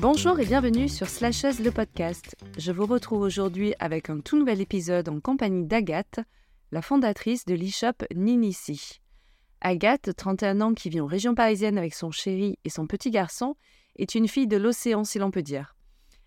Bonjour 0.00 0.40
et 0.40 0.44
bienvenue 0.44 0.88
sur 0.88 1.08
Slashes 1.08 1.62
le 1.62 1.70
podcast. 1.70 2.34
Je 2.58 2.72
vous 2.72 2.86
retrouve 2.86 3.22
aujourd'hui 3.22 3.74
avec 3.78 4.10
un 4.10 4.20
tout 4.20 4.38
nouvel 4.38 4.60
épisode 4.60 5.08
en 5.08 5.20
compagnie 5.20 5.66
d'Agathe, 5.66 6.20
la 6.72 6.82
fondatrice 6.82 7.44
de 7.44 7.54
l'e-shop 7.54 8.04
Ninici. 8.14 9.00
Agathe, 9.60 10.16
31 10.16 10.60
ans, 10.62 10.74
qui 10.74 10.88
vit 10.88 11.00
en 11.00 11.06
région 11.06 11.34
parisienne 11.34 11.78
avec 11.78 11.94
son 11.94 12.10
chéri 12.10 12.58
et 12.64 12.70
son 12.70 12.86
petit 12.86 13.10
garçon, 13.10 13.56
est 13.96 14.14
une 14.14 14.28
fille 14.28 14.46
de 14.46 14.56
l'océan 14.56 15.04
si 15.04 15.18
l'on 15.18 15.30
peut 15.30 15.42
dire. 15.42 15.74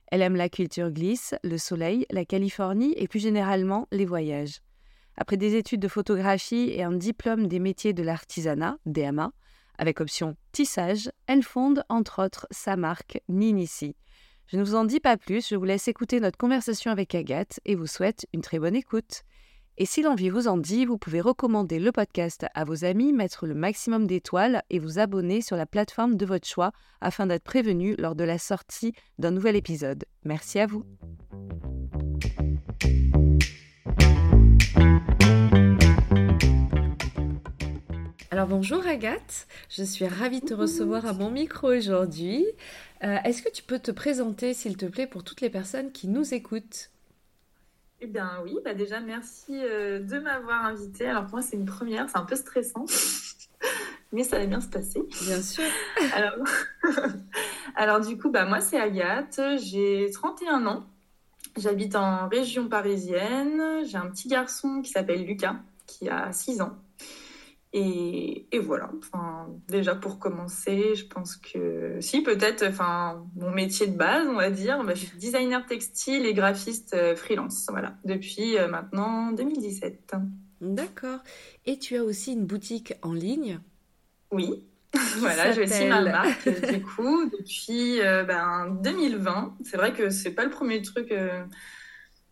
Elle 0.08 0.21
aime 0.21 0.35
la 0.35 0.49
culture 0.49 0.91
glisse, 0.91 1.34
le 1.44 1.58
soleil, 1.58 2.05
la 2.12 2.26
Californie 2.26 2.94
et 2.98 3.08
plus 3.08 3.20
généralement 3.20 3.88
les 3.91 4.05
voyages. 4.05 4.62
Après 5.16 5.38
des 5.38 5.55
études 5.55 5.80
de 5.80 5.88
photographie 5.88 6.70
et 6.71 6.84
un 6.84 6.91
diplôme 6.91 7.48
des 7.48 7.59
métiers 7.59 7.94
de 7.94 8.04
l'artisanat, 8.04 8.77
DMA, 8.85 9.31
avec 9.77 10.02
option 10.02 10.35
tissage, 10.52 11.09
elle 11.27 11.44
fonde 11.44 11.84
entre 11.90 12.23
autres 12.23 12.48
sa 12.52 12.76
marque 12.76 13.21
Ninici. 13.27 13.95
Je 14.48 14.57
ne 14.57 14.63
vous 14.63 14.76
en 14.76 14.85
dis 14.85 14.99
pas 14.99 15.18
plus, 15.18 15.48
je 15.49 15.55
vous 15.55 15.63
laisse 15.63 15.88
écouter 15.88 16.20
notre 16.20 16.38
conversation 16.38 16.91
avec 16.91 17.16
Agathe 17.16 17.59
et 17.66 17.76
vous 17.76 17.88
souhaite 17.88 18.27
une 18.34 18.41
très 18.41 18.59
bonne 18.59 18.76
écoute. 18.76 19.23
Et 19.80 19.88
si 19.88 20.04
l'envie 20.04 20.30
vous 20.30 20.48
en 20.48 20.58
dit, 20.58 20.86
vous 20.86 21.00
pouvez 21.00 21.20
recommander 21.20 21.80
le 21.80 21.91
podcast 21.91 22.45
à 22.54 22.63
vos 22.63 22.86
amis, 22.86 23.12
mettre 23.12 23.48
le 23.48 23.55
maximum 23.55 24.05
d'étoiles 24.05 24.62
et 24.70 24.77
vous 24.77 24.99
abonner 24.99 25.41
sur 25.41 25.55
la 25.55 25.66
plateforme 25.66 26.16
de 26.16 26.27
votre 26.27 26.48
choix 26.48 26.72
afin 27.02 27.26
d'être 27.26 27.44
prévenu 27.44 27.96
lors 27.98 28.13
de 28.13 28.23
la 28.23 28.38
sortie 28.38 28.94
d'un 29.18 29.32
nouvel 29.32 29.55
épisode. 29.55 30.05
Merci 30.26 30.59
à 30.59 30.68
vous. 30.68 30.84
Alors 38.30 38.48
bonjour 38.48 38.85
Agathe, 38.85 39.48
je 39.70 39.84
suis 39.84 40.08
ravie 40.08 40.41
de 40.41 40.46
te 40.46 40.54
recevoir 40.54 41.05
à 41.08 41.13
mon 41.13 41.32
micro 41.32 41.68
aujourd'hui. 41.68 42.46
Euh, 43.04 43.18
est-ce 43.24 43.41
que 43.41 43.52
tu 43.52 43.63
peux 43.63 43.80
te 43.80 43.91
présenter 43.91 44.54
s'il 44.54 44.77
te 44.77 44.85
plaît 44.85 45.08
pour 45.08 45.24
toutes 45.24 45.41
les 45.41 45.49
personnes 45.49 45.91
qui 45.91 46.08
nous 46.08 46.34
écoutent? 46.34 46.93
Eh 48.04 48.07
bien 48.07 48.41
oui, 48.43 48.57
bah 48.65 48.73
déjà 48.73 48.99
merci 48.99 49.54
euh, 49.63 49.99
de 49.99 50.20
m'avoir 50.20 50.65
invitée. 50.65 51.07
Alors 51.07 51.23
pour 51.23 51.35
moi 51.35 51.41
c'est 51.41 51.55
une 51.55 51.65
première, 51.65 52.09
c'est 52.09 52.18
un 52.18 52.26
peu 52.26 52.35
stressant, 52.35 52.84
mais 54.12 54.26
ça 54.26 54.40
va 54.40 54.46
bien 54.46 54.59
se 54.59 54.68
passer. 54.68 55.01
Bien 55.21 55.41
sûr. 55.41 55.63
Alors, 56.13 56.34
Alors 57.77 58.01
du 58.01 58.18
coup, 58.18 58.29
bah, 58.29 58.46
moi 58.46 58.59
c'est 58.59 58.77
Agathe, 58.77 59.40
j'ai 59.62 60.09
31 60.12 60.65
ans, 60.68 60.84
j'habite 61.55 61.96
en 61.96 62.27
région 62.27 62.68
parisienne, 62.68 63.85
j'ai 63.85 63.98
un 63.98 64.09
petit 64.09 64.28
garçon 64.28 64.81
qui 64.81 64.91
s'appelle 64.91 65.24
Lucas, 65.24 65.56
qui 65.88 66.09
a 66.09 66.34
6 66.34 66.59
ans. 66.59 66.78
Et, 67.75 68.47
voilà. 68.59 68.91
Enfin, 69.00 69.47
déjà 69.68 69.96
pour 69.96 70.19
commencer, 70.19 70.94
je 70.94 71.07
pense 71.07 71.35
que 71.35 71.97
si 72.02 72.22
peut-être, 72.22 72.63
enfin, 72.68 73.25
mon 73.35 73.50
métier 73.50 73.88
de 73.88 73.97
base, 73.97 74.28
on 74.28 74.35
va 74.35 74.52
dire, 74.52 74.84
bah, 74.84 74.94
je 74.94 75.06
suis 75.06 75.18
designer 75.18 75.66
textile 75.66 76.28
et 76.28 76.35
graphiste 76.35 76.94
euh, 76.94 77.16
freelance. 77.16 77.66
Voilà, 77.69 77.96
depuis 78.06 78.57
euh, 78.59 78.68
maintenant 78.68 79.31
2017. 79.31 80.13
D'accord. 80.62 81.19
Et 81.66 81.80
tu 81.80 81.97
as 81.97 82.03
aussi 82.03 82.34
une 82.34 82.46
boutique 82.46 82.94
en 83.02 83.13
ligne? 83.13 83.59
Oui. 84.31 84.63
voilà, 85.18 85.52
j'ai 85.52 85.63
aussi 85.63 85.85
ma 85.88 86.02
marque 86.02 86.47
du 86.72 86.84
coup 86.84 87.25
depuis 87.25 88.00
euh, 88.02 88.24
ben, 88.24 88.78
2020. 88.84 89.58
C'est 89.63 89.78
vrai 89.78 89.94
que 89.94 90.12
c'est 90.12 90.31
pas 90.31 90.44
le 90.44 90.52
premier 90.52 90.84
truc 90.84 91.12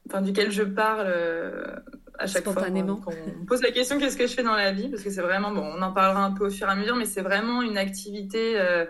enfin, 0.08 0.22
duquel 0.22 0.52
je 0.52 0.62
parle 0.62 1.12
à 2.18 2.28
chaque 2.28 2.44
fois 2.44 2.54
qu'on 2.54 2.72
me 2.72 3.46
pose 3.46 3.62
la 3.62 3.72
question 3.72 4.00
qu'est-ce 4.00 4.18
que 4.18 4.28
je 4.28 4.34
fais 4.34 4.44
dans 4.44 4.56
la 4.56 4.72
vie? 4.72 4.90
Parce 4.90 5.04
que 5.04 5.10
c'est 5.10 5.22
vraiment 5.22 5.52
bon 5.52 5.64
on 5.64 5.82
en 5.82 5.92
parlera 5.92 6.24
un 6.24 6.32
peu 6.32 6.48
au 6.48 6.50
fur 6.50 6.68
et 6.68 6.72
à 6.72 6.76
mesure 6.76 6.96
mais 6.96 7.06
c'est 7.06 7.22
vraiment 7.22 7.62
une 7.62 7.78
activité 7.78 8.60
euh, 8.60 8.86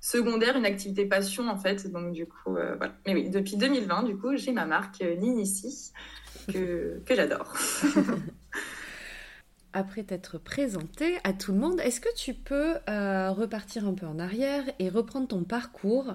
secondaire 0.00 0.56
une 0.56 0.66
activité 0.66 1.06
passion 1.06 1.48
en 1.48 1.56
fait. 1.56 1.90
Donc 1.90 2.12
du 2.12 2.26
coup 2.26 2.56
euh, 2.56 2.76
voilà. 2.76 2.94
Mais 3.06 3.14
oui 3.14 3.30
depuis 3.30 3.56
2020 3.56 4.04
du 4.04 4.16
coup 4.16 4.36
j'ai 4.36 4.52
ma 4.52 4.66
marque 4.66 5.02
euh, 5.02 5.16
Ninici 5.16 5.92
que, 6.52 7.00
que 7.04 7.14
j'adore 7.14 7.54
après 9.72 10.02
t'être 10.02 10.38
présenté 10.38 11.16
à 11.24 11.32
tout 11.32 11.52
le 11.52 11.58
monde, 11.58 11.80
est-ce 11.80 12.00
que 12.00 12.14
tu 12.16 12.34
peux 12.34 12.76
euh, 12.88 13.30
repartir 13.30 13.86
un 13.86 13.94
peu 13.94 14.06
en 14.06 14.18
arrière 14.18 14.64
et 14.78 14.88
reprendre 14.88 15.28
ton 15.28 15.44
parcours, 15.44 16.14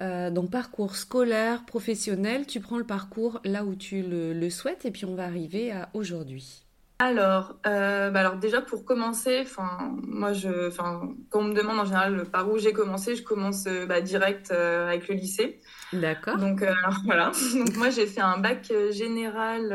euh, 0.00 0.30
donc 0.30 0.50
parcours 0.50 0.96
scolaire, 0.96 1.64
professionnel, 1.64 2.46
tu 2.46 2.60
prends 2.60 2.78
le 2.78 2.84
parcours 2.84 3.40
là 3.44 3.64
où 3.64 3.74
tu 3.74 4.02
le, 4.02 4.50
souhaites 4.50 4.84
et 4.84 4.90
puis 4.90 5.04
on 5.04 5.14
va 5.14 5.24
arriver 5.24 5.72
à 5.72 5.88
aujourd'hui. 5.94 6.63
Alors, 7.04 7.56
euh, 7.66 8.10
bah 8.10 8.20
alors 8.20 8.36
déjà 8.36 8.62
pour 8.62 8.86
commencer, 8.86 9.40
enfin 9.42 9.94
moi 10.02 10.32
je, 10.32 10.68
enfin 10.68 11.02
quand 11.28 11.40
on 11.40 11.44
me 11.44 11.54
demande 11.54 11.78
en 11.78 11.84
général 11.84 12.24
par 12.32 12.50
où 12.50 12.56
j'ai 12.56 12.72
commencé, 12.72 13.14
je 13.14 13.22
commence 13.22 13.64
bah, 13.64 14.00
direct 14.00 14.50
avec 14.50 15.08
le 15.08 15.14
lycée. 15.16 15.60
D'accord. 16.00 16.38
Donc 16.38 16.62
euh, 16.62 16.72
voilà. 17.04 17.32
Donc 17.54 17.76
moi 17.76 17.90
j'ai 17.90 18.06
fait 18.06 18.20
un 18.20 18.38
bac 18.38 18.68
euh, 18.70 18.90
général 18.90 19.72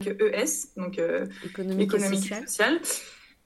ES, 0.00 0.14
e 0.16 0.80
donc 0.80 0.98
euh, 0.98 1.26
économique, 1.44 1.94
et 1.94 2.46
social. 2.46 2.80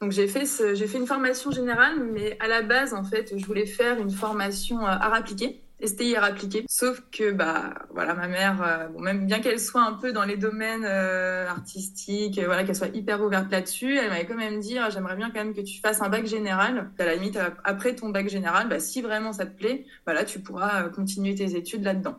Donc 0.00 0.12
j'ai 0.12 0.28
fait 0.28 0.46
j'ai 0.74 0.86
fait 0.86 0.98
une 0.98 1.06
formation 1.06 1.50
générale, 1.50 2.00
mais 2.12 2.36
à 2.40 2.48
la 2.48 2.62
base 2.62 2.94
en 2.94 3.04
fait 3.04 3.34
je 3.36 3.44
voulais 3.44 3.66
faire 3.66 3.98
une 3.98 4.10
formation 4.10 4.86
art 4.86 5.14
appliqué. 5.14 5.62
STIR 5.84 6.22
appliqué. 6.22 6.64
Sauf 6.68 7.02
que, 7.10 7.32
bah, 7.32 7.74
voilà, 7.90 8.14
ma 8.14 8.28
mère, 8.28 8.88
bon, 8.92 9.00
même 9.00 9.26
bien 9.26 9.40
qu'elle 9.40 9.60
soit 9.60 9.82
un 9.82 9.94
peu 9.94 10.12
dans 10.12 10.24
les 10.24 10.36
domaines 10.36 10.84
artistiques, 10.84 12.40
voilà, 12.44 12.64
qu'elle 12.64 12.76
soit 12.76 12.94
hyper 12.94 13.22
ouverte 13.22 13.50
là-dessus, 13.50 13.96
elle 13.96 14.08
m'avait 14.08 14.26
quand 14.26 14.36
même 14.36 14.60
dit, 14.60 14.78
ah, 14.78 14.90
j'aimerais 14.90 15.16
bien 15.16 15.30
quand 15.30 15.44
même 15.44 15.54
que 15.54 15.60
tu 15.60 15.80
fasses 15.80 16.02
un 16.02 16.08
bac 16.08 16.26
général. 16.26 16.90
À 16.98 17.04
la 17.04 17.14
limite, 17.14 17.38
après 17.64 17.94
ton 17.94 18.10
bac 18.10 18.28
général, 18.28 18.68
bah, 18.68 18.80
si 18.80 19.02
vraiment 19.02 19.32
ça 19.32 19.46
te 19.46 19.56
plaît, 19.56 19.84
voilà, 20.04 20.24
tu 20.24 20.40
pourras 20.40 20.88
continuer 20.90 21.34
tes 21.34 21.56
études 21.56 21.84
là-dedans. 21.84 22.18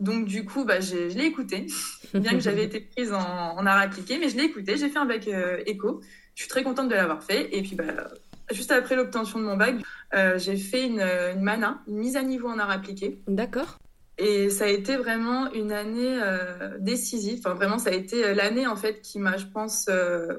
Donc 0.00 0.26
du 0.26 0.44
coup, 0.44 0.64
bah, 0.64 0.80
je 0.80 1.16
l'ai 1.16 1.26
écouté, 1.26 1.66
bien 2.14 2.32
que 2.32 2.40
j'avais 2.40 2.64
été 2.64 2.80
prise 2.80 3.12
en, 3.12 3.20
en, 3.20 3.66
art 3.66 3.78
appliqué, 3.78 4.18
mais 4.18 4.28
je 4.28 4.36
l'ai 4.36 4.44
écouté. 4.44 4.76
J'ai 4.76 4.88
fait 4.88 4.98
un 4.98 5.06
bac 5.06 5.28
éco. 5.66 6.00
Je 6.34 6.42
suis 6.42 6.48
très 6.48 6.62
contente 6.62 6.88
de 6.88 6.94
l'avoir 6.94 7.22
fait. 7.22 7.56
Et 7.56 7.62
puis, 7.62 7.76
bah, 7.76 8.08
juste 8.50 8.70
après 8.70 8.96
l'obtention 8.96 9.38
de 9.38 9.44
mon 9.44 9.56
bac, 9.56 9.76
euh, 10.14 10.38
j'ai 10.38 10.56
fait 10.56 10.86
une, 10.86 11.00
une, 11.00 11.42
mana, 11.42 11.82
une 11.88 11.96
mise 11.96 12.16
à 12.16 12.22
niveau 12.22 12.48
en 12.48 12.58
art 12.58 12.70
appliqué. 12.70 13.22
D'accord. 13.26 13.78
Et 14.18 14.50
ça 14.50 14.64
a 14.64 14.68
été 14.68 14.96
vraiment 14.96 15.50
une 15.52 15.72
année 15.72 16.20
euh, 16.22 16.76
décisive. 16.78 17.40
Enfin, 17.40 17.54
vraiment, 17.54 17.78
ça 17.78 17.90
a 17.90 17.92
été 17.92 18.24
euh, 18.24 18.34
l'année 18.34 18.66
en 18.66 18.76
fait 18.76 19.00
qui 19.00 19.18
m'a, 19.18 19.36
je 19.36 19.46
pense, 19.46 19.88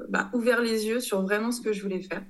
bah, 0.09 0.29
ouvert 0.33 0.61
les 0.61 0.85
yeux 0.85 0.99
sur 0.99 1.21
vraiment 1.21 1.51
ce 1.51 1.61
que 1.61 1.73
je 1.73 1.81
voulais 1.81 2.01
faire. 2.01 2.21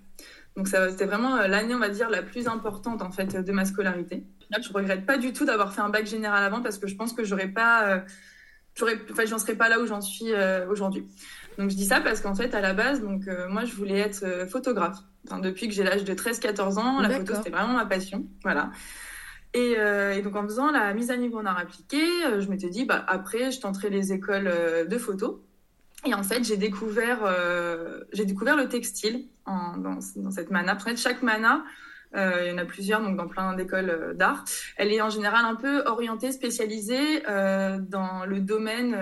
Donc, 0.56 0.67
ça, 0.67 0.89
c'était 0.91 1.06
vraiment 1.06 1.35
l'année, 1.47 1.73
on 1.73 1.79
va 1.79 1.89
dire, 1.89 2.09
la 2.09 2.22
plus 2.22 2.47
importante 2.47 3.01
en 3.01 3.12
fait 3.12 3.35
de 3.35 3.51
ma 3.51 3.66
scolarité. 3.66 4.23
Je 4.62 4.72
regrette 4.72 5.06
pas 5.06 5.17
du 5.17 5.33
tout 5.33 5.45
d'avoir 5.45 5.73
fait 5.73 5.81
un 5.81 5.89
bac 5.89 6.06
général 6.06 6.44
avant 6.44 6.62
parce 6.62 6.78
que 6.78 6.85
je 6.85 6.95
pense 6.95 7.12
que 7.12 7.23
j'aurais 7.23 7.47
pas, 7.47 8.03
j'aurais, 8.75 9.00
enfin, 9.12 9.25
j'en 9.25 9.39
serais 9.39 9.56
pas 9.56 9.67
là 9.67 9.79
où 9.79 9.88
j'en 9.88 10.01
suis 10.01 10.31
aujourd'hui. 10.69 11.07
Donc, 11.58 11.69
je 11.69 11.75
dis 11.75 11.86
ça 11.86 12.02
parce 12.02 12.22
qu'en 12.22 12.36
fait, 12.36 12.53
à 12.56 12.62
la 12.62 12.74
base, 12.74 13.02
donc 13.02 13.28
moi, 13.50 13.66
je 13.66 13.74
voulais 13.74 14.00
être 14.00 14.47
photographe 14.50 14.97
depuis 15.41 15.68
que 15.68 15.74
j'ai 15.74 15.84
l'âge 15.84 16.03
de 16.03 16.14
13-14 16.14 16.80
ans, 16.80 17.02
la 17.02 17.09
photo, 17.09 17.36
c'était 17.36 17.50
vraiment 17.50 17.74
ma 17.74 17.86
passion. 17.86 18.25
Voilà. 18.44 18.72
Euh, 19.56 20.13
et, 20.13 20.22
donc, 20.22 20.36
en 20.36 20.44
faisant 20.44 20.72
la 20.72 20.94
mise 20.94 21.12
à 21.12 21.18
niveau 21.18 21.40
en 21.40 21.46
art 21.46 21.59
appliqué, 21.59 22.02
euh, 22.25 22.42
je 22.42 22.50
m'étais 22.50 22.69
dit, 22.69 22.86
bah, 22.86 23.03
après, 23.08 23.52
je 23.52 23.59
tenterai 23.59 23.90
les 23.90 24.12
écoles 24.12 24.47
euh, 24.47 24.86
de 24.86 24.97
photo. 24.97 25.46
Et 26.06 26.13
en 26.13 26.24
fait, 26.24 26.44
j'ai 26.44 26.58
découvert, 26.58 27.19
j'ai 28.12 28.25
découvert 28.25 28.58
le 28.58 28.68
textile 28.68 29.30
en, 29.46 29.78
dans, 29.78 30.00
dans, 30.18 30.31
cette 30.31 30.52
mana. 30.52 30.75
En 30.75 30.80
fait, 30.80 30.97
chaque 30.97 31.22
mana, 31.22 31.63
il 32.13 32.47
y 32.50 32.52
en 32.52 32.58
a 32.58 32.66
plusieurs, 32.66 33.02
donc 33.02 33.16
dans 33.16 33.30
plein 33.30 33.53
d'écoles 33.53 34.13
d'art. 34.18 34.44
Elle 34.75 34.92
est 34.92 35.00
en 35.00 35.09
général 35.09 35.46
un 35.46 35.56
peu 35.56 35.81
orientée, 35.86 36.33
spécialisée 36.33 37.22
dans 37.22 38.25
le 38.25 38.42
domaine 38.42 38.98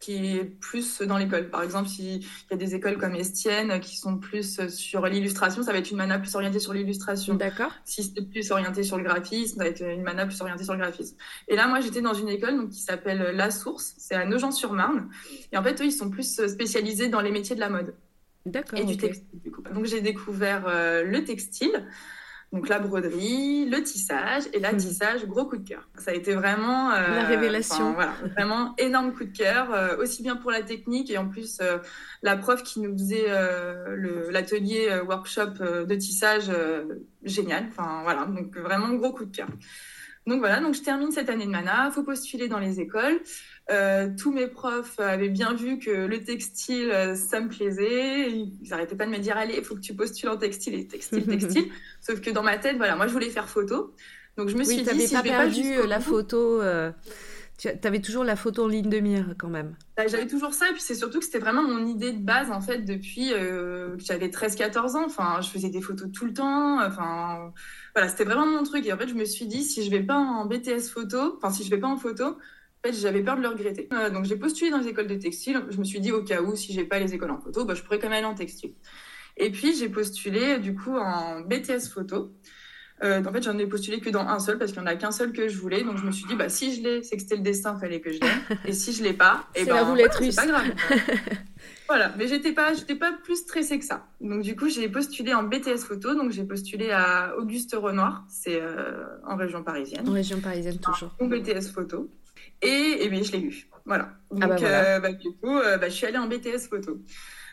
qui 0.00 0.14
est 0.14 0.44
plus 0.44 1.02
dans 1.02 1.18
l'école. 1.18 1.50
Par 1.50 1.62
exemple, 1.62 1.88
s'il 1.88 2.22
y 2.22 2.54
a 2.54 2.56
des 2.56 2.74
écoles 2.74 2.96
comme 2.96 3.14
Estienne 3.14 3.80
qui 3.80 3.98
sont 3.98 4.16
plus 4.16 4.66
sur 4.68 5.06
l'illustration, 5.06 5.62
ça 5.62 5.72
va 5.72 5.78
être 5.78 5.90
une 5.90 5.98
mana 5.98 6.18
plus 6.18 6.34
orientée 6.34 6.58
sur 6.58 6.72
l'illustration. 6.72 7.34
D'accord. 7.34 7.72
Si 7.84 8.02
c'est 8.02 8.22
plus 8.22 8.50
orienté 8.50 8.82
sur 8.82 8.96
le 8.96 9.04
graphisme, 9.04 9.58
ça 9.58 9.64
va 9.64 9.68
être 9.68 9.82
une 9.82 10.02
mana 10.02 10.24
plus 10.24 10.40
orientée 10.40 10.64
sur 10.64 10.72
le 10.72 10.80
graphisme. 10.80 11.16
Et 11.48 11.54
là, 11.54 11.68
moi, 11.68 11.80
j'étais 11.80 12.00
dans 12.00 12.14
une 12.14 12.30
école 12.30 12.56
donc, 12.56 12.70
qui 12.70 12.80
s'appelle 12.80 13.36
La 13.36 13.50
Source, 13.50 13.94
c'est 13.98 14.14
à 14.14 14.24
Nogent-sur-Marne. 14.24 15.10
Et 15.52 15.58
en 15.58 15.62
fait, 15.62 15.78
eux, 15.82 15.84
ils 15.84 15.92
sont 15.92 16.08
plus 16.08 16.40
spécialisés 16.48 17.08
dans 17.08 17.20
les 17.20 17.30
métiers 17.30 17.54
de 17.54 17.60
la 17.60 17.68
mode. 17.68 17.94
D'accord. 18.46 18.78
Et 18.78 18.84
du 18.84 18.96
textile, 18.96 19.40
du 19.44 19.50
coup. 19.50 19.62
Donc, 19.74 19.84
j'ai 19.84 20.00
découvert 20.00 20.64
euh, 20.66 21.04
le 21.04 21.24
textile. 21.24 21.86
Donc 22.52 22.68
la 22.68 22.80
broderie, 22.80 23.66
le 23.66 23.80
tissage 23.82 24.42
et 24.52 24.58
la 24.58 24.72
mhm. 24.72 24.78
tissage, 24.78 25.24
gros 25.26 25.44
coup 25.44 25.56
de 25.56 25.68
cœur. 25.68 25.88
Ça 25.96 26.10
a 26.10 26.14
été 26.14 26.34
vraiment 26.34 26.90
euh, 26.90 27.14
la 27.14 27.24
révélation. 27.24 27.92
Voilà, 27.92 28.14
vraiment 28.36 28.74
énorme 28.76 29.12
coup 29.12 29.24
de 29.24 29.36
cœur, 29.36 29.72
euh, 29.72 29.96
aussi 29.98 30.24
bien 30.24 30.34
pour 30.34 30.50
la 30.50 30.62
technique 30.62 31.10
et 31.10 31.18
en 31.18 31.28
plus 31.28 31.58
euh, 31.60 31.78
la 32.22 32.36
prof 32.36 32.64
qui 32.64 32.80
nous 32.80 32.92
faisait 32.98 33.28
l'atelier 34.30 35.00
workshop 35.06 35.84
de 35.86 35.94
tissage 35.94 36.50
génial. 37.22 37.66
Enfin 37.70 38.00
voilà, 38.02 38.24
donc 38.24 38.56
vraiment 38.56 38.94
gros 38.94 39.12
coup 39.12 39.26
de 39.26 39.36
cœur. 39.36 39.48
Donc 40.26 40.40
voilà, 40.40 40.60
donc 40.60 40.74
je 40.74 40.82
termine 40.82 41.10
cette 41.12 41.30
année 41.30 41.46
de 41.46 41.50
mana, 41.50 41.90
faut 41.90 42.02
postuler 42.02 42.48
dans 42.48 42.58
les 42.58 42.80
écoles. 42.80 43.20
Euh, 43.70 44.08
tous 44.18 44.32
mes 44.32 44.48
profs 44.48 44.98
avaient 44.98 45.28
bien 45.28 45.54
vu 45.54 45.78
que 45.78 45.90
le 45.90 46.24
textile, 46.24 46.90
euh, 46.90 47.14
ça 47.14 47.40
me 47.40 47.48
plaisait. 47.48 48.30
Ils 48.30 48.68
n'arrêtaient 48.68 48.96
pas 48.96 49.06
de 49.06 49.12
me 49.12 49.18
dire, 49.18 49.36
allez, 49.36 49.54
il 49.58 49.64
faut 49.64 49.76
que 49.76 49.80
tu 49.80 49.94
postules 49.94 50.28
en 50.28 50.36
textile 50.36 50.74
et 50.74 50.86
textile, 50.86 51.24
textile. 51.38 51.70
Sauf 52.00 52.20
que 52.20 52.30
dans 52.30 52.42
ma 52.42 52.58
tête, 52.58 52.76
voilà, 52.78 52.96
moi, 52.96 53.06
je 53.06 53.12
voulais 53.12 53.30
faire 53.30 53.48
photo. 53.48 53.94
Donc 54.36 54.48
je 54.48 54.56
me 54.56 54.64
suis 54.64 54.82
dit, 54.82 55.06
si 55.06 55.12
pas 55.12 55.20
je 55.20 55.24
vais 55.24 55.30
perdu 55.30 55.76
pas 55.80 55.86
la 55.86 56.00
photo. 56.00 56.60
Euh, 56.62 56.90
tu 57.58 57.68
avais 57.84 58.00
toujours 58.00 58.24
la 58.24 58.36
photo 58.36 58.64
en 58.64 58.68
ligne 58.68 58.88
de 58.88 59.00
mire 59.00 59.34
quand 59.38 59.50
même. 59.50 59.76
Bah, 59.94 60.06
j'avais 60.06 60.26
toujours 60.26 60.54
ça, 60.54 60.70
et 60.70 60.72
puis 60.72 60.80
c'est 60.80 60.94
surtout 60.94 61.18
que 61.18 61.26
c'était 61.26 61.40
vraiment 61.40 61.62
mon 61.62 61.86
idée 61.86 62.12
de 62.12 62.24
base 62.24 62.50
en 62.50 62.62
fait 62.62 62.78
depuis 62.86 63.28
que 63.28 63.96
j'avais 63.98 64.28
13-14 64.28 64.96
ans. 64.96 65.04
Enfin, 65.04 65.40
je 65.42 65.50
faisais 65.50 65.68
des 65.68 65.82
photos 65.82 66.10
tout 66.10 66.24
le 66.24 66.32
temps. 66.32 66.82
Enfin, 66.82 67.52
voilà, 67.94 68.08
c'était 68.08 68.24
vraiment 68.24 68.46
mon 68.46 68.62
truc. 68.62 68.86
Et 68.86 68.92
en 68.94 68.96
fait, 68.96 69.08
je 69.08 69.14
me 69.14 69.26
suis 69.26 69.46
dit, 69.46 69.62
si 69.62 69.84
je 69.84 69.90
vais 69.90 70.02
pas 70.02 70.16
en 70.16 70.46
BTS 70.46 70.88
photo, 70.90 71.36
enfin 71.36 71.50
si 71.50 71.62
je 71.62 71.68
vais 71.70 71.78
pas 71.78 71.88
en 71.88 71.98
photo, 71.98 72.38
fait, 72.84 72.92
j'avais 72.92 73.22
peur 73.22 73.36
de 73.36 73.42
le 73.42 73.48
regretter. 73.48 73.88
Euh, 73.92 74.10
donc, 74.10 74.24
j'ai 74.24 74.36
postulé 74.36 74.70
dans 74.70 74.78
les 74.78 74.88
écoles 74.88 75.06
de 75.06 75.16
textile. 75.16 75.62
Je 75.70 75.78
me 75.78 75.84
suis 75.84 76.00
dit, 76.00 76.12
au 76.12 76.22
cas 76.22 76.42
où, 76.42 76.56
si 76.56 76.72
j'ai 76.72 76.84
pas 76.84 76.98
les 76.98 77.14
écoles 77.14 77.30
en 77.30 77.40
photo, 77.40 77.64
bah, 77.64 77.74
je 77.74 77.82
pourrais 77.82 77.98
quand 77.98 78.08
même 78.08 78.18
aller 78.18 78.26
en 78.26 78.34
textile. 78.34 78.74
Et 79.36 79.50
puis, 79.50 79.74
j'ai 79.74 79.88
postulé, 79.88 80.58
du 80.58 80.74
coup, 80.74 80.96
en 80.96 81.40
BTS 81.40 81.88
photo. 81.92 82.32
Euh, 83.02 83.24
en 83.24 83.32
fait, 83.32 83.42
j'en 83.42 83.56
ai 83.58 83.66
postulé 83.66 84.00
que 84.00 84.10
dans 84.10 84.26
un 84.26 84.38
seul 84.38 84.58
parce 84.58 84.72
qu'il 84.72 84.82
n'y 84.82 84.86
en 84.86 84.90
a 84.90 84.96
qu'un 84.96 85.10
seul 85.10 85.32
que 85.32 85.48
je 85.48 85.56
voulais. 85.56 85.82
Donc, 85.84 85.96
je 85.96 86.04
me 86.04 86.10
suis 86.10 86.26
dit, 86.26 86.34
bah, 86.34 86.48
si 86.48 86.74
je 86.74 86.82
l'ai, 86.82 87.02
c'est 87.02 87.16
que 87.16 87.22
c'était 87.22 87.36
le 87.36 87.42
destin, 87.42 87.78
fallait 87.78 88.00
que 88.00 88.12
je 88.12 88.18
l'ai. 88.20 88.28
Et 88.66 88.72
si 88.72 88.92
je 88.92 89.02
l'ai 89.02 89.14
pas, 89.14 89.46
et 89.54 89.62
eh 89.62 89.64
ben, 89.64 89.96
c'est 90.20 90.36
pas 90.36 90.46
grave. 90.46 90.66
voilà. 91.88 92.12
Mais 92.18 92.28
j'étais 92.28 92.52
pas, 92.52 92.74
j'étais 92.74 92.96
pas 92.96 93.12
plus 93.12 93.36
stressée 93.36 93.78
que 93.78 93.86
ça. 93.86 94.06
Donc, 94.20 94.42
du 94.42 94.54
coup, 94.54 94.68
j'ai 94.68 94.88
postulé 94.88 95.32
en 95.32 95.44
BTS 95.44 95.78
photo. 95.78 96.14
Donc, 96.14 96.30
j'ai 96.30 96.44
postulé 96.44 96.90
à 96.90 97.34
Auguste 97.38 97.74
Renoir. 97.74 98.24
C'est 98.28 98.60
euh, 98.60 99.04
en 99.26 99.36
région 99.36 99.62
parisienne. 99.62 100.06
En 100.06 100.12
région 100.12 100.40
parisienne, 100.40 100.78
toujours. 100.78 101.14
En 101.20 101.26
BTS 101.26 101.72
photo. 101.72 102.10
Et, 102.62 103.08
bien, 103.08 103.22
je 103.22 103.32
l'ai 103.32 103.40
eu. 103.40 103.66
Voilà. 103.86 104.10
Ah 104.30 104.34
bah 104.34 104.46
Donc, 104.48 104.62
euh, 104.62 105.00
bah, 105.00 105.12
du 105.12 105.32
coup, 105.32 105.56
euh, 105.56 105.78
bah, 105.78 105.88
je 105.88 105.94
suis 105.94 106.06
allée 106.06 106.18
en 106.18 106.26
BTS 106.26 106.68
photo. 106.68 107.00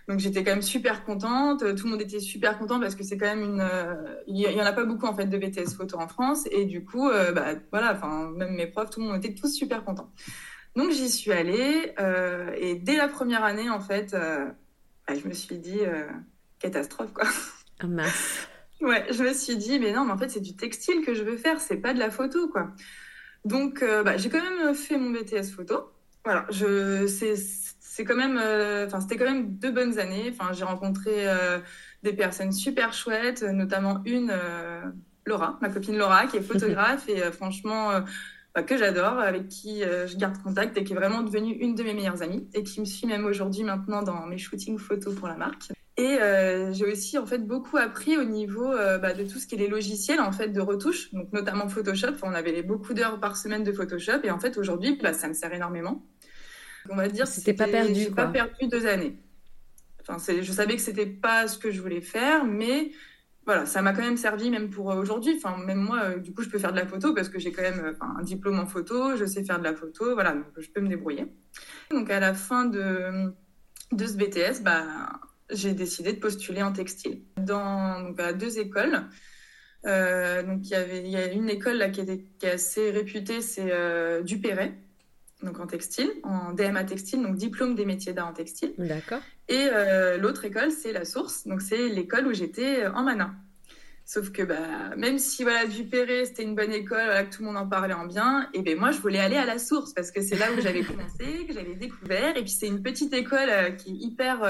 Donc, 0.08 0.20
j'étais 0.20 0.44
quand 0.44 0.52
même 0.52 0.62
super 0.62 1.04
contente. 1.04 1.60
Tout 1.76 1.86
le 1.86 1.92
monde 1.92 2.02
était 2.02 2.20
super 2.20 2.58
content 2.58 2.80
parce 2.80 2.96
que 2.96 3.04
c'est 3.04 3.18
quand 3.18 3.26
même 3.26 3.44
une. 3.44 3.62
Euh, 3.62 3.96
il 4.28 4.36
n'y 4.36 4.62
en 4.62 4.66
a 4.66 4.74
pas 4.74 4.86
beaucoup, 4.86 5.06
en 5.06 5.16
fait, 5.16 5.26
de 5.26 5.38
BTS 5.38 5.76
photo 5.76 5.98
en 6.00 6.08
France. 6.08 6.48
Et 6.52 6.66
du 6.66 6.84
coup, 6.84 7.10
bah, 7.10 7.56
voilà, 7.72 7.94
enfin, 7.94 8.30
même 8.32 8.56
mes 8.56 8.68
profs, 8.68 8.90
tout 8.90 9.02
le 9.02 9.08
monde 9.08 9.18
était 9.18 9.34
tous 9.34 9.54
super 9.54 9.84
contents. 9.84 10.12
Donc, 10.76 10.92
j'y 10.92 11.10
suis 11.10 11.32
allée. 11.32 11.94
et 12.58 12.76
dès 12.76 12.98
la 12.98 13.08
première 13.08 13.44
année, 13.44 13.70
en 13.70 13.82
fait, 13.82 14.12
bah, 14.14 15.16
je 15.16 15.28
me 15.28 15.34
suis 15.34 15.58
dit, 15.58 15.80
catastrophe, 16.60 17.14
quoi. 17.14 17.26
Ah, 17.80 17.88
Ouais, 18.82 19.08
je 19.12 19.24
me 19.24 19.34
suis 19.34 19.58
dit, 19.58 19.80
mais 19.80 19.92
non, 19.92 20.06
mais 20.06 20.12
en 20.12 20.18
fait, 20.18 20.30
c'est 20.30 20.40
du 20.40 20.56
textile 20.56 21.04
que 21.04 21.14
je 21.16 21.24
veux 21.24 21.38
faire, 21.38 21.60
c'est 21.60 21.78
pas 21.78 21.94
de 21.94 22.00
la 22.00 22.12
photo, 22.12 22.48
quoi. 22.50 22.72
Donc, 23.48 23.82
euh, 23.82 24.04
bah, 24.04 24.18
j'ai 24.18 24.30
quand 24.30 24.42
même 24.42 24.76
fait 24.76 24.98
mon 24.98 25.10
BTS 25.12 25.52
photo. 25.56 25.90
Voilà, 26.26 26.46
je, 26.50 27.08
c'est, 27.08 28.04
quand 28.04 28.16
même, 28.16 28.38
euh, 28.38 28.86
enfin, 28.86 29.00
c'était 29.00 29.16
quand 29.16 29.26
même 29.26 29.56
deux 29.56 29.72
bonnes 29.72 30.00
années. 30.00 30.30
Enfin, 30.30 30.52
j'ai 30.52 30.66
rencontré 30.66 31.30
euh, 31.30 31.60
des 32.04 32.12
personnes 32.12 32.52
super 32.52 32.94
chouettes, 32.94 33.44
notamment 33.44 34.02
une, 34.06 34.34
Laura, 35.26 35.58
ma 35.62 35.70
copine 35.70 35.98
Laura, 35.98 36.28
qui 36.28 36.38
est 36.38 36.42
photographe 36.42 37.08
et 37.08 37.20
franchement, 37.32 37.92
bah, 38.54 38.64
que 38.64 38.78
j'adore, 38.78 39.20
avec 39.20 39.48
qui 39.48 39.82
je 39.82 40.18
garde 40.18 40.38
contact 40.42 40.78
et 40.78 40.84
qui 40.84 40.92
est 40.92 40.96
vraiment 40.96 41.22
devenue 41.22 41.54
une 41.54 41.76
de 41.76 41.84
mes 41.84 41.94
meilleures 41.94 42.22
amies 42.22 42.50
et 42.54 42.64
qui 42.64 42.82
me 42.82 42.86
suit 42.86 43.08
même 43.08 43.26
aujourd'hui 43.26 43.64
maintenant 43.64 44.04
dans 44.04 44.26
mes 44.26 44.38
shootings 44.38 44.78
photos 44.78 45.16
pour 45.16 45.30
la 45.30 45.36
marque. 45.36 45.72
Et 45.98 46.22
euh, 46.22 46.72
j'ai 46.74 46.86
aussi 46.86 47.18
en 47.18 47.26
fait 47.26 47.40
beaucoup 47.40 47.76
appris 47.78 48.18
au 48.18 48.24
niveau 48.24 48.72
euh, 48.72 49.00
bah, 49.00 49.14
de 49.14 49.24
tout 49.24 49.40
ce 49.40 49.48
qui 49.48 49.56
est 49.56 49.58
les 49.58 49.68
logiciels 49.68 50.20
en 50.20 50.32
fait 50.32 50.50
de 50.50 50.62
retouche, 50.62 51.12
donc 51.12 51.34
notamment 51.34 51.68
Photoshop. 51.68 52.14
on 52.22 52.34
avait 52.34 52.62
beaucoup 52.62 52.94
d'heures 52.94 53.20
par 53.20 53.36
semaine 53.36 53.64
de 53.64 53.72
Photoshop 53.72 54.20
et 54.24 54.30
en 54.30 54.40
fait 54.40 54.58
aujourd'hui, 54.58 55.00
bah, 55.02 55.14
ça 55.14 55.28
me 55.28 55.34
sert 55.34 55.52
énormément. 55.52 56.06
On 56.90 56.96
va 56.96 57.08
dire, 57.08 57.26
c'était 57.28 57.54
pas 57.54 57.68
perdu. 57.68 57.96
J'ai 57.96 58.12
pas 58.12 58.28
perdu 58.28 58.68
deux 58.68 58.86
années. 58.86 59.18
Enfin, 60.02 60.18
je 60.20 60.52
savais 60.52 60.76
que 60.76 60.82
c'était 60.82 61.08
pas 61.08 61.48
ce 61.48 61.58
que 61.58 61.72
je 61.72 61.82
voulais 61.82 62.00
faire, 62.00 62.46
mais 62.46 62.92
voilà, 63.46 63.66
ça 63.66 63.82
m'a 63.82 63.92
quand 63.92 64.04
même 64.04 64.18
servi 64.18 64.52
même 64.52 64.70
pour 64.70 64.92
euh, 64.92 65.02
aujourd'hui. 65.02 65.34
Enfin, 65.36 65.58
même 65.58 65.80
moi, 65.80 66.12
du 66.20 66.32
coup, 66.32 66.44
je 66.44 66.50
peux 66.50 66.60
faire 66.60 66.72
de 66.74 66.78
la 66.78 66.86
photo 66.86 67.16
parce 67.16 67.28
que 67.28 67.40
j'ai 67.40 67.52
quand 67.52 67.64
même 67.64 67.98
un 68.00 68.22
diplôme 68.22 68.60
en 68.60 68.68
photo, 68.68 69.16
je 69.16 69.26
sais 69.26 69.44
faire 69.44 69.58
de 69.58 69.64
la 69.64 69.74
photo, 69.74 70.14
voilà, 70.14 70.34
donc 70.34 70.46
je 70.58 70.70
peux 70.70 70.80
me 70.80 70.90
débrouiller. 70.90 71.26
Donc 71.90 72.12
à 72.12 72.20
la 72.20 72.36
fin 72.36 72.66
de 72.66 73.34
de 73.94 74.06
ce 74.06 74.16
BTS, 74.16 74.64
bah 74.64 74.86
j'ai 75.52 75.74
décidé 75.74 76.14
de 76.14 76.20
postuler 76.20 76.62
en 76.62 76.72
textile 76.72 77.22
dans 77.38 78.02
donc, 78.02 78.20
à 78.20 78.34
deux 78.34 78.60
écoles. 78.60 79.04
Euh, 79.86 80.44
donc 80.44 80.60
il 80.64 80.72
y 80.72 80.76
avait 80.76 81.02
il 81.02 81.10
y 81.10 81.16
a 81.16 81.32
une 81.32 81.50
école 81.50 81.78
là 81.78 81.90
qui, 81.90 82.02
était, 82.02 82.26
qui 82.40 82.46
est 82.46 82.52
assez 82.52 82.92
réputée, 82.92 83.42
c'est 83.42 83.72
euh, 83.72 84.22
Dupéret, 84.22 84.74
donc 85.44 85.60
en 85.60 85.68
textile, 85.68 86.12
en 86.24 86.52
DMA 86.52 86.84
textile, 86.84 87.22
donc 87.22 87.36
diplôme 87.36 87.76
des 87.76 87.86
métiers 87.86 88.14
d'art 88.14 88.28
en 88.28 88.34
textile. 88.34 88.74
D'accord. 88.78 89.22
Et 89.48 89.68
euh, 89.72 90.18
l'autre 90.18 90.44
école, 90.46 90.72
c'est 90.72 90.92
la 90.92 91.06
Source, 91.06 91.48
donc 91.48 91.62
c'est 91.62 91.90
l'école 91.90 92.28
où 92.28 92.34
j'étais 92.34 92.88
en 92.88 93.04
mana. 93.04 93.34
Sauf 94.04 94.32
que 94.32 94.42
bah, 94.42 94.96
même 94.96 95.20
si 95.20 95.44
voilà, 95.44 95.68
Dupéret, 95.68 96.26
c'était 96.26 96.44
une 96.44 96.56
bonne 96.56 96.72
école, 96.72 97.04
voilà, 97.04 97.24
que 97.24 97.34
tout 97.34 97.42
le 97.42 97.48
monde 97.48 97.58
en 97.58 97.68
parlait 97.68 97.94
en 97.94 98.06
bien, 98.06 98.50
et 98.54 98.62
ben 98.62 98.78
moi, 98.78 98.92
je 98.92 99.00
voulais 99.00 99.20
aller 99.20 99.36
à 99.36 99.46
la 99.46 99.60
source 99.60 99.94
parce 99.94 100.12
que 100.12 100.22
c'est 100.22 100.38
là 100.38 100.48
où 100.58 100.62
j'avais 100.62 100.82
commencé, 100.82 101.46
que 101.46 101.54
j'avais 101.54 101.76
découvert. 101.76 102.36
Et 102.36 102.42
puis, 102.42 102.52
c'est 102.52 102.68
une 102.68 102.82
petite 102.82 103.14
école 103.14 103.76
qui 103.78 103.92
est 103.92 104.06
hyper 104.08 104.44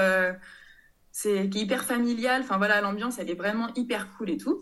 c'est 1.20 1.48
qui 1.50 1.58
est 1.58 1.62
hyper 1.62 1.84
familial. 1.84 2.42
Enfin 2.42 2.58
voilà, 2.58 2.80
l'ambiance 2.80 3.18
elle 3.18 3.30
est 3.30 3.34
vraiment 3.34 3.68
hyper 3.74 4.12
cool 4.16 4.30
et 4.30 4.36
tout. 4.36 4.60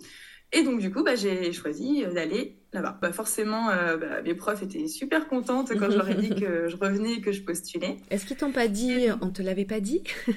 Et 0.52 0.62
donc 0.62 0.80
du 0.80 0.92
coup, 0.92 1.02
bah, 1.02 1.16
j'ai 1.16 1.52
choisi 1.52 2.04
euh, 2.04 2.12
d'aller 2.12 2.56
là-bas. 2.72 2.98
Bah, 3.00 3.12
forcément, 3.12 3.70
euh, 3.70 3.96
bah, 3.96 4.22
mes 4.22 4.34
profs 4.34 4.62
étaient 4.62 4.86
super 4.86 5.28
contentes 5.28 5.72
quand 5.78 5.90
je 5.90 5.96
leur 5.96 6.08
ai 6.08 6.14
dit 6.14 6.30
que 6.40 6.68
je 6.68 6.76
revenais 6.76 7.14
et 7.14 7.20
que 7.20 7.32
je 7.32 7.42
postulais. 7.42 7.96
Est-ce 8.10 8.26
qu'ils 8.26 8.36
t'ont 8.36 8.52
pas 8.52 8.68
dit, 8.68 9.06
on 9.20 9.30
te 9.30 9.42
l'avait 9.42 9.64
pas 9.64 9.80
dit? 9.80 10.02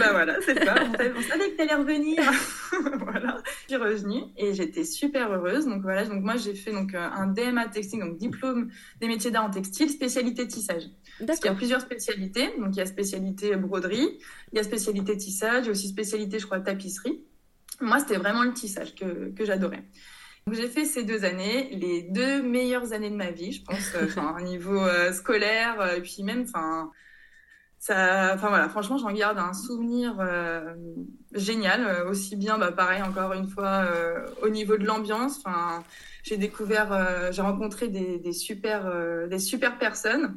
Bah 0.00 0.08
voilà, 0.10 0.36
c'est 0.44 0.58
ça. 0.64 0.74
On, 0.74 1.22
savait 1.22 1.50
que 1.50 1.56
t'allais 1.56 1.74
revenir. 1.74 2.20
voilà, 2.98 3.40
je 3.68 3.74
suis 3.74 3.76
revenue 3.76 4.22
et 4.36 4.52
j'étais 4.52 4.82
super 4.82 5.32
heureuse. 5.32 5.66
Donc 5.66 5.82
voilà, 5.82 6.04
donc 6.04 6.24
moi 6.24 6.36
j'ai 6.36 6.54
fait 6.54 6.72
donc 6.72 6.92
euh, 6.92 7.08
un 7.08 7.28
DMA 7.28 7.68
textile, 7.68 8.00
donc 8.00 8.18
diplôme 8.18 8.68
des 9.00 9.06
métiers 9.06 9.30
d'art 9.30 9.44
en 9.44 9.50
textile, 9.50 9.88
spécialité 9.88 10.48
tissage. 10.48 10.82
Parce 11.24 11.38
qu'il 11.38 11.50
y 11.50 11.54
a 11.54 11.56
plusieurs 11.56 11.80
spécialités. 11.80 12.48
Donc, 12.58 12.74
il 12.74 12.78
y 12.78 12.82
a 12.82 12.86
spécialité 12.86 13.54
broderie, 13.56 14.18
il 14.52 14.56
y 14.56 14.58
a 14.58 14.64
spécialité 14.64 15.16
tissage, 15.16 15.64
il 15.64 15.66
y 15.66 15.68
a 15.68 15.72
aussi 15.72 15.88
spécialité, 15.88 16.38
je 16.40 16.46
crois, 16.46 16.60
tapisserie. 16.60 17.22
Moi, 17.80 18.00
c'était 18.00 18.16
vraiment 18.16 18.42
le 18.42 18.52
tissage 18.52 18.94
que, 18.94 19.30
que 19.30 19.44
j'adorais. 19.44 19.84
J'ai 20.52 20.68
fait 20.68 20.84
ces 20.84 21.02
deux 21.02 21.24
années, 21.24 21.70
les 21.72 22.02
deux 22.02 22.40
meilleures 22.40 22.92
années 22.92 23.10
de 23.10 23.16
ma 23.16 23.32
vie, 23.32 23.50
je 23.50 23.64
pense, 23.64 23.94
euh, 23.96 24.04
enfin, 24.04 24.36
au 24.38 24.42
niveau 24.42 24.78
euh, 24.78 25.12
scolaire, 25.12 25.80
euh, 25.80 25.96
et 25.96 26.00
puis 26.00 26.22
même, 26.22 26.42
enfin, 26.42 26.92
ça, 27.80 28.30
enfin 28.32 28.50
voilà, 28.50 28.68
franchement, 28.68 28.96
j'en 28.96 29.10
garde 29.10 29.38
un 29.38 29.52
souvenir 29.52 30.16
génial, 31.32 32.06
aussi 32.06 32.36
bien, 32.36 32.58
bah, 32.58 32.70
pareil, 32.70 33.02
encore 33.02 33.32
une 33.32 33.48
fois, 33.48 33.86
au 34.42 34.48
niveau 34.48 34.76
de 34.76 34.84
l'ambiance. 34.84 35.38
Enfin, 35.38 35.84
j'ai 36.22 36.36
découvert, 36.36 37.32
j'ai 37.32 37.42
rencontré 37.42 37.88
des, 37.88 38.18
des 38.18 38.32
super, 38.32 38.90
des 39.28 39.38
super 39.38 39.78
personnes 39.78 40.36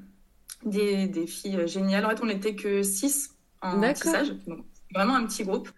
des, 0.63 1.07
des, 1.07 1.25
filles 1.25 1.67
géniales. 1.67 2.05
En 2.05 2.09
fait, 2.09 2.21
on 2.21 2.27
n'était 2.27 2.55
que 2.55 2.83
six 2.83 3.35
en 3.61 3.81
tissage, 3.93 4.31
donc 4.45 4.65
vraiment 4.93 5.15
un 5.15 5.25
petit 5.25 5.43
groupe. 5.43 5.69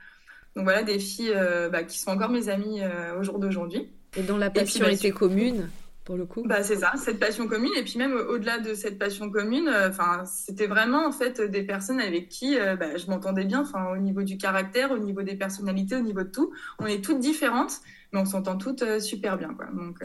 Donc 0.56 0.66
voilà, 0.66 0.84
des 0.84 1.00
filles 1.00 1.34
euh, 1.36 1.70
bah, 1.70 1.84
qui 1.84 2.00
sont 2.00 2.12
encore 2.12 2.30
mes 2.30 2.50
amies 2.50 2.82
euh, 2.82 3.20
au 3.20 3.24
jour 3.24 3.40
d'aujourd'hui. 3.40 3.90
Et 4.18 4.24
dont 4.24 4.38
la 4.38 4.50
passion 4.50 4.86
bah, 4.86 4.92
était 4.92 5.12
commune, 5.12 5.70
pour 6.04 6.18
le 6.18 6.26
coup. 6.26 6.44
Bah, 6.46 6.64
c'est 6.64 6.78
ça, 6.78 6.92
cette 6.98 7.20
passion 7.20 7.48
commune. 7.48 7.72
Et 7.78 7.84
puis 7.84 7.98
même 7.98 8.14
au-delà 8.14 8.60
de 8.60 8.74
cette 8.74 9.00
passion 9.00 9.30
commune, 9.30 9.70
euh, 9.70 9.90
c'était 10.26 10.68
vraiment 10.68 11.08
en 11.08 11.12
fait 11.12 11.42
des 11.42 11.64
personnes 11.64 12.02
avec 12.02 12.28
qui 12.30 12.58
bah, 12.58 12.98
je 12.98 13.06
m'entendais 13.08 13.46
bien. 13.46 13.62
Enfin, 13.62 13.92
au 13.94 13.98
niveau 13.98 14.24
du 14.24 14.38
caractère, 14.38 14.92
au 14.92 15.00
niveau 15.00 15.22
des 15.22 15.36
personnalités, 15.36 15.96
au 15.96 16.02
niveau 16.02 16.24
de 16.24 16.30
tout, 16.30 16.52
on 16.80 16.86
est 16.86 17.04
toutes 17.04 17.20
différentes, 17.20 17.80
mais 18.12 18.20
on 18.20 18.26
s'entend 18.26 18.58
toutes 18.58 19.00
super 19.00 19.38
bien. 19.38 19.54
Quoi. 19.54 19.68
Donc, 19.74 20.04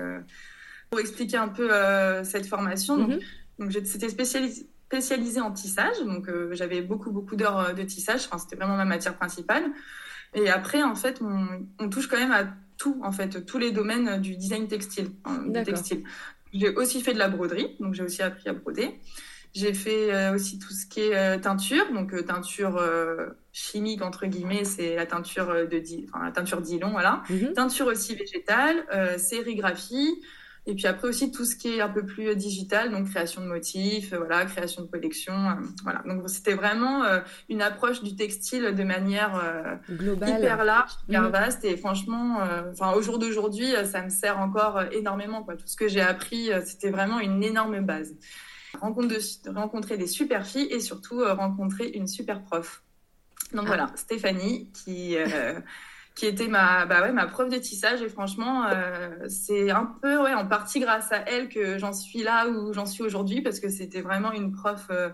pour 0.90 1.00
expliquer 1.00 1.38
un 1.38 1.48
peu 1.48 1.68
cette 2.22 2.46
formation, 2.46 2.96
donc, 2.96 3.10
mm-hmm. 3.10 3.22
Donc 3.58 3.72
c'était 3.72 4.08
spécialisé, 4.08 4.68
spécialisé 4.86 5.40
en 5.40 5.50
tissage, 5.50 5.98
donc 6.04 6.28
euh, 6.28 6.50
j'avais 6.52 6.82
beaucoup 6.82 7.10
beaucoup 7.10 7.36
d'heures 7.36 7.58
euh, 7.58 7.72
de 7.72 7.82
tissage. 7.82 8.26
Enfin, 8.26 8.38
c'était 8.38 8.56
vraiment 8.56 8.76
ma 8.76 8.84
matière 8.84 9.16
principale. 9.16 9.64
Et 10.34 10.48
après, 10.48 10.82
en 10.82 10.94
fait, 10.94 11.20
on, 11.78 11.88
touche 11.88 12.08
quand 12.08 12.18
même 12.18 12.32
à 12.32 12.46
tout, 12.78 13.00
en 13.02 13.12
fait, 13.12 13.46
tous 13.46 13.58
les 13.58 13.70
domaines 13.70 14.20
du 14.20 14.36
design 14.36 14.68
textile, 14.68 15.10
du 15.48 15.62
textile. 15.62 16.04
J'ai 16.52 16.74
aussi 16.74 17.02
fait 17.02 17.14
de 17.14 17.18
la 17.18 17.28
broderie, 17.28 17.76
donc 17.80 17.94
j'ai 17.94 18.02
aussi 18.02 18.22
appris 18.22 18.48
à 18.48 18.52
broder. 18.52 19.00
J'ai 19.54 19.72
fait 19.72 20.12
euh, 20.12 20.34
aussi 20.34 20.58
tout 20.58 20.72
ce 20.72 20.86
qui 20.86 21.00
est 21.00 21.40
teinture, 21.40 21.90
donc 21.92 22.14
teinture 22.26 22.82
chimique 23.52 24.02
entre 24.02 24.26
guillemets, 24.26 24.64
c'est 24.64 24.96
la 24.96 25.06
teinture 25.06 25.46
de 25.46 25.82
enfin, 26.08 26.24
la 26.24 26.30
teinture 26.30 26.60
Dillon, 26.60 26.90
voilà. 26.90 27.22
Mhm. 27.30 27.54
Teinture 27.54 27.86
aussi 27.86 28.14
végétale, 28.14 28.84
sérigraphie, 29.18 30.20
Et 30.68 30.74
puis 30.74 30.86
après 30.86 31.08
aussi 31.08 31.30
tout 31.30 31.44
ce 31.44 31.54
qui 31.54 31.76
est 31.76 31.80
un 31.80 31.88
peu 31.88 32.04
plus 32.04 32.34
digital, 32.34 32.90
donc 32.90 33.08
création 33.08 33.40
de 33.40 33.46
motifs, 33.46 34.12
voilà, 34.12 34.44
création 34.46 34.82
de 34.82 34.88
collections, 34.88 35.58
voilà. 35.84 36.02
Donc 36.06 36.28
c'était 36.28 36.54
vraiment 36.54 37.04
une 37.48 37.62
approche 37.62 38.02
du 38.02 38.16
textile 38.16 38.74
de 38.74 38.82
manière 38.82 39.80
globale, 39.88 40.40
hyper 40.40 40.64
large, 40.64 40.90
hyper 41.08 41.22
mhm. 41.22 41.30
vaste. 41.30 41.64
Et 41.64 41.76
franchement, 41.76 42.40
enfin 42.72 42.92
au 42.94 43.00
jour 43.00 43.20
d'aujourd'hui, 43.20 43.74
ça 43.84 44.02
me 44.02 44.10
sert 44.10 44.38
encore 44.40 44.82
énormément. 44.92 45.44
Quoi. 45.44 45.54
Tout 45.54 45.68
ce 45.68 45.76
que 45.76 45.86
j'ai 45.86 46.00
appris, 46.00 46.50
c'était 46.64 46.90
vraiment 46.90 47.20
une 47.20 47.44
énorme 47.44 47.80
base. 47.82 48.16
Rencontre 48.80 49.08
de, 49.08 49.56
rencontrer 49.56 49.96
des 49.96 50.08
super 50.08 50.44
filles 50.44 50.68
et 50.72 50.80
surtout 50.80 51.22
rencontrer 51.24 51.88
une 51.90 52.08
super 52.08 52.42
prof. 52.42 52.82
Donc 53.52 53.62
ah. 53.64 53.68
voilà, 53.68 53.92
Stéphanie 53.94 54.72
qui 54.72 55.16
qui 56.16 56.24
était 56.26 56.48
ma, 56.48 56.86
bah 56.86 57.02
ouais, 57.02 57.12
ma 57.12 57.26
prof 57.26 57.48
de 57.50 57.58
tissage. 57.58 58.02
Et 58.02 58.08
franchement, 58.08 58.66
euh, 58.66 59.10
c'est 59.28 59.70
un 59.70 59.84
peu 60.02 60.20
ouais, 60.22 60.34
en 60.34 60.46
partie 60.46 60.80
grâce 60.80 61.12
à 61.12 61.18
elle 61.28 61.48
que 61.48 61.78
j'en 61.78 61.92
suis 61.92 62.22
là 62.22 62.48
où 62.48 62.72
j'en 62.72 62.86
suis 62.86 63.04
aujourd'hui, 63.04 63.42
parce 63.42 63.60
que 63.60 63.68
c'était 63.68 64.00
vraiment 64.00 64.32
une 64.32 64.50
prof 64.50 64.86
euh, 64.90 65.10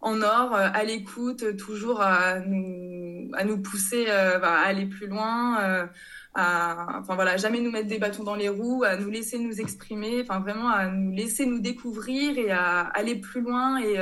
en 0.00 0.20
or, 0.20 0.54
euh, 0.54 0.68
à 0.72 0.84
l'écoute, 0.84 1.56
toujours 1.56 2.02
à 2.02 2.40
nous, 2.40 3.30
à 3.34 3.44
nous 3.44 3.62
pousser 3.62 4.04
bah, 4.06 4.52
à 4.52 4.66
aller 4.66 4.86
plus 4.86 5.06
loin. 5.06 5.88
à, 6.34 6.98
enfin 7.00 7.14
voilà, 7.14 7.36
jamais 7.38 7.60
nous 7.60 7.70
mettre 7.70 7.88
des 7.88 7.98
bâtons 7.98 8.24
dans 8.24 8.34
les 8.34 8.48
roues, 8.50 8.84
à 8.84 8.96
nous 8.96 9.10
laisser 9.10 9.38
nous 9.38 9.60
exprimer, 9.60 10.22
enfin 10.22 10.40
vraiment 10.40 10.68
à 10.68 10.86
nous 10.86 11.12
laisser 11.12 11.46
nous 11.46 11.60
découvrir 11.60 12.36
et 12.38 12.50
à 12.50 12.80
aller 12.80 13.16
plus 13.16 13.40
loin 13.40 13.78
et 13.78 13.96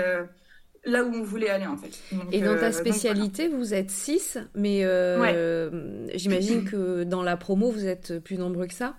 là 0.84 1.04
où 1.04 1.14
on 1.14 1.22
voulait 1.22 1.50
aller 1.50 1.66
en 1.66 1.76
fait. 1.76 1.98
et 2.32 2.40
dans 2.40 2.56
ta 2.56 2.66
euh, 2.66 2.72
spécialité, 2.72 3.48
vous 3.48 3.74
êtes 3.74 3.90
6, 3.90 4.38
mais 4.54 4.84
euh, 4.84 6.06
j'imagine 6.14 6.64
que 6.64 7.04
dans 7.04 7.22
la 7.22 7.36
promo, 7.36 7.70
vous 7.70 7.86
êtes 7.86 8.18
plus 8.20 8.38
nombreux 8.38 8.66
que 8.66 8.74
ça 8.74 8.94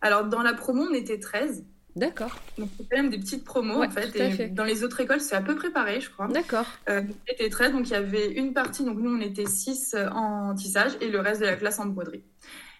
Alors 0.00 0.24
dans 0.24 0.42
la 0.42 0.54
promo, 0.54 0.86
on 0.90 0.94
était 0.94 1.18
13. 1.18 1.64
D'accord. 1.96 2.36
Donc 2.58 2.68
c'est 2.76 2.86
quand 2.90 2.96
même 2.98 3.10
des 3.10 3.18
petites 3.18 3.44
promos 3.44 3.82
en 3.82 3.88
fait. 3.88 4.14
Et 4.16 4.48
dans 4.48 4.64
les 4.64 4.84
autres 4.84 5.00
écoles, 5.00 5.20
c'est 5.20 5.34
à 5.34 5.40
peu 5.40 5.54
près 5.54 5.70
pareil, 5.70 6.00
je 6.02 6.10
crois. 6.10 6.28
D'accord. 6.28 6.66
Euh, 6.90 7.00
on 7.00 7.32
était 7.32 7.48
13, 7.48 7.72
donc 7.72 7.88
il 7.88 7.92
y 7.92 7.96
avait 7.96 8.32
une 8.32 8.52
partie, 8.52 8.84
donc 8.84 8.98
nous 8.98 9.14
on 9.16 9.20
était 9.20 9.46
6 9.46 9.96
en 10.12 10.54
tissage 10.54 10.92
et 11.00 11.08
le 11.08 11.20
reste 11.20 11.40
de 11.40 11.46
la 11.46 11.56
classe 11.56 11.78
en 11.78 11.86
broderie. 11.86 12.22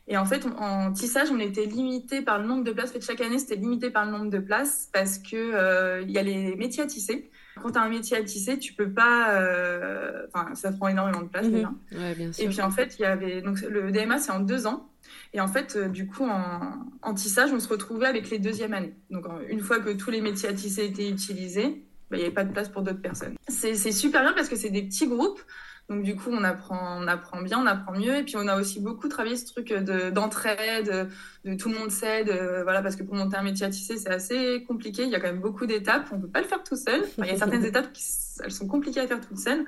Et 0.09 0.17
en 0.17 0.25
fait, 0.25 0.47
en 0.59 0.93
tissage, 0.93 1.31
on 1.33 1.41
était 1.41 1.65
limité 1.65 2.23
par 2.23 2.39
le 2.39 2.47
nombre 2.47 2.63
de 2.63 2.71
places. 2.71 2.91
En 2.91 2.93
fait, 2.93 3.05
chaque 3.05 3.21
année, 3.21 3.39
c'était 3.39 3.57
limité 3.57 3.91
par 3.91 4.05
le 4.05 4.13
nombre 4.13 4.31
de 4.31 4.39
places 4.39 4.89
parce 4.93 5.19
que 5.19 6.03
il 6.03 6.11
y 6.11 6.19
a 6.19 6.23
les 6.23 6.55
métiers 6.55 6.83
à 6.83 6.87
tisser. 6.87 7.31
Quand 7.61 7.73
tu 7.73 7.79
as 7.79 7.83
un 7.83 7.89
métier 7.89 8.17
à 8.17 8.23
tisser, 8.23 8.59
tu 8.59 8.75
peux 8.75 8.91
pas. 8.91 9.35
Euh, 9.35 10.27
enfin, 10.33 10.55
ça 10.55 10.73
prend 10.73 10.89
énormément 10.89 11.23
de 11.23 11.29
place 11.29 11.47
mhm. 11.47 11.53
déjà. 11.53 12.15
bien 12.15 12.33
sûr. 12.33 12.45
Et 12.45 12.49
puis 12.49 12.61
en 12.61 12.71
fait, 12.71 12.97
il 12.99 13.03
y 13.03 13.05
avait. 13.05 13.43
Donc 13.43 13.61
le 13.63 13.91
DMA, 13.91 14.19
c'est 14.19 14.33
en 14.33 14.41
deux 14.41 14.67
ans. 14.67 14.91
Et 15.33 15.41
en 15.41 15.49
fait, 15.49 15.77
euh, 15.77 15.89
du 15.89 16.07
coup, 16.07 16.27
en, 16.27 17.15
tissage, 17.15 17.53
on 17.53 17.61
se 17.61 17.69
retrouvait 17.69 18.07
avec 18.07 18.31
les 18.31 18.39
deuxièmes 18.39 18.75
années. 18.75 18.95
Donc 19.11 19.27
une 19.49 19.61
fois 19.61 19.81
que 19.81 19.91
tous 19.91 20.11
les 20.11 20.21
métiers 20.21 20.49
à 20.49 20.53
tisser 20.53 20.85
étaient 20.85 21.09
utilisés, 21.09 21.85
bah, 22.11 22.17
il 22.17 22.21
n'y 22.21 22.25
avait 22.27 22.35
pas 22.35 22.45
de 22.45 22.53
place 22.53 22.69
pour 22.69 22.83
d'autres 22.83 23.03
personnes. 23.03 23.37
C'est 23.49 23.75
super 23.93 24.23
bien 24.23 24.33
parce 24.33 24.49
que 24.49 24.57
c'est 24.57 24.71
des 24.71 24.83
petits 24.83 25.09
groupes. 25.09 25.41
Donc 25.89 26.03
du 26.03 26.17
coup, 26.17 26.31
on 26.33 26.43
apprend, 26.43 27.01
on 27.01 27.07
apprend 27.07 27.41
bien, 27.43 27.61
on 27.61 27.67
apprend 27.67 27.93
mieux. 27.93 28.17
Et 28.17 28.23
puis 28.25 28.37
on 28.37 28.49
a 28.49 28.59
aussi 28.59 28.81
beaucoup 28.81 29.09
travaillé 29.09 29.37
ce 29.37 29.47
truc 29.47 29.73
d'entraide, 29.73 31.09
de, 31.45 31.55
tout 31.55 31.69
le 31.69 31.79
monde 31.79 31.91
s'aide. 31.91 32.29
voilà, 32.65 32.83
parce 32.83 32.97
que 32.97 33.05
pour 33.05 33.15
monter 33.15 33.37
un 33.37 33.43
métier 33.43 33.67
à 33.67 33.71
tisser, 33.71 33.97
c'est 33.97 34.11
assez 34.11 34.65
compliqué. 34.67 35.05
Il 35.05 35.11
y 35.11 35.15
a 35.15 35.21
quand 35.21 35.29
même 35.29 35.41
beaucoup 35.41 35.67
d'étapes. 35.67 36.09
On 36.13 36.21
peut 36.21 36.29
pas 36.29 36.41
le 36.41 36.49
faire 36.49 36.65
tout 36.65 36.77
seul. 36.77 37.03
il 37.19 37.27
y 37.27 37.31
a 37.31 37.37
certaines 37.37 37.65
étapes 37.67 37.93
qui 37.93 38.03
elles 38.43 38.53
sont 38.53 38.67
compliquées 38.67 39.01
à 39.01 39.07
faire 39.07 39.21
toute 39.21 39.39
seule. 39.39 39.65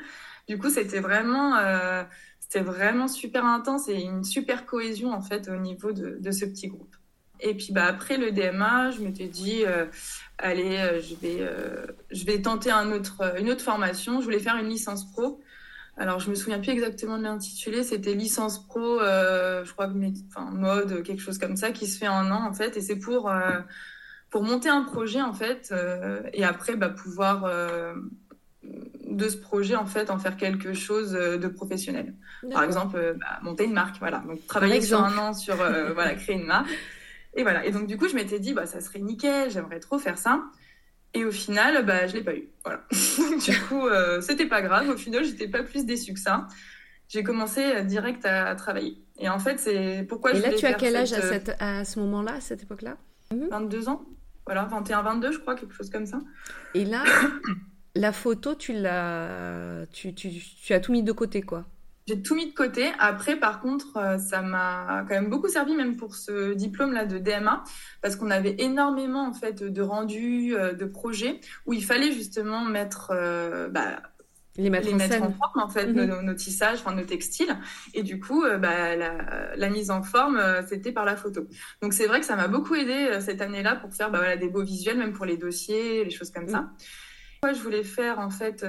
Du 0.48 0.58
coup, 0.58 0.70
c'était 0.70 1.00
vraiment, 1.00 1.56
euh, 1.56 2.02
c'était 2.40 2.60
vraiment 2.60 3.08
super 3.08 3.44
intense 3.44 3.88
et 3.88 4.00
une 4.00 4.24
super 4.24 4.66
cohésion 4.66 5.12
en 5.12 5.20
fait 5.20 5.48
au 5.48 5.56
niveau 5.56 5.92
de, 5.92 6.18
de 6.20 6.30
ce 6.30 6.44
petit 6.44 6.68
groupe. 6.68 6.94
Et 7.40 7.54
puis 7.54 7.72
bah, 7.72 7.84
après 7.84 8.16
le 8.16 8.32
DMA, 8.32 8.90
je 8.90 9.00
m'étais 9.00 9.28
dit, 9.28 9.64
euh, 9.64 9.86
allez, 10.38 10.78
euh, 10.78 11.00
je, 11.00 11.14
vais, 11.14 11.48
je 12.10 12.24
vais 12.24 12.42
tenter 12.42 12.70
un 12.70 12.90
autre, 12.92 13.38
une 13.38 13.50
autre 13.50 13.62
formation. 13.62 14.20
Je 14.20 14.24
voulais 14.24 14.40
faire 14.40 14.56
une 14.56 14.68
licence 14.68 15.10
pro. 15.12 15.40
Alors, 15.98 16.20
je 16.20 16.30
me 16.30 16.36
souviens 16.36 16.60
plus 16.60 16.70
exactement 16.70 17.18
de 17.18 17.24
l'intitulé. 17.24 17.82
C'était 17.82 18.14
licence 18.14 18.64
pro, 18.66 19.00
euh, 19.00 19.64
je 19.64 19.72
crois, 19.72 19.90
enfin, 20.28 20.50
mode, 20.52 21.02
quelque 21.02 21.20
chose 21.20 21.38
comme 21.38 21.56
ça, 21.56 21.72
qui 21.72 21.88
se 21.88 21.98
fait 21.98 22.06
en 22.06 22.14
un 22.14 22.30
an, 22.30 22.48
en 22.48 22.52
fait. 22.52 22.76
Et 22.76 22.80
c'est 22.80 22.96
pour, 22.96 23.28
euh, 23.28 23.58
pour 24.30 24.44
monter 24.44 24.68
un 24.68 24.82
projet, 24.82 25.20
en 25.20 25.32
fait, 25.32 25.70
euh, 25.72 26.22
et 26.32 26.44
après, 26.44 26.76
bah, 26.76 26.88
pouvoir 26.88 27.50
de 28.62 29.28
ce 29.28 29.36
projet, 29.36 29.74
en 29.74 29.86
fait, 29.86 30.10
en 30.10 30.18
faire 30.18 30.36
quelque 30.36 30.72
chose 30.72 31.12
de 31.12 31.48
professionnel. 31.48 32.14
Par 32.52 32.62
exemple, 32.62 33.16
bah, 33.18 33.40
monter 33.42 33.64
une 33.64 33.72
marque, 33.72 33.96
voilà. 33.98 34.18
Donc, 34.18 34.46
travailler 34.46 34.80
sur 34.80 35.02
un 35.02 35.18
an 35.18 35.32
sur, 35.32 35.56
voilà, 35.94 36.14
créer 36.14 36.36
une 36.36 36.46
marque. 36.46 36.70
Et 37.34 37.42
voilà. 37.42 37.66
Et 37.66 37.72
donc, 37.72 37.88
du 37.88 37.96
coup, 37.96 38.06
je 38.06 38.14
m'étais 38.14 38.38
dit, 38.38 38.52
bah, 38.52 38.66
ça 38.66 38.80
serait 38.80 39.00
nickel, 39.00 39.50
j'aimerais 39.50 39.80
trop 39.80 39.98
faire 39.98 40.18
ça. 40.18 40.44
Et 41.14 41.24
au 41.24 41.30
final, 41.30 41.84
bah, 41.84 42.06
je 42.06 42.14
l'ai 42.14 42.22
pas 42.22 42.34
eu. 42.34 42.48
Voilà. 42.64 42.82
du 42.90 43.60
coup, 43.68 43.86
euh, 43.86 44.20
c'était 44.20 44.46
pas 44.46 44.62
grave. 44.62 44.88
Au 44.88 44.96
final, 44.96 45.24
j'étais 45.24 45.48
pas 45.48 45.62
plus 45.62 45.86
déçue 45.86 46.14
que 46.14 46.20
ça. 46.20 46.46
J'ai 47.08 47.22
commencé 47.22 47.64
euh, 47.64 47.82
direct 47.82 48.24
à, 48.26 48.54
travailler. 48.54 48.98
Et 49.18 49.28
en 49.28 49.38
fait, 49.38 49.58
c'est 49.58 50.04
pourquoi 50.08 50.32
Et 50.32 50.40
là, 50.40 50.52
tu 50.52 50.66
as 50.66 50.74
quel 50.74 50.94
âge 50.96 51.12
à, 51.12 51.22
cette, 51.22 51.56
à 51.58 51.84
ce 51.84 51.98
moment-là, 52.00 52.34
à 52.34 52.40
cette 52.40 52.62
époque-là? 52.62 52.96
22 53.30 53.80
mhm. 53.80 53.88
ans. 53.88 54.02
Voilà, 54.46 54.64
21, 54.64 55.02
22, 55.02 55.32
je 55.32 55.38
crois, 55.38 55.54
quelque 55.54 55.74
chose 55.74 55.90
comme 55.90 56.06
ça. 56.06 56.20
Et 56.74 56.84
là, 56.84 57.04
la 57.94 58.12
photo, 58.12 58.54
tu 58.54 58.72
l'as, 58.72 59.86
tu, 59.92 60.14
tu, 60.14 60.30
tu 60.30 60.72
as 60.72 60.80
tout 60.80 60.92
mis 60.92 61.02
de 61.02 61.12
côté, 61.12 61.42
quoi. 61.42 61.66
J'ai 62.08 62.22
tout 62.22 62.34
mis 62.34 62.46
de 62.46 62.54
côté. 62.54 62.86
Après, 62.98 63.36
par 63.36 63.60
contre, 63.60 63.98
euh, 63.98 64.16
ça 64.16 64.40
m'a 64.40 65.04
quand 65.06 65.14
même 65.14 65.28
beaucoup 65.28 65.48
servi, 65.48 65.74
même 65.74 65.96
pour 65.96 66.14
ce 66.14 66.54
diplôme-là 66.54 67.04
de 67.04 67.18
DMA, 67.18 67.62
parce 68.00 68.16
qu'on 68.16 68.30
avait 68.30 68.56
énormément 68.60 69.28
en 69.28 69.34
fait 69.34 69.62
de 69.62 69.82
rendus, 69.82 70.56
euh, 70.56 70.72
de 70.72 70.86
projets 70.86 71.38
où 71.66 71.74
il 71.74 71.84
fallait 71.84 72.10
justement 72.10 72.64
mettre, 72.64 73.10
euh, 73.14 73.68
bah, 73.68 74.00
les 74.56 74.70
mettre, 74.70 74.88
en, 75.22 75.32
forme 75.32 75.60
en 75.62 75.68
fait, 75.68 75.88
mhm. 75.88 76.22
nos, 76.22 76.32
tissages, 76.32 76.78
enfin 76.78 76.94
nos 76.94 77.04
textiles. 77.04 77.54
Et 77.92 78.02
du 78.02 78.18
coup, 78.18 78.42
bah, 78.58 78.96
la, 78.96 79.68
mise 79.68 79.90
en 79.90 80.02
forme, 80.02 80.42
c'était 80.66 80.92
par 80.92 81.04
la 81.04 81.14
photo. 81.14 81.46
Donc 81.82 81.92
c'est 81.92 82.06
vrai 82.06 82.20
que 82.20 82.26
ça 82.26 82.36
m'a 82.36 82.48
beaucoup 82.48 82.74
aidé 82.74 83.20
cette 83.20 83.42
année-là 83.42 83.76
pour 83.76 83.92
faire 83.92 84.10
bah, 84.10 84.18
voilà, 84.18 84.38
des 84.38 84.48
beaux 84.48 84.64
visuels, 84.64 84.96
même 84.96 85.12
pour 85.12 85.26
les 85.26 85.36
dossiers, 85.36 86.04
les 86.04 86.10
choses 86.10 86.30
comme 86.30 86.48
ça. 86.48 86.70
Moi, 87.44 87.52
je 87.52 87.60
voulais 87.60 87.84
faire 87.84 88.18
en 88.18 88.30
fait 88.30 88.64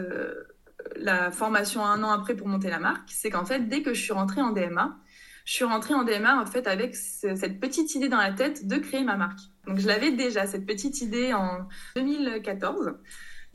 la 0.96 1.32
formation 1.32 1.86
un 1.86 2.04
an 2.04 2.12
après 2.12 2.36
pour 2.36 2.48
monter 2.48 2.70
la 2.70 2.80
marque, 2.80 3.10
c'est 3.10 3.30
qu'en 3.30 3.46
fait, 3.46 3.68
dès 3.68 3.82
que 3.82 3.94
je 3.94 4.02
suis 4.02 4.14
rentrée 4.14 4.42
en 4.42 4.52
DMA, 4.52 4.98
je 5.46 5.54
suis 5.54 5.66
rentrée 5.66 5.96
en 5.96 6.04
DMA 6.04 6.40
en 6.40 6.46
fait 6.46 6.68
avec 6.68 6.96
cette 6.96 7.60
petite 7.60 7.96
idée 7.96 8.08
dans 8.08 8.18
la 8.18 8.32
tête 8.32 8.68
de 8.68 8.78
créer 8.78 9.04
ma 9.04 9.18
marque. 9.18 9.40
Donc 9.66 9.80
je 9.80 9.88
l'avais 9.88 10.12
déjà 10.12 10.46
cette 10.46 10.66
petite 10.66 11.02
idée 11.02 11.34
en 11.34 11.68
2014. 11.96 12.94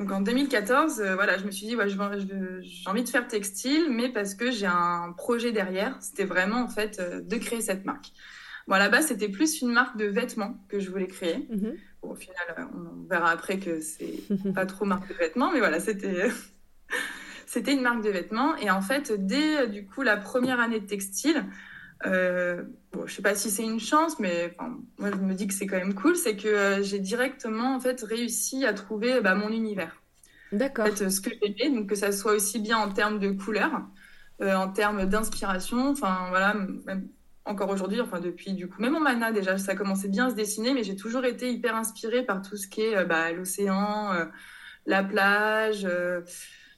Donc 0.00 0.10
en 0.10 0.20
2014, 0.20 1.00
euh, 1.00 1.14
voilà, 1.14 1.38
je 1.38 1.44
me 1.44 1.52
suis 1.52 1.66
dit 1.66 1.76
ouais, 1.76 1.88
j'ai 1.88 2.88
envie 2.88 3.04
de 3.04 3.08
faire 3.08 3.28
textile, 3.28 3.86
mais 3.90 4.08
parce 4.08 4.34
que 4.34 4.50
j'ai 4.50 4.66
un 4.66 5.14
projet 5.16 5.52
derrière. 5.52 5.96
C'était 6.00 6.24
vraiment 6.24 6.62
en 6.62 6.68
fait 6.68 6.98
euh, 6.98 7.20
de 7.20 7.36
créer 7.36 7.60
cette 7.60 7.84
marque. 7.84 8.06
Bon, 8.66 8.74
là-bas, 8.74 9.02
c'était 9.02 9.28
plus 9.28 9.60
une 9.60 9.70
marque 9.70 9.96
de 9.96 10.06
vêtements 10.06 10.58
que 10.68 10.80
je 10.80 10.90
voulais 10.90 11.06
créer. 11.06 11.46
Mm-hmm. 11.50 11.76
au 12.02 12.14
final, 12.16 12.54
euh, 12.58 12.64
on 12.74 13.08
verra 13.08 13.30
après 13.30 13.58
que 13.58 13.80
c'est 13.80 14.24
pas 14.52 14.66
trop 14.66 14.84
marque 14.84 15.08
de 15.08 15.14
vêtements, 15.14 15.52
mais 15.52 15.60
voilà, 15.60 15.78
c'était 15.78 16.28
c'était 17.54 17.72
une 17.72 17.82
marque 17.82 18.02
de 18.02 18.10
vêtements. 18.10 18.56
Et 18.56 18.70
en 18.70 18.80
fait, 18.80 19.12
dès 19.12 19.68
du 19.68 19.86
coup 19.86 20.02
la 20.02 20.16
première 20.16 20.60
année 20.60 20.80
de 20.80 20.86
textile, 20.86 21.44
euh, 22.04 22.62
bon, 22.92 23.06
je 23.06 23.14
sais 23.14 23.22
pas 23.22 23.34
si 23.34 23.50
c'est 23.50 23.62
une 23.62 23.80
chance, 23.80 24.18
mais 24.18 24.54
moi 24.98 25.10
je 25.10 25.16
me 25.16 25.34
dis 25.34 25.46
que 25.46 25.54
c'est 25.54 25.66
quand 25.66 25.76
même 25.76 25.94
cool, 25.94 26.16
c'est 26.16 26.36
que 26.36 26.48
euh, 26.48 26.82
j'ai 26.82 26.98
directement 26.98 27.76
en 27.76 27.80
fait 27.80 28.02
réussi 28.02 28.66
à 28.66 28.74
trouver 28.74 29.20
bah, 29.20 29.36
mon 29.36 29.50
univers. 29.50 30.02
D'accord. 30.50 30.86
En 30.86 30.88
fait, 30.88 31.08
ce 31.08 31.20
que 31.20 31.30
j'aimais, 31.40 31.74
donc 31.74 31.88
que 31.88 31.94
ça 31.94 32.10
soit 32.12 32.32
aussi 32.32 32.58
bien 32.58 32.76
en 32.76 32.90
termes 32.90 33.20
de 33.20 33.30
couleurs, 33.30 33.82
euh, 34.42 34.54
en 34.54 34.68
termes 34.68 35.06
d'inspiration, 35.06 35.90
enfin 35.90 36.26
voilà, 36.30 36.54
même 36.54 37.08
encore 37.44 37.70
aujourd'hui, 37.70 38.00
enfin 38.00 38.20
depuis 38.20 38.52
du 38.52 38.68
coup, 38.68 38.82
même 38.82 38.96
en 38.96 39.00
mana 39.00 39.30
déjà, 39.30 39.58
ça 39.58 39.76
commençait 39.76 40.08
bien 40.08 40.26
à 40.26 40.30
se 40.30 40.34
dessiner, 40.34 40.74
mais 40.74 40.82
j'ai 40.82 40.96
toujours 40.96 41.24
été 41.24 41.52
hyper 41.52 41.76
inspirée 41.76 42.24
par 42.24 42.42
tout 42.42 42.56
ce 42.56 42.66
qui 42.66 42.82
est 42.82 43.04
bah, 43.04 43.32
l'océan, 43.32 44.10
la 44.86 45.04
plage 45.04 45.86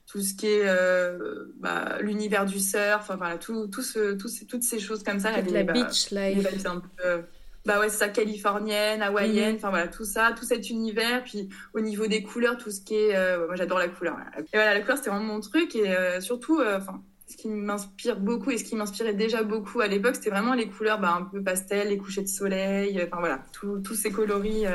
tout 0.07 0.21
ce 0.21 0.35
qui 0.35 0.47
est 0.47 0.63
euh, 0.65 1.47
bah, 1.59 1.99
l'univers 2.01 2.47
du 2.47 2.61
surf, 2.61 3.01
enfin 3.01 3.17
voilà, 3.17 3.39
tout, 3.39 3.67
tout 3.67 3.83
ce, 3.83 4.15
tout 4.15 4.29
toutes 4.49 4.63
ces 4.63 4.79
choses 4.79 5.03
comme 5.03 5.19
ça. 5.19 5.33
la 5.33 5.63
bah, 5.65 5.73
beach 5.73 6.11
life. 6.13 6.47
Un 6.65 6.81
peu, 6.81 7.25
bah 7.65 7.81
ouais, 7.81 7.89
c'est 7.89 7.97
ça, 7.97 8.09
californienne, 8.09 9.03
hawaïenne, 9.03 9.51
mhm. 9.51 9.57
enfin 9.57 9.71
voilà, 9.71 9.89
tout 9.89 10.05
ça, 10.05 10.33
tout 10.39 10.45
cet 10.45 10.71
univers. 10.71 11.25
Puis 11.25 11.49
au 11.75 11.81
niveau 11.81 12.07
des 12.07 12.23
couleurs, 12.23 12.57
tout 12.57 12.71
ce 12.71 12.81
qui 12.81 12.95
est. 12.95 13.17
Euh, 13.17 13.47
moi 13.47 13.57
j'adore 13.57 13.81
la 13.81 13.89
couleur. 13.89 14.17
Et 14.39 14.57
voilà, 14.57 14.75
la 14.75 14.81
couleur, 14.81 14.97
c'était 14.97 15.11
vraiment 15.11 15.35
mon 15.35 15.41
truc. 15.41 15.75
Et 15.75 15.91
euh, 15.91 16.21
surtout, 16.21 16.63
enfin. 16.63 17.03
ce 17.27 17.37
qui 17.37 17.49
m'inspire 17.49 18.21
beaucoup 18.21 18.53
et 18.53 18.59
ce 18.59 18.65
qui 18.65 18.77
m'inspirait 18.77 19.15
déjà 19.15 19.43
beaucoup 19.43 19.81
à 19.81 19.89
l'époque, 19.89 20.15
c'était 20.15 20.31
vraiment 20.31 20.55
les 20.55 20.69
couleurs 20.69 21.01
bah, 21.01 21.17
un 21.19 21.25
peu 21.25 21.43
pastel, 21.43 21.89
les 21.89 21.99
couchers 21.99 22.23
de 22.23 22.29
soleil, 22.29 23.03
enfin 23.05 23.19
voilà, 23.19 23.45
tous 23.53 23.95
ces 23.97 24.13
coloris, 24.13 24.67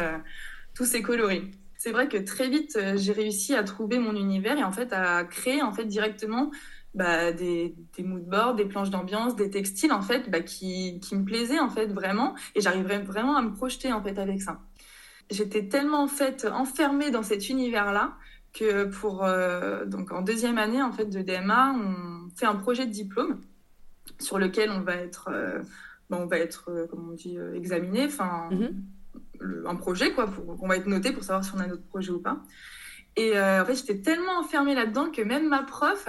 tous 0.76 0.84
ces 0.84 1.02
coloris 1.02 1.52
c'est 1.82 1.92
vrai 1.92 2.08
que 2.08 2.18
très 2.18 2.48
vite, 2.48 2.76
euh, 2.76 2.96
j'ai 2.96 3.12
réussi 3.12 3.56
à 3.56 3.64
trouver 3.64 3.98
mon 3.98 4.16
univers 4.16 4.56
et 4.56 4.64
en 4.64 4.72
fait 4.72 4.94
à 4.94 5.24
créer 5.24 5.64
en 5.64 5.72
fait 5.72 5.86
directement 5.86 6.52
bah, 6.94 7.32
des, 7.32 7.74
des 7.98 8.04
moodboards, 8.04 8.54
des 8.54 8.66
planches 8.66 8.92
d'ambiance, 8.92 9.36
des 9.36 9.50
textiles 9.50 9.92
en 9.92 10.04
fait 10.04 10.30
bah, 10.30 10.42
qui, 10.42 11.00
qui, 11.00 11.16
me 11.16 11.26
plaisaient 11.26 11.58
en 11.58 11.72
fait 11.72 11.88
vraiment. 11.88 12.36
Et 12.54 12.62
j'arriverais 12.62 13.00
vraiment 13.00 13.36
à 13.36 13.42
me 13.42 13.52
projeter 13.52 13.92
en 13.92 14.04
fait 14.04 14.20
avec 14.20 14.44
ça. 14.44 14.60
J'étais 15.32 15.70
tellement 15.70 16.04
en 16.04 16.08
fait 16.08 16.46
enfermée 16.46 17.10
dans 17.10 17.24
cet 17.24 17.50
univers-là 17.50 18.14
que 18.54 18.84
pour 18.84 19.24
euh, 19.26 19.84
donc 19.86 20.12
en 20.12 20.22
deuxième 20.22 20.60
année 20.60 20.84
en 20.84 20.92
fait 20.92 21.06
de 21.06 21.24
DMA, 21.24 21.74
on 21.74 22.30
fait 22.36 22.46
un 22.46 22.58
projet 22.58 22.86
de 22.86 22.92
diplôme 22.92 23.42
sur 24.20 24.38
lequel 24.38 24.70
on 24.70 24.82
va 24.82 24.98
être 24.98 25.30
euh, 25.32 25.64
bah, 26.12 26.20
on 26.22 26.28
va 26.28 26.38
être 26.38 26.70
euh, 26.70 26.86
comment 26.88 27.10
on 27.10 27.16
dit 27.16 27.40
examiné, 27.56 28.06
enfin 28.06 28.50
un 29.66 29.76
projet 29.76 30.12
quoi, 30.14 30.28
pour, 30.28 30.62
on 30.62 30.68
va 30.68 30.78
être 30.78 30.88
noté 30.88 31.12
pour 31.12 31.24
savoir 31.24 31.44
si 31.44 31.52
on 31.56 31.60
a 31.60 31.68
notre 31.68 31.86
projet 31.86 32.12
ou 32.12 32.20
pas. 32.20 32.42
Et 33.18 33.38
en 33.38 33.66
fait, 33.66 33.76
j'étais 33.76 34.00
tellement 34.00 34.40
enfermée 34.40 34.74
là-dedans 34.74 35.12
que 35.12 35.22
même 35.22 35.50
ma 35.50 35.64
prof, 35.64 36.08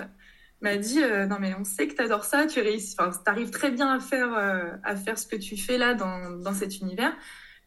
m'a 0.63 0.77
dit 0.77 1.03
euh, 1.03 1.27
non 1.27 1.37
mais 1.41 1.55
on 1.59 1.65
sait 1.65 1.89
que 1.89 1.95
tu 1.95 2.03
adores 2.03 2.25
ça, 2.25 2.47
tu 2.47 2.61
réussis, 2.61 2.97
arrives 3.27 3.51
très 3.51 3.71
bien 3.71 3.91
à 3.91 4.01
faire 4.01 4.33
euh, 4.35 4.71
à 4.85 4.97
faire 4.97 5.19
ce 5.19 5.27
que 5.27 5.37
tu 5.37 5.57
fais 5.57 5.77
là 5.77 5.95
dans, 5.95 6.31
dans 6.31 6.55
cet 6.55 6.81
univers. 6.81 7.13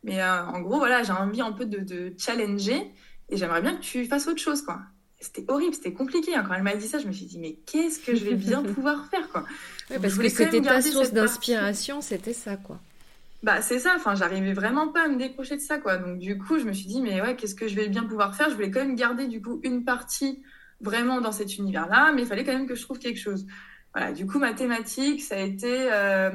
Mais 0.04 0.22
euh, 0.22 0.46
en 0.46 0.62
gros 0.62 0.78
voilà, 0.78 1.04
j'ai 1.04 1.12
envie 1.12 1.42
un 1.42 1.52
peu 1.52 1.66
de, 1.66 1.80
de 1.80 2.14
challenger 2.18 2.92
et 3.30 3.38
j'aimerais 3.38 3.62
bien 3.62 3.76
que 3.76 3.82
tu 3.82 4.06
fasses 4.06 4.28
autre 4.28 4.42
chose 4.42 4.62
quoi. 4.62 4.80
C'était 5.20 5.46
horrible, 5.48 5.74
c'était 5.74 5.94
compliqué. 5.94 6.36
Hein. 6.36 6.44
Quand 6.48 6.54
elle 6.54 6.64
m'a 6.64 6.76
dit 6.76 6.88
ça, 6.88 7.00
je 7.00 7.08
me 7.08 7.12
suis 7.12 7.26
dit 7.26 7.40
mais 7.40 7.58
qu'est-ce 7.66 8.00
que 8.00 8.16
je 8.16 8.24
vais 8.24 8.36
bien 8.36 8.64
pouvoir 8.74 9.08
faire 9.08 9.28
quoi. 9.30 9.44
parce 10.02 10.18
que 10.18 10.30
c'était 10.30 10.62
ta 10.62 10.82
source 10.82 11.12
d'inspiration, 11.12 12.02
c'était 12.02 12.34
ça 12.34 12.56
quoi. 12.56 12.80
Bah 13.44 13.62
c'est 13.62 13.80
ça, 13.80 13.94
enfin 13.96 14.16
j'arrivais 14.16 14.54
vraiment 14.54 14.88
pas 14.88 15.06
à 15.06 15.08
me 15.08 15.18
décrocher 15.18 15.56
de 15.56 15.62
ça 15.62 15.78
quoi. 15.78 15.98
Donc 15.98 16.20
du 16.20 16.38
coup, 16.38 16.58
je 16.58 16.66
me 16.66 16.74
suis 16.74 16.88
dit 16.88 17.02
mais 17.02 17.22
ouais, 17.22 17.36
qu'est-ce 17.36 17.56
que 17.56 17.68
je 17.68 17.76
vais 17.76 17.90
bien 17.90 18.04
pouvoir 18.04 18.36
faire? 18.36 18.50
Je 18.50 18.56
voulais 18.56 18.72
quand 18.72 18.80
même 18.80 18.96
garder 18.96 19.28
du 19.28 19.42
coup 19.42 19.60
une 19.64 19.84
partie 19.84 20.42
vraiment 20.82 21.22
dans 21.22 21.32
cet 21.32 21.58
univers-là, 21.58 22.12
mais 22.14 22.24
il 22.24 22.28
fallait 22.28 22.44
quand 22.44 22.54
même 22.54 22.68
que 22.68 22.76
je 22.76 22.82
trouve 22.82 23.00
quelque 23.00 23.20
chose. 23.20 23.46
Voilà, 23.94 24.12
du 24.12 24.28
coup, 24.28 24.40
ma 24.40 24.54
thématique, 24.54 25.22
ça 25.22 25.36
a 25.36 25.40
été 25.40 25.90
euh, 25.92 26.30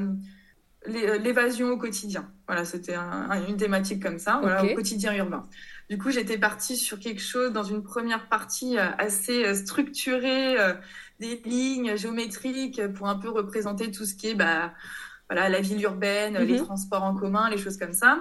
euh, 0.89 1.19
l'évasion 1.19 1.71
au 1.73 1.77
quotidien. 1.77 2.33
Voilà, 2.47 2.65
c'était 2.65 2.97
une 3.49 3.57
thématique 3.57 4.03
comme 4.03 4.19
ça, 4.19 4.39
voilà, 4.41 4.65
au 4.65 4.75
quotidien 4.75 5.15
urbain. 5.15 5.47
Du 5.91 5.99
coup, 5.99 6.11
j'étais 6.11 6.39
partie 6.39 6.77
sur 6.77 6.99
quelque 6.99 7.21
chose 7.21 7.53
dans 7.53 7.65
une 7.65 7.83
première 7.83 8.29
partie 8.29 8.79
euh, 8.79 8.89
assez 8.97 9.55
structurée, 9.55 10.57
des 11.21 11.43
lignes 11.45 11.97
géométriques 11.97 12.81
pour 12.95 13.09
un 13.09 13.17
peu 13.17 13.29
représenter 13.29 13.91
tout 13.91 14.07
ce 14.07 14.15
qui 14.15 14.29
est 14.29 14.35
bah, 14.35 14.73
voilà, 15.31 15.49
la 15.49 15.61
ville 15.61 15.81
urbaine, 15.83 16.37
les 16.39 16.59
mhm. 16.59 16.65
transports 16.65 17.05
en 17.05 17.15
commun, 17.15 17.49
les 17.51 17.57
choses 17.57 17.77
comme 17.77 17.93
ça. 17.93 18.21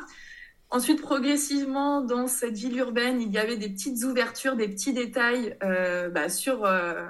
Ensuite, 0.71 1.01
progressivement, 1.01 2.01
dans 2.01 2.27
cette 2.27 2.55
ville 2.55 2.77
urbaine, 2.77 3.19
il 3.19 3.31
y 3.31 3.39
avait 3.39 3.57
des 3.57 3.69
petites 3.69 4.03
ouvertures, 4.03 4.55
des 4.55 4.67
petits 4.67 4.93
détails 4.93 5.57
euh, 5.63 6.09
bah, 6.09 6.29
sur, 6.29 6.63
euh, 6.63 7.07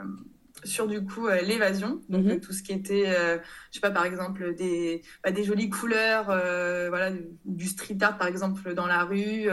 sur 0.64 0.88
du 0.88 1.04
coup 1.04 1.28
euh, 1.28 1.42
l'évasion. 1.42 2.00
Donc 2.08 2.24
mhm. 2.24 2.40
tout 2.40 2.54
ce 2.54 2.64
qui 2.64 2.72
était, 2.72 3.08
je 3.08 3.74
sais 3.74 3.82
pas, 3.82 3.92
par 3.92 4.06
exemple, 4.06 4.56
des, 4.56 5.02
bah, 5.22 5.32
des 5.32 5.44
jolies 5.44 5.70
couleurs, 5.70 6.28
voilà, 6.28 7.12
du 7.44 7.68
street 7.68 7.98
art 8.00 8.18
par 8.18 8.28
exemple 8.28 8.74
dans 8.74 8.88
la 8.88 9.04
rue, 9.04 9.50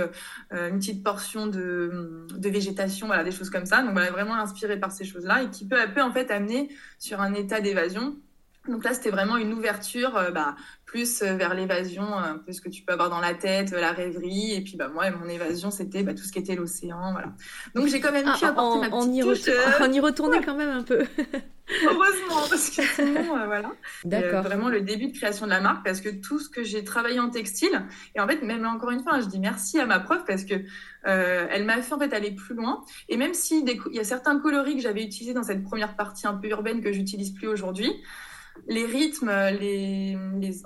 une 0.52 0.78
petite 0.78 1.02
portion 1.02 1.48
de, 1.48 2.28
de, 2.32 2.48
végétation, 2.48 3.08
voilà, 3.08 3.24
des 3.24 3.32
choses 3.32 3.50
comme 3.50 3.66
ça. 3.66 3.82
Donc 3.82 3.90
voilà, 3.90 4.12
vraiment 4.12 4.36
inspiré 4.36 4.78
par 4.78 4.92
ces 4.92 5.04
choses-là 5.04 5.42
et 5.42 5.50
qui 5.50 5.66
peut 5.66 5.80
à 5.80 5.88
peu 5.88 6.00
en 6.00 6.12
fait 6.12 6.30
amener 6.30 6.68
sur 7.00 7.20
un 7.20 7.34
état 7.34 7.60
d'évasion 7.60 8.16
donc 8.68 8.84
là, 8.84 8.94
c'était 8.94 9.10
vraiment 9.10 9.36
une 9.36 9.52
ouverture 9.52 10.16
euh, 10.16 10.30
bah, 10.30 10.56
plus 10.86 11.22
euh, 11.22 11.34
vers 11.34 11.54
l'évasion, 11.54 12.16
un 12.16 12.38
peu 12.38 12.52
ce 12.52 12.60
que 12.60 12.68
tu 12.68 12.82
peux 12.82 12.92
avoir 12.92 13.10
dans 13.10 13.20
la 13.20 13.34
tête, 13.34 13.72
la 13.72 13.92
rêverie. 13.92 14.54
Et 14.54 14.60
puis 14.62 14.76
bah, 14.76 14.88
moi, 14.88 15.10
mon 15.10 15.28
évasion, 15.28 15.70
c'était 15.70 16.02
bah, 16.02 16.14
tout 16.14 16.22
ce 16.22 16.32
qui 16.32 16.38
était 16.38 16.54
l'océan. 16.54 17.12
Voilà. 17.12 17.32
Donc 17.74 17.88
j'ai 17.88 18.00
quand 18.00 18.12
même 18.12 18.24
pu 18.24 18.44
ah, 18.44 18.48
apporter 18.48 18.80
ma 18.80 18.86
petite 18.86 19.08
on 19.08 19.12
y 19.12 19.20
touche. 19.20 19.50
On 19.80 19.92
y 19.92 20.00
retournait 20.00 20.42
quand 20.42 20.54
même 20.54 20.70
un 20.70 20.82
peu. 20.82 21.04
Heureusement, 21.84 22.46
parce 22.48 22.70
que 22.70 22.82
sinon, 22.82 23.36
euh, 23.36 23.46
voilà. 23.46 23.72
D'accord. 24.04 24.44
vraiment 24.44 24.68
le 24.68 24.82
début 24.82 25.08
de 25.08 25.16
création 25.16 25.46
de 25.46 25.50
la 25.50 25.60
marque, 25.60 25.84
parce 25.84 26.00
que 26.00 26.08
tout 26.08 26.38
ce 26.38 26.48
que 26.48 26.62
j'ai 26.62 26.84
travaillé 26.84 27.18
en 27.18 27.28
textile, 27.28 27.84
et 28.14 28.20
en 28.20 28.28
fait, 28.28 28.40
même 28.42 28.62
là, 28.62 28.70
encore 28.70 28.92
une 28.92 29.02
fois, 29.02 29.18
je 29.18 29.26
dis 29.26 29.40
merci 29.40 29.80
à 29.80 29.86
ma 29.86 29.98
prof, 29.98 30.22
parce 30.26 30.44
que 30.44 30.54
elle 31.02 31.64
m'a 31.64 31.82
fait 31.82 31.92
en 31.92 31.98
fait 31.98 32.12
aller 32.12 32.32
plus 32.32 32.54
loin. 32.54 32.82
Et 33.08 33.16
même 33.16 33.34
si 33.34 33.64
il 33.64 33.94
y 33.94 34.00
a 34.00 34.04
certains 34.04 34.38
coloris 34.38 34.76
que 34.76 34.82
j'avais 34.82 35.02
utilisés 35.02 35.34
dans 35.34 35.42
cette 35.42 35.64
première 35.64 35.96
partie 35.96 36.26
un 36.26 36.34
peu 36.34 36.48
urbaine 36.48 36.80
que 36.80 36.92
j'utilise 36.92 37.32
plus 37.32 37.48
aujourd'hui, 37.48 37.92
les 38.68 38.84
rythmes, 38.84 39.30
les, 39.58 40.16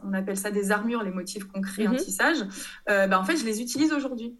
on 0.03 0.13
appelle 0.13 0.37
ça 0.37 0.51
des 0.51 0.71
armures, 0.71 1.03
les 1.03 1.11
motifs 1.11 1.45
concrets 1.45 1.87
en 1.87 1.93
mhm. 1.93 1.99
tissage, 1.99 2.39
euh, 2.89 3.07
bah, 3.07 3.21
en 3.21 3.25
fait, 3.25 3.37
je 3.37 3.45
les 3.45 3.61
utilise 3.61 3.93
aujourd'hui. 3.93 4.37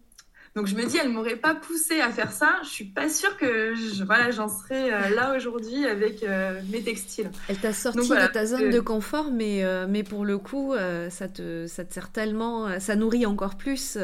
Donc 0.53 0.67
je 0.67 0.75
me 0.75 0.85
dis, 0.85 0.97
elle 0.97 1.07
m'aurait 1.07 1.37
pas 1.37 1.55
poussé 1.55 2.01
à 2.01 2.09
faire 2.09 2.33
ça. 2.33 2.59
Je 2.63 2.67
suis 2.67 2.85
pas 2.85 3.07
sûre 3.07 3.37
que 3.37 3.73
je, 3.73 4.03
voilà, 4.03 4.31
j'en 4.31 4.49
serais 4.49 4.91
euh, 4.91 5.15
là 5.15 5.33
aujourd'hui 5.33 5.85
avec 5.85 6.23
euh, 6.23 6.59
mes 6.69 6.81
textiles. 6.81 7.31
Elle 7.47 7.57
t'a 7.57 7.71
sorti 7.71 8.09
de 8.09 8.27
ta 8.27 8.45
zone 8.45 8.69
de 8.69 8.79
confort, 8.81 9.31
mais, 9.31 9.63
mais 9.87 10.03
pour 10.03 10.25
le 10.25 10.37
coup, 10.37 10.73
ça, 11.09 11.29
te, 11.29 11.67
ça 11.67 11.85
te 11.85 11.93
sert 11.93 12.11
tellement, 12.11 12.79
ça 12.81 12.97
nourrit 12.97 13.25
encore 13.25 13.55
plus 13.55 13.97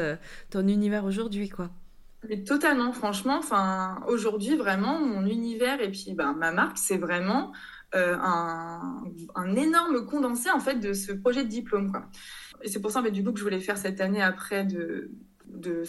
ton 0.50 0.66
univers 0.66 1.04
aujourd'hui, 1.04 1.50
quoi. 1.50 1.68
Mais 2.28 2.42
totalement, 2.42 2.92
franchement. 2.92 3.38
Enfin, 3.38 4.00
aujourd'hui, 4.08 4.56
vraiment, 4.56 4.98
mon 4.98 5.24
univers 5.26 5.80
et 5.80 5.90
puis 5.90 6.14
ben, 6.14 6.32
ma 6.32 6.50
marque, 6.50 6.78
c'est 6.78 6.96
vraiment 6.96 7.52
euh, 7.94 8.16
un, 8.20 9.56
énorme 9.56 10.04
condensé 10.04 10.50
en 10.50 10.60
fait 10.60 10.74
de 10.74 10.92
ce 10.92 11.12
projet 11.12 11.44
de 11.44 11.48
diplôme. 11.48 11.90
Quoi. 11.90 12.04
Et 12.62 12.68
c'est 12.68 12.80
pour 12.80 12.90
ça 12.90 13.00
en 13.00 13.02
du 13.02 13.24
coup 13.24 13.32
que 13.32 13.38
je 13.38 13.44
voulais 13.44 13.60
faire 13.60 13.78
cette 13.78 14.02
année 14.02 14.22
après 14.22 14.64
de, 14.64 15.10
de, 15.46 15.84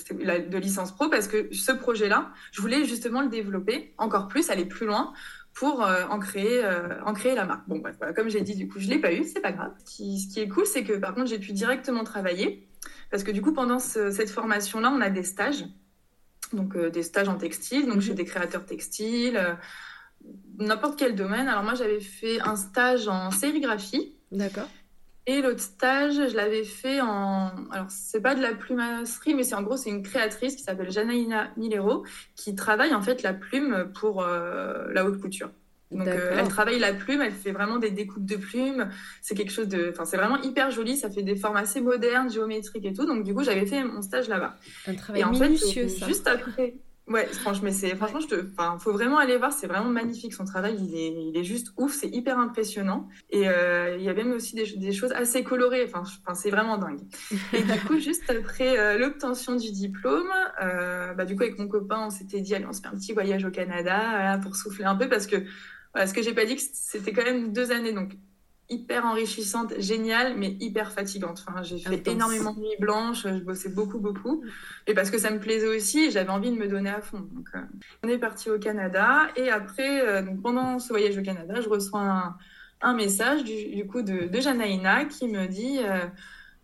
de 0.49 0.57
licence 0.57 0.93
pro 0.93 1.09
parce 1.09 1.27
que 1.27 1.53
ce 1.53 1.73
projet-là, 1.73 2.31
je 2.53 2.61
voulais 2.61 2.85
justement 2.85 3.21
le 3.21 3.27
développer 3.27 3.93
encore 3.97 4.29
plus, 4.29 4.49
aller 4.49 4.65
plus 4.65 4.85
loin 4.85 5.13
pour 5.53 5.83
euh, 5.83 6.05
en, 6.09 6.19
créer, 6.19 6.63
euh, 6.63 7.35
la 7.35 7.45
marque. 7.45 7.67
Bon, 7.67 7.79
bref, 7.79 7.95
voilà, 7.97 8.13
comme 8.13 8.29
j'ai 8.29 8.41
dit, 8.41 8.55
du 8.55 8.69
coup, 8.69 8.79
je 8.79 8.87
ne 8.87 8.91
l'ai 8.91 8.99
pas 8.99 9.11
eu, 9.11 9.25
c'est 9.25 9.41
pas 9.41 9.51
grave. 9.51 9.73
Ce 9.83 9.97
qui, 9.97 10.39
est 10.39 10.47
cool, 10.47 10.65
c'est 10.65 10.85
que 10.85 10.93
par 10.93 11.13
contre, 11.13 11.27
j'ai 11.27 11.39
pu 11.39 11.51
directement 11.51 12.05
travailler 12.05 12.65
parce 13.11 13.23
que 13.23 13.31
du 13.31 13.41
coup, 13.41 13.51
pendant 13.51 13.79
cette 13.79 14.29
formation-là, 14.29 14.89
on 14.95 15.01
a 15.01 15.09
des 15.09 15.23
stages. 15.23 15.65
Donc, 16.53 16.77
des 16.77 17.03
stages 17.03 17.27
en 17.27 17.35
textile, 17.35 17.87
donc 17.87 18.07
mhm. 18.07 18.15
des 18.15 18.25
créateurs 18.25 18.65
textiles, 18.65 19.37
n'importe 20.59 20.97
quel 20.99 21.15
domaine. 21.15 21.47
Alors 21.47 21.63
moi, 21.63 21.73
j'avais 21.73 21.99
fait 21.99 22.39
un 22.41 22.55
stage 22.55 23.07
en 23.07 23.31
sérigraphie. 23.31 24.13
D'accord. 24.31 24.67
Et 25.25 25.41
l'autre 25.41 25.59
stage, 25.59 26.15
je 26.15 26.35
l'avais 26.35 26.63
fait 26.63 27.01
en. 27.01 27.51
Alors, 27.71 27.85
c'est 27.89 28.21
pas 28.21 28.35
de 28.35 28.41
la 28.41 28.53
plumasserie, 28.53 29.35
mais 29.35 29.43
c'est 29.43 29.55
en 29.55 29.61
gros, 29.61 29.77
c'est 29.77 29.89
une 29.89 30.01
créatrice 30.01 30.55
qui 30.55 30.63
s'appelle 30.63 30.91
Janaïna 30.91 31.51
Milero 31.55 32.03
qui 32.35 32.55
travaille 32.55 32.95
en 32.95 33.01
fait 33.01 33.21
la 33.21 33.33
plume 33.33 33.91
pour 33.93 34.23
euh, 34.23 34.87
la 34.91 35.05
haute 35.05 35.21
couture. 35.21 35.51
Donc, 35.91 36.07
euh, 36.07 36.35
elle 36.37 36.47
travaille 36.47 36.79
la 36.79 36.93
plume, 36.93 37.21
elle 37.21 37.31
fait 37.31 37.51
vraiment 37.51 37.77
des 37.77 37.89
découpes 37.89 38.25
de 38.25 38.35
plumes. 38.35 38.89
C'est 39.21 39.35
quelque 39.35 39.51
chose 39.51 39.67
de. 39.67 39.89
Enfin, 39.91 40.05
c'est 40.05 40.17
vraiment 40.17 40.41
hyper 40.41 40.71
joli. 40.71 40.97
Ça 40.97 41.09
fait 41.09 41.23
des 41.23 41.35
formes 41.35 41.57
assez 41.57 41.81
modernes, 41.81 42.31
géométriques 42.31 42.85
et 42.85 42.93
tout. 42.93 43.05
Donc, 43.05 43.23
du 43.23 43.33
coup, 43.33 43.43
j'avais 43.43 43.65
fait 43.65 43.83
mon 43.83 44.01
stage 44.01 44.29
là-bas. 44.29 44.55
Un 44.87 44.95
travail 44.95 45.21
et 45.21 45.23
en 45.23 45.31
minutieux, 45.31 45.83
fait, 45.83 45.89
ça. 45.89 46.07
Juste 46.07 46.27
après. 46.27 46.75
Ouais, 47.09 47.25
franchement, 47.25 47.71
c'est 47.71 47.95
franchement, 47.95 48.19
je 48.19 48.27
te, 48.27 48.45
enfin, 48.51 48.77
faut 48.77 48.91
vraiment 48.91 49.17
aller 49.17 49.37
voir. 49.37 49.51
C'est 49.51 49.65
vraiment 49.65 49.89
magnifique 49.89 50.31
son 50.31 50.45
travail. 50.45 50.77
Il 50.79 50.95
est, 50.95 51.07
il 51.29 51.35
est 51.35 51.43
juste 51.43 51.73
ouf. 51.77 51.93
C'est 51.95 52.07
hyper 52.07 52.37
impressionnant. 52.37 53.09
Et 53.31 53.49
euh, 53.49 53.97
il 53.97 54.03
y 54.03 54.09
a 54.09 54.13
même 54.13 54.31
aussi 54.31 54.55
des, 54.55 54.77
des 54.77 54.91
choses 54.91 55.11
assez 55.13 55.43
colorées. 55.43 55.83
Enfin, 55.85 56.03
enfin 56.03 56.35
c'est 56.35 56.51
vraiment 56.51 56.77
dingue. 56.77 57.01
Et 57.53 57.63
du 57.63 57.79
coup, 57.87 57.97
juste 57.99 58.29
après 58.29 58.77
euh, 58.77 58.99
l'obtention 58.99 59.55
du 59.55 59.71
diplôme, 59.71 60.29
euh, 60.61 61.13
bah, 61.15 61.25
du 61.25 61.35
coup, 61.35 61.41
avec 61.41 61.57
mon 61.57 61.67
copain, 61.67 62.05
on 62.05 62.09
s'était 62.11 62.41
dit, 62.41 62.53
allez, 62.53 62.67
on 62.67 62.73
se 62.73 62.81
fait 62.81 62.87
un 62.87 62.95
petit 62.95 63.13
voyage 63.13 63.43
au 63.43 63.51
Canada 63.51 63.97
voilà, 64.11 64.37
pour 64.37 64.55
souffler 64.55 64.85
un 64.85 64.95
peu 64.95 65.09
parce 65.09 65.25
que 65.25 65.37
voilà, 65.93 66.05
ce 66.05 66.13
que 66.13 66.21
j'ai 66.21 66.33
pas 66.33 66.45
dit, 66.45 66.59
c'était 66.59 67.11
quand 67.11 67.23
même 67.23 67.51
deux 67.51 67.71
années. 67.71 67.93
Donc, 67.93 68.13
hyper 68.69 69.05
enrichissante, 69.05 69.73
géniale, 69.79 70.35
mais 70.37 70.55
hyper 70.59 70.91
fatigante. 70.91 71.43
Enfin, 71.47 71.63
j'ai 71.63 71.79
fait 71.79 72.07
énormément 72.07 72.53
de 72.53 72.59
nuits 72.59 72.77
blanches, 72.79 73.23
je 73.23 73.43
bossais 73.43 73.69
beaucoup, 73.69 73.99
beaucoup. 73.99 74.43
Et 74.85 74.93
parce 74.93 75.09
que 75.09 75.17
ça 75.17 75.31
me 75.31 75.39
plaisait 75.39 75.67
aussi, 75.67 76.11
j'avais 76.11 76.29
envie 76.29 76.51
de 76.51 76.55
me 76.55 76.67
donner 76.67 76.91
à 76.91 77.01
fond. 77.01 77.27
Donc, 77.31 77.47
euh, 77.55 77.59
on 78.03 78.07
est 78.07 78.19
parti 78.19 78.49
au 78.49 78.59
Canada. 78.59 79.27
Et 79.35 79.49
après, 79.49 80.01
euh, 80.01 80.21
donc 80.21 80.41
pendant 80.41 80.77
ce 80.77 80.89
voyage 80.89 81.17
au 81.17 81.23
Canada, 81.23 81.61
je 81.61 81.69
reçois 81.69 82.01
un, 82.01 82.37
un 82.81 82.93
message 82.93 83.43
du, 83.43 83.75
du, 83.75 83.87
coup 83.87 84.03
de, 84.03 84.27
de 84.27 84.39
Janaïna 84.39 85.05
qui 85.05 85.27
me 85.27 85.47
dit 85.47 85.79
euh, 85.79 86.05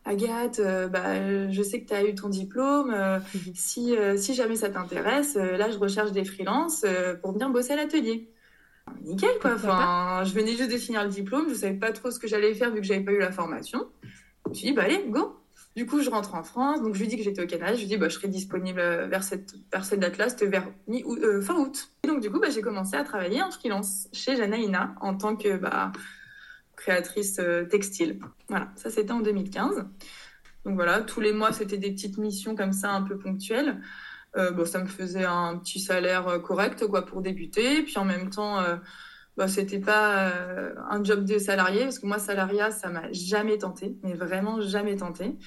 Agathe, 0.06 0.62
bah, 0.92 1.50
je 1.50 1.62
sais 1.64 1.82
que 1.82 1.88
tu 1.88 1.94
as 1.96 2.08
eu 2.08 2.14
ton 2.14 2.30
diplôme. 2.30 2.92
Mhm. 2.92 3.54
si, 3.56 3.96
si 4.18 4.36
jamais 4.36 4.56
ça 4.56 4.70
t'intéresse, 4.70 5.34
là, 5.36 5.72
je 5.72 5.80
recherche 5.80 6.12
des 6.12 6.24
freelances 6.24 6.86
pour 7.24 7.32
venir 7.32 7.50
bosser 7.50 7.74
à 7.74 7.78
l'atelier 7.78 8.30
nickel 9.04 9.38
quoi. 9.42 9.54
Enfin, 9.56 10.24
je 10.26 10.34
venais 10.34 10.56
juste 10.56 10.72
de 10.72 10.78
finir 10.78 11.04
le 11.04 11.10
diplôme, 11.10 11.50
je 11.50 11.56
savais 11.56 11.74
pas 11.74 11.92
trop 11.92 12.12
ce 12.12 12.20
que 12.20 12.28
j'allais 12.28 12.54
faire 12.54 12.72
vu 12.72 12.82
que 12.82 12.88
j'avais 12.88 13.04
pas 13.04 13.12
eu 13.12 13.20
la 13.20 13.32
formation. 13.32 13.88
Je 14.46 14.50
me 14.50 14.54
suis 14.54 14.68
dit 14.68 14.74
bah 14.74 14.84
allez, 14.84 15.04
go. 15.08 15.40
Du 15.76 15.86
coup, 15.86 16.02
je 16.02 16.10
rentre 16.10 16.36
en 16.36 16.44
France, 16.44 16.82
donc 16.82 16.96
je 16.96 17.02
lui 17.02 17.08
dis 17.08 17.18
que 17.18 17.24
j'étais 17.24 17.42
au 17.44 17.48
Canada, 17.48 17.74
je 17.74 17.82
lui 17.82 17.88
dis 17.88 17.98
bah 17.98 18.08
je 18.08 18.16
serai 18.16 18.30
disponible 18.30 18.80
vers 18.80 19.24
cette 19.24 19.56
vers 19.72 19.84
cette 19.84 20.00
date-là, 20.00 20.30
c'était 20.30 20.48
vers 20.48 20.68
mi 20.88 21.04
euh, 21.04 21.42
fin 21.42 21.56
août. 21.56 21.90
Et 22.04 22.08
donc 22.08 22.22
du 22.22 22.32
coup, 22.32 22.40
bah, 22.40 22.50
j'ai 22.50 22.62
commencé 22.62 22.96
à 22.96 23.04
travailler 23.04 23.42
en 23.42 23.52
freelance 23.52 24.08
chez 24.14 24.38
Janaïna 24.38 24.96
en 25.02 25.16
tant 25.16 25.36
que 25.36 25.58
bah, 25.58 25.92
créatrice 26.76 27.40
euh, 27.40 27.66
textile. 27.66 28.20
Voilà, 28.48 28.72
ça 28.76 28.90
c'était 28.90 29.12
en 29.12 29.20
2015. 29.20 29.86
Donc 30.66 30.76
voilà, 30.76 31.02
tous 31.02 31.20
les 31.20 31.32
mois, 31.32 31.52
c'était 31.52 31.78
des 31.78 31.92
petites 31.92 32.18
missions 32.18 32.56
comme 32.56 32.74
ça 32.74 32.92
un 32.92 33.04
peu 33.04 33.18
ponctuelles. 33.18 33.82
Euh, 34.38 34.52
bon, 34.52 34.66
ça 34.66 34.80
me 34.80 34.88
faisait 34.88 35.26
un 35.26 35.58
petit 35.58 35.80
salaire 35.80 36.28
euh, 36.28 36.40
correct 36.40 36.86
quoi 36.88 37.06
pour 37.06 37.22
débuter. 37.22 37.84
Puis 37.84 37.98
en 37.98 38.06
même 38.06 38.30
temps, 38.30 38.60
euh, 38.60 38.78
Bon, 39.38 39.50
c'était 39.50 39.80
pas 39.82 40.32
un 40.90 41.04
job 41.04 41.26
de 41.26 41.38
salarié 41.40 41.84
parce 41.84 42.00
que 42.00 42.06
moi 42.08 42.20
salariat 42.20 42.72
ça 42.72 42.90
m'a 42.90 43.12
jamais 43.12 43.58
tenté, 43.58 43.98
mais 44.02 44.14
vraiment 44.14 44.62
jamais 44.62 44.96
tenté. 44.96 45.38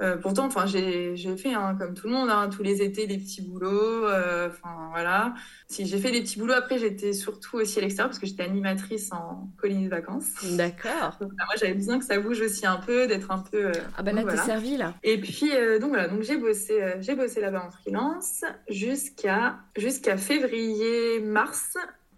Euh, 0.00 0.16
pourtant, 0.16 0.46
enfin, 0.46 0.66
j'ai 0.66 1.16
fait, 1.36 1.54
hein, 1.54 1.76
comme 1.78 1.94
tout 1.94 2.06
le 2.06 2.12
monde, 2.12 2.30
hein, 2.30 2.48
tous 2.48 2.62
les 2.62 2.82
étés, 2.82 3.06
des 3.06 3.18
petits 3.18 3.42
boulots. 3.42 4.06
Euh, 4.06 4.48
enfin, 4.48 4.88
voilà. 4.90 5.34
Si 5.68 5.86
j'ai 5.86 5.98
fait 5.98 6.10
des 6.10 6.22
petits 6.22 6.38
boulots, 6.38 6.54
après, 6.54 6.78
j'étais 6.78 7.12
surtout 7.12 7.58
aussi 7.58 7.78
à 7.78 7.82
l'extérieur 7.82 8.08
parce 8.08 8.18
que 8.18 8.26
j'étais 8.26 8.42
animatrice 8.42 9.12
en 9.12 9.50
colonies 9.58 9.84
de 9.84 9.90
vacances. 9.90 10.32
D'accord. 10.56 11.18
moi, 11.20 11.54
j'avais 11.60 11.74
besoin 11.74 11.98
que 11.98 12.04
ça 12.04 12.18
bouge 12.18 12.40
aussi 12.40 12.66
un 12.66 12.78
peu, 12.78 13.06
d'être 13.06 13.30
un 13.30 13.38
peu. 13.38 13.66
Euh, 13.66 13.72
ah 13.96 14.02
ben 14.02 14.14
là, 14.16 14.24
t'es 14.24 14.36
servi 14.38 14.76
là. 14.76 14.94
Et 15.02 15.20
puis, 15.20 15.50
donc 15.80 15.90
voilà, 15.90 16.08
donc 16.08 16.22
j'ai 16.22 16.36
bossé, 16.36 16.94
j'ai 17.00 17.14
bossé 17.14 17.40
là-bas 17.40 17.66
en 17.66 17.70
freelance 17.70 18.44
jusqu'à 18.68 19.58
jusqu'à 19.76 20.16
février-mars 20.16 21.76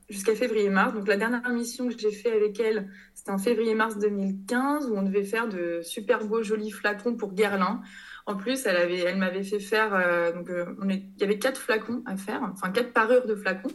jusqu'à 0.09 0.35
février-mars. 0.35 0.95
Donc 0.95 1.09
la 1.09 1.17
dernière 1.17 1.49
mission 1.51 1.89
que 1.89 1.99
j'ai 1.99 2.13
fait 2.13 2.33
avec 2.33 2.61
elle, 2.61 2.91
c'était 3.25 3.33
en 3.33 3.39
février-mars 3.39 3.97
2015 4.01 4.91
où 4.91 4.99
on 4.99 5.03
devait 5.03 5.25
faire 5.25 5.49
de 5.49 5.81
super 5.83 6.27
beaux 6.27 6.43
jolis 6.43 6.71
flacons 6.71 7.17
pour 7.17 7.33
Guerlain. 7.33 7.81
En 8.27 8.37
plus, 8.37 8.67
elle 8.67 8.77
avait, 8.77 8.99
elle 8.99 9.17
m'avait 9.17 9.43
fait 9.43 9.61
faire, 9.61 9.95
euh, 9.95 10.31
donc 10.33 10.51
euh, 10.51 10.67
on 10.83 10.91
il 10.91 11.09
y 11.19 11.25
avait 11.25 11.39
quatre 11.39 11.59
flacons 11.59 12.03
à 12.05 12.19
faire, 12.19 12.43
enfin 12.53 12.71
quatre 12.71 12.93
parures 12.93 13.27
de 13.27 13.35
flacons. 13.35 13.71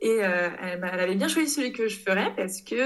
Et 0.00 0.24
euh, 0.24 0.50
elle, 0.62 0.84
avait 0.84 1.16
bien 1.16 1.26
choisi 1.26 1.50
celui 1.50 1.72
que 1.72 1.88
je 1.88 1.98
ferais 1.98 2.32
parce 2.36 2.60
que 2.60 2.76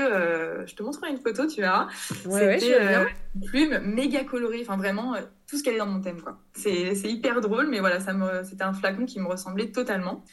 je 0.65 0.75
te 0.75 0.83
montrerai 0.83 1.11
une 1.11 1.21
photo, 1.21 1.47
tu 1.47 1.61
verras. 1.61 1.89
Ouais, 2.25 2.59
C'était 2.59 2.95
une 3.35 3.47
plume 3.47 3.79
méga 3.85 4.25
colorée, 4.25 4.61
enfin 4.63 4.79
vraiment 4.79 5.17
tout 5.47 5.59
ce 5.59 5.63
qu'elle 5.63 5.75
est 5.75 5.79
dans 5.79 5.87
mon 5.87 6.01
thème 6.01 6.23
quoi. 6.23 6.39
C'est 6.55 6.95
hyper 7.05 7.43
drôle, 7.43 7.67
mais 7.69 7.81
voilà, 7.81 8.01
ça 8.01 8.15
me, 8.15 8.43
c'était 8.45 8.65
un 8.65 8.73
flacon 8.73 9.05
qui 9.05 9.21
me 9.21 9.27
ressemblait 9.27 9.71
totalement. 9.71 10.25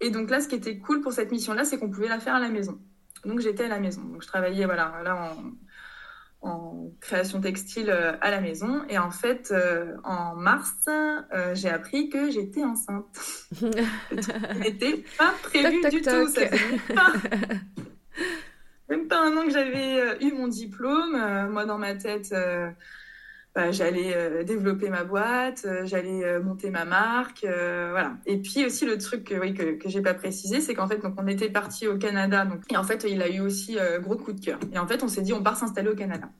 Et 0.00 0.08
donc 0.08 0.30
là, 0.30 0.40
ce 0.40 0.48
qui 0.48 0.54
était 0.54 0.78
cool 0.78 1.02
pour 1.02 1.12
cette 1.12 1.30
mission-là, 1.30 1.66
c'est 1.66 1.78
qu'on 1.78 1.90
pouvait 1.90 2.08
la 2.08 2.18
faire 2.18 2.34
à 2.34 2.40
la 2.40 2.48
maison. 2.48 2.80
Donc 3.24 3.40
j'étais 3.40 3.64
à 3.64 3.68
la 3.68 3.78
maison. 3.78 4.02
Donc 4.02 4.22
je 4.22 4.26
travaillais 4.26 4.64
voilà, 4.64 5.00
là 5.04 5.34
en, 6.42 6.90
création 7.00 7.40
textile 7.40 7.90
euh, 7.90 8.14
à 8.20 8.30
la 8.30 8.40
maison. 8.40 8.82
Et 8.88 8.98
en 8.98 9.12
fait, 9.12 9.52
euh, 9.52 9.94
en 10.02 10.34
mars, 10.34 10.74
euh, 10.88 11.54
j'ai 11.54 11.68
appris 11.68 12.08
que 12.08 12.30
j'étais 12.30 12.64
enceinte. 12.64 13.06
Ce 13.52 14.58
n'était 14.58 15.04
pas 15.16 15.32
prévu 15.42 15.80
du 15.88 16.02
tout. 16.02 16.26
Ça 16.28 16.46
pas... 16.94 17.12
même 18.88 19.06
pas 19.06 19.24
un 19.24 19.36
an 19.36 19.44
que 19.44 19.52
j'avais 19.52 20.18
eu 20.20 20.32
mon 20.32 20.48
diplôme. 20.48 21.48
moi, 21.50 21.64
dans 21.64 21.78
ma 21.78 21.94
tête 21.94 22.34
bah, 23.54 23.70
j'allais 23.70 24.14
euh, 24.16 24.44
développer 24.44 24.88
ma 24.88 25.04
boîte, 25.04 25.66
euh, 25.66 25.84
j'allais 25.84 26.24
euh, 26.24 26.42
monter 26.42 26.70
ma 26.70 26.86
marque, 26.86 27.40
voilà. 27.42 28.16
Et 28.24 28.38
puis 28.38 28.64
aussi 28.64 28.86
le 28.86 28.96
truc 28.96 29.24
que, 29.24 29.34
oui, 29.34 29.52
que, 29.52 29.76
que 29.76 29.90
j'ai 29.90 30.00
pas 30.00 30.14
précisé, 30.14 30.62
c'est 30.62 30.74
qu'en 30.74 30.88
fait, 30.88 30.98
donc 30.98 31.14
on 31.18 31.26
était 31.26 31.50
parti 31.50 31.86
au 31.86 31.98
Canada, 31.98 32.46
donc 32.46 32.60
et 32.70 32.78
en 32.78 32.84
fait, 32.84 33.04
il 33.08 33.20
a 33.20 33.28
eu 33.28 33.40
aussi 33.40 33.76
gros 34.00 34.16
coup 34.16 34.32
de 34.32 34.40
cœur. 34.40 34.58
Et 34.72 34.78
en 34.78 34.86
fait, 34.86 35.02
on 35.02 35.08
s'est 35.08 35.22
dit, 35.22 35.34
on 35.34 35.42
part 35.42 35.56
s'installer 35.56 35.90
au 35.90 35.94
Canada. 35.94 36.30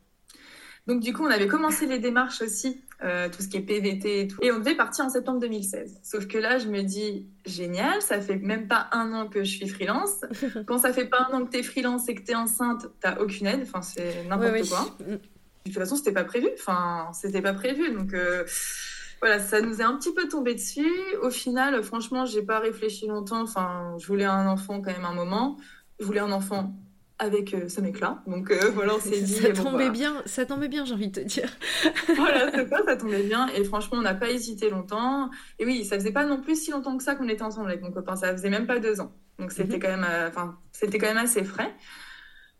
Donc 0.86 1.00
du 1.00 1.12
coup, 1.12 1.22
on 1.22 1.30
avait 1.30 1.46
commencé 1.46 1.86
les 1.86 1.98
démarches 1.98 2.40
aussi, 2.40 2.82
tout 3.00 3.42
ce 3.42 3.48
qui 3.48 3.58
est 3.58 3.60
PVT 3.60 4.20
et 4.20 4.28
tout. 4.28 4.38
Et 4.42 4.50
on 4.50 4.58
devait 4.58 4.74
partir 4.74 5.04
en 5.04 5.10
septembre 5.10 5.38
2016. 5.40 6.00
Sauf 6.02 6.26
que 6.26 6.38
là, 6.38 6.58
je 6.58 6.68
me 6.68 6.82
dis, 6.82 7.26
génial, 7.44 8.00
ça 8.00 8.20
fait 8.20 8.36
même 8.36 8.68
pas 8.68 8.88
un 8.92 9.12
an 9.12 9.28
que 9.28 9.44
je 9.44 9.50
suis 9.50 9.68
freelance. 9.68 10.24
Quand 10.66 10.78
ça 10.78 10.92
fait 10.92 11.06
pas 11.06 11.28
un 11.30 11.34
an 11.34 11.44
que 11.44 11.50
tu 11.50 11.58
es 11.58 11.62
freelance 11.62 12.08
et 12.08 12.14
que 12.14 12.22
tu 12.22 12.32
es 12.32 12.34
enceinte, 12.34 12.86
t'as 13.00 13.18
aucune 13.18 13.46
aide. 13.46 13.60
Enfin, 13.62 13.82
c'est 13.82 14.24
n'importe 14.24 14.68
quoi. 14.68 14.96
Mm. 15.06 15.18
De 15.64 15.70
toute 15.70 15.78
façon, 15.78 15.96
c'était 15.96 16.12
pas 16.12 16.24
prévu. 16.24 16.48
Enfin, 16.54 17.10
c'était 17.12 17.42
pas 17.42 17.54
prévu. 17.54 17.92
Donc, 17.92 18.14
euh, 18.14 18.44
voilà, 19.20 19.38
ça 19.38 19.60
nous 19.60 19.80
est 19.80 19.84
un 19.84 19.96
petit 19.96 20.12
peu 20.12 20.28
tombé 20.28 20.54
dessus. 20.54 20.90
Au 21.22 21.30
final, 21.30 21.82
franchement, 21.82 22.24
j'ai 22.26 22.42
pas 22.42 22.58
réfléchi 22.58 23.06
longtemps. 23.06 23.42
Enfin, 23.42 23.96
je 23.98 24.06
voulais 24.06 24.24
un 24.24 24.46
enfant 24.48 24.80
quand 24.80 24.92
même 24.92 25.04
un 25.04 25.14
moment. 25.14 25.58
Je 26.00 26.04
voulais 26.04 26.20
un 26.20 26.32
enfant 26.32 26.74
avec 27.22 27.54
euh, 27.54 27.68
ce 27.68 27.80
mec-là. 27.80 28.22
Donc 28.26 28.50
euh, 28.50 28.70
voilà, 28.74 28.96
on 28.96 29.00
s'est 29.00 29.20
dit. 29.20 29.34
Ça 29.34 29.52
tombait 29.52 29.90
bien, 29.90 30.22
ça 30.26 30.44
tombait 30.44 30.66
bien, 30.66 30.84
j'ai 30.84 30.94
envie 30.94 31.08
de 31.08 31.20
te 31.20 31.24
dire. 31.24 31.48
voilà, 32.16 32.50
c'est 32.54 32.68
ça, 32.68 32.82
ça 32.84 32.96
tombait 32.96 33.22
bien. 33.22 33.46
Et 33.54 33.62
franchement, 33.62 33.98
on 33.98 34.02
n'a 34.02 34.14
pas 34.14 34.30
hésité 34.30 34.70
longtemps. 34.70 35.30
Et 35.60 35.64
oui, 35.64 35.84
ça 35.84 35.96
faisait 35.96 36.12
pas 36.12 36.24
non 36.24 36.40
plus 36.40 36.60
si 36.60 36.72
longtemps 36.72 36.96
que 36.96 37.04
ça 37.04 37.14
qu'on 37.14 37.28
était 37.28 37.42
ensemble 37.42 37.68
avec 37.68 37.82
mon 37.82 37.92
copain. 37.92 38.16
Ça 38.16 38.32
faisait 38.32 38.50
même 38.50 38.66
pas 38.66 38.80
deux 38.80 39.00
ans. 39.00 39.12
Donc 39.38 39.52
c'était 39.52 39.76
mhm. 39.76 39.82
quand 39.82 39.88
même, 39.88 40.06
enfin, 40.26 40.58
c'était 40.72 40.98
quand 40.98 41.06
même 41.06 41.16
assez 41.16 41.44
frais. 41.44 41.72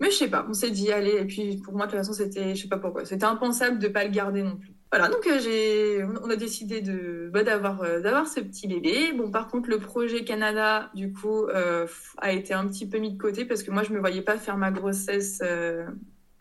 Mais 0.03 0.11
je 0.11 0.17
sais 0.17 0.29
pas, 0.29 0.45
on 0.49 0.53
s'est 0.53 0.73
dit, 0.73 0.91
allez, 0.91 1.13
et 1.13 1.25
puis 1.25 1.59
pour 1.59 1.75
moi, 1.75 1.87
de 1.87 1.93
toute 1.93 2.01
façon, 2.01 2.13
c'était, 2.13 2.57
je 2.57 2.63
sais 2.63 2.69
pas 2.69 2.79
pourquoi, 2.79 3.05
c'était 3.05 3.25
impensable 3.25 3.79
de 3.79 3.87
pas 3.87 4.03
le 4.03 4.11
garder 4.11 4.43
non 4.43 4.57
plus. 4.57 4.75
Voilà, 4.91 5.09
donc 5.09 5.25
euh, 5.29 5.39
j'ai, 5.39 6.03
on 6.03 6.29
a 6.29 6.35
décidé 6.35 6.81
de, 6.81 7.31
bah, 7.33 7.45
d'avoir, 7.45 7.83
euh, 7.83 8.01
d'avoir 8.01 8.27
ce 8.27 8.41
petit 8.41 8.67
bébé. 8.67 9.13
Bon, 9.17 9.31
par 9.31 9.47
contre, 9.47 9.71
le 9.71 9.79
projet 9.79 10.25
Canada, 10.25 10.91
du 10.93 11.13
coup, 11.13 11.47
euh, 11.47 11.87
a 12.19 12.33
été 12.33 12.53
un 12.53 12.67
petit 12.67 12.89
peu 12.89 12.99
mis 12.99 13.13
de 13.13 13.17
côté 13.17 13.45
parce 13.45 13.63
que 13.63 13.71
moi, 13.71 13.85
je 13.85 13.93
me 13.93 14.01
voyais 14.01 14.23
pas 14.23 14.39
faire 14.39 14.57
ma 14.57 14.73
grossesse 14.73 15.41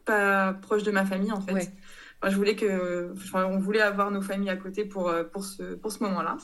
pas 0.05 0.53
proche 0.53 0.81
de 0.81 0.89
ma 0.89 1.05
famille, 1.05 1.31
en 1.31 1.41
fait. 1.41 1.71
je 2.27 2.35
voulais 2.35 2.55
que, 2.55 3.13
on 3.35 3.59
voulait 3.59 3.81
avoir 3.81 4.09
nos 4.09 4.23
familles 4.23 4.49
à 4.49 4.57
côté 4.57 4.85
pour, 4.85 5.13
pour 5.31 5.45
ce, 5.45 5.75
pour 5.75 5.91
ce 5.91 6.01
moment-là. 6.03 6.37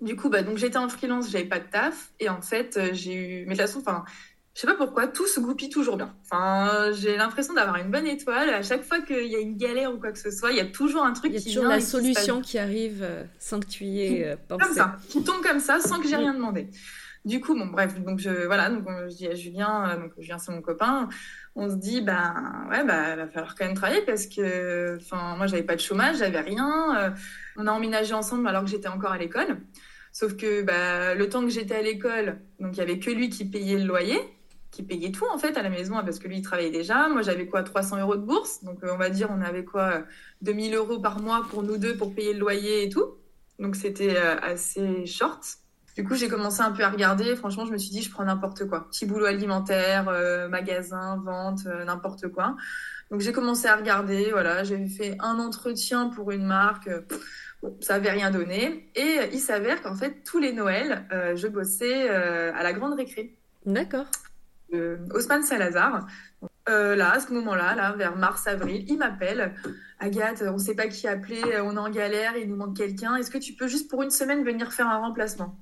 Du 0.00 0.14
coup, 0.14 0.30
bah, 0.30 0.44
donc 0.44 0.56
j'étais 0.56 0.78
en 0.78 0.88
freelance, 0.88 1.30
j'avais 1.32 1.46
pas 1.46 1.58
de 1.58 1.68
taf, 1.68 2.12
et 2.20 2.28
en 2.28 2.40
fait, 2.40 2.78
j'ai 2.92 3.14
eu, 3.14 3.44
mais 3.46 3.54
de 3.54 3.60
toute 3.60 3.66
façon, 3.66 3.80
enfin, 3.80 4.04
je 4.60 4.66
sais 4.66 4.72
pas 4.76 4.84
pourquoi, 4.84 5.06
tout 5.06 5.26
se 5.26 5.40
goupille 5.40 5.70
toujours 5.70 5.96
bien. 5.96 6.14
Enfin, 6.22 6.90
j'ai 6.92 7.16
l'impression 7.16 7.54
d'avoir 7.54 7.76
une 7.76 7.90
bonne 7.90 8.06
étoile. 8.06 8.50
À 8.50 8.62
chaque 8.62 8.82
fois 8.82 9.00
qu'il 9.00 9.26
y 9.26 9.34
a 9.34 9.38
une 9.38 9.56
galère 9.56 9.90
ou 9.94 9.98
quoi 9.98 10.12
que 10.12 10.18
ce 10.18 10.30
soit, 10.30 10.50
il 10.50 10.58
y 10.58 10.60
a 10.60 10.66
toujours 10.66 11.02
un 11.02 11.14
truc 11.14 11.32
qui 11.32 11.38
vient. 11.38 11.44
Il 11.44 11.48
y 11.48 11.52
a 11.52 11.54
toujours 11.54 11.70
la 11.70 11.80
solution 11.80 12.40
qui, 12.42 12.58
arrive 12.58 12.98
euh, 13.02 13.24
sans 13.38 13.58
que 13.58 13.64
tu 13.64 13.84
y 13.84 14.02
aies 14.02 14.26
euh, 14.26 14.36
pensé. 14.48 14.66
Comme 14.66 14.74
ça, 14.74 14.96
qui 15.08 15.24
tombe 15.24 15.40
comme 15.42 15.60
ça 15.60 15.80
sans 15.80 15.98
que 15.98 16.06
j'ai 16.06 16.16
rien 16.16 16.34
demandé. 16.34 16.68
Du 17.24 17.40
coup, 17.40 17.54
bon, 17.54 17.68
bref, 17.68 17.98
donc 18.00 18.18
je, 18.18 18.28
voilà, 18.44 18.68
donc 18.68 18.86
je 19.08 19.16
dis 19.16 19.28
à 19.28 19.34
Julien, 19.34 19.88
euh, 19.88 20.02
donc 20.02 20.12
Julien 20.18 20.36
c'est 20.36 20.52
mon 20.52 20.60
copain, 20.60 21.08
on 21.54 21.70
se 21.70 21.76
dit, 21.76 22.02
ben 22.02 22.66
ouais, 22.68 22.84
bah, 22.84 23.16
va 23.16 23.28
falloir 23.28 23.54
quand 23.54 23.64
même 23.64 23.74
travailler 23.74 24.02
parce 24.02 24.26
que, 24.26 24.98
enfin, 25.00 25.36
moi 25.38 25.46
j'avais 25.46 25.62
pas 25.62 25.74
de 25.74 25.80
chômage, 25.80 26.18
j'avais 26.18 26.40
rien. 26.40 27.14
on 27.56 27.66
a 27.66 27.72
emménagé 27.72 28.12
ensemble 28.12 28.46
alors 28.46 28.64
que 28.64 28.68
j'étais 28.68 28.88
encore 28.88 29.12
à 29.12 29.18
l'école. 29.18 29.56
Sauf 30.12 30.36
que 30.36 30.60
bah, 30.60 31.14
le 31.14 31.28
temps 31.30 31.44
que 31.44 31.50
j'étais 31.50 31.76
à 31.76 31.82
l'école, 31.82 32.40
donc 32.58 32.76
il 32.76 32.78
y 32.78 32.82
avait 32.82 32.98
que 32.98 33.10
lui 33.10 33.30
qui 33.30 33.46
payait 33.46 33.78
le 33.78 33.86
loyer 33.86 34.20
qui 34.70 34.82
payait 34.82 35.10
tout 35.10 35.26
en 35.32 35.38
fait 35.38 35.56
à 35.56 35.62
la 35.62 35.70
maison 35.70 35.96
parce 36.04 36.18
que 36.18 36.28
lui 36.28 36.38
il 36.38 36.42
travaillait 36.42 36.70
déjà. 36.70 37.08
Moi 37.08 37.22
j'avais 37.22 37.46
quoi 37.46 37.62
300 37.62 38.00
euros 38.00 38.16
de 38.16 38.22
bourse, 38.22 38.62
donc 38.62 38.82
euh, 38.84 38.90
on 38.92 38.96
va 38.96 39.10
dire 39.10 39.28
on 39.30 39.40
avait 39.40 39.64
quoi 39.64 40.04
2000 40.42 40.74
euros 40.74 41.00
par 41.00 41.20
mois 41.20 41.46
pour 41.50 41.62
nous 41.62 41.76
deux 41.76 41.96
pour 41.96 42.14
payer 42.14 42.32
le 42.32 42.40
loyer 42.40 42.84
et 42.84 42.88
tout. 42.88 43.16
Donc 43.58 43.76
c'était 43.76 44.16
euh, 44.16 44.38
assez 44.40 45.06
short. 45.06 45.42
Du 45.96 46.04
coup 46.04 46.14
j'ai 46.14 46.28
commencé 46.28 46.60
un 46.60 46.70
peu 46.70 46.84
à 46.84 46.88
regarder. 46.88 47.34
Franchement 47.34 47.66
je 47.66 47.72
me 47.72 47.78
suis 47.78 47.90
dit 47.90 48.02
je 48.02 48.10
prends 48.10 48.24
n'importe 48.24 48.68
quoi, 48.68 48.88
petit 48.88 49.06
boulot 49.06 49.26
alimentaire, 49.26 50.08
euh, 50.08 50.48
magasin, 50.48 51.20
vente, 51.24 51.64
n'importe 51.64 52.28
quoi. 52.28 52.56
Donc 53.10 53.20
j'ai 53.20 53.32
commencé 53.32 53.66
à 53.66 53.74
regarder. 53.74 54.30
Voilà 54.30 54.62
j'ai 54.62 54.86
fait 54.86 55.16
un 55.18 55.40
entretien 55.40 56.08
pour 56.10 56.30
une 56.30 56.46
marque. 56.46 56.88
Ça 57.80 57.94
n'avait 57.94 58.12
rien 58.12 58.30
donné. 58.30 58.90
Et 58.94 59.18
il 59.34 59.40
s'avère 59.40 59.82
qu'en 59.82 59.94
fait, 59.94 60.22
tous 60.24 60.38
les 60.38 60.54
Noëls, 60.54 61.06
je 61.34 61.46
bossais 61.46 62.08
à 62.08 62.62
la 62.62 62.72
grande 62.72 62.94
récré. 62.94 63.36
D'accord. 63.66 64.06
Osman 65.12 65.42
Salazar. 65.42 66.06
Euh, 66.68 66.94
là, 66.94 67.12
à 67.12 67.20
ce 67.20 67.32
moment-là, 67.32 67.74
là, 67.74 67.92
vers 67.92 68.16
mars-avril, 68.16 68.84
il 68.88 68.98
m'appelle. 68.98 69.54
Agathe, 69.98 70.42
on 70.46 70.54
ne 70.54 70.58
sait 70.58 70.74
pas 70.74 70.88
qui 70.88 71.08
appeler, 71.08 71.42
on 71.60 71.76
est 71.76 71.78
en 71.78 71.90
galère, 71.90 72.36
il 72.36 72.48
nous 72.48 72.56
manque 72.56 72.76
quelqu'un. 72.76 73.16
Est-ce 73.16 73.30
que 73.30 73.38
tu 73.38 73.54
peux 73.54 73.66
juste 73.66 73.90
pour 73.90 74.02
une 74.02 74.10
semaine 74.10 74.44
venir 74.44 74.72
faire 74.72 74.88
un 74.88 74.98
remplacement? 74.98 75.58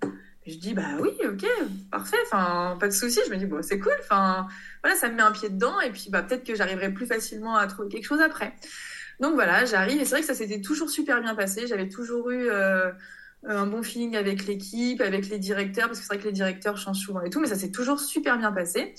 Je 0.49 0.57
dis 0.57 0.73
bah 0.73 0.97
oui, 0.99 1.11
ok, 1.27 1.45
parfait, 1.91 2.17
enfin 2.25 2.79
pas 2.81 2.89
de 2.89 2.93
souci. 2.93 3.21
Je 3.27 3.31
me 3.31 3.37
dis 3.37 3.45
bon 3.45 3.61
c'est 3.63 3.79
cool, 3.79 3.93
enfin 4.01 4.49
voilà, 4.83 4.97
ça 4.97 5.11
me 5.11 5.15
met 5.15 5.23
un 5.23 5.31
pied 5.31 5.51
dedans 5.51 5.79
et 5.81 5.91
puis 5.91 6.07
bah 6.09 6.23
peut-être 6.23 6.43
que 6.43 6.55
j'arriverai 6.55 6.91
plus 6.91 7.07
facilement 7.07 7.57
à 7.57 7.67
trouver 7.67 7.91
quelque 7.91 8.07
chose 8.07 8.23
après. 8.23 8.55
Donc 9.21 9.35
voilà, 9.35 9.67
j'arrive 9.67 10.01
et 10.01 10.05
c'est 10.07 10.13
vrai 10.13 10.21
que 10.21 10.27
ça 10.27 10.35
s'était 10.35 10.63
toujours 10.63 10.89
super 10.89 11.21
bien 11.21 11.35
passé. 11.35 11.67
J'avais 11.67 11.89
toujours 11.89 12.31
eu 12.31 12.49
euh, 12.49 12.91
un 13.47 13.67
bon 13.67 13.83
feeling 13.83 14.17
avec 14.17 14.47
l'équipe, 14.47 15.01
avec 15.01 15.29
les 15.29 15.39
directeurs, 15.39 15.87
parce 15.87 16.01
que 16.01 16.05
c'est 16.05 16.15
vrai 16.15 16.23
que 16.23 16.29
les 16.29 16.33
directeurs 16.33 16.77
changent 16.77 16.99
souvent 16.99 17.23
et 17.23 17.31
tout, 17.31 17.41
mais 17.41 17.47
ça 17.47 17.55
s'est 17.55 17.71
toujours 17.71 18.01
super 18.01 18.39
bien 18.39 18.53
passé. 18.53 18.95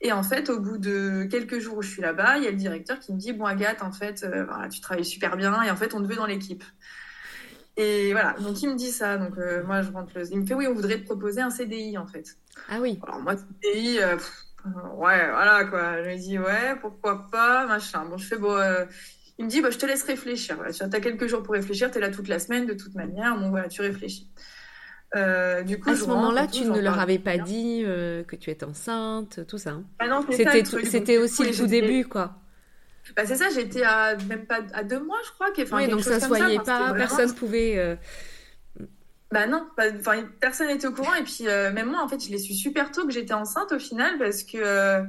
Et 0.00 0.12
en 0.12 0.22
fait, 0.22 0.50
au 0.50 0.60
bout 0.60 0.78
de 0.78 1.24
quelques 1.30 1.60
jours 1.60 1.78
où 1.78 1.82
je 1.82 1.88
suis 1.88 2.02
là-bas, 2.02 2.38
il 2.38 2.44
y 2.44 2.46
a 2.46 2.50
le 2.50 2.56
directeur 2.56 2.98
qui 2.98 3.12
me 3.12 3.18
dit 3.18 3.32
Bon, 3.32 3.46
Agathe, 3.46 3.82
en 3.82 3.92
fait, 3.92 4.24
euh, 4.24 4.44
voilà, 4.44 4.68
tu 4.68 4.80
travailles 4.80 5.04
super 5.04 5.36
bien 5.36 5.62
et 5.62 5.70
en 5.70 5.76
fait, 5.76 5.94
on 5.94 6.02
te 6.02 6.06
veut 6.06 6.16
dans 6.16 6.26
l'équipe. 6.26 6.64
Et 7.76 8.12
voilà, 8.12 8.34
donc 8.34 8.62
il 8.62 8.70
me 8.70 8.76
dit 8.76 8.90
ça. 8.90 9.16
Donc 9.16 9.38
euh, 9.38 9.64
moi, 9.64 9.82
je 9.82 9.90
rentre 9.90 10.12
le. 10.14 10.30
Il 10.30 10.40
me 10.40 10.46
fait 10.46 10.54
Oui, 10.54 10.66
on 10.66 10.74
voudrait 10.74 10.98
te 10.98 11.04
proposer 11.04 11.40
un 11.40 11.50
CDI 11.50 11.96
en 11.96 12.06
fait. 12.06 12.36
Ah 12.68 12.80
oui. 12.80 13.00
Alors 13.02 13.20
moi, 13.20 13.34
CDI, 13.36 13.98
euh, 14.00 14.16
ouais, 14.96 15.30
voilà 15.30 15.64
quoi. 15.64 16.02
Je 16.02 16.10
me 16.10 16.16
dis 16.16 16.38
Ouais, 16.38 16.76
pourquoi 16.80 17.26
pas, 17.30 17.66
machin. 17.66 18.04
Bon, 18.04 18.18
je 18.18 18.26
fais 18.26 18.38
Bon 18.38 18.58
il 19.38 19.46
me 19.46 19.50
dit, 19.50 19.60
bah, 19.60 19.70
je 19.70 19.78
te 19.78 19.86
laisse 19.86 20.04
réfléchir. 20.04 20.58
tu 20.72 20.82
as 20.82 21.00
quelques 21.00 21.26
jours 21.26 21.42
pour 21.42 21.54
réfléchir, 21.54 21.90
tu 21.90 21.98
es 21.98 22.00
là 22.00 22.10
toute 22.10 22.28
la 22.28 22.38
semaine, 22.38 22.66
de 22.66 22.74
toute 22.74 22.94
manière. 22.94 23.36
Bon, 23.36 23.50
voilà, 23.50 23.68
tu 23.68 23.80
réfléchis. 23.80 24.28
Euh, 25.16 25.62
du 25.62 25.78
coup, 25.78 25.90
à 25.90 25.96
ce 25.96 26.06
moment-là, 26.06 26.46
tu 26.46 26.64
ne 26.64 26.80
leur 26.80 26.98
avais 26.98 27.18
pas 27.18 27.38
dit 27.38 27.82
euh, 27.84 28.24
que 28.24 28.36
tu 28.36 28.50
étais 28.50 28.64
enceinte, 28.64 29.40
tout 29.46 29.58
ça. 29.58 29.70
Hein. 29.70 29.84
Ah 29.98 30.08
non, 30.08 30.24
c'était 30.30 30.64
c'était 30.64 31.18
aussi 31.18 31.44
le 31.44 31.54
tout 31.54 31.66
début, 31.66 32.04
quoi. 32.04 32.36
Bah, 33.16 33.22
c'est 33.26 33.36
ça, 33.36 33.48
j'étais 33.54 33.82
à 33.82 34.16
même 34.28 34.46
pas 34.46 34.60
à 34.72 34.82
deux 34.82 35.00
mois, 35.00 35.18
je 35.26 35.30
crois. 35.32 35.48
Enfin, 35.56 35.76
oui, 35.76 35.88
donc 35.88 36.02
ça 36.02 36.18
se 36.18 36.26
voyait 36.26 36.58
pas, 36.58 36.92
personne 36.94 37.32
pouvait. 37.34 37.78
Euh, 37.78 37.96
bah 39.30 39.48
non, 39.48 39.66
enfin 39.98 40.22
personne 40.40 40.68
n'était 40.68 40.86
au 40.86 40.92
courant 40.92 41.14
et 41.14 41.24
puis 41.24 41.44
même 41.44 41.90
moi 41.90 42.00
en 42.04 42.06
fait 42.06 42.24
je 42.24 42.30
l'ai 42.30 42.38
su 42.38 42.54
super 42.54 42.92
tôt 42.92 43.04
que 43.04 43.12
j'étais 43.12 43.34
enceinte 43.34 43.72
au 43.72 43.80
final 43.80 44.16
parce 44.16 44.44
que 44.44 45.02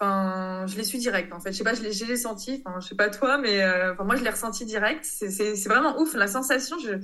Enfin, 0.00 0.66
je 0.66 0.76
l'ai 0.76 0.84
su 0.84 0.98
direct, 0.98 1.32
en 1.32 1.40
fait. 1.40 1.52
Je 1.52 1.58
sais 1.58 1.64
pas, 1.64 1.74
je 1.74 1.82
l'ai 1.82 2.16
senti. 2.16 2.62
Enfin, 2.64 2.78
je 2.80 2.86
sais 2.88 2.94
pas 2.94 3.10
toi, 3.10 3.38
mais 3.38 3.62
euh, 3.62 3.94
moi, 4.04 4.16
je 4.16 4.22
l'ai 4.22 4.30
ressenti 4.30 4.64
direct. 4.64 5.04
C'est 5.04 5.68
vraiment 5.68 6.00
ouf. 6.00 6.14
La 6.14 6.28
sensation, 6.28 6.76
je 6.78 7.00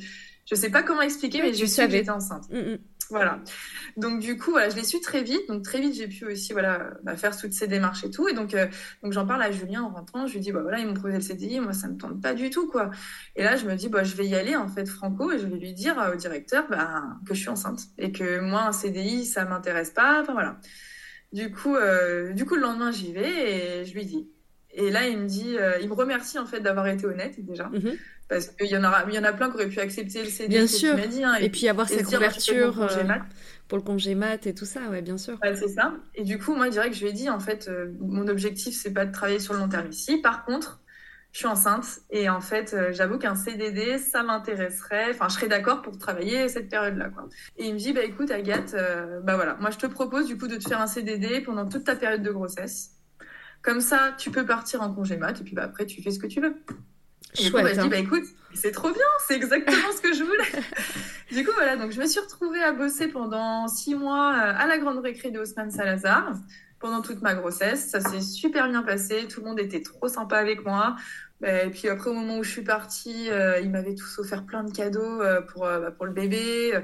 je 0.47 0.55
sais 0.55 0.71
pas 0.71 0.83
comment 0.83 1.03
expliquer, 1.03 1.41
mais 1.43 1.55
je 1.55 1.65
savais 1.65 1.99
j'étais 1.99 2.11
enceinte. 2.11 2.51
Mm, 2.51 2.59
mm. 2.59 2.79
Voilà. 3.11 3.39
Donc 3.97 4.21
du 4.21 4.39
coup, 4.39 4.53
voilà, 4.53 4.71
je 4.71 4.77
l'ai 4.77 4.85
su 4.85 5.01
très 5.01 5.23
vite. 5.23 5.47
Donc 5.49 5.63
très 5.63 5.81
vite, 5.81 5.95
j'ai 5.95 6.09
pu 6.09 6.25
aussi 6.27 6.53
voilà 6.53 6.91
bah, 7.03 7.17
faire 7.17 7.37
toutes 7.37 7.53
ces 7.53 7.67
démarches 7.67 8.05
et 8.05 8.11
tout. 8.11 8.29
Et 8.29 8.35
donc, 8.35 8.55
euh, 8.55 8.67
donc 9.03 9.13
j'en 9.13 9.27
parle 9.27 9.43
à 9.43 9.51
Julien 9.51 9.83
en 9.83 9.91
rentrant. 9.91 10.27
Je 10.27 10.35
lui 10.35 10.41
dis 10.41 10.53
bah 10.53 10.63
voilà, 10.63 10.79
ils 10.79 10.87
m'ont 10.87 10.95
proposé 10.95 11.17
le 11.17 11.23
CDI. 11.23 11.61
Moi, 11.61 11.73
ça 11.73 11.89
me 11.89 11.97
tente 11.97 12.21
pas 12.21 12.35
du 12.35 12.51
tout 12.51 12.67
quoi. 12.67 12.91
Et 13.37 13.43
là, 13.43 13.57
je 13.57 13.67
me 13.67 13.75
dis 13.75 13.89
bah 13.89 14.05
je 14.05 14.15
vais 14.17 14.27
y 14.27 14.35
aller 14.35 14.57
en 14.57 14.69
fait 14.69 14.87
franco 14.87 15.33
et 15.33 15.39
je 15.39 15.47
vais 15.47 15.57
lui 15.57 15.75
dire 15.75 15.99
euh, 15.99 16.15
au 16.15 16.17
directeur 16.17 16.67
bah, 16.69 17.05
que 17.27 17.35
je 17.35 17.41
suis 17.41 17.51
enceinte 17.51 17.81
et 17.99 18.11
que 18.11 18.41
moi 18.41 18.63
un 18.63 18.73
CDI 18.73 19.27
ça 19.27 19.45
m'intéresse 19.45 19.91
pas. 19.91 20.23
Enfin 20.23 20.33
voilà. 20.33 20.59
Du 21.35 21.51
coup, 21.51 21.77
euh, 21.77 22.33
du 22.33 22.47
coup 22.47 22.55
le 22.55 22.63
lendemain 22.63 22.91
j'y 22.91 23.13
vais 23.13 23.81
et 23.81 23.85
je 23.85 23.93
lui 23.93 24.07
dis. 24.07 24.31
Et 24.77 24.91
là, 24.91 25.07
il 25.07 25.19
me 25.19 25.27
dit, 25.27 25.55
il 25.83 25.89
me 25.89 25.95
remercie 25.95 26.37
en 26.37 26.47
fait 26.47 26.59
d'avoir 26.59 26.89
été 26.89 27.07
honnête 27.07 27.35
déjà. 27.39 27.69
Mm-hmm. 27.69 27.97
Parce 28.29 28.49
qu'il 28.49 28.69
y 28.69 28.77
en 28.77 28.83
il 29.09 29.15
y 29.15 29.19
en 29.19 29.25
a 29.25 29.33
plein 29.33 29.51
qui 29.51 29.57
auraient 29.57 29.69
pu 29.69 29.81
accepter 29.81 30.23
le 30.23 30.31
CD. 30.31 30.49
Bien 30.49 30.67
sûr. 30.67 30.97
Dit, 30.97 31.23
hein, 31.23 31.35
et, 31.35 31.51
puis 31.51 31.69
avoir 31.69 31.89
cette 31.89 32.07
couverture 32.07 32.83
euh, 32.83 33.05
pour 33.69 33.79
le 33.79 33.85
congé 33.85 34.15
mat 34.15 34.47
et 34.47 34.55
tout 34.55 34.65
ça, 34.65 34.81
ouais, 34.91 35.03
bien 35.03 35.19
sûr. 35.19 35.39
c'est 35.43 35.69
ça. 35.69 35.95
Et 36.15 36.25
du 36.25 36.39
coup, 36.39 36.55
moi, 36.55 36.67
je 36.67 36.71
dirais 36.73 36.89
que 36.89 36.97
je 36.97 37.03
lui 37.03 37.11
ai 37.11 37.13
dit, 37.13 37.29
en 37.29 37.41
fait, 37.41 37.69
euh, 37.69 37.93
mon 38.01 38.27
objectif, 38.29 38.75
c'est 38.75 38.93
pas 38.93 39.05
de 39.05 39.13
travailler 39.13 39.41
sur 39.41 39.53
le 39.53 39.61
long 39.61 39.69
terme 39.69 39.89
ici. 39.91 40.19
Par 40.19 40.45
contre, 40.45 40.81
je 41.35 41.41
suis 41.41 41.47
enceinte 41.47 42.01
et 42.11 42.31
en 42.31 42.41
fait, 42.41 42.73
euh, 42.73 42.93
j'avoue 42.93 43.19
qu'un 43.19 43.35
CDD, 43.35 43.99
ça 43.99 44.23
m'intéresserait. 44.23 45.11
Enfin, 45.11 45.29
je 45.29 45.35
serais 45.35 45.49
d'accord 45.49 45.83
pour 45.83 45.99
travailler 45.99 46.49
cette 46.49 46.71
période-là. 46.71 47.11
Et 47.59 47.67
il 47.67 47.75
me 47.75 47.79
dit, 47.79 47.93
bah 47.93 48.05
écoute, 48.05 48.31
Agathe, 48.31 48.75
bah 49.25 49.35
voilà, 49.35 49.57
moi, 49.61 49.71
je 49.71 49.79
te 49.79 49.87
propose 49.87 50.27
du 50.27 50.39
coup 50.39 50.47
de 50.47 50.57
te 50.57 50.67
faire 50.67 50.81
un 50.81 50.87
CDD 50.87 51.41
pendant 51.43 51.69
toute 51.69 51.85
ta 51.85 51.97
période 51.97 52.23
de 52.23 52.31
grossesse. 52.31 52.93
Comme 53.63 53.81
ça, 53.81 54.15
tu 54.17 54.31
peux 54.31 54.47
partir 54.47 54.81
en 54.83 54.95
congé 54.95 55.17
mat 55.17 55.41
et 55.41 55.43
puis 55.43 55.55
bah, 55.55 55.65
après, 55.65 55.87
tu 55.87 56.03
fais 56.03 56.13
ce 56.13 56.21
que 56.21 56.29
tu 56.29 56.41
veux. 56.41 56.55
Et 57.37 57.49
Chouette, 57.49 57.67
coup, 57.67 57.75
bah, 57.77 57.83
hein. 57.83 57.89
bah 57.89 57.99
écoute, 57.99 58.25
c'est 58.55 58.71
trop 58.71 58.93
bien, 58.93 59.03
c'est 59.27 59.35
exactement 59.35 59.91
ce 59.97 60.01
que 60.01 60.15
je 60.15 60.23
voulais. 60.23 60.63
du 61.33 61.45
coup, 61.45 61.51
voilà, 61.55 61.77
donc 61.77 61.91
je 61.91 62.01
me 62.01 62.07
suis 62.07 62.21
retrouvée 62.21 62.63
à 62.63 62.73
bosser 62.73 63.09
pendant 63.09 63.67
six 63.67 63.97
mois 63.97 64.35
euh, 64.35 64.55
à 64.57 64.67
la 64.67 64.79
grande 64.79 64.99
récré 64.99 65.33
de 65.33 65.41
Haussmann 65.41 65.71
Salazar 65.71 66.33
pendant 66.85 67.01
toute 67.01 67.23
ma 67.23 67.35
grossesse. 67.35 67.89
Ça 67.89 68.01
s'est 68.01 68.21
super 68.21 68.69
bien 68.69 68.83
passé, 68.83 69.27
tout 69.27 69.41
le 69.41 69.47
monde 69.47 69.59
était 69.59 69.81
trop 69.81 70.07
sympa 70.07 70.37
avec 70.37 70.67
moi. 70.67 70.97
Bah, 71.41 71.65
et 71.65 71.71
puis 71.71 71.89
après, 71.89 72.11
au 72.11 72.13
moment 72.13 72.37
où 72.37 72.45
je 72.45 72.51
suis 72.51 72.63
partie, 72.63 73.31
euh, 73.31 73.59
ils 73.61 73.71
m'avaient 73.71 73.95
tous 73.95 74.19
offert 74.19 74.45
plein 74.45 74.65
de 74.65 74.71
cadeaux 74.71 75.23
euh, 75.23 75.41
pour, 75.41 75.63
bah, 75.63 75.91
pour 75.93 76.05
le 76.05 76.13
bébé. 76.13 76.79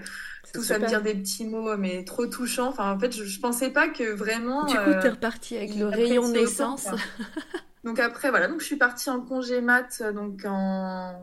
Tout 0.54 0.62
ça 0.62 0.78
me 0.78 0.86
dire 0.86 1.02
des 1.02 1.14
petits 1.14 1.44
mots, 1.44 1.76
mais 1.76 2.02
trop 2.04 2.26
touchants. 2.26 2.68
Enfin, 2.68 2.90
en 2.90 2.98
fait, 2.98 3.14
je, 3.14 3.24
je 3.24 3.40
pensais 3.40 3.68
pas 3.68 3.88
que 3.88 4.10
vraiment. 4.14 4.64
Du 4.64 4.74
coup, 4.74 4.90
t'es 5.02 5.10
repartie 5.10 5.58
avec 5.58 5.74
le 5.74 5.86
rayon 5.86 6.26
naissance. 6.28 6.88
Donc 7.82 7.98
après, 7.98 8.28
voilà, 8.28 8.46
donc 8.46 8.60
je 8.60 8.66
suis 8.66 8.76
partie 8.76 9.08
en 9.08 9.20
congé 9.20 9.62
mat 9.62 10.02
euh, 10.02 10.12
donc 10.12 10.42
en 10.44 11.14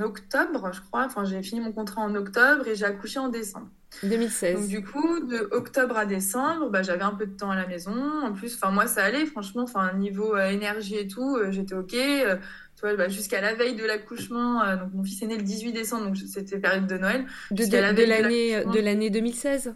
octobre, 0.00 0.70
je 0.72 0.80
crois. 0.82 1.04
Enfin, 1.06 1.24
j'ai 1.24 1.42
fini 1.42 1.60
mon 1.60 1.72
contrat 1.72 2.02
en 2.02 2.14
octobre 2.14 2.66
et 2.68 2.74
j'ai 2.74 2.84
accouché 2.84 3.18
en 3.18 3.28
décembre. 3.28 3.68
2016. 4.02 4.60
Donc 4.60 4.68
du 4.68 4.84
coup, 4.84 5.20
de 5.20 5.48
octobre 5.52 5.96
à 5.96 6.04
décembre, 6.04 6.70
bah, 6.70 6.82
j'avais 6.82 7.02
un 7.02 7.14
peu 7.14 7.26
de 7.26 7.34
temps 7.34 7.50
à 7.50 7.56
la 7.56 7.66
maison. 7.66 7.94
En 8.22 8.32
plus, 8.32 8.54
enfin 8.54 8.70
moi, 8.70 8.86
ça 8.86 9.04
allait, 9.04 9.24
franchement. 9.24 9.62
Enfin, 9.62 9.92
niveau 9.94 10.34
euh, 10.34 10.50
énergie 10.50 10.96
et 10.96 11.06
tout, 11.06 11.36
euh, 11.36 11.50
j'étais 11.50 11.74
ok. 11.74 11.92
tu 11.92 12.80
vois, 12.82 12.94
bah, 12.94 13.08
jusqu'à 13.08 13.40
la 13.40 13.54
veille 13.54 13.76
de 13.76 13.84
l'accouchement. 13.84 14.60
donc 14.76 14.92
mon 14.92 15.04
fils 15.04 15.22
est 15.22 15.26
né 15.26 15.36
le 15.38 15.42
18 15.42 15.72
décembre, 15.72 16.06
donc 16.06 16.16
c'était 16.18 16.58
période 16.58 16.86
de 16.86 16.98
Noël. 16.98 17.24
De, 17.50 17.64
l'année 18.04 18.64
de 18.64 18.80
l'année 18.80 19.08
2016. 19.08 19.74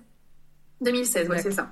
2016, 0.82 1.28
ouais, 1.30 1.38
c'est 1.38 1.52
ça. 1.52 1.70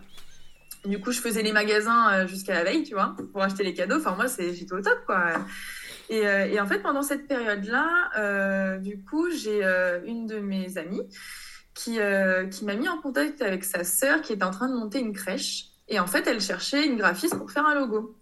Du 0.85 1.01
coup, 1.01 1.13
je 1.13 1.21
faisais 1.21 1.43
les 1.43 1.53
magasins 1.53 2.13
euh, 2.13 2.27
jusqu'à 2.27 2.55
la 2.55 2.65
veille, 2.65 2.83
tu 2.83 2.95
vois, 2.95 3.17
pour 3.33 3.43
acheter 3.43 3.65
les 3.65 3.73
cadeaux. 3.73 3.97
Enfin, 3.97 4.15
moi, 4.17 4.27
j'étais 4.27 4.73
au 4.73 4.83
top, 4.83 4.99
quoi. 5.07 5.33
Et, 6.11 6.27
euh, 6.27 6.47
et, 6.47 6.61
en 6.61 6.67
fait, 6.67 6.81
pendant 6.81 7.03
cette 7.03 7.27
période-là, 7.27 8.11
euh, 8.19 8.77
du 8.79 9.03
coup, 9.03 9.31
j'ai 9.31 9.65
une 10.07 10.27
de 10.27 10.41
mes 10.41 10.77
amies 10.77 11.09
qui, 11.75 11.99
qui 12.51 12.65
m'a 12.65 12.75
mis 12.75 12.89
en 12.89 12.99
contact 13.01 13.41
avec 13.41 13.65
sa 13.65 13.83
sœur 13.83 14.21
qui 14.21 14.35
était 14.35 14.45
en 14.45 14.51
train 14.51 14.69
de 14.69 14.75
monter 14.75 15.01
une 15.01 15.15
crèche. 15.15 15.67
Et 15.89 15.99
en 16.01 16.07
fait, 16.07 16.27
elle 16.27 16.41
cherchait 16.41 16.87
une 16.87 16.97
graphiste 16.97 17.37
pour 17.37 17.51
faire 17.51 17.67
un 17.67 17.75
logo. 17.75 18.19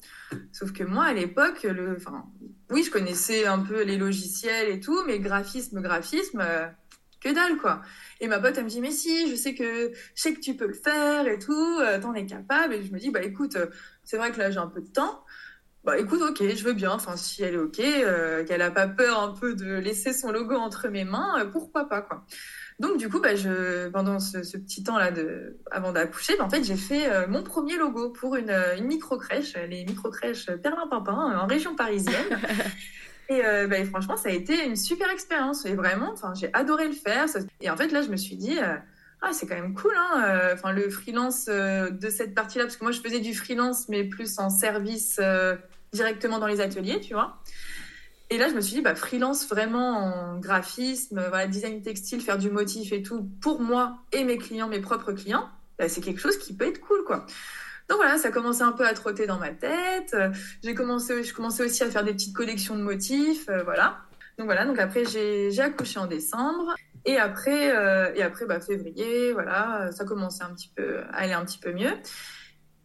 Sauf 0.53 0.73
que 0.73 0.85
moi, 0.85 1.05
à 1.05 1.13
l'époque, 1.13 1.65
le, 1.65 1.97
enfin, 1.97 2.25
oui, 2.71 2.83
je 2.85 2.91
connaissais 2.91 3.47
un 3.47 3.59
peu 3.59 3.83
les 3.83 3.99
logiciels 3.99 4.69
et 4.69 4.81
tout, 4.81 5.03
mais 5.07 5.19
graphisme, 5.19 5.81
graphisme, 5.81 6.43
que 7.21 7.33
dalle, 7.33 7.57
quoi. 7.59 7.83
Et 8.23 8.29
ma 8.29 8.39
pote, 8.39 8.55
elle 8.57 8.65
me 8.65 8.69
dit, 8.69 8.81
mais 8.81 8.93
si, 8.93 9.29
je 9.29 9.35
sais 9.35 9.53
que, 9.53 9.93
je 10.15 10.23
sais 10.23 10.33
que 10.33 10.39
tu 10.39 10.55
peux 10.55 10.69
le 10.69 10.75
faire 10.75 11.27
et 11.27 11.41
tout, 11.41 11.79
euh, 11.81 12.01
t'en 12.01 12.15
es 12.15 12.25
capable. 12.25 12.73
Et 12.73 12.85
je 12.85 12.93
me 12.93 12.99
dis, 13.01 13.11
bah 13.11 13.21
écoute, 13.21 13.57
euh, 13.57 13.67
c'est 14.05 14.17
vrai 14.17 14.31
que 14.31 14.39
là, 14.39 14.53
j'ai 14.53 14.61
un 14.61 14.69
peu 14.69 14.81
de 14.81 14.87
temps. 14.87 15.25
Bah 15.83 15.99
écoute, 15.99 16.23
ok, 16.23 16.41
je 16.41 16.63
veux 16.63 16.73
bien. 16.73 16.93
Enfin, 16.93 17.17
si 17.17 17.43
elle 17.43 17.55
est 17.55 17.59
ok, 17.59 17.81
euh, 17.81 18.45
qu'elle 18.45 18.63
a 18.63 18.71
pas 18.71 18.87
peur 18.87 19.21
un 19.21 19.33
peu 19.35 19.57
de 19.57 19.75
laisser 19.75 20.13
son 20.13 20.31
logo 20.31 20.55
entre 20.55 20.87
mes 20.87 21.03
mains, 21.03 21.51
pourquoi 21.51 21.89
pas, 21.89 22.01
quoi. 22.01 22.25
Donc 22.79 22.97
du 22.97 23.09
coup, 23.09 23.19
bah, 23.19 23.35
je, 23.35 23.89
pendant 23.89 24.21
ce, 24.21 24.39
petit 24.39 24.85
temps 24.85 24.99
là 24.99 25.11
de, 25.11 25.59
avant 25.73 25.91
d'accoucher, 25.91 26.37
bah, 26.39 26.45
en 26.45 26.51
fait, 26.51 26.63
j'ai 26.63 26.77
fait 26.77 27.27
mon 27.27 27.43
premier 27.43 27.77
logo 27.77 28.11
pour 28.11 28.37
une, 28.37 28.55
une 28.79 28.87
micro 28.87 29.19
crèche, 29.19 29.55
les 29.69 29.85
micro 29.85 30.11
crèches 30.11 30.47
Perlin-Pimpin 30.47 31.13
en 31.13 31.47
région 31.49 31.75
parisienne. 31.75 32.39
Euh, 33.45 33.67
bah, 33.67 33.79
et, 33.79 33.85
franchement, 33.85 34.17
ça 34.17 34.29
a 34.29 34.33
été 34.33 34.65
une 34.65 34.77
super 34.77 35.11
expérience. 35.11 35.65
Et 35.67 35.75
vraiment, 35.75 36.15
j'ai 36.35 36.53
adoré 36.53 36.87
le 36.87 36.95
faire. 36.95 37.27
Et 37.61 37.71
en 37.71 37.77
fait, 37.77 37.89
là, 37.89 38.03
je 38.03 38.09
me 38.09 38.17
suis 38.17 38.37
dit, 38.37 38.59
euh, 38.59 38.77
ah, 39.23 39.33
c'est 39.33 39.47
quand 39.47 39.55
même 39.55 39.75
cool, 39.75 39.95
hein, 39.97 40.25
euh, 40.25 40.55
enfin, 40.55 40.73
le 40.73 40.91
freelance 40.91 41.47
de 41.47 42.11
cette 42.11 42.35
partie-là, 42.35 42.65
parce 42.65 42.77
que 42.77 42.85
moi, 42.85 42.93
je 42.93 43.01
faisais 43.01 43.21
du 43.21 43.35
freelance, 43.35 43.89
mais 43.89 44.05
plus 44.05 44.39
en 44.39 44.51
service 44.51 45.21
directement 45.93 46.39
dans 46.39 46.47
les 46.47 46.61
ateliers, 46.61 47.01
tu 47.01 47.15
vois. 47.15 47.43
Et 48.31 48.39
là, 48.39 48.49
je 48.49 48.55
me 48.55 48.61
suis 48.61 48.77
dit, 48.77 48.81
bah, 48.81 48.95
freelance 48.95 49.47
vraiment 49.47 49.99
en 49.99 50.39
graphisme, 50.39 51.23
voilà, 51.29 51.47
design 51.47 51.83
textile, 51.83 52.21
faire 52.23 52.39
du 52.39 52.51
motif 52.51 52.93
et 52.93 53.03
tout, 53.03 53.29
pour 53.41 53.61
moi 53.61 53.99
et 54.11 54.25
mes 54.25 54.39
clients, 54.39 54.69
mes 54.69 54.81
propres 54.81 55.13
clients, 55.13 55.49
bah, 55.79 55.89
c'est 55.89 56.01
quelque 56.01 56.21
chose 56.21 56.39
qui 56.39 56.55
peut 56.55 56.67
être 56.67 56.81
cool, 56.81 57.05
quoi. 57.05 57.27
Donc 57.89 57.99
voilà, 57.99 58.19
ça 58.19 58.31
commençait 58.31 58.63
un 58.63 58.73
peu 58.73 58.87
à 58.87 58.95
trotter 58.95 59.27
dans 59.27 59.39
ma 59.39 59.51
tête. 59.51 60.17
J'ai 60.63 60.75
commencé, 60.75 61.23
je 61.23 61.35
commençais 61.35 61.65
aussi 61.65 61.83
à 61.83 61.91
faire 61.91 62.05
des 62.05 62.13
petites 62.13 62.35
collections 62.35 62.77
de 62.77 62.83
motifs, 62.83 63.49
euh, 63.49 63.63
voilà. 63.63 63.99
Donc 64.39 64.47
voilà, 64.47 64.65
donc 64.65 64.79
après 64.79 65.05
j'ai 65.05 65.61
accouché 65.61 65.99
en 65.99 66.07
décembre. 66.07 66.75
Et 67.05 67.19
après, 67.19 67.77
euh, 67.77 68.13
et 68.15 68.23
après 68.23 68.47
bah, 68.47 68.61
février, 68.61 69.33
voilà, 69.33 69.91
ça 69.93 70.05
commençait 70.05 70.45
un 70.45 70.55
petit 70.55 70.71
peu 70.75 71.01
à 71.11 71.19
aller 71.19 71.33
un 71.33 71.45
petit 71.45 71.59
peu 71.59 71.73
mieux. 71.73 71.93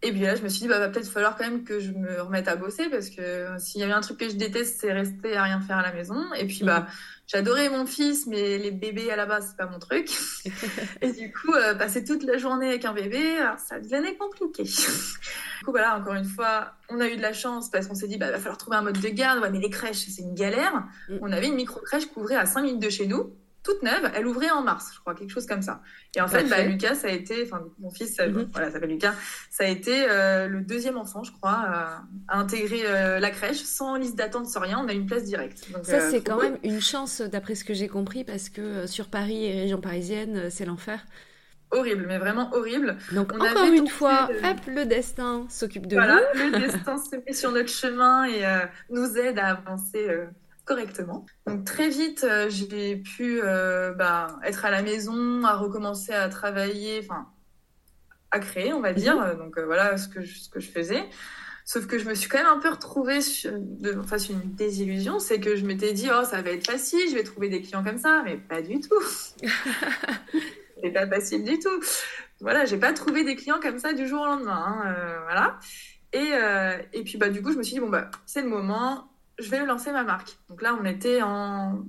Et 0.03 0.12
puis 0.12 0.21
là, 0.21 0.36
je 0.36 0.43
me 0.43 0.49
suis 0.49 0.62
dit, 0.62 0.67
bah, 0.67 0.77
va 0.79 0.89
peut-être 0.89 1.10
falloir 1.10 1.36
quand 1.36 1.43
même 1.43 1.63
que 1.63 1.79
je 1.79 1.91
me 1.91 2.21
remette 2.21 2.47
à 2.47 2.55
bosser 2.55 2.88
parce 2.89 3.10
que 3.10 3.47
s'il 3.57 3.81
y 3.81 3.83
avait 3.83 3.93
un 3.93 4.01
truc 4.01 4.19
que 4.19 4.29
je 4.29 4.36
déteste, 4.36 4.79
c'est 4.79 4.93
rester 4.93 5.36
à 5.36 5.43
rien 5.43 5.60
faire 5.60 5.77
à 5.77 5.81
la 5.81 5.91
maison. 5.91 6.33
Et 6.36 6.45
puis, 6.45 6.63
bah, 6.63 6.81
mmh. 6.81 6.88
J'adorais 7.27 7.69
mon 7.69 7.85
fils, 7.85 8.25
mais 8.25 8.57
les 8.57 8.71
bébés 8.71 9.11
à 9.11 9.15
la 9.15 9.25
base, 9.25 9.47
c'est 9.49 9.57
pas 9.57 9.69
mon 9.69 9.79
truc. 9.79 10.09
et 11.01 11.11
du 11.11 11.31
coup, 11.31 11.53
euh, 11.53 11.75
passer 11.75 12.03
toute 12.03 12.23
la 12.23 12.37
journée 12.37 12.69
avec 12.69 12.85
un 12.85 12.93
bébé, 12.93 13.37
ça 13.57 13.79
devenait 13.79 14.15
compliqué. 14.15 14.63
du 14.63 15.65
coup, 15.65 15.71
voilà, 15.71 15.97
encore 15.97 16.13
une 16.13 16.25
fois, 16.25 16.73
on 16.89 16.99
a 16.99 17.07
eu 17.07 17.17
de 17.17 17.21
la 17.21 17.33
chance 17.33 17.69
parce 17.69 17.87
qu'on 17.87 17.95
s'est 17.95 18.07
dit, 18.07 18.17
bah, 18.17 18.31
va 18.31 18.37
falloir 18.37 18.57
trouver 18.57 18.77
un 18.77 18.81
mode 18.81 18.99
de 18.99 19.09
garde. 19.09 19.41
Ouais, 19.41 19.51
mais 19.51 19.59
les 19.59 19.69
crèches, 19.69 20.05
c'est 20.09 20.21
une 20.21 20.35
galère. 20.35 20.85
Mmh. 21.09 21.17
On 21.21 21.31
avait 21.31 21.47
une 21.47 21.55
micro-crèche 21.55 22.07
couvrée 22.07 22.35
à 22.35 22.45
5 22.45 22.61
minutes 22.61 22.81
de 22.81 22.89
chez 22.89 23.07
nous 23.07 23.33
toute 23.67 23.84
neuve. 23.84 24.10
Elle 24.15 24.25
ouvrait 24.25 24.49
en 24.49 24.62
mars, 24.62 24.91
je 24.93 24.99
crois, 24.99 25.13
quelque 25.13 25.30
chose 25.30 25.45
comme 25.45 25.62
ça. 25.62 25.82
Et 26.15 26.21
en 26.21 26.27
fait, 26.27 26.45
bah, 26.45 26.63
Lucas, 26.63 26.95
ça 26.95 27.08
a 27.08 27.12
été, 27.12 27.43
enfin, 27.43 27.62
mon 27.80 27.91
fils, 27.91 28.17
mm 28.17 28.47
voilà, 28.53 28.71
s'appelle 28.71 28.91
Lucas, 28.91 29.13
ça 29.49 29.65
a 29.65 29.67
été 29.67 30.06
euh, 30.10 30.47
le 30.47 30.62
deuxième 30.62 30.97
enfant, 30.97 31.23
je 31.23 31.32
crois, 31.34 31.51
à, 31.51 32.03
intégrer 32.30 32.84
euh, 32.86 33.19
la 33.19 33.30
crèche 33.30 33.58
sans 33.58 33.95
liste 33.95 34.15
d'attente, 34.15 34.47
sans 34.47 34.62
rien. 34.62 34.80
On 34.84 34.88
a 34.88 34.93
une 34.93 35.06
place 35.06 35.23
directe. 35.23 35.67
ça, 35.84 36.10
c'est 36.10 36.21
quand 36.21 36.41
même 36.41 36.58
une 36.63 36.82
chance, 36.82 37.21
d'après 37.21 37.56
ce 37.56 37.65
que 37.65 37.73
j'ai 37.73 37.89
compris, 37.89 38.23
parce 38.23 38.49
que 38.49 38.88
sur 38.88 39.08
Paris 39.10 39.45
et 39.45 39.62
région 39.62 39.82
parisienne, 39.82 40.49
c'est 40.49 40.65
l'enfer. 40.65 41.06
Horrible, 41.71 42.06
mais 42.08 42.17
vraiment 42.17 42.49
horrible. 42.53 42.95
Donc 43.12 43.34
encore 43.34 43.65
une 43.65 43.89
fois, 43.89 44.30
hop, 44.30 44.58
le 44.67 44.86
destin 44.86 45.45
s'occupe 45.49 45.86
de 45.86 45.97
voilà, 45.97 46.21
nous. 46.36 46.51
le 46.51 46.60
destin 46.60 46.97
se 46.97 47.15
met 47.25 47.34
sur 47.34 47.51
notre 47.51 47.69
chemin 47.69 48.23
et 48.23 48.43
nous 48.89 49.17
aide 49.17 49.38
à 49.38 49.47
avancer 49.47 50.08
correctement. 50.67 51.25
Donc 51.47 51.63
très 51.63 51.89
vite, 51.89 52.23
euh, 52.23 52.49
j'ai 52.49 52.97
pu 52.97 53.39
euh, 53.41 53.93
bah, 53.93 54.38
être 54.43 54.65
à 54.65 54.69
la 54.69 54.84
maison, 54.84 55.43
à 55.43 55.56
recommencer 55.56 56.12
à 56.12 56.27
travailler, 56.30 56.99
enfin 57.01 57.27
à 58.32 58.39
créer, 58.39 58.73
on 58.73 58.82
va 58.82 58.93
dire. 58.93 59.15
Mhm. 59.15 59.38
Donc 59.38 59.58
euh, 59.58 59.65
voilà 59.65 59.97
ce 59.97 60.08
que, 60.10 60.21
je, 60.21 60.38
ce 60.38 60.49
que 60.49 60.60
je 60.60 60.69
faisais. 60.69 61.03
Sauf 61.63 61.88
que 61.88 61.97
je 61.97 62.08
me 62.08 62.13
suis 62.13 62.30
quand 62.30 62.38
même 62.38 62.47
un 62.47 62.60
peu 62.60 62.69
retrouvée 62.69 63.19
de, 63.45 64.01
face 64.01 64.30
à 64.30 64.34
une 64.34 64.56
désillusion, 64.56 65.19
c'est 65.19 65.39
que 65.39 65.56
je 65.56 65.65
m'étais 65.65 65.91
dit, 65.91 66.08
oh, 66.13 66.23
ça 66.23 66.41
va 66.41 66.51
être 66.51 66.65
facile, 66.65 67.10
je 67.10 67.15
vais 67.15 67.23
trouver 67.23 67.49
des 67.49 67.62
clients 67.62 67.84
comme 67.84 67.97
ça, 67.97 68.21
mais 68.23 68.38
pas 68.38 68.62
du 68.62 68.80
tout. 68.80 69.03
C'est 70.82 70.91
pas 70.91 71.08
facile 71.08 71.43
du 71.43 71.58
tout. 71.58 71.82
Voilà, 72.39 72.65
j'ai 72.65 72.77
pas 72.77 72.93
trouvé 72.93 73.23
des 73.23 73.36
clients 73.36 73.60
comme 73.60 73.80
ça 73.80 73.93
du 73.93 74.08
jour 74.08 74.21
au 74.21 74.25
lendemain. 74.27 74.80
Hein, 74.86 74.95
voilà. 75.23 75.60
Et, 76.13 76.34
et 76.93 77.03
puis, 77.03 77.17
bah, 77.17 77.30
du 77.30 77.41
coup, 77.41 77.51
je 77.51 77.58
me 77.58 77.63
suis 77.63 77.73
dit, 77.73 77.80
bon, 77.80 77.89
bah, 77.89 78.12
c'est 78.27 78.43
le 78.43 78.47
moment, 78.47 79.06
je 79.39 79.50
vais 79.50 79.65
lancer 79.65 79.91
ma 79.91 80.04
marque. 80.04 80.38
Donc 80.50 80.62
là, 80.62 80.78
on 80.80 80.86
était 80.86 81.21
en 81.21 81.84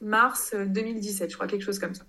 mars 0.00 0.54
2017, 0.54 1.30
je 1.30 1.34
crois, 1.36 1.46
quelque 1.46 1.64
chose 1.64 1.78
comme 1.78 1.94
ça. 1.94 2.04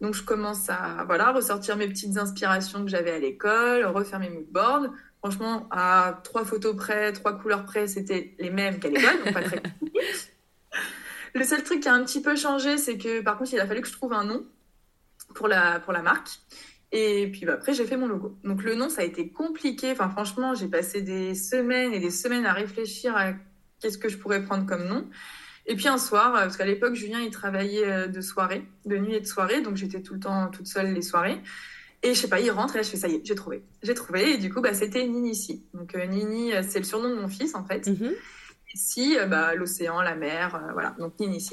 Donc 0.00 0.14
je 0.14 0.24
commence 0.24 0.68
à 0.68 1.04
voilà 1.06 1.30
ressortir 1.30 1.76
mes 1.76 1.86
petites 1.86 2.16
inspirations 2.16 2.84
que 2.84 2.90
j'avais 2.90 3.12
à 3.12 3.18
l'école, 3.18 3.84
refaire 3.84 4.18
mes 4.18 4.30
moodboards. 4.30 4.88
Franchement, 5.18 5.68
à 5.70 6.20
trois 6.24 6.44
photos 6.44 6.76
près, 6.76 7.12
trois 7.12 7.38
couleurs 7.38 7.64
près, 7.64 7.86
c'était 7.86 8.34
les 8.40 8.50
mêmes 8.50 8.80
qu'à 8.80 8.88
l'école, 8.88 9.24
donc 9.24 9.32
pas 9.32 9.42
très 9.42 9.62
Le 11.34 11.44
seul 11.44 11.62
truc 11.62 11.80
qui 11.80 11.88
a 11.88 11.94
un 11.94 12.04
petit 12.04 12.20
peu 12.20 12.36
changé, 12.36 12.76
c'est 12.76 12.98
que 12.98 13.22
par 13.22 13.38
contre, 13.38 13.54
il 13.54 13.60
a 13.60 13.66
fallu 13.66 13.80
que 13.80 13.88
je 13.88 13.92
trouve 13.92 14.12
un 14.12 14.24
nom 14.24 14.44
pour 15.34 15.46
la, 15.48 15.78
pour 15.80 15.92
la 15.92 16.02
marque. 16.02 16.28
Et 16.90 17.30
puis 17.32 17.46
bah, 17.46 17.54
après, 17.54 17.72
j'ai 17.72 17.86
fait 17.86 17.96
mon 17.96 18.06
logo. 18.06 18.36
Donc 18.44 18.64
le 18.64 18.74
nom, 18.74 18.88
ça 18.88 19.02
a 19.02 19.04
été 19.04 19.30
compliqué. 19.30 19.92
Enfin, 19.92 20.10
franchement, 20.10 20.54
j'ai 20.54 20.68
passé 20.68 21.00
des 21.00 21.34
semaines 21.34 21.94
et 21.94 22.00
des 22.00 22.10
semaines 22.10 22.44
à 22.44 22.52
réfléchir 22.52 23.16
à 23.16 23.32
qu'est-ce 23.82 23.98
que 23.98 24.08
je 24.08 24.16
pourrais 24.16 24.42
prendre 24.42 24.64
comme 24.64 24.86
nom. 24.86 25.06
Et 25.66 25.76
puis 25.76 25.88
un 25.88 25.98
soir, 25.98 26.32
parce 26.32 26.56
qu'à 26.56 26.64
l'époque, 26.64 26.94
Julien, 26.94 27.20
il 27.20 27.30
travaillait 27.30 27.86
euh, 27.86 28.06
de 28.06 28.20
soirée, 28.20 28.64
de 28.86 28.96
nuit 28.96 29.14
et 29.14 29.20
de 29.20 29.26
soirée, 29.26 29.60
donc 29.60 29.76
j'étais 29.76 30.00
tout 30.00 30.14
le 30.14 30.20
temps 30.20 30.48
toute 30.48 30.66
seule 30.66 30.92
les 30.92 31.02
soirées. 31.02 31.40
Et 32.02 32.14
je 32.14 32.20
sais 32.20 32.28
pas, 32.28 32.40
il 32.40 32.50
rentre 32.50 32.74
et 32.74 32.78
là 32.78 32.82
je 32.82 32.90
fais 32.90 32.96
ça 32.96 33.06
y 33.06 33.14
est, 33.14 33.20
j'ai 33.24 33.36
trouvé. 33.36 33.62
J'ai 33.82 33.94
trouvé 33.94 34.32
et 34.32 34.36
du 34.36 34.52
coup 34.52 34.60
bah, 34.60 34.74
c'était 34.74 35.06
Nini 35.06 35.64
Donc 35.72 35.94
euh, 35.94 36.04
Nini, 36.04 36.52
euh, 36.52 36.62
c'est 36.68 36.80
le 36.80 36.84
surnom 36.84 37.10
de 37.10 37.14
mon 37.14 37.28
fils 37.28 37.54
en 37.54 37.64
fait. 37.64 37.86
Mm 37.86 38.10
Ici, 38.74 39.18
bah, 39.28 39.54
l'océan, 39.54 40.00
la 40.00 40.14
mer, 40.14 40.58
voilà, 40.72 40.96
donc 40.98 41.20
Nini 41.20 41.46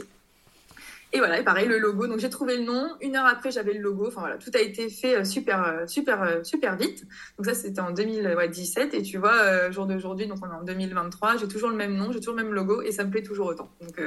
et 1.11 1.17
voilà, 1.17 1.39
et 1.39 1.43
pareil, 1.43 1.67
le 1.67 1.79
logo. 1.79 2.05
Donc 2.07 2.19
j'ai 2.19 2.29
trouvé 2.29 2.57
le 2.57 2.63
nom. 2.63 2.95
Une 3.01 3.15
heure 3.15 3.25
après, 3.25 3.49
j'avais 3.49 3.73
le 3.73 3.81
logo. 3.81 4.07
Enfin 4.07 4.21
voilà, 4.21 4.37
tout 4.37 4.51
a 4.53 4.59
été 4.59 4.89
fait 4.89 5.17
euh, 5.17 5.23
super, 5.23 5.63
euh, 5.63 5.87
super, 5.87 6.21
euh, 6.21 6.43
super 6.43 6.75
vite. 6.75 7.05
Donc 7.37 7.47
ça, 7.47 7.55
c'était 7.55 7.79
en 7.79 7.91
2017. 7.91 8.93
Et 8.93 9.01
tu 9.01 9.17
vois, 9.17 9.71
jour 9.71 9.87
d'aujourd'hui, 9.87 10.27
donc 10.27 10.37
on 10.43 10.49
est 10.49 10.55
en 10.55 10.63
2023, 10.63 11.37
j'ai 11.37 11.47
toujours 11.47 11.69
le 11.69 11.75
même 11.75 11.95
nom, 11.95 12.11
j'ai 12.11 12.19
toujours 12.19 12.35
le 12.35 12.43
même 12.43 12.53
logo 12.53 12.81
et 12.81 12.91
ça 12.91 13.03
me 13.03 13.09
plaît 13.09 13.23
toujours 13.23 13.47
autant. 13.47 13.71
Donc 13.81 13.99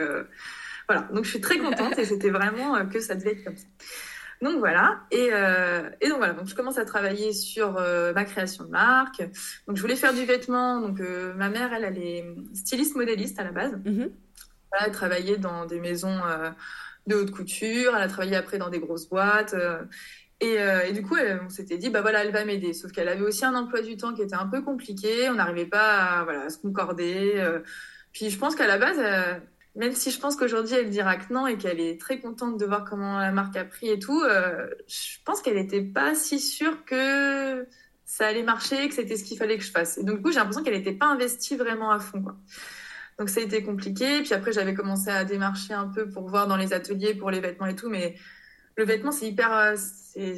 voilà, 0.88 1.08
donc 1.12 1.24
je 1.24 1.30
suis 1.30 1.40
très 1.40 1.58
contente 1.58 1.98
et 1.98 2.04
c'était 2.04 2.30
vraiment 2.30 2.86
que 2.86 3.00
ça 3.00 3.14
devait 3.14 3.32
être 3.32 3.44
comme 3.44 3.56
ça. 3.56 3.66
Donc 4.42 4.58
voilà, 4.58 5.00
et, 5.12 5.30
et, 6.00 6.08
donc 6.08 6.18
voilà, 6.18 6.32
donc 6.32 6.48
je 6.48 6.54
commence 6.54 6.76
à 6.76 6.84
travailler 6.84 7.32
sur 7.32 7.72
ma 7.72 8.24
création 8.24 8.64
de 8.64 8.70
marque. 8.70 9.22
Donc 9.66 9.76
je 9.76 9.80
voulais 9.80 9.96
faire 9.96 10.14
du 10.14 10.24
vêtement. 10.24 10.80
Donc 10.80 11.00
ma 11.36 11.48
mère, 11.48 11.72
elle, 11.72 11.84
elle 11.84 11.98
est 11.98 12.24
styliste 12.54 12.96
modéliste 12.96 13.38
à 13.38 13.44
la 13.44 13.52
base. 13.52 13.74
Mm-hmm. 13.84 14.10
Voilà, 14.70 14.86
elle 14.86 14.92
travaillait 14.92 15.38
dans 15.38 15.66
des 15.66 15.80
maisons 15.80 16.20
de 17.06 17.16
haute 17.16 17.30
couture. 17.30 17.94
Elle 17.96 18.02
a 18.02 18.08
travaillé 18.08 18.36
après 18.36 18.58
dans 18.58 18.70
des 18.70 18.80
grosses 18.80 19.08
boîtes. 19.08 19.54
Euh, 19.54 19.82
euh, 20.42 20.82
et, 20.82 20.92
du 20.92 21.02
coup, 21.02 21.16
on 21.16 21.48
s'était 21.48 21.78
dit, 21.78 21.88
bah 21.88 22.00
voilà, 22.00 22.24
elle 22.24 22.32
va 22.32 22.44
m'aider. 22.44 22.72
Sauf 22.72 22.92
qu'elle 22.92 23.08
avait 23.08 23.22
aussi 23.22 23.44
un 23.44 23.54
emploi 23.54 23.80
du 23.80 23.96
temps 23.96 24.12
qui 24.12 24.22
était 24.22 24.34
un 24.34 24.46
peu 24.46 24.62
compliqué. 24.62 25.28
On 25.28 25.34
n'arrivait 25.34 25.66
pas 25.66 25.96
à, 25.96 26.24
voilà, 26.24 26.50
se 26.50 26.58
concorder. 26.58 27.34
Euh. 27.36 27.60
Puis 28.12 28.28
je 28.28 28.38
pense 28.38 28.54
qu'à 28.54 28.66
la 28.66 28.76
base, 28.76 28.98
même 29.74 29.92
si 29.92 30.10
je 30.10 30.20
pense 30.20 30.36
qu'aujourd'hui 30.36 30.74
elle 30.74 30.90
dira 30.90 31.16
que 31.16 31.32
non 31.32 31.46
et 31.46 31.56
qu'elle 31.56 31.80
est 31.80 31.98
très 31.98 32.20
contente 32.20 32.60
de 32.60 32.66
voir 32.66 32.84
comment 32.84 33.18
la 33.18 33.32
marque 33.32 33.56
a 33.56 33.64
pris 33.64 33.88
et 33.88 33.98
tout, 33.98 34.22
je 34.86 35.16
pense 35.24 35.40
qu'elle 35.40 35.54
n'était 35.54 35.80
pas 35.80 36.14
si 36.14 36.38
sûre 36.38 36.84
que 36.84 37.66
ça 38.04 38.26
allait 38.26 38.42
marcher, 38.42 38.86
que 38.86 38.94
c'était 38.94 39.16
ce 39.16 39.24
qu'il 39.24 39.38
fallait 39.38 39.56
que 39.56 39.64
je 39.64 39.70
fasse. 39.70 39.96
Et 39.96 40.04
donc 40.04 40.16
du 40.16 40.22
coup, 40.22 40.30
j'ai 40.30 40.40
l'impression 40.40 40.62
qu'elle 40.62 40.76
n'était 40.76 40.92
pas 40.92 41.06
investie 41.06 41.56
vraiment 41.56 41.90
à 41.90 41.98
fond. 41.98 42.22
Donc 43.22 43.30
ça 43.30 43.38
a 43.38 43.44
été 43.44 43.62
compliqué. 43.62 44.20
Puis 44.22 44.34
après, 44.34 44.52
j'avais 44.52 44.74
commencé 44.74 45.08
à 45.08 45.22
démarcher 45.24 45.74
un 45.74 45.86
peu 45.86 46.08
pour 46.08 46.28
voir 46.28 46.48
dans 46.48 46.56
les 46.56 46.72
ateliers 46.72 47.14
pour 47.14 47.30
les 47.30 47.38
vêtements 47.38 47.66
et 47.66 47.76
tout. 47.76 47.88
Mais 47.88 48.16
le 48.76 48.84
vêtement, 48.84 49.12
c'est 49.12 49.28
hyper. 49.28 49.56
Euh, 49.56 49.76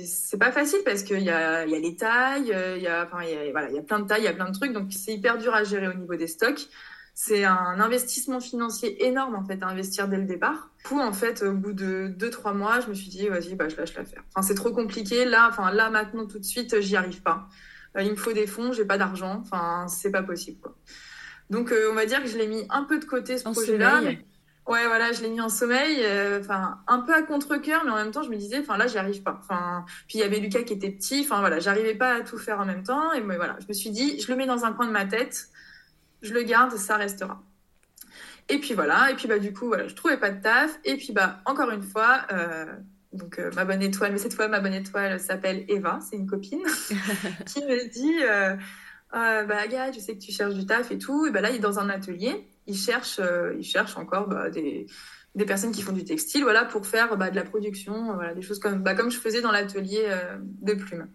c'est 0.05 0.37
pas 0.39 0.53
facile 0.53 0.81
parce 0.85 1.03
qu'il 1.03 1.23
y 1.23 1.31
a, 1.31 1.65
y 1.65 1.75
a 1.75 1.79
les 1.79 1.97
tailles, 1.97 2.53
euh, 2.53 2.77
il 2.77 2.83
y 2.83 2.87
a, 2.87 3.07
enfin, 3.07 3.25
y 3.25 3.35
a, 3.35 3.51
voilà, 3.53 3.71
il 3.71 3.77
y 3.77 3.79
a 3.79 3.83
plein 3.83 4.01
de 4.01 4.07
tailles, 4.07 4.21
il 4.21 4.27
y 4.27 4.29
a 4.29 4.35
plein 4.35 4.51
de 4.51 4.55
trucs. 4.55 4.75
Donc 4.75 4.93
c'est 4.93 5.15
hyper 5.15 5.39
dur 5.39 5.55
à 5.55 5.65
gérer 5.65 5.89
au 5.89 5.95
niveau 5.95 6.15
des 6.15 6.27
stocks. 6.27 6.69
C'est 7.15 7.45
un 7.45 7.81
investissement 7.81 8.41
financier 8.41 9.07
énorme 9.07 9.35
en 9.35 9.47
fait 9.47 9.63
à 9.63 9.69
investir 9.69 10.07
dès 10.07 10.19
le 10.19 10.27
départ. 10.27 10.69
Pour 10.85 10.99
en 10.99 11.15
fait, 11.15 11.43
au 11.43 11.55
bout 11.55 11.73
de 11.73 12.15
2-3 12.19 12.55
mois, 12.55 12.81
je 12.81 12.89
me 12.89 12.95
suis 12.95 13.09
dit 13.09 13.29
vas-y, 13.29 13.55
bah, 13.55 13.71
je 13.71 13.77
lâche 13.77 13.95
l'affaire. 13.95 14.25
Enfin, 14.35 14.47
c'est 14.47 14.57
trop 14.57 14.73
compliqué. 14.73 15.25
Là, 15.25 15.49
enfin 15.49 15.71
là 15.71 15.89
maintenant 15.89 16.27
tout 16.27 16.39
de 16.39 16.45
suite, 16.45 16.83
j'y 16.83 16.97
arrive 16.97 17.23
pas. 17.23 17.49
Euh, 17.97 18.03
il 18.03 18.11
me 18.11 18.17
faut 18.17 18.35
des 18.35 18.47
fonds, 18.47 18.73
j'ai 18.73 18.85
pas 18.85 18.99
d'argent. 18.99 19.41
Enfin, 19.41 19.87
c'est 19.89 20.11
pas 20.11 20.23
possible. 20.23 20.59
Donc, 21.51 21.73
euh, 21.73 21.89
on 21.91 21.95
va 21.95 22.07
dire 22.07 22.23
que 22.23 22.29
je 22.29 22.39
l'ai 22.39 22.47
mis 22.47 22.65
un 22.71 22.85
peu 22.85 22.99
de 22.99 23.05
côté 23.05 23.39
ce 23.39 23.45
projet-là. 23.45 24.01
Ouais, 24.67 24.87
voilà, 24.87 25.13
je 25.13 25.21
l'ai 25.21 25.29
mis 25.29 25.43
en 25.43 25.51
sommeil, 25.51 25.99
euh, 26.05 26.41
enfin 26.41 26.79
un 26.87 27.01
peu 27.01 27.13
à 27.13 27.21
contre-cœur, 27.21 27.85
mais 27.85 27.91
en 27.91 27.97
même 27.97 28.13
temps, 28.13 28.23
je 28.23 28.31
me 28.31 28.37
disais, 28.37 28.61
enfin 28.61 28.79
là, 28.79 28.87
j'y 28.87 28.97
arrive 28.97 29.23
pas. 29.23 29.39
Enfin, 29.39 29.85
puis 30.09 30.19
il 30.19 30.21
y 30.23 30.25
avait 30.25 30.39
Lucas 30.39 30.63
qui 30.63 30.73
était 30.73 30.91
petit, 30.91 31.21
enfin 31.21 31.41
voilà, 31.41 31.59
j'arrivais 31.59 31.95
pas 31.95 32.15
à 32.15 32.21
tout 32.23 32.39
faire 32.39 32.61
en 32.61 32.65
même 32.65 32.83
temps, 32.83 33.13
et 33.13 33.21
moi, 33.21 33.37
voilà, 33.37 33.59
je 33.61 33.67
me 33.69 33.75
suis 33.75 33.91
dit, 33.91 34.19
je 34.19 34.27
le 34.33 34.39
mets 34.39 34.47
dans 34.47 34.65
un 34.65 34.73
coin 34.73 34.87
de 34.87 34.93
ma 34.93 35.05
tête, 35.05 35.49
je 36.23 36.33
le 36.33 36.43
garde, 36.45 36.75
ça 36.77 36.97
restera. 36.97 37.43
Et 38.49 38.59
puis 38.59 38.73
voilà, 38.73 39.11
et 39.11 39.15
puis 39.17 39.29
bah 39.29 39.39
du 39.39 39.53
coup, 39.53 39.67
voilà, 39.67 39.87
je 39.87 39.95
trouvais 39.95 40.17
pas 40.17 40.31
de 40.31 40.41
taf, 40.41 40.79
et 40.85 40.97
puis 40.97 41.13
bah 41.13 41.41
encore 41.45 41.71
une 41.71 41.83
fois, 41.83 42.23
euh, 42.33 42.65
donc 43.13 43.39
ma 43.55 43.67
bonne 43.67 43.83
étoile, 43.83 44.13
mais 44.13 44.19
cette 44.19 44.35
fois 44.35 44.49
ma 44.49 44.61
bonne 44.61 44.75
étoile 44.75 45.21
s'appelle 45.21 45.67
Eva, 45.69 45.99
c'est 46.01 46.17
une 46.17 46.27
copine 46.27 46.63
qui 47.47 47.61
me 47.65 47.89
dit 47.91 48.17
euh, 49.15 49.45
bah, 49.45 49.63
je 49.93 50.01
sais 50.01 50.15
que 50.15 50.23
tu 50.23 50.33
cherches 50.33 50.55
du 50.55 50.67
taf 50.67 50.91
et 50.91 50.99
tout. 50.99 51.27
Et 51.27 51.31
bah, 51.31 51.41
là, 51.41 51.51
il 51.51 51.57
est 51.57 51.61
dans 51.61 51.79
un 51.79 51.89
atelier. 51.89 52.49
Il 52.67 52.77
cherche, 52.77 53.19
euh, 53.21 53.55
il 53.59 53.65
cherche 53.65 53.97
encore 53.97 54.27
bah, 54.29 54.51
des, 54.51 54.87
des, 55.35 55.45
personnes 55.45 55.73
qui 55.73 55.83
font 55.83 55.93
du 55.93 56.05
textile 56.05 56.43
voilà, 56.43 56.65
pour 56.65 56.87
faire 56.87 57.17
bah, 57.17 57.31
de 57.31 57.37
la 57.37 57.45
production, 57.45 58.15
voilà, 58.15 58.35
des 58.35 58.43
choses 58.43 58.59
comme, 58.59 58.83
bah, 58.83 58.95
comme 58.95 59.11
je 59.11 59.19
faisais 59.19 59.43
dans 59.43 59.53
l'atelier 59.53 60.05
euh, 60.07 60.37
de 60.41 60.75
plumes. 60.75 61.09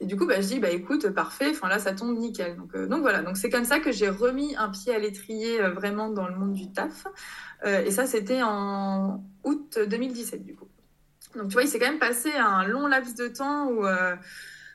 Et 0.00 0.06
du 0.06 0.16
coup, 0.16 0.26
bah, 0.26 0.40
je 0.40 0.46
dis, 0.46 0.58
bah, 0.58 0.70
écoute, 0.70 1.08
parfait, 1.10 1.50
enfin, 1.50 1.68
là, 1.68 1.78
ça 1.78 1.92
tombe 1.92 2.18
nickel. 2.18 2.56
Donc, 2.56 2.74
euh, 2.74 2.86
donc 2.86 3.00
voilà, 3.00 3.22
donc 3.22 3.36
c'est 3.36 3.50
comme 3.50 3.64
ça 3.64 3.78
que 3.78 3.92
j'ai 3.92 4.08
remis 4.08 4.56
un 4.56 4.68
pied 4.70 4.94
à 4.94 4.98
l'étrier 4.98 5.60
vraiment 5.70 6.10
dans 6.10 6.28
le 6.28 6.34
monde 6.36 6.52
du 6.52 6.70
taf. 6.72 7.06
et 7.64 7.90
ça, 7.90 8.06
c'était 8.06 8.42
en 8.42 9.24
août 9.44 9.78
2017, 9.88 10.44
du 10.44 10.54
coup. 10.54 10.68
Donc, 11.36 11.48
tu 11.48 11.52
vois, 11.52 11.62
il 11.62 11.68
s'est 11.68 11.78
quand 11.78 11.90
même 11.90 11.98
passé 11.98 12.32
un 12.32 12.66
long 12.66 12.86
laps 12.88 13.14
de 13.14 13.28
temps 13.28 13.68
où 13.68 13.82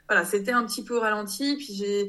voilà, 0.10 0.26
c'était 0.26 0.52
un 0.52 0.66
petit 0.66 0.84
peu 0.84 0.98
ralenti. 0.98 1.56
Puis 1.56 1.74
j'ai 1.74 2.08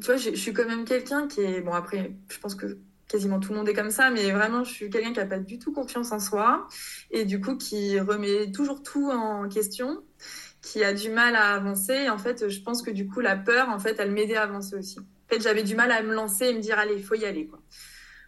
tu 0.00 0.06
vois, 0.06 0.16
je, 0.16 0.34
suis 0.34 0.52
quand 0.52 0.66
même 0.66 0.84
quelqu'un 0.84 1.28
qui 1.28 1.40
est. 1.40 1.60
Bon, 1.60 1.72
après, 1.72 2.12
je 2.28 2.38
pense 2.38 2.54
que 2.54 2.78
quasiment 3.08 3.40
tout 3.40 3.52
le 3.52 3.58
monde 3.58 3.68
est 3.68 3.74
comme 3.74 3.90
ça, 3.90 4.10
mais 4.10 4.30
vraiment, 4.30 4.64
je 4.64 4.72
suis 4.72 4.90
quelqu'un 4.90 5.12
qui 5.12 5.18
n'a 5.18 5.26
pas 5.26 5.38
du 5.38 5.58
tout 5.58 5.72
confiance 5.72 6.12
en 6.12 6.20
soi 6.20 6.66
et 7.10 7.24
du 7.24 7.40
coup, 7.40 7.56
qui 7.56 7.98
remet 7.98 8.52
toujours 8.52 8.82
tout 8.82 9.10
en 9.10 9.48
question, 9.48 10.02
qui 10.62 10.84
a 10.84 10.92
du 10.92 11.10
mal 11.10 11.34
à 11.34 11.54
avancer. 11.54 12.08
en 12.08 12.18
fait, 12.18 12.48
je 12.48 12.60
pense 12.62 12.82
que 12.82 12.90
du 12.90 13.08
coup, 13.08 13.20
la 13.20 13.36
peur, 13.36 13.68
en 13.68 13.78
fait, 13.78 13.96
elle 13.98 14.12
m'aidait 14.12 14.36
à 14.36 14.42
avancer 14.42 14.76
aussi. 14.76 14.98
En 15.00 15.04
fait, 15.28 15.42
j'avais 15.42 15.62
du 15.62 15.74
mal 15.74 15.90
à 15.90 16.02
me 16.02 16.14
lancer 16.14 16.46
et 16.46 16.54
me 16.54 16.60
dire, 16.60 16.78
allez, 16.78 16.94
il 16.94 17.04
faut 17.04 17.14
y 17.14 17.24
aller, 17.24 17.46
quoi. 17.46 17.60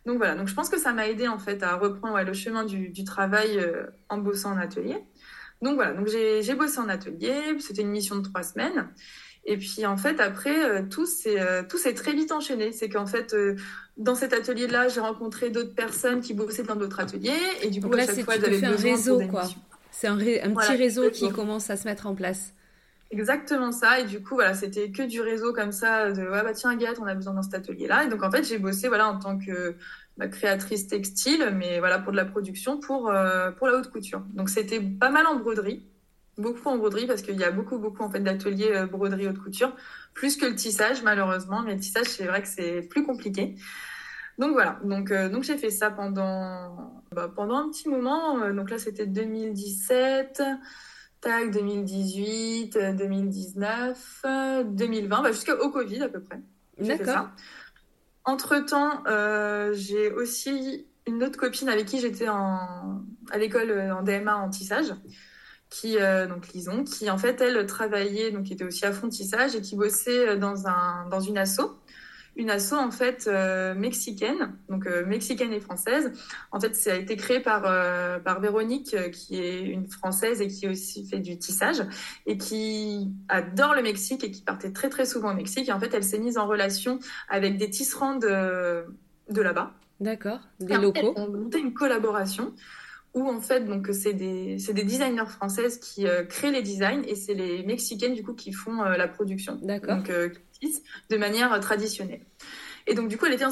Donc 0.05 0.17
voilà, 0.17 0.35
donc 0.35 0.49
je 0.49 0.55
pense 0.55 0.69
que 0.69 0.79
ça 0.79 0.93
m'a 0.93 1.07
aidé 1.09 1.29
en 1.29 1.39
fait 1.39 1.63
à 1.63 1.77
reprendre 1.77 2.21
le 2.21 2.33
chemin 2.33 2.65
du, 2.65 3.05
travail 3.05 3.59
euh, 3.59 3.87
en 4.09 4.19
bossant 4.19 4.53
en 4.53 4.59
atelier. 4.59 4.97
Donc 5.61 5.77
voilà, 5.77 5.93
donc 5.93 6.09
j'ai 6.09 6.55
bossé 6.55 6.81
en 6.81 6.89
atelier, 6.89 7.57
c'était 7.61 7.83
une 7.83 7.91
mission 7.91 8.17
de 8.17 8.23
trois 8.23 8.43
semaines. 8.43 8.89
Et 9.45 9.57
puis 9.57 9.85
en 9.87 9.97
fait 9.97 10.21
après 10.21 10.65
euh, 10.65 10.83
tout 10.89 11.07
s'est 11.07 11.41
euh, 11.41 11.63
tout 11.69 11.79
s'est 11.79 11.95
très 11.95 12.13
vite 12.13 12.31
enchaîné. 12.31 12.73
C'est 12.73 12.89
qu'en 12.89 13.07
fait 13.07 13.35
euh, 13.35 13.57
dans 13.97 14.15
cet 14.15 14.33
atelier-là 14.33 14.89
j'ai 14.89 15.01
rencontré 15.01 15.51
d'autres 15.51 15.75
personnes 15.75 16.21
qui 16.21 16.33
bossaient 16.33 16.63
dans 16.63 16.77
d'autres 16.77 17.01
ateliers 17.01 17.33
et 17.61 17.71
du 17.71 17.81
coup 17.81 17.91
là, 17.91 18.05
à 18.05 18.07
chaque 18.07 18.25
fois 18.25 18.35
j'avais 18.39 18.65
un 18.65 18.77
réseau 18.77 19.21
quoi. 19.29 19.45
C'est 19.91 20.07
un, 20.07 20.15
un 20.17 20.55
petit 20.55 20.77
réseau 20.77 21.11
qui 21.11 21.31
commence 21.31 21.71
à 21.71 21.77
se 21.77 21.87
mettre 21.87 22.07
en 22.07 22.15
place. 22.15 22.55
Exactement 23.11 23.73
ça. 23.73 24.01
Et 24.01 24.05
du 24.05 24.23
coup, 24.23 24.37
voilà, 24.37 24.55
c'était 24.55 24.91
que 24.91 25.03
du 25.03 25.21
réseau 25.21 25.53
comme 25.53 25.71
ça, 25.71 26.11
de 26.13 26.23
ouais, 26.23 26.43
bah 26.43 26.55
tiens, 26.55 26.71
Agathe, 26.71 26.99
on 26.99 27.05
a 27.05 27.15
besoin 27.15 27.35
dans 27.35 27.43
cet 27.43 27.53
atelier-là. 27.53 28.05
Et 28.05 28.09
donc, 28.09 28.23
en 28.23 28.31
fait, 28.31 28.43
j'ai 28.43 28.57
bossé 28.57 28.89
voilà, 28.89 29.07
en 29.07 29.19
tant 29.19 29.39
que 29.39 29.77
bah, 30.17 30.29
créatrice 30.29 30.87
textile, 30.87 31.53
mais 31.55 31.79
voilà, 31.79 31.99
pour 31.99 32.13
de 32.13 32.17
la 32.17 32.25
production, 32.25 32.81
pour, 32.81 33.13
pour 33.59 33.67
la 33.67 33.75
haute 33.77 33.91
couture. 33.91 34.23
Donc, 34.33 34.49
c'était 34.49 34.81
pas 34.81 35.11
mal 35.11 35.27
en 35.27 35.37
broderie 35.37 35.85
beaucoup 36.39 36.69
en 36.69 36.79
broderie 36.79 37.07
parce 37.07 37.23
qu'il 37.23 37.39
y 37.39 37.45
a 37.45 37.51
beaucoup, 37.51 37.79
beaucoup 37.79 38.03
en 38.03 38.11
fait 38.11 38.21
d'ateliers 38.21 38.73
euh, 38.73 38.87
broderie 38.87 39.29
haute 39.29 39.39
couture, 39.39 39.75
plus 40.15 40.37
que 40.37 40.47
le 40.47 40.55
tissage 40.55 41.03
malheureusement. 41.03 41.63
Mais 41.63 41.75
le 41.75 41.81
tissage, 41.81 42.07
c'est 42.07 42.25
vrai 42.25 42.43
que 42.43 42.49
c'est 42.49 42.83
plus 42.83 43.05
compliqué. 43.05 43.57
Donc 44.39 44.53
voilà, 44.53 44.81
donc, 44.83 45.11
euh, 45.11 45.29
donc 45.29 45.43
j'ai 45.43 45.59
fait 45.59 45.71
ça 45.71 45.91
pendant, 45.91 47.03
bah, 47.13 47.31
pendant 47.35 47.57
un 47.57 47.69
petit 47.71 47.89
moment. 47.89 48.39
Euh, 48.43 48.53
donc 48.53 48.71
là, 48.71 48.79
c'était 48.79 49.07
2017, 49.07 50.43
tac, 51.21 51.51
2018, 51.51 52.79
2019, 52.97 54.25
2020, 54.65 55.23
bah, 55.23 55.33
jusqu'au 55.33 55.71
Covid 55.71 56.03
à 56.03 56.09
peu 56.09 56.21
près. 56.21 56.41
D'accord. 56.79 57.29
Entre-temps, 58.25 59.03
j'ai 59.73 60.11
aussi 60.13 60.87
une 61.07 61.25
autre 61.25 61.37
copine 61.37 61.69
avec 61.69 61.87
qui 61.87 62.01
j'étais 62.01 62.29
à 62.29 63.39
l'école 63.39 63.93
en 63.93 64.03
DMA 64.03 64.37
en 64.37 64.49
tissage 64.49 64.95
qui 65.73 65.97
euh, 65.99 66.27
donc 66.27 66.49
Lison, 66.49 66.85
qui 66.85 67.11
en 67.11 67.19
fait 67.19 67.41
elle 67.41 67.67
travaillait 67.67 68.31
donc 68.31 68.45
qui 68.45 68.53
était 68.53 68.65
aussi 68.65 68.85
à 68.85 68.93
fond 68.93 69.09
tissage 69.09 69.57
et 69.57 69.61
qui 69.61 69.75
bossait 69.75 70.29
euh, 70.29 70.37
dans 70.37 70.67
un 70.67 71.09
dans 71.11 71.21
une 71.21 71.39
asso, 71.39 71.63
une 72.37 72.51
asso 72.51 72.75
en 72.75 72.91
fait 72.91 73.27
euh, 73.27 73.75
mexicaine, 73.75 74.55
donc 74.69 74.87
mexicaine 75.07 75.53
et 75.53 75.61
française. 75.61 76.13
En 76.51 76.61
fait, 76.61 76.77
ça 76.77 76.93
a 76.93 76.97
été 76.97 77.17
créé 77.17 77.41
par 77.41 77.63
par 78.23 78.41
Véronique 78.41 78.95
qui 79.13 79.41
est 79.41 79.63
une 79.63 79.89
française 79.89 80.43
et 80.43 80.49
qui 80.49 80.69
aussi 80.69 81.07
fait 81.07 81.21
du 81.21 81.39
tissage 81.39 81.83
et 82.27 82.37
qui 82.37 83.11
adore 83.29 83.75
le 83.75 83.83
Mexique 83.83 84.25
et 84.25 84.31
qui 84.31 84.43
partait 84.43 84.73
très 84.73 84.91
très 84.91 85.07
souvent 85.07 85.33
au 85.33 85.35
Mexique. 85.35 85.69
Et 85.69 85.73
en 85.73 85.81
fait, 85.81 85.95
elle 85.95 86.05
s'est 86.05 86.19
mise 86.19 86.37
en 86.37 86.47
relation 86.47 86.99
avec 87.31 87.57
des 87.57 87.71
tisserands 87.71 88.17
de 88.17 88.85
de 89.31 89.41
là-bas. 89.41 89.73
D'accord, 90.01 90.41
des 90.61 90.77
locaux. 90.77 91.15
On 91.17 91.31
monté 91.31 91.61
une 91.61 91.73
collaboration 91.73 92.53
où 93.15 93.29
en 93.29 93.41
fait 93.41 93.65
donc 93.65 93.89
c'est 93.93 94.15
des 94.15 94.59
c'est 94.59 94.73
des 94.73 94.85
designers 94.85 95.29
françaises 95.29 95.79
qui 95.79 96.07
créent 96.29 96.51
les 96.51 96.63
designs 96.63 97.03
et 97.07 97.15
c'est 97.15 97.35
les 97.35 97.63
mexicaines 97.63 98.15
du 98.15 98.23
coup 98.23 98.35
qui 98.35 98.53
font 98.53 98.83
la 98.83 99.09
production. 99.09 99.59
D'accord. 99.63 99.97
Donc 99.97 100.11
de 101.11 101.17
manière 101.17 101.59
traditionnelle. 101.61 102.25
Et 102.87 102.95
donc 102.95 103.09
du 103.09 103.19
coup 103.19 103.27
elle 103.27 103.35
était 103.35 103.45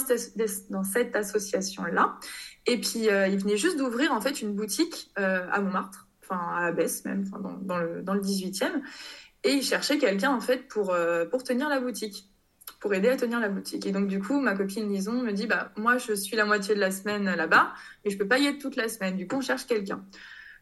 dans 0.70 0.84
cette, 0.84 1.14
association 1.14 1.84
là. 1.84 2.18
Et 2.66 2.78
puis 2.78 3.08
il 3.08 3.38
venait 3.38 3.56
juste 3.56 3.76
d'ouvrir 3.76 4.12
en 4.12 4.20
fait 4.20 4.40
une 4.40 4.54
boutique 4.54 5.11
à 5.16 5.61
Montmartre, 5.61 6.08
enfin 6.22 6.40
à 6.54 6.66
Abbesse 6.66 7.04
même, 7.04 7.28
dans, 7.28 7.58
dans, 7.58 7.78
le 7.78 8.02
dans 8.02 8.14
le 8.14 8.20
18e. 8.20 8.80
Et 9.44 9.52
il 9.52 9.62
cherchait 9.62 9.98
quelqu'un 9.98 10.30
en 10.30 10.40
fait 10.40 10.68
pour 10.68 10.94
pour 11.30 11.44
tenir 11.44 11.68
la 11.68 11.80
boutique 11.80 12.30
pour 12.81 12.95
aider 12.95 13.09
à 13.09 13.16
tenir 13.16 13.39
la 13.39 13.51
boutique. 13.51 13.87
Et 13.87 13.93
donc, 13.93 14.09
du 14.09 14.20
coup, 14.20 14.41
ma 14.41 14.57
copine 14.57 14.91
Lison 14.91 15.22
me 15.22 15.33
dit, 15.33 15.47
bah, 15.47 15.70
moi, 15.76 15.99
je 15.99 16.14
suis 16.14 16.35
la 16.35 16.47
moitié 16.47 16.74
de 16.74 16.81
la 16.81 16.91
semaine 16.91 17.24
là-bas, 17.24 17.74
mais 18.05 18.11
je 18.11 18.16
peux 18.16 18.26
pas 18.26 18.39
y 18.39 18.47
être 18.47 18.59
toute 18.59 18.76
la 18.76 18.89
semaine. 18.89 19.16
Du 19.16 19.28
coup, 19.28 19.37
on 19.37 19.41
cherche 19.43 19.66
quelqu'un. 19.66 20.03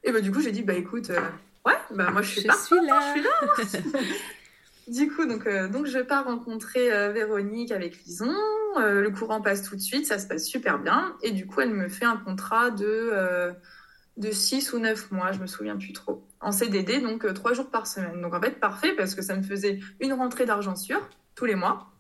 Et 0.03 0.11
bah, 0.11 0.21
du 0.21 0.33
coup, 0.33 0.41
j'ai 0.41 0.51
dit, 0.51 0.63
bah, 0.63 0.75
écoute, 0.75 1.11
euh, 1.11 1.21
ouais, 1.65 1.77
bah, 1.95 2.11
moi, 2.11 2.23
je 2.23 2.31
suis 2.31 2.41
je 2.41 2.53
Suis 2.57 2.77
là. 2.87 3.01
Je 3.15 3.69
suis 3.69 3.83
là. 3.93 4.01
du 4.89 5.13
coup, 5.13 5.27
donc, 5.27 5.47
euh, 5.47 5.69
donc, 5.69 5.87
je 5.87 6.01
pars 6.01 6.25
rencontrer 6.25 6.93
euh, 6.93 7.13
Véronique 7.13 7.71
avec 7.71 8.05
Lison. 8.05 8.35
le 8.79 9.09
courant 9.11 9.41
passe 9.41 9.63
tout 9.63 9.77
de 9.77 9.81
suite, 9.81 10.05
ça 10.05 10.19
se 10.19 10.27
passe 10.27 10.45
super 10.45 10.81
bien. 10.81 11.15
Et 11.23 11.31
du 11.31 11.47
coup, 11.47 11.61
elle 11.61 11.73
me 11.73 11.89
fait 11.89 12.05
un 12.05 12.17
contrat 12.17 12.73
de, 12.73 13.53
de 14.17 14.31
6 14.33 14.73
ou 14.73 14.81
9 14.81 15.13
mois, 15.13 15.31
je 15.31 15.39
me 15.39 15.47
souviens 15.47 15.77
plus 15.77 15.93
trop. 15.93 16.27
En 16.41 16.51
CDD, 16.51 16.99
donc 16.99 17.33
3 17.33 17.53
jours 17.53 17.71
par 17.71 17.87
semaine. 17.87 18.21
Donc, 18.21 18.35
en 18.35 18.41
fait, 18.41 18.59
parfait 18.59 18.93
parce 18.97 19.15
que 19.15 19.23
ça 19.23 19.37
me 19.37 19.43
faisait 19.43 19.79
une 20.01 20.15
rentrée 20.15 20.47
d'argent 20.47 20.75
sûr 20.75 21.01
tous 21.37 21.45
les 21.45 21.55
mois. 21.55 21.93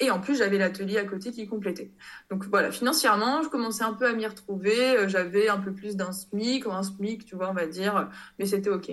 Et 0.00 0.10
en 0.10 0.20
plus, 0.20 0.36
j'avais 0.38 0.58
l'atelier 0.58 0.98
à 0.98 1.04
côté 1.04 1.32
qui 1.32 1.46
complétait. 1.46 1.92
Donc 2.30 2.44
voilà, 2.46 2.70
financièrement, 2.70 3.42
je 3.42 3.48
commençais 3.48 3.82
un 3.84 3.94
peu 3.94 4.06
à 4.06 4.12
m'y 4.12 4.26
retrouver. 4.26 4.96
Euh, 4.96 5.08
j'avais 5.08 5.48
un 5.48 5.58
peu 5.58 5.74
plus 5.74 5.96
d'un 5.96 6.12
SMIC, 6.12 6.66
ou 6.66 6.72
un 6.72 6.82
SMIC, 6.82 7.24
tu 7.24 7.36
vois, 7.36 7.50
on 7.50 7.54
va 7.54 7.66
dire, 7.66 8.08
mais 8.38 8.46
c'était 8.46 8.70
OK. 8.70 8.90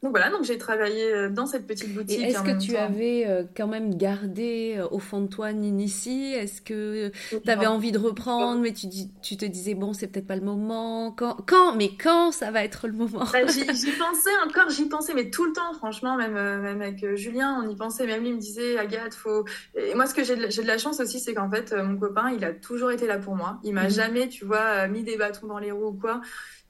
Donc 0.00 0.12
voilà, 0.12 0.30
donc 0.30 0.44
j'ai 0.44 0.58
travaillé 0.58 1.12
euh, 1.12 1.28
dans 1.28 1.46
cette 1.46 1.66
petite 1.66 1.92
boutique. 1.92 2.22
Est-ce 2.22 2.42
que 2.44 2.56
tu 2.56 2.76
avais 2.76 3.26
euh, 3.26 3.42
quand 3.56 3.66
même 3.66 3.96
gardé 3.96 4.76
euh, 4.78 4.86
au 4.92 5.00
fond 5.00 5.22
de 5.22 5.26
toi 5.26 5.52
Ninici 5.52 6.34
Est-ce 6.34 6.62
que 6.62 7.10
tu 7.30 7.50
avais 7.50 7.66
envie 7.66 7.90
de 7.90 7.98
reprendre, 7.98 8.60
mais 8.60 8.72
tu, 8.72 8.86
tu 9.22 9.36
te 9.36 9.44
disais, 9.44 9.74
bon, 9.74 9.92
c'est 9.92 10.06
peut-être 10.06 10.28
pas 10.28 10.36
le 10.36 10.42
moment 10.42 11.10
quand, 11.10 11.38
quand 11.48 11.74
Mais 11.74 11.90
quand 12.00 12.30
ça 12.30 12.52
va 12.52 12.62
être 12.62 12.86
le 12.86 12.92
moment? 12.92 13.24
Bah, 13.32 13.44
J'y 13.48 13.64
pensais 13.64 14.30
encore, 14.46 14.70
j'y 14.70 14.86
pensais, 14.86 15.14
mais 15.14 15.30
tout 15.30 15.44
le 15.44 15.52
temps, 15.52 15.72
franchement, 15.74 16.16
même, 16.16 16.34
même 16.34 16.80
avec 16.80 17.16
Julien, 17.16 17.60
on 17.60 17.68
y 17.68 17.74
pensait. 17.74 18.06
Même 18.06 18.22
lui 18.22 18.34
me 18.34 18.38
disait, 18.38 18.78
Agathe, 18.78 19.14
faut. 19.14 19.46
Et 19.74 19.96
moi, 19.96 20.06
ce 20.06 20.14
que 20.14 20.22
j'ai 20.22 20.36
de, 20.36 20.46
de, 20.46 20.66
la 20.66 20.78
chance 20.78 21.00
aussi, 21.00 21.18
c'est 21.18 21.34
qu'en 21.34 21.50
fait, 21.50 21.72
mon 21.72 21.96
copain, 21.96 22.30
il 22.30 22.44
a 22.44 22.52
toujours 22.52 22.92
été 22.92 23.08
là 23.08 23.18
pour 23.18 23.34
moi. 23.34 23.58
Il 23.64 23.74
m'a 23.74 23.84
mhm. 23.84 23.90
jamais, 23.90 24.28
tu 24.28 24.44
vois, 24.44 24.86
mis 24.86 25.02
des 25.02 25.16
bâtons 25.16 25.48
dans 25.48 25.58
les 25.58 25.72
roues 25.72 25.88
ou 25.88 25.92
quoi 25.92 26.20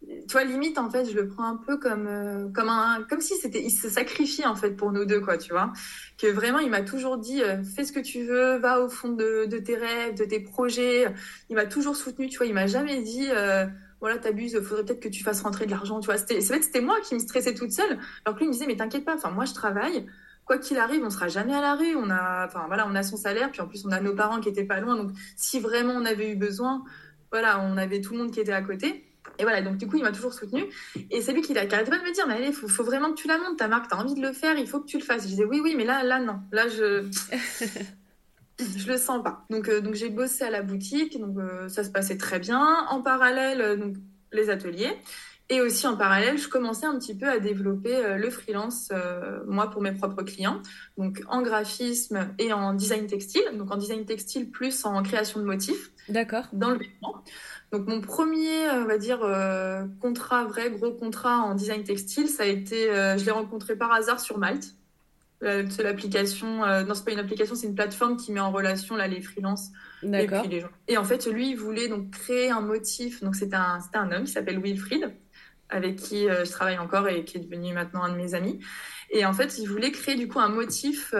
tu 0.08 0.32
vois 0.32 0.44
limite 0.44 0.78
en 0.78 0.90
fait 0.90 1.04
je 1.04 1.14
le 1.14 1.28
prends 1.28 1.44
un 1.44 1.56
peu 1.56 1.76
comme 1.76 2.06
euh, 2.06 2.48
comme 2.54 2.68
un 2.68 3.04
comme 3.08 3.20
si 3.20 3.36
c'était 3.36 3.62
il 3.62 3.70
se 3.70 3.88
sacrifie 3.88 4.46
en 4.46 4.54
fait 4.54 4.70
pour 4.70 4.92
nous 4.92 5.04
deux 5.04 5.20
quoi 5.20 5.36
tu 5.36 5.52
vois 5.52 5.72
que 6.16 6.26
vraiment 6.26 6.58
il 6.58 6.70
m'a 6.70 6.82
toujours 6.82 7.18
dit 7.18 7.42
euh, 7.42 7.62
fais 7.62 7.84
ce 7.84 7.92
que 7.92 8.00
tu 8.00 8.24
veux 8.24 8.56
va 8.56 8.80
au 8.80 8.88
fond 8.88 9.10
de, 9.10 9.46
de 9.46 9.58
tes 9.58 9.76
rêves 9.76 10.14
de 10.16 10.24
tes 10.24 10.40
projets 10.40 11.06
il 11.50 11.56
m'a 11.56 11.66
toujours 11.66 11.96
soutenu 11.96 12.28
tu 12.28 12.38
vois 12.38 12.46
il 12.46 12.54
m'a 12.54 12.66
jamais 12.66 13.02
dit 13.02 13.26
euh, 13.30 13.66
voilà 14.00 14.18
t'abuses 14.18 14.58
faudrait 14.60 14.84
peut-être 14.84 15.00
que 15.00 15.08
tu 15.08 15.22
fasses 15.22 15.42
rentrer 15.42 15.66
de 15.66 15.70
l'argent 15.70 16.00
tu 16.00 16.06
vois 16.06 16.16
c'était 16.16 16.40
c'est 16.40 16.48
vrai 16.48 16.60
que 16.60 16.66
c'était 16.66 16.80
moi 16.80 16.96
qui 17.02 17.14
me 17.14 17.20
stressais 17.20 17.54
toute 17.54 17.72
seule 17.72 17.98
alors 18.24 18.34
que 18.34 18.40
lui 18.40 18.46
il 18.46 18.48
me 18.48 18.52
disait 18.52 18.66
mais 18.66 18.76
t'inquiète 18.76 19.04
pas 19.04 19.14
enfin 19.14 19.30
moi 19.30 19.44
je 19.44 19.54
travaille 19.54 20.06
quoi 20.48 20.56
qu'il 20.56 20.78
arrive, 20.78 21.04
on 21.04 21.10
sera 21.10 21.28
jamais 21.28 21.54
à 21.54 21.60
l'arrêt. 21.60 21.94
On 21.94 22.08
a, 22.08 22.46
enfin 22.46 22.64
voilà, 22.68 22.88
on 22.88 22.94
a 22.94 23.02
son 23.02 23.18
salaire, 23.18 23.50
puis 23.52 23.60
en 23.60 23.68
plus 23.68 23.84
on 23.84 23.92
a 23.92 24.00
nos 24.00 24.14
parents 24.14 24.40
qui 24.40 24.48
étaient 24.48 24.64
pas 24.64 24.80
loin. 24.80 24.96
Donc 24.96 25.10
si 25.36 25.60
vraiment 25.60 25.92
on 25.92 26.06
avait 26.06 26.32
eu 26.32 26.36
besoin, 26.36 26.84
voilà, 27.30 27.60
on 27.60 27.76
avait 27.76 28.00
tout 28.00 28.14
le 28.14 28.20
monde 28.20 28.32
qui 28.32 28.40
était 28.40 28.52
à 28.52 28.62
côté. 28.62 29.07
Et 29.38 29.42
voilà, 29.42 29.62
donc 29.62 29.76
du 29.76 29.86
coup, 29.86 29.96
il 29.96 30.02
m'a 30.02 30.12
toujours 30.12 30.32
soutenu. 30.32 30.64
Et 31.10 31.20
c'est 31.22 31.32
lui 31.32 31.42
qui, 31.42 31.56
a, 31.56 31.60
arrêté 31.60 31.90
pas 31.90 31.98
de 31.98 32.04
me 32.04 32.12
dire, 32.12 32.26
mais 32.26 32.34
allez, 32.34 32.48
il 32.48 32.52
faut, 32.52 32.84
vraiment 32.84 33.10
que 33.10 33.20
tu 33.20 33.28
la 33.28 33.38
montes, 33.38 33.58
ta 33.58 33.68
marque, 33.68 33.88
tu 33.88 33.94
as 33.94 33.98
envie 33.98 34.14
de 34.14 34.22
le 34.22 34.32
faire, 34.32 34.56
il 34.56 34.66
faut 34.66 34.80
que 34.80 34.86
tu 34.86 34.98
le 34.98 35.04
fasses. 35.04 35.22
Je 35.22 35.28
disais, 35.28 35.44
oui, 35.44 35.60
oui, 35.62 35.74
mais 35.76 35.84
là, 35.84 36.02
là, 36.02 36.18
non. 36.18 36.40
Là, 36.52 36.68
je 36.68 37.04
je 38.58 38.90
le 38.90 38.98
sens 38.98 39.22
pas. 39.22 39.44
Donc, 39.50 39.68
euh, 39.68 39.80
donc 39.80 39.94
j'ai 39.94 40.10
bossé 40.10 40.44
à 40.44 40.50
la 40.50 40.62
boutique, 40.62 41.18
donc 41.18 41.38
euh, 41.38 41.68
ça 41.68 41.84
se 41.84 41.90
passait 41.90 42.16
très 42.16 42.38
bien. 42.38 42.86
En 42.90 43.02
parallèle, 43.02 43.60
euh, 43.60 43.76
donc, 43.76 43.96
les 44.32 44.50
ateliers. 44.50 44.96
Et 45.50 45.62
aussi 45.62 45.86
en 45.86 45.96
parallèle, 45.96 46.36
je 46.36 46.46
commençais 46.46 46.84
un 46.84 46.98
petit 46.98 47.16
peu 47.16 47.26
à 47.26 47.38
développer 47.38 48.18
le 48.18 48.28
freelance, 48.28 48.92
moi, 49.46 49.70
pour 49.70 49.80
mes 49.80 49.92
propres 49.92 50.22
clients. 50.22 50.60
Donc 50.98 51.22
en 51.26 51.40
graphisme 51.40 52.34
et 52.38 52.52
en 52.52 52.74
design 52.74 53.06
textile. 53.06 53.40
Donc 53.54 53.70
en 53.70 53.78
design 53.78 54.04
textile 54.04 54.50
plus 54.50 54.84
en 54.84 55.02
création 55.02 55.40
de 55.40 55.46
motifs. 55.46 55.90
D'accord. 56.10 56.44
Dans 56.52 56.72
le 56.72 56.76
vêtement. 56.76 57.24
Donc 57.70 57.86
mon 57.86 58.00
premier, 58.00 58.70
on 58.70 58.86
va 58.86 58.96
dire, 58.96 59.22
euh, 59.22 59.84
contrat, 60.00 60.44
vrai 60.44 60.70
gros 60.70 60.92
contrat 60.92 61.38
en 61.38 61.54
design 61.54 61.84
textile, 61.84 62.28
ça 62.28 62.44
a 62.44 62.46
été, 62.46 62.90
euh, 62.90 63.18
je 63.18 63.24
l'ai 63.24 63.30
rencontré 63.30 63.76
par 63.76 63.92
hasard 63.92 64.20
sur 64.20 64.38
Malte. 64.38 64.74
Euh, 65.44 65.64
c'est 65.70 65.84
l'application, 65.84 66.66
non 66.84 66.94
c'est 66.94 67.04
pas 67.04 67.12
une 67.12 67.20
application, 67.20 67.54
c'est 67.54 67.68
une 67.68 67.76
plateforme 67.76 68.16
qui 68.16 68.32
met 68.32 68.40
en 68.40 68.50
relation 68.50 68.96
là 68.96 69.06
les 69.06 69.20
freelances 69.20 69.68
et 70.02 70.26
puis 70.26 70.48
les 70.48 70.60
gens. 70.60 70.70
Et 70.88 70.96
en 70.96 71.04
fait, 71.04 71.26
lui, 71.26 71.50
il 71.50 71.56
voulait 71.56 71.88
donc 71.88 72.10
créer 72.10 72.50
un 72.50 72.60
motif. 72.60 73.22
Donc 73.22 73.36
c'était 73.36 73.54
un, 73.54 73.78
c'était 73.80 73.98
un 73.98 74.10
homme 74.10 74.24
qui 74.24 74.32
s'appelle 74.32 74.58
Wilfried, 74.58 75.14
avec 75.68 75.96
qui 75.96 76.26
je 76.26 76.50
travaille 76.50 76.78
encore 76.78 77.06
et 77.06 77.24
qui 77.24 77.36
est 77.36 77.40
devenu 77.40 77.72
maintenant 77.72 78.02
un 78.02 78.12
de 78.12 78.16
mes 78.16 78.34
amis. 78.34 78.58
Et 79.10 79.24
en 79.26 79.32
fait, 79.32 79.58
il 79.58 79.68
voulait 79.68 79.92
créer 79.92 80.16
du 80.16 80.26
coup 80.26 80.40
un 80.40 80.48
motif 80.48 81.14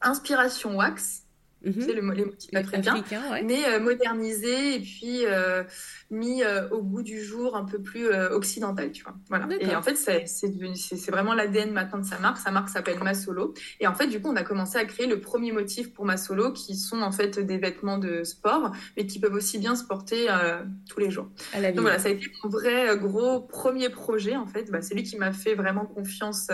inspiration 0.00 0.76
wax 0.76 1.21
Mhm. 1.64 1.74
C'est 1.78 1.92
le, 1.92 2.12
les 2.12 2.24
motifs 2.24 2.54
africains, 2.54 3.40
mais 3.44 3.64
euh, 3.66 3.78
modernisé 3.80 4.76
et 4.76 4.80
puis 4.80 5.24
euh, 5.26 5.62
mis 6.12 6.42
euh, 6.42 6.68
au 6.70 6.82
goût 6.82 7.02
du 7.02 7.20
jour 7.20 7.56
un 7.56 7.64
peu 7.64 7.80
plus 7.80 8.08
occidental, 8.08 8.92
tu 8.92 9.02
vois. 9.02 9.14
Voilà. 9.28 9.48
Et 9.60 9.74
en 9.74 9.82
fait, 9.82 9.96
c'est 9.96 11.10
vraiment 11.10 11.34
l'ADN 11.34 11.72
maintenant 11.72 11.98
de 11.98 12.06
sa 12.06 12.18
marque. 12.18 12.38
Sa 12.38 12.50
marque 12.50 12.68
s'appelle 12.68 12.98
Masolo. 13.02 13.54
Et 13.80 13.86
en 13.86 13.94
fait, 13.94 14.06
du 14.06 14.20
coup, 14.20 14.30
on 14.30 14.36
a 14.36 14.42
commencé 14.42 14.78
à 14.78 14.84
créer 14.84 15.06
le 15.06 15.20
premier 15.20 15.52
motif 15.52 15.92
pour 15.92 16.04
Masolo, 16.04 16.52
qui 16.52 16.76
sont 16.76 17.02
en 17.02 17.12
fait 17.12 17.38
des 17.38 17.58
vêtements 17.58 17.98
de 17.98 18.22
sport, 18.24 18.72
mais 18.96 19.06
qui 19.06 19.18
peuvent 19.18 19.34
aussi 19.34 19.58
bien 19.58 19.74
se 19.74 19.84
porter 19.84 20.28
tous 20.88 21.00
les 21.00 21.10
jours. 21.10 21.28
Donc 21.54 21.80
voilà, 21.80 21.98
ça 21.98 22.08
a 22.08 22.12
été 22.12 22.26
mon 22.42 22.50
vrai 22.50 22.96
gros 22.98 23.40
premier 23.40 23.88
projet 23.88 24.36
en 24.36 24.46
fait. 24.46 24.70
Bah, 24.70 24.82
c'est 24.82 24.94
lui 24.94 25.02
qui 25.02 25.16
m'a 25.16 25.32
fait 25.32 25.54
vraiment 25.54 25.86
confiance, 25.86 26.48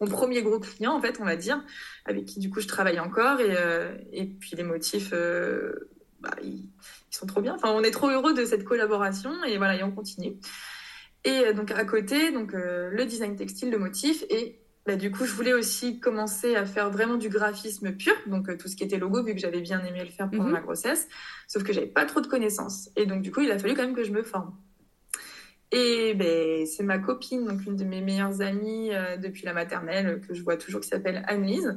mon 0.00 0.06
premier 0.06 0.42
gros 0.42 0.58
client 0.58 0.92
en 0.92 1.00
fait, 1.00 1.18
on 1.20 1.24
va 1.24 1.36
dire 1.36 1.64
avec 2.08 2.24
qui 2.24 2.40
du 2.40 2.50
coup 2.50 2.60
je 2.60 2.66
travaille 2.66 2.98
encore 2.98 3.40
et, 3.40 3.54
euh, 3.56 3.96
et 4.12 4.26
puis 4.26 4.56
les 4.56 4.62
motifs 4.62 5.10
euh, 5.12 5.90
bah, 6.20 6.34
ils, 6.42 6.68
sont 7.18 7.26
trop 7.26 7.40
bien. 7.40 7.54
Enfin 7.54 7.72
on 7.72 7.82
est 7.82 7.90
trop 7.90 8.08
heureux 8.08 8.34
de 8.34 8.44
cette 8.44 8.64
collaboration 8.64 9.32
et 9.44 9.58
voilà 9.58 9.76
et 9.76 9.82
on 9.82 9.90
continue. 9.90 10.34
Et 11.24 11.46
euh, 11.46 11.52
donc 11.52 11.70
à 11.70 11.84
côté 11.84 12.32
donc 12.32 12.52
le 12.52 13.04
design 13.04 13.36
textile 13.36 13.70
le 13.70 13.78
motif 13.78 14.24
et 14.30 14.60
bah, 14.86 14.96
du 14.96 15.10
coup 15.10 15.24
je 15.26 15.32
voulais 15.32 15.52
aussi 15.52 16.00
commencer 16.00 16.56
à 16.56 16.64
faire 16.64 16.90
vraiment 16.90 17.16
du 17.16 17.28
graphisme 17.28 17.92
pur 17.92 18.14
donc 18.26 18.56
tout 18.56 18.68
ce 18.68 18.76
qui 18.76 18.84
était 18.84 18.98
logo 18.98 19.22
vu 19.22 19.34
que 19.34 19.40
j'avais 19.40 19.60
bien 19.60 19.84
aimé 19.84 20.04
le 20.04 20.10
faire 20.10 20.30
pendant 20.30 20.44
mhm. 20.44 20.52
ma 20.52 20.60
grossesse 20.60 21.08
sauf 21.46 21.62
que 21.64 21.72
j'avais 21.72 21.86
pas 21.86 22.06
trop 22.06 22.20
de 22.20 22.26
connaissances. 22.26 22.90
Et 22.96 23.06
donc 23.06 23.22
du 23.22 23.30
coup 23.30 23.40
il 23.40 23.50
a 23.50 23.58
fallu 23.58 23.74
quand 23.74 23.82
même 23.82 23.96
que 23.96 24.04
je 24.04 24.12
me 24.12 24.22
forme 24.22 24.54
et 25.70 26.14
ben, 26.14 26.66
c'est 26.66 26.82
ma 26.82 26.98
copine, 26.98 27.44
donc 27.44 27.64
une 27.66 27.76
de 27.76 27.84
mes 27.84 28.00
meilleures 28.00 28.40
amies 28.40 28.90
euh, 28.92 29.16
depuis 29.18 29.44
la 29.44 29.52
maternelle, 29.52 30.20
que 30.26 30.34
je 30.34 30.42
vois 30.42 30.56
toujours, 30.56 30.80
qui 30.80 30.88
s'appelle 30.88 31.22
Anne-Lise, 31.26 31.76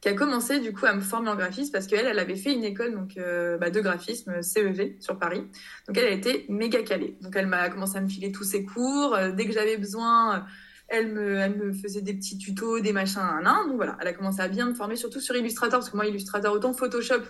qui 0.00 0.08
a 0.08 0.14
commencé 0.14 0.60
du 0.60 0.72
coup 0.72 0.86
à 0.86 0.94
me 0.94 1.00
former 1.00 1.30
en 1.30 1.36
graphisme 1.36 1.72
parce 1.72 1.86
qu'elle, 1.86 2.06
elle 2.06 2.18
avait 2.18 2.36
fait 2.36 2.52
une 2.52 2.64
école 2.64 2.94
donc, 2.94 3.16
euh, 3.16 3.56
bah, 3.58 3.70
de 3.70 3.80
graphisme 3.80 4.42
CEV 4.42 4.96
sur 5.00 5.18
Paris. 5.18 5.42
Donc 5.86 5.96
elle 5.96 6.06
a 6.06 6.10
été 6.10 6.46
méga 6.48 6.82
calée. 6.82 7.16
Donc 7.20 7.34
elle 7.36 7.46
m'a 7.46 7.68
commencé 7.68 7.96
à 7.96 8.00
me 8.00 8.08
filer 8.08 8.32
tous 8.32 8.44
ses 8.44 8.64
cours. 8.64 9.14
Euh, 9.14 9.32
dès 9.32 9.46
que 9.46 9.52
j'avais 9.52 9.76
besoin, 9.76 10.46
elle 10.88 11.12
me, 11.12 11.36
elle 11.36 11.56
me 11.56 11.72
faisait 11.72 12.00
des 12.00 12.14
petits 12.14 12.38
tutos, 12.38 12.80
des 12.80 12.92
machins, 12.92 13.20
un, 13.20 13.44
un. 13.44 13.66
Donc 13.66 13.76
voilà, 13.76 13.96
elle 14.00 14.08
a 14.08 14.12
commencé 14.14 14.40
à 14.40 14.48
bien 14.48 14.66
me 14.66 14.74
former, 14.74 14.96
surtout 14.96 15.20
sur 15.20 15.36
Illustrator, 15.36 15.80
parce 15.80 15.90
que 15.90 15.96
moi, 15.96 16.06
Illustrator, 16.06 16.52
autant 16.52 16.72
Photoshop 16.72 17.22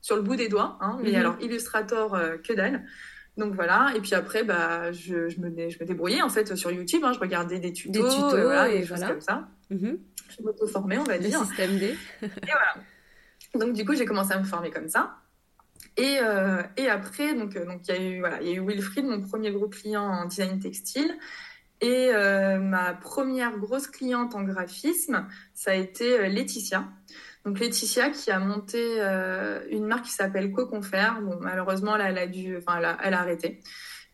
sur 0.00 0.16
le 0.16 0.22
bout 0.22 0.36
des 0.36 0.48
doigts, 0.48 0.78
hein, 0.80 0.98
mais 1.02 1.12
mhm. 1.12 1.16
alors 1.16 1.36
Illustrator, 1.40 2.18
que 2.42 2.52
dalle. 2.52 2.84
Donc 3.36 3.54
voilà, 3.54 3.92
et 3.96 4.00
puis 4.00 4.14
après, 4.14 4.44
bah, 4.44 4.92
je, 4.92 5.28
je, 5.28 5.40
me, 5.40 5.50
je 5.68 5.78
me 5.80 5.84
débrouillais 5.84 6.22
en 6.22 6.28
fait 6.28 6.54
sur 6.54 6.70
YouTube, 6.70 7.02
hein, 7.04 7.12
je 7.12 7.18
regardais 7.18 7.58
des 7.58 7.72
tutos, 7.72 7.92
des, 7.92 8.08
tutos, 8.08 8.30
voilà, 8.30 8.68
des 8.68 8.86
choses 8.86 9.02
comme 9.04 9.20
ça. 9.20 9.48
Mhm. 9.70 9.98
Je 10.36 10.42
m'auto-formais, 10.42 10.98
on 10.98 11.04
va 11.04 11.18
dire. 11.18 11.44
Système 11.44 11.78
D. 11.78 11.96
et 12.22 12.28
voilà. 12.44 12.74
Donc 13.54 13.74
du 13.74 13.84
coup, 13.84 13.94
j'ai 13.94 14.04
commencé 14.04 14.32
à 14.32 14.38
me 14.38 14.44
former 14.44 14.70
comme 14.70 14.88
ça. 14.88 15.16
Et, 15.96 16.18
euh, 16.22 16.62
et 16.76 16.88
après, 16.88 17.34
donc 17.34 17.56
euh, 17.56 17.64
donc 17.64 17.86
il 17.86 17.94
y 17.94 17.98
a 17.98 18.02
eu 18.02 18.20
voilà, 18.20 18.40
il 18.42 18.48
y 18.48 18.50
a 18.52 18.54
eu 18.54 18.66
Wilfried, 18.66 19.04
mon 19.04 19.20
premier 19.20 19.52
gros 19.52 19.68
client 19.68 20.02
en 20.02 20.24
design 20.26 20.58
textile. 20.58 21.16
Et 21.80 22.10
euh, 22.12 22.58
ma 22.58 22.94
première 22.94 23.58
grosse 23.58 23.88
cliente 23.88 24.34
en 24.34 24.42
graphisme, 24.42 25.26
ça 25.52 25.72
a 25.72 25.74
été 25.74 26.28
Laetitia. 26.28 26.88
Donc 27.44 27.60
Laetitia 27.60 28.10
qui 28.10 28.30
a 28.30 28.38
monté 28.38 28.96
euh, 28.98 29.60
une 29.70 29.86
marque 29.86 30.06
qui 30.06 30.12
s'appelle 30.12 30.50
Coconfer. 30.50 31.20
Bon, 31.22 31.38
malheureusement, 31.40 31.96
elle, 31.96 32.16
a 32.16 32.26
dû, 32.26 32.56
enfin, 32.56 32.78
elle 33.02 33.14
a, 33.14 33.20
arrêté. 33.20 33.60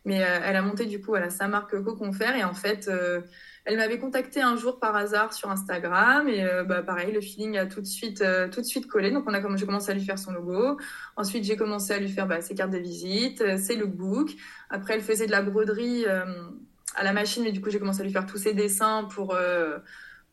Mais 0.03 0.21
euh, 0.23 0.39
elle 0.43 0.55
a 0.55 0.61
monté 0.61 0.85
du 0.85 0.99
coup, 0.99 1.15
sa 1.29 1.47
marque 1.47 1.81
Coconfer 1.81 2.35
et 2.35 2.43
en 2.43 2.53
fait, 2.53 2.89
euh, 2.89 3.21
Elle 3.63 3.77
m'avait 3.77 3.99
contacté 3.99 4.41
un 4.41 4.57
jour 4.57 4.79
par 4.79 4.95
hasard 4.95 5.33
sur 5.33 5.49
Instagram 5.49 6.27
et 6.27 6.43
bah, 6.67 6.81
pareil, 6.81 7.13
le 7.13 7.21
feeling 7.21 7.57
a 7.57 7.67
tout 7.67 7.79
de 7.79 7.85
suite, 7.85 8.23
tout 8.51 8.59
de 8.59 8.65
suite 8.65 8.87
collé. 8.87 9.11
Donc 9.11 9.25
on 9.27 9.33
a, 9.33 9.55
j'ai 9.55 9.65
commencé 9.65 9.91
à 9.91 9.93
lui 9.93 10.03
faire 10.03 10.17
son 10.17 10.33
logo. 10.33 10.77
Ensuite, 11.15 11.43
j'ai 11.43 11.55
commencé 11.55 11.93
à 11.93 11.99
lui 11.99 12.09
faire 12.09 12.27
bah, 12.27 12.41
ses 12.41 12.55
cartes 12.55 12.71
de 12.71 12.79
visite, 12.79 13.57
ses 13.57 13.75
lookbooks. 13.75 14.35
Après, 14.69 14.95
elle 14.95 15.01
faisait 15.01 15.27
de 15.27 15.31
la 15.31 15.43
broderie 15.43 16.05
à 16.07 17.03
la 17.03 17.13
machine, 17.13 17.43
mais 17.43 17.51
du 17.51 17.61
coup, 17.61 17.69
j'ai 17.69 17.79
commencé 17.79 18.01
à 18.01 18.03
lui 18.03 18.11
faire 18.11 18.25
tous 18.25 18.39
ses 18.39 18.55
dessins 18.55 19.07
pour 19.13 19.37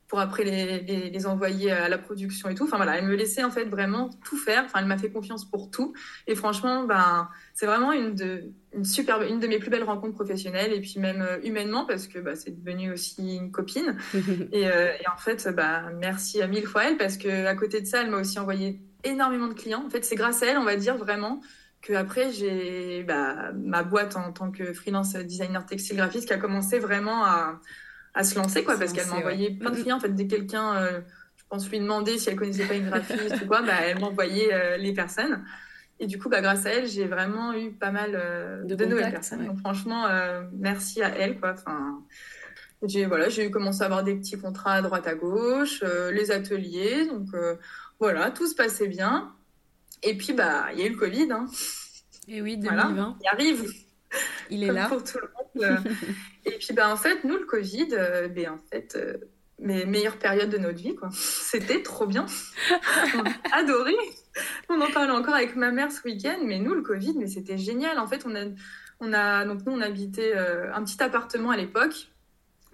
pour 0.09 0.21
après 0.21 0.43
les, 0.43 1.11
les, 1.11 1.27
envoyer 1.27 1.71
à 1.71 1.89
la 1.89 1.99
production 1.99 2.49
et 2.49 2.55
tout. 2.55 2.65
Enfin 2.65 2.79
voilà, 2.79 2.97
elle 2.97 3.05
me 3.05 3.15
laissait 3.15 3.45
en 3.45 3.51
fait 3.51 3.67
vraiment 3.67 4.09
tout 4.25 4.39
faire. 4.39 4.65
Enfin, 4.65 4.81
elle 4.81 4.87
m'a 4.87 4.97
fait 4.97 5.11
confiance 5.11 5.45
pour 5.45 5.71
tout. 5.71 5.93
Et 6.27 6.35
franchement, 6.35 6.85
ben, 6.85 7.29
c'est 7.53 7.67
vraiment 7.67 7.93
une 7.93 8.15
de, 8.15 8.45
une 8.73 8.87
super, 8.87 9.23
une 9.23 9.39
de 9.39 9.47
mes 9.47 9.59
plus 9.59 9.69
belles 9.69 9.85
rencontres 9.85 10.15
professionnelles 10.15 10.73
et 10.73 10.81
puis 10.81 10.95
même 10.99 11.21
euh, 11.21 11.39
humainement 11.45 11.85
parce 11.85 12.09
que 12.09 12.19
bah, 12.19 12.37
c'est 12.37 12.59
devenu 12.59 12.91
aussi 12.91 13.37
une 13.37 13.51
copine. 13.51 13.99
et, 14.53 14.67
euh, 14.67 14.93
et, 14.99 15.09
en 15.15 15.19
fait, 15.19 15.47
bah, 15.55 15.91
merci 16.01 16.41
à 16.41 16.47
mille 16.47 16.67
fois 16.67 16.89
elle 16.89 16.97
parce 16.97 17.19
que 17.19 17.45
à 17.45 17.55
côté 17.55 17.83
de 17.83 17.87
ça, 17.87 18.01
elle 18.01 18.11
m'a 18.11 18.19
aussi 18.19 18.39
envoyé 18.39 18.81
énormément 19.05 19.49
de 19.49 19.55
clients. 19.55 19.85
En 19.87 19.91
fait, 19.91 20.07
c'est 20.07 20.17
grâce 20.17 20.43
à 20.43 20.47
elle, 20.47 20.59
on 20.59 20.65
va 20.65 20.77
dire 20.77 20.97
vraiment 20.97 21.43
que 21.81 21.93
après 21.93 22.33
j'ai 22.33 23.05
bah, 23.05 23.53
ma 23.53 23.85
boîte 23.85 24.17
en 24.17 24.33
tant 24.33 24.51
que 24.51 24.73
freelance 24.73 25.15
designer 25.15 25.65
textile 25.65 25.97
graphiste 25.97 26.27
qui 26.27 26.33
a 26.33 26.39
commencé 26.39 26.81
vraiment 26.81 27.25
à 27.25 27.61
à 28.19 28.25
se 28.25 28.35
lancer, 28.35 28.65
quoi, 28.65 28.77
parce 28.77 28.93
qu'elle 28.93 29.07
m'a 29.07 29.15
envoyé 29.15 29.51
plein 29.51 29.71
de 29.71 29.77
clients. 29.77 29.99
En 29.99 30.01
fait, 30.01 30.13
dès 30.13 30.27
quelqu'un, 30.27 30.75
euh, 30.75 31.01
je 31.37 31.45
pense, 31.49 31.71
lui 31.71 31.79
demander 31.79 32.19
si 32.19 32.29
elle 32.29 32.35
connaissait 32.35 32.67
pas 32.67 32.75
une 32.75 32.91
graphiste 32.91 33.41
ou 33.45 33.47
quoi, 33.47 33.63
bah, 33.63 33.75
elle 33.85 34.01
m'envoyait 34.01 34.53
euh, 34.53 34.77
les 34.77 34.93
personnes. 34.93 35.45
Et 36.01 36.09
du 36.09 36.19
coup, 36.19 36.29
bah, 36.29 36.41
grâce 36.41 36.67
à 36.67 36.71
elle, 36.71 36.89
j'ai 36.89 37.07
vraiment 37.07 37.53
eu 37.53 37.71
pas 37.71 37.93
mal 37.93 38.11
euh, 38.15 38.65
de, 38.65 38.85
nouvelles 38.85 39.13
personnes. 39.13 39.47
Donc, 39.47 39.61
franchement, 39.61 40.09
merci 40.53 41.01
à 41.01 41.17
elle, 41.17 41.39
quoi. 41.39 41.53
Enfin, 41.53 42.03
j'ai 42.83 43.07
voilà, 43.07 43.29
j'ai 43.29 43.53
commencé 43.53 43.83
à 43.83 43.85
avoir 43.87 44.03
des 44.03 44.17
petits 44.17 44.37
contrats 44.37 44.75
à 44.75 44.83
droite 44.83 45.07
à 45.07 45.15
gauche, 45.15 45.85
les 46.13 46.33
ateliers. 46.33 47.07
Donc, 47.07 47.29
voilà, 48.01 48.33
tout 48.33 48.49
se 48.49 48.57
passait 48.57 48.89
bien. 48.89 49.33
Et 50.03 50.17
puis, 50.17 50.33
bah, 50.33 50.67
il 50.73 50.81
y 50.81 50.83
a 50.83 50.87
eu 50.87 50.91
le 50.91 50.97
Covid. 50.97 51.29
Hein. 51.31 51.47
Et 52.27 52.43
oui, 52.43 52.57
2020. 52.57 52.89
Voilà, 52.89 53.15
il 53.21 53.29
arrive. 53.29 53.88
Il 54.51 54.65
est 54.65 54.73
là. 54.73 54.89
Pour 54.89 55.03
tout 55.03 55.19
le 55.19 55.29
monde. 55.61 55.85
et 56.45 56.53
puis, 56.53 56.73
bah, 56.75 56.93
en 56.93 56.97
fait, 56.97 57.25
nous, 57.25 57.37
le 57.37 57.45
Covid, 57.45 57.89
euh, 57.93 58.29
ben, 58.29 58.51
en 58.51 58.59
fait, 58.71 58.97
euh, 58.97 59.19
mes 59.59 59.85
meilleures 59.85 60.19
périodes 60.19 60.51
de 60.51 60.59
notre 60.59 60.79
vie, 60.79 60.95
quoi. 60.95 61.09
C'était 61.13 61.83
trop 61.83 62.07
bien. 62.07 62.27
On 63.15 63.25
a 63.25 63.59
adoré. 63.59 63.95
On 64.69 64.81
en 64.81 64.91
parlait 64.91 65.13
encore 65.13 65.35
avec 65.35 65.57
ma 65.57 65.71
mère 65.71 65.91
ce 65.91 66.03
week-end, 66.05 66.39
mais 66.45 66.59
nous, 66.59 66.75
le 66.75 66.83
Covid, 66.83 67.15
mais 67.17 67.27
c'était 67.27 67.59
génial. 67.59 67.99
En 67.99 68.07
fait, 68.07 68.25
on 68.25 68.35
a, 68.37 68.45
on 69.01 69.13
a, 69.13 69.45
donc 69.45 69.67
nous, 69.67 69.73
on 69.73 69.81
habitait 69.81 70.33
euh, 70.37 70.73
un 70.73 70.85
petit 70.85 71.03
appartement 71.03 71.51
à 71.51 71.57
l'époque. 71.57 72.09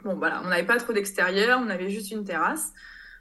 Bon, 0.05 0.15
voilà, 0.15 0.43
on 0.45 0.49
n'avait 0.49 0.67
pas 0.67 0.77
trop 0.77 0.93
d'extérieur, 0.93 1.61
on 1.65 1.71
avait 1.71 1.89
juste 1.89 2.11
une 2.11 2.25
terrasse. 2.25 2.73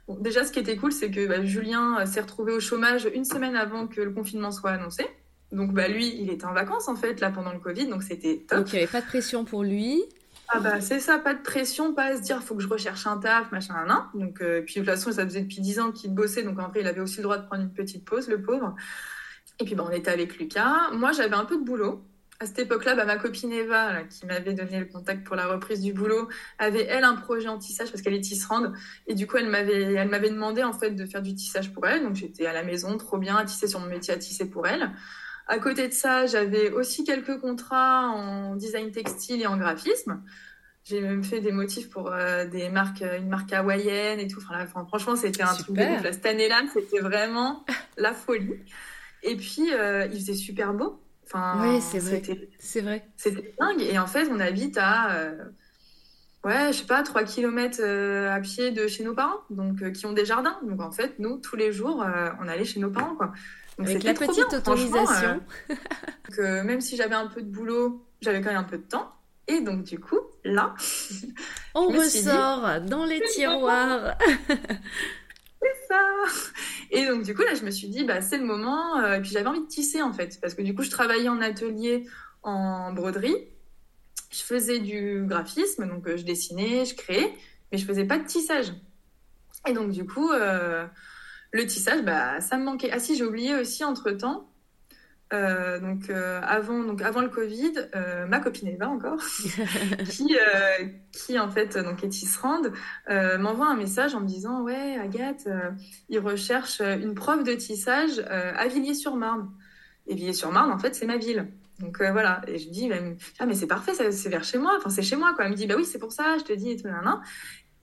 Bon, 0.06 0.18
déjà, 0.20 0.44
ce 0.44 0.52
qui 0.52 0.58
était 0.58 0.76
cool, 0.76 0.92
c'est 0.92 1.10
que 1.10 1.26
bah, 1.26 1.42
Julien 1.42 2.04
s'est 2.04 2.20
retrouvé 2.20 2.52
au 2.52 2.60
chômage 2.60 3.08
une 3.14 3.24
semaine 3.24 3.56
avant 3.56 3.86
que 3.86 4.02
le 4.02 4.10
confinement 4.10 4.50
soit 4.50 4.72
annoncé. 4.72 5.06
Donc 5.54 5.72
bah 5.72 5.88
lui, 5.88 6.14
il 6.20 6.30
était 6.30 6.44
en 6.44 6.52
vacances 6.52 6.88
en 6.88 6.96
fait 6.96 7.20
là 7.20 7.30
pendant 7.30 7.52
le 7.52 7.60
Covid, 7.60 7.86
donc 7.86 8.02
c'était 8.02 8.44
top. 8.46 8.58
Donc 8.58 8.72
il 8.72 8.76
n'y 8.76 8.82
avait 8.82 8.90
pas 8.90 9.00
de 9.00 9.06
pression 9.06 9.44
pour 9.44 9.62
lui. 9.62 10.02
Ah 10.48 10.60
bah 10.60 10.80
c'est 10.80 11.00
ça, 11.00 11.18
pas 11.18 11.34
de 11.34 11.42
pression, 11.42 11.94
pas 11.94 12.04
à 12.04 12.16
se 12.16 12.22
dire 12.22 12.42
faut 12.42 12.54
que 12.54 12.62
je 12.62 12.68
recherche 12.68 13.06
un 13.06 13.18
taf, 13.18 13.50
machin, 13.52 13.74
nan. 13.86 14.04
Donc 14.14 14.42
euh, 14.42 14.62
puis 14.62 14.74
de 14.74 14.80
toute 14.80 14.90
façon 14.90 15.12
ça 15.12 15.24
faisait 15.24 15.40
depuis 15.40 15.60
10 15.60 15.80
ans 15.80 15.92
qu'il 15.92 16.12
bossait, 16.12 16.42
donc 16.42 16.58
en 16.58 16.68
vrai 16.68 16.80
il 16.80 16.86
avait 16.86 17.00
aussi 17.00 17.18
le 17.18 17.22
droit 17.22 17.38
de 17.38 17.46
prendre 17.46 17.62
une 17.62 17.72
petite 17.72 18.04
pause, 18.04 18.28
le 18.28 18.42
pauvre. 18.42 18.74
Et 19.60 19.64
puis 19.64 19.74
bah, 19.74 19.84
on 19.88 19.92
était 19.92 20.10
avec 20.10 20.38
Lucas. 20.38 20.90
Moi 20.92 21.12
j'avais 21.12 21.36
un 21.36 21.44
peu 21.44 21.56
de 21.56 21.62
boulot. 21.62 22.02
À 22.40 22.46
cette 22.46 22.58
époque-là, 22.58 22.96
bah, 22.96 23.04
ma 23.04 23.16
copine 23.16 23.52
Eva, 23.52 24.02
qui 24.10 24.26
m'avait 24.26 24.54
donné 24.54 24.80
le 24.80 24.86
contact 24.86 25.24
pour 25.24 25.36
la 25.36 25.46
reprise 25.46 25.80
du 25.80 25.92
boulot, 25.92 26.28
avait 26.58 26.84
elle 26.84 27.04
un 27.04 27.14
projet 27.14 27.46
en 27.46 27.58
tissage 27.58 27.90
parce 27.90 28.02
qu'elle 28.02 28.14
est 28.14 28.20
tisserande. 28.20 28.74
Et 29.06 29.14
du 29.14 29.28
coup, 29.28 29.36
elle 29.36 29.48
m'avait, 29.48 29.94
elle 29.94 30.08
m'avait 30.08 30.30
demandé 30.30 30.64
en 30.64 30.72
fait 30.72 30.90
de 30.90 31.06
faire 31.06 31.22
du 31.22 31.34
tissage 31.36 31.72
pour 31.72 31.86
elle. 31.86 32.02
Donc 32.02 32.16
j'étais 32.16 32.44
à 32.46 32.52
la 32.52 32.64
maison, 32.64 32.98
trop 32.98 33.18
bien, 33.18 33.36
à 33.36 33.44
tisser 33.44 33.68
sur 33.68 33.78
mon 33.78 33.86
métier, 33.86 34.12
à 34.12 34.18
tisser 34.18 34.50
pour 34.50 34.66
elle. 34.66 34.90
À 35.46 35.58
côté 35.58 35.88
de 35.88 35.92
ça, 35.92 36.26
j'avais 36.26 36.70
aussi 36.70 37.04
quelques 37.04 37.38
contrats 37.38 38.08
en 38.08 38.56
design 38.56 38.90
textile 38.90 39.42
et 39.42 39.46
en 39.46 39.58
graphisme. 39.58 40.22
J'ai 40.84 41.00
même 41.00 41.24
fait 41.24 41.40
des 41.40 41.52
motifs 41.52 41.88
pour 41.88 42.12
euh, 42.12 42.46
des 42.46 42.68
marques, 42.68 43.00
euh, 43.00 43.18
une 43.18 43.28
marque 43.28 43.52
hawaïenne 43.52 44.20
et 44.20 44.28
tout. 44.28 44.38
Enfin, 44.38 44.84
franchement, 44.86 45.16
c'était 45.16 45.42
un 45.42 45.54
truc 45.54 45.76
de. 45.76 46.12
Cette 46.12 46.26
année-là, 46.26 46.62
c'était 46.72 47.00
vraiment 47.00 47.64
la 47.96 48.12
folie. 48.12 48.54
Et 49.22 49.34
puis, 49.36 49.72
euh, 49.72 50.06
il 50.12 50.20
faisait 50.20 50.34
super 50.34 50.74
beau. 50.74 51.00
Enfin, 51.24 51.58
oui, 51.62 51.80
c'est 51.80 52.00
vrai. 52.00 52.22
C'est 52.58 52.82
vrai. 52.82 53.08
C'était 53.16 53.54
dingue. 53.58 53.80
Et 53.80 53.98
en 53.98 54.06
fait, 54.06 54.28
on 54.30 54.38
habite 54.40 54.76
à, 54.78 55.32
ouais, 56.44 56.70
je 56.72 56.80
sais 56.80 56.86
pas, 56.86 57.02
3 57.02 57.24
km 57.24 57.82
à 57.82 58.38
pied 58.40 58.70
de 58.70 58.86
chez 58.86 59.04
nos 59.04 59.14
parents, 59.14 59.40
donc 59.48 59.90
qui 59.92 60.04
ont 60.04 60.12
des 60.12 60.26
jardins. 60.26 60.58
Donc 60.62 60.82
en 60.82 60.90
fait, 60.90 61.18
nous, 61.18 61.38
tous 61.38 61.56
les 61.56 61.72
jours, 61.72 62.04
on 62.42 62.46
allait 62.46 62.66
chez 62.66 62.78
nos 62.78 62.90
parents, 62.90 63.14
quoi. 63.14 63.32
Avec 63.78 64.02
la 64.02 64.14
petite 64.14 64.52
autorisation. 64.52 65.40
Euh, 66.38 66.62
même 66.64 66.80
si 66.80 66.96
j'avais 66.96 67.14
un 67.14 67.26
peu 67.26 67.42
de 67.42 67.50
boulot, 67.50 68.04
j'avais 68.20 68.40
quand 68.40 68.50
même 68.50 68.58
un 68.58 68.64
peu 68.64 68.78
de 68.78 68.82
temps. 68.82 69.12
Et 69.46 69.60
donc, 69.60 69.84
du 69.84 69.98
coup, 69.98 70.18
là, 70.44 70.74
on 71.74 71.88
ressort 71.88 72.80
dans 72.82 73.04
les 73.04 73.20
tiroirs. 73.34 74.16
c'est 74.48 75.86
ça. 75.88 76.00
Et 76.90 77.06
donc, 77.06 77.24
du 77.24 77.34
coup, 77.34 77.42
là, 77.42 77.54
je 77.54 77.64
me 77.64 77.70
suis 77.70 77.88
dit, 77.88 78.04
bah, 78.04 78.22
c'est 78.22 78.38
le 78.38 78.44
moment. 78.44 78.98
Euh, 79.00 79.16
et 79.16 79.20
puis, 79.20 79.30
j'avais 79.30 79.46
envie 79.46 79.60
de 79.60 79.66
tisser, 79.66 80.02
en 80.02 80.12
fait. 80.12 80.38
Parce 80.40 80.54
que, 80.54 80.62
du 80.62 80.74
coup, 80.74 80.82
je 80.82 80.90
travaillais 80.90 81.28
en 81.28 81.40
atelier 81.40 82.06
en 82.42 82.92
broderie. 82.92 83.36
Je 84.30 84.42
faisais 84.42 84.78
du 84.78 85.24
graphisme. 85.26 85.86
Donc, 85.86 86.06
euh, 86.06 86.16
je 86.16 86.24
dessinais, 86.24 86.84
je 86.86 86.94
créais. 86.94 87.34
Mais 87.70 87.78
je 87.78 87.84
faisais 87.84 88.06
pas 88.06 88.18
de 88.18 88.24
tissage. 88.24 88.72
Et 89.68 89.72
donc, 89.72 89.90
du 89.90 90.06
coup, 90.06 90.30
le 91.54 91.66
tissage, 91.66 92.02
bah, 92.02 92.40
ça 92.40 92.58
me 92.58 92.64
manquait. 92.64 92.90
Ah 92.92 92.98
si, 92.98 93.16
j'ai 93.16 93.24
oublié 93.24 93.54
aussi 93.54 93.84
entre-temps, 93.84 94.46
euh, 95.32 95.80
donc, 95.80 96.10
euh, 96.10 96.40
avant, 96.42 96.84
donc 96.84 97.00
avant 97.00 97.20
le 97.20 97.28
Covid, 97.28 97.72
euh, 97.94 98.26
ma 98.26 98.40
copine 98.40 98.68
Eva 98.68 98.88
encore, 98.88 99.20
qui, 100.08 100.36
qui 101.12 101.38
en 101.38 101.50
fait 101.50 101.78
donc 101.78 102.04
est 102.04 102.08
tisserande, 102.08 102.72
m'envoie 103.08 103.68
un 103.68 103.76
message 103.76 104.14
en 104.14 104.20
me 104.20 104.26
disant 104.26 104.62
ouais 104.62 104.96
Agathe, 104.96 105.48
il 106.08 106.18
recherche 106.18 106.80
une 106.80 107.14
prof 107.14 107.42
de 107.42 107.54
tissage 107.54 108.18
à 108.28 108.66
Villiers-sur-Marne. 108.68 109.50
Et 110.06 110.14
Villiers-sur-Marne 110.14 110.70
en 110.70 110.78
fait 110.78 110.94
c'est 110.94 111.06
ma 111.06 111.16
ville. 111.16 111.48
Donc 111.80 112.00
voilà, 112.00 112.40
et 112.46 112.58
je 112.58 112.68
dis 112.68 112.90
ah 113.40 113.46
mais 113.46 113.54
c'est 113.54 113.66
parfait, 113.66 113.94
c'est 113.94 114.28
vers 114.28 114.44
chez 114.44 114.58
moi, 114.58 114.74
enfin 114.76 114.90
c'est 114.90 115.02
chez 115.02 115.16
moi 115.16 115.32
quoi. 115.34 115.46
Elle 115.46 115.52
me 115.52 115.56
dit 115.56 115.66
bah 115.66 115.74
oui 115.76 115.84
c'est 115.84 115.98
pour 115.98 116.12
ça, 116.12 116.36
je 116.38 116.44
te 116.44 116.52
dis 116.52 116.70
et 116.70 116.76
tout 116.76 116.88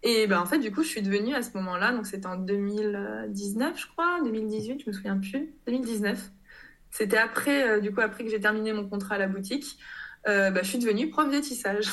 et 0.03 0.25
ben, 0.27 0.39
en 0.39 0.45
fait, 0.45 0.57
du 0.57 0.71
coup, 0.71 0.83
je 0.83 0.87
suis 0.87 1.01
devenue 1.01 1.35
à 1.35 1.43
ce 1.43 1.51
moment-là, 1.57 1.91
donc 1.91 2.07
c'était 2.07 2.25
en 2.25 2.37
2019, 2.37 3.79
je 3.79 3.87
crois, 3.87 4.19
2018, 4.23 4.81
je 4.83 4.89
me 4.89 4.93
souviens 4.93 5.17
plus, 5.17 5.53
2019. 5.67 6.31
C'était 6.89 7.17
après, 7.17 7.69
euh, 7.69 7.79
du 7.79 7.93
coup, 7.93 8.01
après 8.01 8.23
que 8.23 8.29
j'ai 8.29 8.39
terminé 8.39 8.73
mon 8.73 8.87
contrat 8.87 9.15
à 9.15 9.17
la 9.19 9.27
boutique, 9.27 9.77
euh, 10.27 10.49
bah, 10.49 10.61
je 10.63 10.69
suis 10.69 10.79
devenue 10.79 11.09
prof 11.09 11.31
de 11.31 11.39
tissage. 11.39 11.85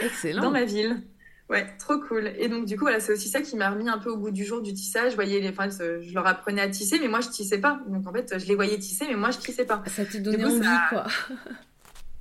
Excellent. 0.00 0.42
Dans 0.42 0.50
ma 0.50 0.64
ville. 0.64 1.02
Ouais, 1.48 1.66
trop 1.78 1.98
cool. 1.98 2.32
Et 2.38 2.48
donc, 2.48 2.66
du 2.66 2.76
coup, 2.76 2.84
voilà, 2.84 3.00
c'est 3.00 3.12
aussi 3.12 3.28
ça 3.28 3.42
qui 3.42 3.56
m'a 3.56 3.70
remis 3.70 3.88
un 3.88 3.98
peu 3.98 4.10
au 4.10 4.16
goût 4.16 4.30
du 4.30 4.44
jour 4.44 4.62
du 4.62 4.72
tissage. 4.72 5.10
Je 5.10 5.16
voyais 5.16 5.40
les, 5.40 5.50
enfin, 5.50 5.68
je 5.68 6.14
leur 6.14 6.26
apprenais 6.26 6.62
à 6.62 6.68
tisser, 6.68 6.98
mais 6.98 7.08
moi, 7.08 7.20
je 7.20 7.28
tissais 7.28 7.58
pas. 7.58 7.82
Donc, 7.88 8.06
en 8.06 8.12
fait, 8.12 8.38
je 8.38 8.46
les 8.46 8.54
voyais 8.54 8.78
tisser, 8.78 9.06
mais 9.06 9.16
moi, 9.16 9.30
je 9.30 9.38
tissais 9.38 9.66
pas. 9.66 9.82
Ça 9.86 10.04
te 10.04 10.18
donnait 10.18 10.44
envie, 10.44 10.66
quoi. 10.90 11.06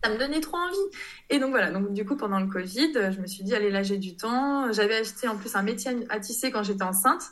ça 0.03 0.09
me 0.09 0.17
donnait 0.17 0.41
trop 0.41 0.57
envie. 0.57 0.97
Et 1.29 1.39
donc 1.39 1.51
voilà, 1.51 1.71
donc 1.71 1.93
du 1.93 2.05
coup 2.05 2.15
pendant 2.15 2.39
le 2.39 2.47
Covid, 2.47 2.93
je 2.93 3.19
me 3.19 3.27
suis 3.27 3.43
dit 3.43 3.53
allez 3.55 3.69
là 3.69 3.83
j'ai 3.83 3.97
du 3.97 4.15
temps. 4.15 4.71
J'avais 4.71 4.97
acheté 4.97 5.27
en 5.27 5.37
plus 5.37 5.55
un 5.55 5.63
métier 5.63 5.91
à 6.09 6.19
tisser 6.19 6.51
quand 6.51 6.63
j'étais 6.63 6.83
enceinte. 6.83 7.23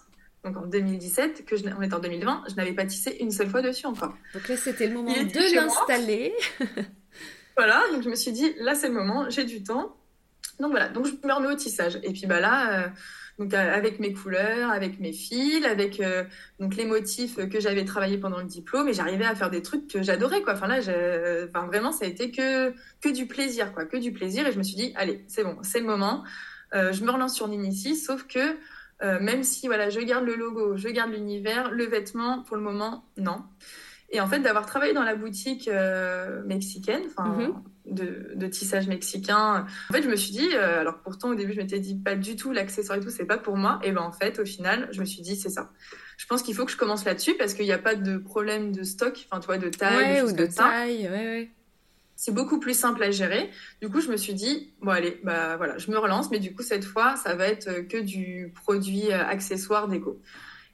Donc 0.43 0.55
en 0.55 0.65
2017, 0.65 1.45
que 1.45 1.57
je, 1.57 1.63
on 1.77 1.81
est 1.81 1.93
en 1.93 1.99
2020, 1.99 2.43
je 2.49 2.55
n'avais 2.55 2.73
pas 2.73 2.85
tissé 2.85 3.17
une 3.19 3.31
seule 3.31 3.49
fois 3.49 3.61
dessus 3.61 3.87
encore. 3.87 4.13
Donc 4.33 4.47
là 4.47 4.55
c'était 4.55 4.87
le 4.87 4.93
moment 4.93 5.11
de 5.11 5.55
l'installer. 5.55 6.33
voilà, 7.57 7.83
donc 7.91 8.03
je 8.03 8.09
me 8.09 8.15
suis 8.15 8.31
dit 8.31 8.53
là 8.59 8.75
c'est 8.75 8.87
le 8.87 8.93
moment, 8.93 9.29
j'ai 9.29 9.43
du 9.43 9.63
temps. 9.63 9.95
Donc 10.59 10.71
voilà, 10.71 10.89
donc 10.89 11.07
je 11.07 11.27
me 11.27 11.33
remets 11.33 11.51
au 11.51 11.55
tissage. 11.55 11.99
Et 12.03 12.11
puis 12.11 12.25
bah 12.25 12.39
là, 12.39 12.83
euh, 12.83 12.87
donc 13.39 13.53
euh, 13.53 13.73
avec 13.73 13.99
mes 13.99 14.13
couleurs, 14.13 14.69
avec 14.69 14.99
mes 14.99 15.13
fils, 15.13 15.65
avec 15.65 16.01
euh, 16.01 16.25
les 16.59 16.85
motifs 16.85 17.37
que 17.49 17.59
j'avais 17.59 17.85
travaillé 17.85 18.17
pendant 18.17 18.39
le 18.39 18.45
diplôme, 18.45 18.89
et 18.89 18.93
j'arrivais 18.93 19.25
à 19.25 19.33
faire 19.33 19.49
des 19.49 19.61
trucs 19.61 19.87
que 19.87 20.03
j'adorais 20.03 20.41
quoi. 20.41 20.53
Enfin 20.53 20.67
vraiment 21.67 21.91
ça 21.91 22.05
a 22.05 22.07
été 22.07 22.31
que 22.31 22.73
du 23.11 23.25
plaisir 23.25 23.73
quoi, 23.73 23.85
que 23.85 23.97
du 23.97 24.11
plaisir. 24.11 24.45
Et 24.45 24.51
je 24.51 24.57
me 24.57 24.63
suis 24.63 24.75
dit 24.75 24.93
allez, 24.95 25.23
c'est 25.27 25.43
bon, 25.43 25.57
c'est 25.63 25.79
le 25.79 25.85
moment. 25.85 26.23
Euh, 26.75 26.91
je 26.91 27.03
me 27.03 27.09
relance 27.09 27.33
sur 27.33 27.47
Ninici, 27.47 27.95
sauf 27.95 28.27
que 28.27 28.57
même 29.01 29.43
si 29.43 29.67
voilà, 29.67 29.89
je 29.89 30.01
garde 30.01 30.25
le 30.25 30.35
logo, 30.35 30.75
je 30.75 30.89
garde 30.89 31.11
l'univers, 31.11 31.71
le 31.71 31.85
vêtement 31.85 32.43
pour 32.43 32.57
le 32.57 32.61
moment 32.61 33.05
non. 33.15 33.45
Et 34.11 34.21
en 34.21 34.27
fait, 34.27 34.39
d'avoir 34.39 34.65
travaillé 34.65 34.93
dans 34.93 35.03
la 35.03 35.15
boutique 35.15 35.67
euh, 35.67 36.41
mexicaine, 36.43 37.03
enfin, 37.05 37.29
mhm. 37.29 37.53
de, 37.85 38.47
tissage 38.47 38.87
mexicain, 38.87 39.67
en 39.89 39.93
fait, 39.93 40.01
je 40.01 40.09
me 40.09 40.15
suis 40.15 40.31
dit, 40.31 40.49
euh, 40.53 40.81
alors 40.81 40.97
pourtant 40.99 41.29
au 41.29 41.35
début, 41.35 41.53
je 41.53 41.57
m'étais 41.59 41.79
dit 41.79 41.95
pas 41.95 42.15
du 42.15 42.35
tout 42.35 42.51
l'accessoire 42.51 42.97
et 42.97 43.01
tout, 43.01 43.11
c'est 43.11 43.25
pas 43.25 43.37
pour 43.37 43.55
moi. 43.55 43.79
Et 43.83 43.91
ben 43.91 44.01
en 44.01 44.11
fait, 44.11 44.39
au 44.39 44.45
final, 44.45 44.89
je 44.91 44.99
me 44.99 45.05
suis 45.05 45.21
dit, 45.21 45.35
c'est 45.35 45.49
ça. 45.49 45.69
Je 46.17 46.25
pense 46.25 46.41
qu'il 46.41 46.55
faut 46.55 46.65
que 46.65 46.71
je 46.71 46.77
commence 46.77 47.05
là-dessus 47.05 47.35
parce 47.37 47.53
qu'il 47.53 47.65
n'y 47.65 47.71
a 47.71 47.77
pas 47.77 47.95
de 47.95 48.17
problème 48.17 48.71
de 48.71 48.83
stock, 48.83 49.27
enfin, 49.29 49.39
tu 49.39 49.45
vois, 49.45 49.59
de 49.59 49.69
taille. 49.69 50.23
ou 50.23 50.31
de 50.31 50.45
taille, 50.47 51.07
ouais, 51.07 51.09
ouais. 51.09 51.51
c'est 52.15 52.33
beaucoup 52.33 52.59
plus 52.59 52.77
simple 52.77 53.03
à 53.03 53.11
gérer. 53.11 53.51
Du 53.79 53.89
coup, 53.89 54.01
je 54.01 54.09
me 54.09 54.17
suis 54.17 54.33
dit, 54.33 54.73
bon, 54.81 54.89
allez, 54.89 55.19
bah 55.23 55.55
voilà, 55.57 55.77
je 55.77 55.91
me 55.91 55.99
relance, 55.99 56.31
mais 56.31 56.39
du 56.39 56.55
coup, 56.55 56.63
cette 56.63 56.83
fois, 56.83 57.15
ça 57.15 57.35
va 57.35 57.47
être 57.47 57.87
que 57.87 57.97
du 57.97 58.51
produit 58.55 59.11
euh, 59.11 59.23
accessoire 59.23 59.87
déco. 59.87 60.19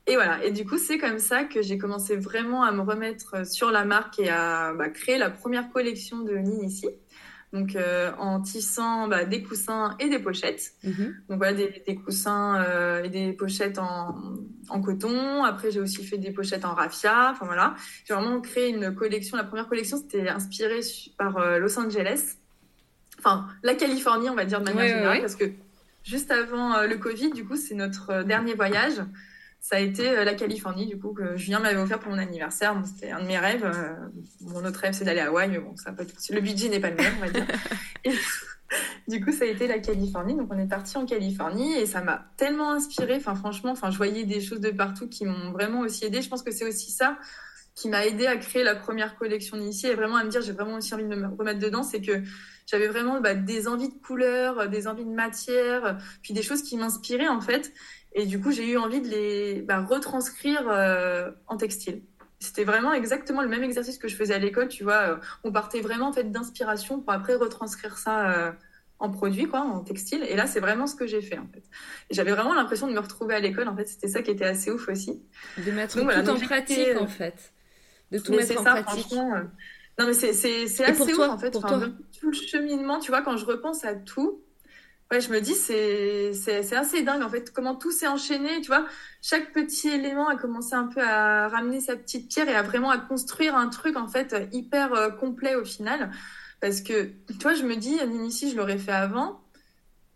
Et 0.08 0.16
voilà, 0.16 0.44
et 0.44 0.52
du 0.52 0.66
coup, 0.66 0.78
c'est 0.78 0.98
comme 0.98 1.20
ça 1.20 1.46
que 1.46 1.62
j'ai 1.62 1.78
commencé 1.78 2.16
vraiment 2.16 2.64
à 2.64 2.72
me 2.72 2.82
remettre 2.82 3.48
sur 3.48 3.72
la 3.72 3.86
marque 3.86 4.20
et 4.20 4.30
à 4.30 4.74
bah, 4.74 4.90
créer 4.90 5.18
la 5.18 5.32
première 5.32 5.72
collection 5.72 6.20
de 6.20 6.36
Ninici 6.36 6.90
donc 7.56 7.76
euh, 7.76 8.12
en 8.20 8.42
tissant 8.42 9.08
bah, 9.08 9.26
des 9.26 9.42
coussins 9.42 9.96
et 10.00 10.10
des 10.10 10.20
pochettes. 10.20 10.74
Mhm. 10.84 11.16
Donc 11.30 11.38
voilà, 11.38 11.54
des, 11.54 11.96
coussins 11.96 12.62
euh, 12.62 13.04
et 13.04 13.10
des 13.10 13.34
pochettes 13.34 13.80
en, 13.80 14.82
coton. 14.82 15.44
Après, 15.44 15.72
j'ai 15.72 15.80
aussi 15.80 16.04
fait 16.04 16.18
des 16.18 16.32
pochettes 16.32 16.66
en 16.66 16.74
raffia. 16.74 17.32
Enfin 17.32 17.46
voilà, 17.46 17.76
j'ai 18.06 18.14
vraiment 18.14 18.42
créé 18.42 18.70
une 18.70 18.94
collection. 18.94 19.38
La 19.38 19.44
première 19.44 19.68
collection, 19.68 19.98
c'était 19.98 20.28
inspiré 20.28 20.82
par 21.18 21.38
euh, 21.38 21.58
Los 21.58 21.80
Angeles. 21.80 22.36
Enfin, 23.20 23.48
la 23.64 23.74
Californie, 23.76 24.30
on 24.30 24.36
va 24.36 24.46
dire 24.46 24.60
de 24.60 24.66
manière 24.66 24.98
générale, 24.98 25.22
parce 25.22 25.36
que 25.36 25.46
juste 26.04 26.30
avant 26.32 26.82
le 26.82 26.98
Covid, 26.98 27.32
du 27.32 27.46
coup, 27.46 27.56
c'est 27.56 27.74
notre 27.74 28.24
dernier 28.24 28.54
voyage 28.54 29.02
ça 29.68 29.78
a 29.78 29.80
été 29.80 30.08
euh, 30.08 30.24
la 30.24 30.36
Californie, 30.36 30.86
du 30.86 31.00
coup, 31.00 31.12
que 31.12 31.38
Julien 31.38 31.58
m'avait 31.58 31.80
offert 31.80 31.98
pour 31.98 32.12
mon 32.12 32.20
anniversaire. 32.20 32.80
c'était 32.86 33.10
un 33.10 33.20
de 33.20 33.26
mes 33.26 33.40
rêves. 33.40 33.66
Euh, 33.66 33.96
mon 34.42 34.64
autre 34.64 34.80
rêve, 34.80 34.94
c'est 34.94 35.06
d'aller 35.06 35.22
à 35.22 35.30
Hawaï, 35.30 35.50
mais 35.50 35.58
bon, 35.58 35.76
ça 35.76 35.92
peut... 35.92 36.06
le 36.30 36.40
budget 36.40 36.70
n'est 36.70 36.80
pas 36.80 36.92
le 36.92 36.98
même, 36.98 37.14
on 37.18 37.26
va 37.26 37.32
dire. 37.32 37.48
du 39.08 39.26
coup, 39.26 39.32
ça 39.32 39.46
a 39.46 39.48
été 39.48 39.66
la 39.66 39.80
Californie. 39.80 40.36
Donc, 40.36 40.54
on 40.54 40.60
est 40.60 40.68
parti 40.68 41.00
en 41.00 41.08
Californie 41.08 41.74
et 41.80 41.88
ça 41.88 42.02
m'a 42.02 42.28
tellement 42.38 42.74
inspiré. 42.74 43.16
Enfin, 43.16 43.34
franchement, 43.34 43.72
enfin, 43.72 43.90
je 43.90 43.98
voyais 43.98 44.24
des 44.24 44.40
choses 44.40 44.60
de 44.60 44.70
partout 44.70 45.10
qui 45.10 45.26
m'ont 45.26 45.52
vraiment 45.52 45.80
aussi 45.80 46.06
aidé. 46.06 46.22
Je 46.22 46.30
pense 46.30 46.44
que 46.44 46.52
c'est 46.52 46.68
aussi 46.68 46.92
ça 46.92 47.18
qui 47.74 47.90
m'a 47.90 48.06
aidé 48.06 48.28
à 48.28 48.38
créer 48.38 48.64
la 48.64 48.76
première 48.76 49.18
collection 49.18 49.58
ici 49.58 49.88
et 49.88 49.96
vraiment 49.96 50.16
à 50.16 50.24
me 50.24 50.30
dire 50.30 50.42
j'ai 50.42 50.54
vraiment 50.54 50.76
aussi 50.76 50.94
envie 50.94 51.04
de 51.04 51.16
me 51.16 51.28
remettre 51.28 51.60
dedans. 51.60 51.82
C'est 51.82 52.02
que 52.02 52.22
j'avais 52.68 52.88
vraiment 52.88 53.20
bah, 53.20 53.34
des 53.34 53.68
envies 53.68 53.90
de 53.90 53.96
couleurs, 53.96 54.70
des 54.70 54.88
envies 54.88 55.06
de 55.06 55.10
matière, 55.10 55.98
puis 56.22 56.34
des 56.34 56.44
choses 56.44 56.62
qui 56.62 56.78
m'inspiraient 56.78 57.28
en 57.28 57.42
fait. 57.42 57.74
Et 58.16 58.26
du 58.26 58.40
coup, 58.40 58.52
j'ai 58.52 58.68
eu 58.68 58.78
envie 58.78 59.02
de 59.02 59.10
les 59.10 59.62
bah, 59.62 59.82
retranscrire 59.82 60.68
euh, 60.70 61.32
en 61.48 61.58
textile. 61.58 62.02
C'était 62.40 62.64
vraiment 62.64 62.94
exactement 62.94 63.42
le 63.42 63.50
même 63.50 63.64
exercice 63.64 63.98
que 63.98 64.08
je 64.08 64.16
faisais 64.16 64.34
à 64.34 64.40
l'école, 64.40 64.70
tu 64.70 64.84
vois. 64.84 65.10
Euh, 65.10 65.18
on 65.44 65.52
partait 65.52 65.82
vraiment 65.82 66.08
en 66.08 66.14
fait 66.14 66.32
d'inspiration 66.32 67.02
pour 67.02 67.12
après 67.12 67.36
retranscrire 67.36 67.98
ça 67.98 68.32
euh, 68.32 68.52
en 69.00 69.10
produit, 69.10 69.48
quoi, 69.48 69.60
en 69.60 69.82
textile. 69.82 70.24
Et 70.30 70.38
là, 70.38 70.48
c'est 70.48 70.62
vraiment 70.62 70.88
ce 70.88 70.96
que 70.96 71.06
j'ai 71.06 71.22
fait 71.22 71.38
en 71.38 71.48
fait. 71.54 71.64
J'avais 72.10 72.32
vraiment 72.32 72.54
l'impression 72.54 72.88
de 72.88 72.94
me 72.94 73.00
retrouver 73.00 73.36
à 73.36 73.42
l'école. 73.42 73.68
En 73.68 73.76
fait, 73.76 73.86
c'était 73.86 74.08
ça 74.08 74.22
qui 74.22 74.32
était 74.32 74.46
assez 74.46 74.72
ouf 74.72 74.88
aussi. 74.88 75.22
De 75.58 75.72
mettre 75.72 75.96
tout 75.96 76.30
en 76.30 76.40
pratique, 76.40 76.98
en 76.98 77.08
fait. 77.08 77.54
De 78.12 78.20
tout 78.20 78.32
mettre 78.32 78.62
en 78.62 78.64
ça, 78.64 78.82
pratique. 78.82 79.14
Non, 79.98 80.08
mais 80.08 80.14
c'est 80.14 80.30
assez 80.30 81.14
ouf 81.14 81.20
en 81.20 81.38
fait. 81.38 81.52
Pour 81.52 81.66
toi 81.66 81.82
tout 82.18 82.32
le 82.32 82.34
cheminement, 82.34 83.00
tu 83.00 83.12
vois, 83.12 83.22
quand 83.24 83.36
je 83.36 83.46
repense 83.46 83.84
à 83.84 83.94
tout, 83.94 84.42
Ouais, 85.12 85.22
je 85.22 85.30
me 85.30 85.40
dis, 85.40 85.54
c'est 85.54 86.76
assez 86.76 87.04
dingue, 87.04 87.22
en 87.22 87.30
fait, 87.30 87.54
comment 87.54 87.76
tout 87.76 87.92
s'est 87.92 88.08
enchaîné, 88.08 88.62
tu 88.62 88.68
vois. 88.68 88.88
Chaque 89.22 89.54
petit 89.54 89.90
élément 89.90 90.28
a 90.28 90.36
commencé 90.36 90.74
un 90.74 90.88
peu 90.88 91.02
à 91.02 91.48
ramener 91.48 91.80
sa 91.80 91.96
petite 91.96 92.28
pierre 92.28 92.50
et 92.50 92.56
à 92.56 92.64
vraiment 92.64 92.90
à 92.90 92.98
construire 92.98 93.56
un 93.56 93.70
truc, 93.70 93.98
en 93.98 94.08
fait, 94.08 94.36
hyper 94.52 94.94
euh, 94.94 95.10
complet 95.12 95.54
au 95.54 95.64
final. 95.64 96.10
Parce 96.60 96.82
que, 96.82 97.12
tu 97.28 97.38
vois, 97.44 97.54
je 97.54 97.64
me 97.64 97.76
dis, 97.76 98.00
ici, 98.26 98.50
je 98.50 98.58
l'aurais 98.58 98.80
fait 98.80 98.94
avant. 98.94 99.42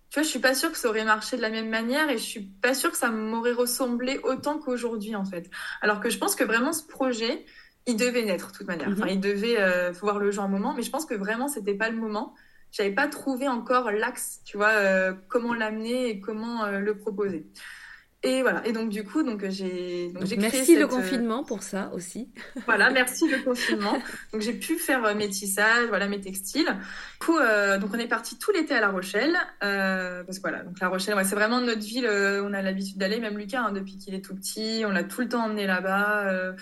Tu 0.10 0.16
vois, 0.16 0.24
je 0.24 0.30
suis 0.30 0.40
pas 0.40 0.56
sûre 0.56 0.72
que 0.72 0.78
ça 0.78 0.90
aurait 0.90 1.06
marché 1.06 1.38
de 1.38 1.44
la 1.44 1.52
même 1.52 1.70
manière 1.70 2.10
et 2.10 2.18
je 2.18 2.24
suis 2.24 2.42
pas 2.42 2.74
sûre 2.74 2.90
que 2.90 2.98
ça 2.98 3.12
m'aurait 3.12 3.54
ressemblé 3.54 4.20
autant 4.24 4.58
qu'aujourd'hui, 4.58 5.16
en 5.16 5.26
fait. 5.26 5.52
Alors 5.82 6.00
que 6.00 6.10
je 6.10 6.18
pense 6.18 6.34
que 6.34 6.44
vraiment, 6.44 6.74
ce 6.74 6.84
projet, 6.84 7.46
il 7.86 7.96
devait 7.96 8.26
naître, 8.26 8.52
de 8.52 8.58
toute 8.58 8.68
manière. 8.68 8.90
Enfin, 8.90 9.06
mm-hmm. 9.06 9.14
il 9.14 9.20
devait 9.20 9.60
euh, 9.60 9.92
voir 9.92 10.18
le 10.18 10.32
jour 10.32 10.44
un 10.44 10.48
moment, 10.48 10.74
mais 10.74 10.82
je 10.82 10.90
pense 10.90 11.06
que 11.06 11.14
vraiment, 11.14 11.48
c'était 11.48 11.76
pas 11.76 11.90
le 11.90 11.98
moment 11.98 12.34
j'avais 12.72 12.92
pas 12.92 13.08
trouvé 13.08 13.48
encore 13.48 13.92
l'axe, 13.92 14.42
tu 14.46 14.58
vois, 14.58 14.70
euh, 14.70 15.14
comment 15.28 15.54
l'amener 15.54 16.10
et 16.10 16.20
comment 16.20 16.66
euh, 16.66 16.80
le 16.80 16.98
proposer. 16.98 17.48
Et 18.22 18.42
voilà. 18.42 18.68
Et 18.68 18.74
donc 18.74 18.90
du 18.90 19.06
coup, 19.06 19.24
donc 19.24 19.48
j'ai 19.48 20.10
donc, 20.10 20.26
donc 20.26 20.40
merci 20.40 20.76
le 20.76 20.84
euh, 20.84 20.88
confinement 20.88 21.46
pour 21.46 21.64
ça 21.64 21.90
aussi. 21.94 22.30
Voilà, 22.66 22.90
merci 22.92 23.30
le 23.30 23.42
confinement. 23.42 23.98
Donc 24.34 24.42
j'ai 24.42 24.52
pu 24.52 24.76
faire 24.76 25.16
mes 25.16 25.30
tissages, 25.30 25.88
voilà 25.88 26.08
mes 26.08 26.20
textiles. 26.20 26.66
Du 26.66 27.26
coup, 27.26 27.38
donc 27.38 27.92
on 27.94 27.98
est 27.98 28.10
parti 28.10 28.38
tout 28.38 28.52
l'été 28.52 28.74
à 28.74 28.82
La 28.82 28.90
Rochelle 28.90 29.38
parce 29.62 30.38
que 30.38 30.42
voilà, 30.42 30.64
donc 30.64 30.78
La 30.82 30.90
Rochelle, 30.90 31.16
c'est 31.24 31.36
vraiment 31.36 31.62
notre 31.62 31.80
ville. 31.80 32.10
on 32.10 32.52
a 32.52 32.62
l'habitude 32.62 32.98
d'aller, 32.98 33.22
même 33.22 33.38
Lucas, 33.38 33.62
hein, 33.62 33.72
depuis 33.72 33.98
qu'il 33.98 34.14
est 34.14 34.22
tout 34.22 34.36
petit, 34.36 34.84
on 34.86 34.92
l'a 34.92 35.06
tout 35.06 35.22
le 35.22 35.30
temps 35.30 35.46
emmené 35.46 35.66
là-bas 35.66 36.56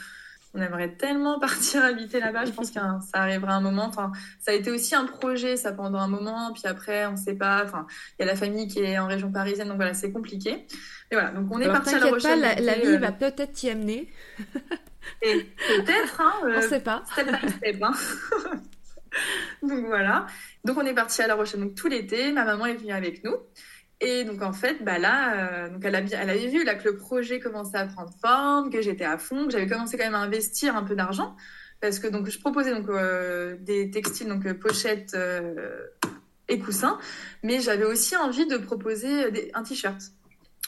on 0.57 0.61
aimerait 0.61 0.95
tellement 0.95 1.39
partir 1.39 1.83
habiter 1.83 2.19
là-bas. 2.19 2.45
Je 2.45 2.51
pense 2.51 2.71
que 2.71 2.79
ça 2.79 2.99
arrivera 3.13 3.53
un 3.53 3.61
moment. 3.61 3.85
Enfin, 3.85 4.11
ça 4.39 4.51
a 4.51 4.53
été 4.53 4.71
aussi 4.71 4.95
un 4.95 5.05
projet, 5.05 5.55
ça 5.55 5.71
pendant 5.71 5.99
un 5.99 6.07
moment. 6.07 6.51
Puis 6.53 6.63
après, 6.65 7.05
on 7.05 7.11
ne 7.11 7.17
sait 7.17 7.35
pas. 7.35 7.63
Enfin, 7.63 7.85
il 8.17 8.25
y 8.25 8.29
a 8.29 8.31
la 8.31 8.37
famille 8.37 8.67
qui 8.67 8.79
est 8.79 8.97
en 8.97 9.07
région 9.07 9.31
parisienne, 9.31 9.67
donc 9.67 9.77
voilà, 9.77 9.93
c'est 9.93 10.11
compliqué. 10.11 10.65
Mais 11.11 11.17
voilà, 11.17 11.29
donc 11.29 11.47
on 11.51 11.59
est 11.59 11.67
parti 11.67 11.95
à 11.95 11.99
La 11.99 12.07
Rochelle. 12.07 12.41
Pas, 12.41 12.55
la, 12.55 12.75
vie 12.75 12.87
euh, 12.87 12.97
va 12.97 13.11
peut-être 13.11 13.53
t'y 13.53 13.69
amener. 13.69 14.11
Et 15.21 15.47
peut-être. 15.67 16.21
Hein, 16.21 16.33
on 16.43 16.47
ne 16.47 16.61
sait 16.61 16.81
pas. 16.81 17.03
Step 17.11 17.27
by 17.27 17.49
step. 17.49 17.81
Hein. 17.81 17.93
donc 19.61 19.85
voilà. 19.85 20.25
Donc 20.65 20.77
on 20.77 20.85
est 20.85 20.93
parti 20.93 21.21
à 21.21 21.27
La 21.27 21.35
Rochelle 21.35 21.61
donc 21.61 21.75
tout 21.75 21.87
l'été. 21.87 22.31
Ma 22.33 22.43
maman 22.43 22.65
est 22.65 22.75
venue 22.75 22.91
avec 22.91 23.23
nous. 23.23 23.35
Et 23.99 24.23
donc 24.25 24.41
en 24.43 24.53
fait, 24.53 24.83
bah 24.83 24.99
là, 24.99 25.65
euh, 25.65 25.69
donc 25.69 25.83
elle, 25.83 25.95
a 25.95 25.99
elle 25.99 26.29
avait 26.29 26.47
vu 26.47 26.63
là 26.63 26.75
que 26.75 26.87
le 26.87 26.97
projet 26.97 27.39
commençait 27.39 27.77
à 27.77 27.87
prendre 27.87 28.13
forme, 28.21 28.69
que 28.69 28.81
j'étais 28.81 29.05
à 29.05 29.17
fond, 29.17 29.45
que 29.45 29.51
j'avais 29.51 29.67
commencé 29.67 29.97
quand 29.97 30.03
même 30.03 30.15
à 30.15 30.19
investir 30.19 30.75
un 30.75 30.83
peu 30.83 30.95
d'argent 30.95 31.35
parce 31.81 31.99
que 31.99 32.07
donc 32.07 32.29
je 32.29 32.39
proposais 32.39 32.73
donc 32.73 32.89
euh, 32.89 33.55
des 33.59 33.89
textiles 33.89 34.27
donc 34.27 34.45
euh, 34.45 34.53
pochettes 34.53 35.17
et 36.47 36.59
coussins, 36.59 36.97
mais 37.43 37.59
j'avais 37.59 37.85
aussi 37.85 38.15
envie 38.15 38.47
de 38.47 38.57
proposer 38.57 39.51
un 39.53 39.63
t-shirt. 39.63 39.99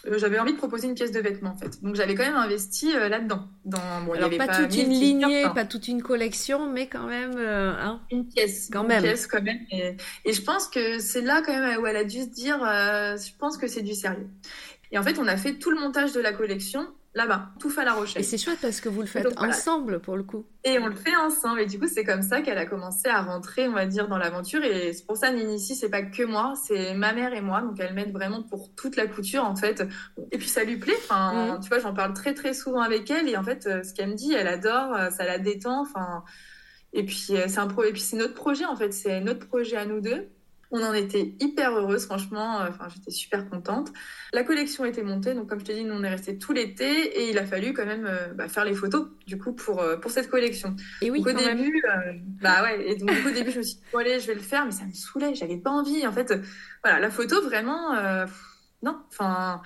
Euh, 0.08 0.18
j'avais 0.18 0.39
envie 0.39 0.54
de 0.54 0.58
proposer 0.58 0.88
une 0.88 0.95
pièce 0.95 1.12
de 1.12 1.20
vêtements 1.20 1.52
en 1.52 1.58
fait. 1.58 1.84
Donc 1.84 1.95
j'avais 1.95 2.16
quand 2.16 2.24
même 2.24 2.36
investi 2.36 2.95
euh, 2.95 3.10
là-dedans. 3.10 3.47
Dans, 3.66 3.80
bon, 4.06 4.14
Alors 4.14 4.30
pas, 4.38 4.47
toute 4.47 4.76
une 4.76 4.89
lignée, 4.89 5.43
pas 5.54 5.66
toute 5.66 5.88
une 5.88 6.02
collection, 6.02 6.72
mais 6.72 6.88
quand 6.88 7.06
même 7.06 7.34
euh, 7.36 7.74
hein, 7.78 8.02
une 8.12 8.26
pièce. 8.26 8.70
Quand 8.72 8.84
même. 8.84 9.04
pièce 9.04 9.28
quand 9.28 9.41
même. 9.41 9.60
Et, 9.72 9.97
et 10.26 10.34
je 10.34 10.41
pense 10.41 10.68
que 10.68 11.00
c'est 11.00 11.22
là 11.22 11.41
quand 11.45 11.54
même 11.54 11.82
où 11.82 11.86
elle 11.86 11.97
a 11.97 12.06
dû 12.06 12.22
se 12.22 12.30
dire, 12.30 12.60
je 12.60 13.38
pense 13.38 13.58
que 13.58 13.68
c'est 13.68 13.82
du 13.82 13.93
sérieux. 13.93 14.30
Et 14.91 14.97
en 14.97 15.04
fait, 15.04 15.20
on 15.20 15.28
a 15.28 15.38
fait 15.38 15.56
tout 15.56 15.70
le 15.70 15.80
montage 15.80 16.14
de 16.14 16.20
la 16.20 16.34
collection 16.34 16.88
là-bas, 17.16 17.49
tout 17.60 17.70
fait 17.70 17.82
à 17.82 17.86
La 17.86 17.93
Rochelle. 17.93 18.22
Et 18.22 18.26
c'est 18.26 18.38
chouette 18.38 18.60
parce 18.62 18.82
que 18.82 18.89
vous 18.89 19.01
le 19.01 19.07
faites 19.07 19.28
ensemble 19.38 19.99
pour 19.99 20.16
le 20.16 20.24
coup. 20.24 20.45
Et 20.64 20.78
on 20.80 20.88
le 20.88 20.95
fait 20.95 21.16
ensemble. 21.16 21.62
Et 21.62 21.66
du 21.66 21.80
coup, 21.80 21.88
c'est 21.88 22.03
comme 22.03 22.22
ça 22.22 22.41
qu'elle 22.41 22.57
a 22.57 22.66
commencé 22.66 23.10
à 23.10 23.22
rentrer, 23.22 23.68
on 23.68 23.74
va 23.74 23.86
dire, 23.86 24.07
dans 24.07 24.18
l'aventure. 24.18 24.64
Et 24.64 24.93
c'est 24.93 25.05
pour 25.05 25.18
ça, 25.18 25.32
Ninici, 25.32 25.76
c'est 25.76 25.89
pas 25.89 26.03
que 26.03 26.24
moi, 26.24 26.53
c'est 26.68 26.93
ma 26.93 27.14
mère 27.14 27.34
et 27.34 27.41
moi. 27.41 27.62
Donc, 27.62 27.80
elle 27.80 27.93
m'aide 27.93 28.12
vraiment 28.12 28.43
pour 28.43 28.74
toute 28.76 28.95
la 28.95 29.07
couture, 29.07 29.43
en 29.43 29.55
fait. 29.55 29.84
Et 30.32 30.38
puis, 30.38 30.47
ça 30.47 30.64
lui 30.64 30.78
plaît. 30.78 30.97
Enfin, 30.97 31.60
tu 31.62 31.70
vois, 31.70 31.80
j'en 31.80 31.93
parle 31.93 32.14
très, 32.14 32.34
très 32.34 32.53
souvent 32.53 32.82
avec 32.82 33.10
elle. 33.10 33.28
Et 33.28 33.38
en 33.38 33.43
fait, 33.43 33.66
euh, 33.66 33.84
ce 33.84 33.93
qu'elle 33.93 34.10
me 34.10 34.16
dit, 34.16 34.34
elle 34.34 34.47
adore, 34.47 34.93
euh, 34.93 35.10
ça 35.10 35.26
la 35.26 35.39
détend. 35.39 35.82
Enfin, 35.82 36.24
et 36.93 37.05
puis, 37.05 37.28
euh, 37.32 37.45
c'est 37.47 37.60
un 37.60 37.68
pro... 37.68 37.84
et 37.84 37.91
puis, 37.91 38.01
c'est 38.01 38.18
notre 38.18 38.36
projet, 38.36 38.66
en 38.66 38.76
fait. 38.76 38.91
C'est 38.91 39.20
notre 39.22 39.47
projet 39.47 39.78
à 39.78 39.86
nous 39.86 40.01
deux. 40.01 40.30
On 40.72 40.84
en 40.84 40.94
était 40.94 41.36
hyper 41.40 41.76
heureuse, 41.76 42.06
franchement. 42.06 42.60
Enfin, 42.68 42.88
j'étais 42.94 43.12
super 43.12 43.50
contente. 43.50 43.92
La 44.34 44.44
collection 44.44 44.86
était 44.86 45.02
montée, 45.02 45.34
donc 45.34 45.50
comme 45.50 45.60
je 45.60 45.66
t'ai 45.66 45.74
dit, 45.74 45.84
nous 45.84 45.96
on 45.96 46.04
est 46.04 46.10
resté 46.10 46.38
tout 46.38 46.54
l'été 46.54 46.86
et 46.86 47.32
il 47.32 47.38
a 47.40 47.46
fallu 47.46 47.74
quand 47.74 47.86
même 47.86 48.06
euh, 48.06 48.34
bah, 48.36 48.48
faire 48.48 48.64
les 48.64 48.76
photos 48.76 49.08
du 49.26 49.40
coup 49.40 49.54
pour 49.54 49.82
euh, 49.82 49.98
pour 49.98 50.12
cette 50.12 50.30
collection. 50.30 50.76
Et 51.02 51.10
oui. 51.10 51.24
au 51.26 51.32
début, 51.32 51.82
euh, 51.90 52.14
bah 52.42 52.62
ouais. 52.62 52.92
Et 52.92 52.96
donc 52.96 53.10
au 53.26 53.32
début, 53.32 53.50
je 53.50 53.58
me 53.58 53.64
suis 53.64 53.76
dit 53.76 53.84
bon, 53.92 54.00
allez, 54.00 54.20
je 54.20 54.28
vais 54.28 54.36
le 54.36 54.42
faire, 54.42 54.66
mais 54.66 54.72
ça 54.72 54.86
me 54.86 54.92
saoulait. 54.92 55.34
J'avais 55.34 55.58
pas 55.58 55.72
envie. 55.72 56.06
En 56.06 56.12
fait, 56.12 56.32
voilà, 56.84 57.00
la 57.00 57.10
photo 57.10 57.42
vraiment, 57.42 57.96
non. 58.84 59.00
Enfin, 59.10 59.62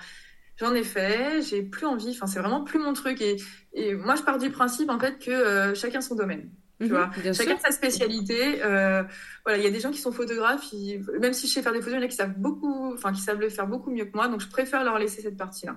j'en 0.56 0.74
ai 0.74 0.84
fait, 0.84 1.42
j'ai 1.42 1.62
plus 1.62 1.86
envie. 1.86 2.10
Enfin, 2.10 2.26
c'est 2.26 2.40
vraiment 2.40 2.64
plus 2.64 2.78
mon 2.78 2.94
truc. 2.94 3.20
Et, 3.20 3.36
et 3.74 3.94
moi, 3.94 4.14
je 4.14 4.22
pars 4.22 4.38
du 4.38 4.50
principe 4.50 4.88
en 4.88 4.98
fait 4.98 5.18
que 5.18 5.74
chacun 5.74 6.00
son 6.00 6.14
domaine. 6.14 6.50
Tu 6.80 6.86
mhm, 6.86 6.90
vois 6.90 7.10
Chacun 7.32 7.58
sa 7.58 7.70
spécialité. 7.70 8.62
Euh, 8.64 9.02
voilà, 9.44 9.58
il 9.58 9.64
y 9.64 9.66
a 9.66 9.70
des 9.70 9.80
gens 9.80 9.90
qui 9.90 10.00
sont 10.00 10.12
photographes, 10.12 10.72
même 11.20 11.32
si 11.32 11.46
je 11.46 11.52
sais 11.52 11.62
faire 11.62 11.72
des 11.72 11.80
photos, 11.80 11.94
il 11.94 12.00
y 12.00 12.02
en 12.02 12.06
a 12.06 12.08
qui 12.08 12.16
savent 12.16 12.36
beaucoup, 12.36 12.92
enfin 12.92 13.12
qui 13.12 13.20
savent 13.20 13.40
le 13.40 13.48
faire 13.48 13.66
beaucoup 13.66 13.90
mieux 13.90 14.04
que 14.04 14.14
moi, 14.14 14.28
donc 14.28 14.40
je 14.40 14.48
préfère 14.48 14.82
leur 14.82 14.98
laisser 14.98 15.22
cette 15.22 15.36
partie-là. 15.36 15.76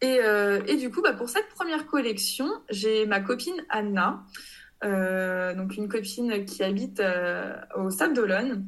Et, 0.00 0.18
euh, 0.22 0.60
et, 0.66 0.76
du 0.76 0.90
coup, 0.90 1.02
bah, 1.02 1.12
pour 1.12 1.28
cette 1.28 1.48
première 1.48 1.86
collection, 1.86 2.48
j'ai 2.70 3.06
ma 3.06 3.20
copine 3.20 3.54
Anna, 3.68 4.24
euh, 4.84 5.54
donc 5.54 5.76
une 5.76 5.88
copine 5.88 6.44
qui 6.44 6.62
habite 6.62 7.02
au 7.76 7.90
Sable 7.90 8.14
d'Olonne, 8.14 8.66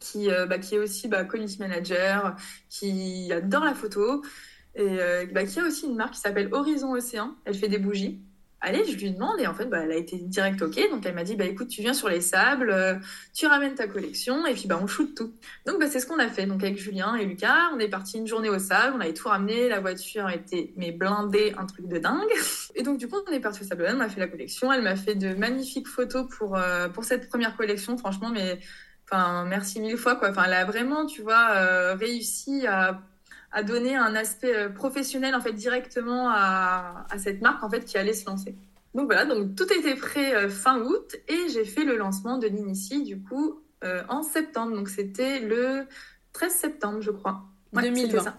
qui, 0.00 0.28
bah, 0.28 0.58
qui 0.58 0.74
est 0.74 0.78
aussi 0.78 1.08
bah, 1.08 1.24
community 1.24 1.60
manager, 1.60 2.36
qui 2.68 3.32
adore 3.32 3.64
la 3.64 3.74
photo, 3.74 4.22
et 4.74 4.98
bah, 5.32 5.44
qui 5.44 5.60
a 5.60 5.64
aussi 5.64 5.86
une 5.86 5.96
marque 5.96 6.14
qui 6.14 6.20
s'appelle 6.20 6.50
Horizon 6.52 6.92
Océan. 6.92 7.34
Elle 7.46 7.54
fait 7.54 7.68
des 7.68 7.78
bougies 7.78 8.20
allez, 8.64 8.84
je 8.84 8.96
lui 8.96 9.10
demande 9.10 9.38
et 9.38 9.46
en 9.46 9.54
fait, 9.54 9.66
bah, 9.66 9.80
elle 9.82 9.92
a 9.92 9.96
été 9.96 10.16
direct 10.16 10.60
OK. 10.62 10.76
Donc 10.90 11.04
elle 11.06 11.14
m'a 11.14 11.24
dit, 11.24 11.36
bah 11.36 11.44
écoute, 11.44 11.68
tu 11.68 11.82
viens 11.82 11.94
sur 11.94 12.08
les 12.08 12.20
sables, 12.20 12.70
euh, 12.70 12.94
tu 13.34 13.46
ramènes 13.46 13.74
ta 13.74 13.86
collection 13.86 14.46
et 14.46 14.54
puis 14.54 14.66
bah 14.66 14.78
on 14.82 14.86
shoot 14.86 15.14
tout. 15.14 15.34
Donc 15.66 15.78
bah, 15.78 15.86
c'est 15.88 16.00
ce 16.00 16.06
qu'on 16.06 16.18
a 16.18 16.28
fait. 16.28 16.46
Donc 16.46 16.62
avec 16.62 16.78
Julien 16.78 17.14
et 17.14 17.24
Lucas, 17.24 17.70
on 17.74 17.78
est 17.78 17.88
parti 17.88 18.18
une 18.18 18.26
journée 18.26 18.48
au 18.48 18.58
sable, 18.58 18.94
on 18.96 19.00
avait 19.00 19.14
tout 19.14 19.28
ramené, 19.28 19.68
la 19.68 19.80
voiture 19.80 20.28
était 20.30 20.72
mais 20.76 20.92
blindée, 20.92 21.54
un 21.58 21.66
truc 21.66 21.86
de 21.86 21.98
dingue. 21.98 22.20
Et 22.74 22.82
donc 22.82 22.98
du 22.98 23.08
coup, 23.08 23.16
on 23.28 23.32
est 23.32 23.40
parti 23.40 23.62
au 23.62 23.64
sable, 23.64 23.86
on 23.94 24.00
a 24.00 24.08
fait 24.08 24.20
la 24.20 24.28
collection. 24.28 24.72
Elle 24.72 24.82
m'a 24.82 24.96
fait 24.96 25.14
de 25.14 25.34
magnifiques 25.34 25.88
photos 25.88 26.26
pour 26.38 26.56
euh, 26.56 26.88
pour 26.88 27.04
cette 27.04 27.28
première 27.28 27.56
collection, 27.56 27.96
franchement, 27.98 28.30
mais 28.30 28.58
enfin 29.04 29.44
merci 29.44 29.80
mille 29.80 29.96
fois 29.96 30.16
quoi. 30.16 30.30
Enfin, 30.30 30.44
elle 30.46 30.54
a 30.54 30.64
vraiment, 30.64 31.06
tu 31.06 31.22
vois, 31.22 31.50
euh, 31.54 31.94
réussi 31.94 32.66
à 32.66 33.00
à 33.54 33.62
donner 33.62 33.94
un 33.94 34.14
aspect 34.16 34.54
euh, 34.54 34.68
professionnel 34.68 35.34
en 35.34 35.40
fait 35.40 35.52
directement 35.52 36.28
à, 36.28 37.06
cette 37.16 37.40
marque 37.40 37.62
en 37.62 37.70
fait 37.70 37.84
qui 37.84 37.96
allait 37.96 38.12
se 38.12 38.26
lancer. 38.26 38.56
Donc 38.94 39.06
voilà, 39.06 39.24
donc 39.24 39.54
tout 39.54 39.72
était 39.72 39.94
prêt 39.94 40.34
euh, 40.34 40.48
fin 40.48 40.80
août 40.80 41.16
et 41.28 41.48
j'ai 41.52 41.64
fait 41.64 41.84
le 41.84 41.96
lancement 41.96 42.36
de 42.36 42.48
l'Inici 42.48 43.04
du 43.04 43.20
coup 43.20 43.62
euh, 43.84 44.02
en 44.08 44.22
septembre. 44.22 44.74
Donc 44.74 44.88
c'était 44.88 45.38
le 45.38 45.86
13 46.32 46.52
septembre, 46.52 47.00
je 47.00 47.12
crois. 47.12 47.44
Ouais, 47.72 47.82
2020. 47.82 48.22
Ça. 48.22 48.38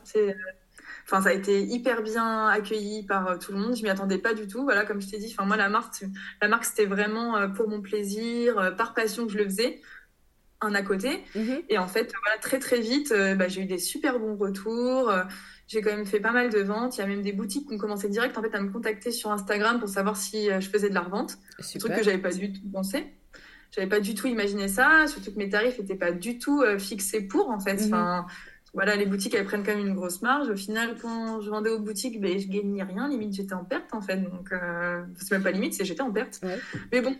Enfin, 1.05 1.21
ça 1.21 1.29
a 1.29 1.33
été 1.33 1.61
hyper 1.61 2.01
bien 2.01 2.47
accueilli 2.47 3.03
par 3.03 3.37
tout 3.39 3.51
le 3.51 3.59
monde. 3.59 3.75
Je 3.75 3.83
m'y 3.83 3.89
attendais 3.89 4.17
pas 4.17 4.33
du 4.33 4.47
tout. 4.47 4.63
Voilà, 4.63 4.85
comme 4.85 5.01
je 5.01 5.07
t'ai 5.07 5.17
dit, 5.17 5.33
enfin 5.37 5.45
moi 5.45 5.55
la 5.55 5.69
marque, 5.69 6.03
la 6.41 6.47
marque 6.47 6.65
c'était 6.65 6.87
vraiment 6.87 7.49
pour 7.51 7.69
mon 7.69 7.81
plaisir, 7.81 8.75
par 8.75 8.93
passion 8.93 9.27
que 9.27 9.31
je 9.31 9.37
le 9.37 9.45
faisais 9.45 9.81
un 10.61 10.73
à 10.73 10.81
côté. 10.81 11.23
Mhm. 11.35 11.61
Et 11.69 11.77
en 11.77 11.87
fait, 11.87 12.11
voilà, 12.23 12.39
très 12.41 12.59
très 12.59 12.79
vite, 12.79 13.11
euh, 13.11 13.35
bah, 13.35 13.47
j'ai 13.47 13.61
eu 13.61 13.65
des 13.65 13.77
super 13.77 14.19
bons 14.19 14.35
retours. 14.35 15.09
Euh, 15.09 15.23
j'ai 15.67 15.81
quand 15.81 15.91
même 15.91 16.05
fait 16.05 16.19
pas 16.19 16.31
mal 16.31 16.49
de 16.49 16.59
ventes. 16.59 16.97
Il 16.97 17.01
y 17.01 17.03
a 17.03 17.07
même 17.07 17.21
des 17.21 17.31
boutiques 17.31 17.67
qui 17.67 17.73
ont 17.73 17.77
commencé 17.77 18.07
direct 18.07 18.37
en 18.37 18.41
fait 18.41 18.53
à 18.53 18.61
me 18.61 18.71
contacter 18.71 19.11
sur 19.11 19.31
Instagram 19.31 19.79
pour 19.79 19.89
savoir 19.89 20.15
si 20.15 20.49
euh, 20.49 20.59
je 20.59 20.69
faisais 20.69 20.89
de 20.89 20.93
la 20.93 21.01
revente. 21.01 21.37
Un 21.59 21.79
truc 21.79 21.95
que 21.95 22.03
j'avais 22.03 22.19
pas 22.19 22.31
du 22.31 22.53
tout 22.53 22.69
pensé. 22.71 23.05
J'avais 23.71 23.87
pas 23.87 23.99
du 23.99 24.15
tout 24.15 24.27
imaginé 24.27 24.67
ça, 24.69 25.05
surtout 25.07 25.33
que 25.33 25.37
mes 25.37 25.49
tarifs 25.49 25.77
n'étaient 25.79 25.95
pas 25.95 26.11
du 26.11 26.37
tout 26.37 26.63
fixés 26.77 27.21
pour 27.21 27.49
en 27.49 27.59
fait. 27.59 27.73
Mhm. 27.73 27.85
Enfin, 27.87 28.25
voilà, 28.73 28.95
les 28.95 29.05
boutiques 29.05 29.33
elles 29.33 29.43
prennent 29.43 29.63
quand 29.63 29.75
même 29.75 29.85
une 29.85 29.95
grosse 29.95 30.21
marge. 30.21 30.49
Au 30.49 30.55
final, 30.55 30.95
quand 31.01 31.41
je 31.41 31.49
vendais 31.49 31.71
aux 31.71 31.79
boutiques, 31.79 32.21
ben, 32.21 32.39
je 32.39 32.47
gagnais 32.47 32.83
rien. 32.83 33.09
Limite, 33.09 33.33
j'étais 33.33 33.53
en 33.53 33.65
perte 33.65 33.93
en 33.93 34.01
fait. 34.01 34.17
Donc, 34.17 34.53
c'est 35.17 35.31
même 35.31 35.43
pas 35.43 35.51
limite, 35.51 35.73
c'est 35.73 35.83
j'étais 35.83 36.01
en 36.01 36.11
perte. 36.11 36.39
Mais 36.93 37.01
bon, 37.01 37.17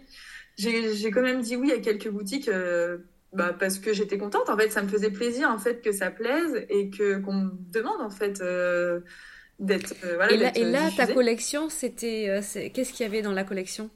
j'ai 0.56 1.12
quand 1.12 1.24
même 1.24 1.42
dit 1.42 1.58
oui 1.58 1.74
à 1.74 1.80
quelques 1.80 2.10
boutiques 2.10 2.50
bah, 3.36 3.54
parce 3.58 3.80
que 3.80 3.94
j'étais 3.94 4.18
contente. 4.18 4.50
En 4.50 4.58
fait, 4.58 4.72
ça 4.72 4.82
me 4.82 4.88
faisait 4.88 5.12
plaisir 5.12 5.50
en 5.50 5.58
fait 5.58 5.82
que 5.82 5.92
ça 5.92 6.10
plaise 6.10 6.66
et 6.70 6.90
que 6.90 7.20
qu'on 7.20 7.34
me 7.34 7.52
demande 7.72 8.00
en 8.00 8.10
fait 8.10 8.40
euh, 8.42 9.02
d'être. 9.60 9.94
Euh, 10.06 10.16
voilà, 10.16 10.58
et 10.58 10.64
là, 10.64 10.90
ta 10.96 11.06
collection, 11.06 11.70
c'était 11.70 12.28
euh, 12.30 12.70
qu'est-ce 12.74 12.94
qu'il 12.94 13.06
y 13.06 13.10
avait 13.10 13.22
dans 13.22 13.34
la 13.34 13.44
collection? 13.44 13.90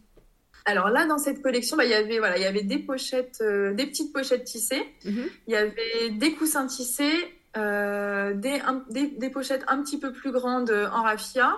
Alors 0.65 0.89
là, 0.89 1.05
dans 1.05 1.17
cette 1.17 1.41
collection, 1.41 1.77
bah, 1.77 1.85
il 1.85 1.91
y 1.91 1.93
avait 1.93 2.19
voilà, 2.19 2.37
il 2.37 2.43
y 2.43 2.47
avait 2.47 2.63
des 2.63 2.79
pochettes, 2.79 3.41
des 3.41 3.85
petites 3.85 4.11
pochettes 4.11 4.43
tissées. 4.43 4.83
Mhm. 5.05 5.29
Il 5.47 5.53
y 5.53 5.55
avait 5.55 6.09
des 6.11 6.33
coussins 6.33 6.67
tissés, 6.67 7.15
des, 7.55 8.59
des, 8.89 9.07
des, 9.07 9.29
pochettes 9.29 9.63
un 9.67 9.81
petit 9.81 9.99
peu 9.99 10.11
plus 10.11 10.31
grandes 10.31 10.71
en 10.71 11.03
raffia, 11.03 11.55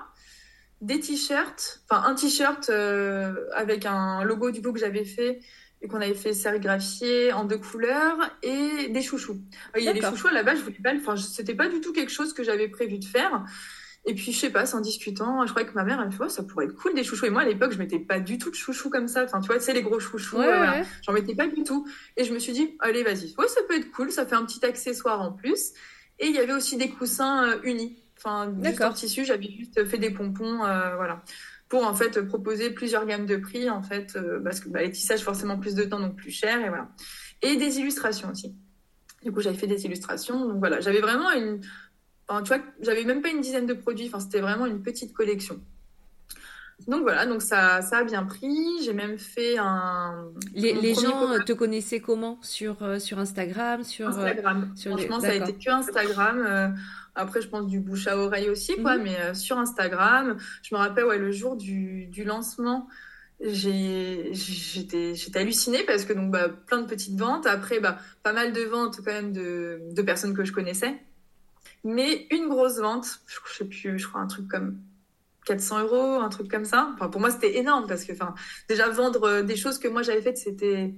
des 0.82 1.00
t-shirts, 1.00 1.82
enfin 1.90 2.04
un 2.08 2.14
t-shirt 2.14 2.70
avec 3.54 3.88
un 3.88 4.24
logo 4.24 4.52
du 4.52 4.62
coup 4.62 4.72
que 4.72 4.80
j'avais 4.80 5.04
fait 5.04 5.40
et 5.82 5.88
qu'on 5.88 6.02
avait 6.02 6.14
fait 6.14 6.34
sérigraphier 6.34 7.34
en 7.34 7.44
deux 7.44 7.58
couleurs 7.58 8.18
et 8.44 8.90
des 8.90 9.02
chouchous. 9.02 9.42
Il 9.78 9.84
y 9.84 9.88
a 9.88 9.94
des 9.94 10.02
chouchous 10.02 10.28
à 10.28 10.34
la 10.34 10.44
base, 10.44 10.60
je 10.60 10.64
voulais 10.64 10.78
pas, 10.84 10.94
enfin, 10.96 11.16
c'était 11.18 11.56
pas 11.56 11.70
du 11.70 11.82
tout 11.82 11.92
quelque 11.92 12.12
chose 12.12 12.34
que 12.34 12.44
j'avais 12.44 12.68
prévu 12.68 13.00
de 13.00 13.06
faire. 13.06 13.46
Et 14.06 14.16
puis, 14.16 14.32
je 14.32 14.40
sais 14.40 14.50
pas, 14.50 14.76
en 14.76 14.82
discutant, 14.82 15.46
je 15.46 15.52
croyais 15.52 15.68
que 15.68 15.76
ma 15.76 15.84
mère, 15.84 16.00
elle 16.00 16.08
me 16.08 16.12
fait, 16.12 16.24
oh, 16.24 16.30
ça 16.30 16.42
pourrait 16.42 16.66
être 16.66 16.76
cool 16.76 16.96
des 16.96 17.04
chouchous. 17.04 17.26
Et 17.26 17.30
moi, 17.30 17.44
à 17.44 17.46
l'époque, 17.46 17.72
je 17.72 17.78
mettais 17.78 18.00
pas 18.00 18.20
du 18.20 18.40
tout 18.40 18.50
de 18.50 18.56
chouchous 18.56 18.90
comme 18.90 19.08
ça. 19.08 19.24
Enfin, 19.24 19.42
tu 19.42 19.48
vois, 19.48 19.60
c'est 19.60 19.74
les 19.74 19.84
gros 19.84 20.00
chouchous. 20.00 20.42
Euh, 20.42 20.84
J'en 21.06 21.14
mettais 21.14 21.36
pas 21.36 21.48
du 21.48 21.64
tout. 21.64 21.88
Et 22.18 22.24
je 22.24 22.34
me 22.34 22.40
suis 22.40 22.52
dit, 22.52 22.76
allez, 22.80 23.04
vas-y. 23.04 23.36
Ouais, 23.38 23.48
ça 23.48 23.62
peut 23.68 23.78
être 23.78 23.92
cool. 23.92 24.12
Ça 24.12 24.26
fait 24.26 24.36
un 24.36 24.44
petit 24.46 24.66
accessoire 24.66 25.22
en 25.22 25.32
plus. 25.32 25.74
Et 26.18 26.28
il 26.28 26.36
y 26.36 26.40
avait 26.40 26.54
aussi 26.54 26.78
des 26.78 26.90
coussins 26.90 27.48
euh, 27.48 27.60
unis. 27.64 28.02
Enfin, 28.18 28.52
juste 28.64 28.82
en 28.82 28.94
tissu, 28.94 29.24
j'avais 29.24 29.50
juste 29.52 29.86
fait 29.86 29.98
des 29.98 30.12
pompons, 30.12 30.64
euh, 30.64 30.96
voilà 30.96 31.24
pour 31.72 31.88
en 31.88 31.94
fait 31.96 32.22
proposer 32.24 32.70
plusieurs 32.72 33.06
gammes 33.06 33.26
de 33.26 33.38
prix 33.38 33.70
en 33.70 33.82
fait 33.82 34.18
euh, 34.18 34.42
parce 34.44 34.60
que 34.60 34.68
bah, 34.68 34.82
les 34.82 34.92
tissages 34.92 35.22
forcément 35.22 35.58
plus 35.58 35.74
de 35.74 35.86
temps 35.86 36.02
donc 36.02 36.18
plus 36.18 36.30
cher 36.30 36.60
et 36.60 36.68
voilà. 36.68 36.90
Et 37.42 37.56
des 37.56 37.80
illustrations 37.80 38.30
aussi. 38.30 38.54
Du 39.24 39.32
coup 39.32 39.40
j'avais 39.40 39.56
fait 39.56 39.68
des 39.68 39.86
illustrations 39.86 40.46
donc 40.46 40.60
voilà. 40.60 40.82
J'avais 40.82 41.00
vraiment 41.00 41.30
j'avais 42.82 43.06
même 43.06 43.22
pas 43.22 43.30
une 43.30 43.40
dizaine 43.40 43.68
de 43.68 43.74
produits 43.74 44.08
enfin 44.08 44.20
c'était 44.20 44.42
vraiment 44.42 44.66
une 44.66 44.82
petite 44.82 45.14
collection 45.14 45.62
donc 46.88 47.02
voilà, 47.04 47.26
donc 47.26 47.42
ça, 47.42 47.82
ça 47.82 47.98
a 47.98 48.04
bien 48.04 48.24
pris. 48.24 48.56
J'ai 48.84 48.94
même 48.94 49.18
fait 49.18 49.58
un. 49.58 50.32
Les, 50.54 50.94
gens 50.94 51.38
te 51.46 51.54
connaissaient 51.54 52.00
comment? 52.00 52.40
Sur, 52.42 52.82
euh, 52.82 53.00
sur 53.00 53.20
Instagram 53.20 53.84
sur, 53.84 54.08
Instagram. 54.08 54.74
Franchement, 54.78 55.20
ça 55.20 55.30
a 55.30 55.34
été 55.34 55.54
que 55.54 55.70
Instagram. 55.70 56.76
Après, 57.16 57.42
je 57.42 57.48
pense 57.50 57.68
du 57.68 57.80
bouche 57.80 58.08
à 58.08 58.18
oreille 58.18 58.50
aussi, 58.50 58.76
quoi. 58.82 58.98
Mhm. 58.98 59.04
Mais 59.04 59.20
euh, 59.20 59.34
sur 59.34 59.58
Instagram, 59.58 60.38
je 60.64 60.74
me 60.74 60.80
rappelle, 60.80 61.06
ouais, 61.06 61.18
le 61.18 61.32
jour 61.32 61.58
du, 61.58 62.06
du 62.08 62.24
lancement, 62.24 62.88
j'étais 63.42 65.14
hallucinée 65.36 65.84
parce 65.84 66.06
que 66.06 66.14
donc 66.14 66.32
bah, 66.32 66.48
plein 66.50 66.82
de 66.82 66.88
petites 66.88 67.20
ventes. 67.20 67.46
Après, 67.48 67.80
bah, 67.80 67.98
pas 68.24 68.34
mal 68.34 68.54
de 68.54 68.62
ventes 68.62 68.98
quand 68.98 69.12
même 69.12 69.34
de, 69.34 69.82
de 69.92 70.02
personnes 70.02 70.36
que 70.36 70.46
je 70.46 70.54
connaissais. 70.54 70.96
Mais 71.84 72.28
une 72.32 72.48
grosse 72.48 72.78
vente, 72.78 73.22
je, 73.28 73.38
je 73.50 73.58
sais 73.58 73.66
plus, 73.66 74.00
je 74.00 74.08
crois 74.08 74.22
un 74.22 74.28
truc 74.28 74.48
comme 74.48 74.78
400 75.52 75.84
euros, 75.84 76.22
un 76.22 76.30
truc 76.30 76.50
comme 76.50 76.66
ça. 76.66 76.92
Enfin, 76.94 77.10
pour 77.10 77.22
moi, 77.22 77.30
c'était 77.32 77.58
énorme 77.58 77.88
parce 77.88 78.06
que, 78.06 78.14
enfin, 78.14 78.34
déjà 78.70 78.90
vendre 78.90 79.24
euh, 79.24 79.44
des 79.44 79.56
choses 79.56 79.80
que 79.80 79.88
moi 79.88 80.02
j'avais 80.02 80.22
faites, 80.22 80.38
c'était, 80.38 80.94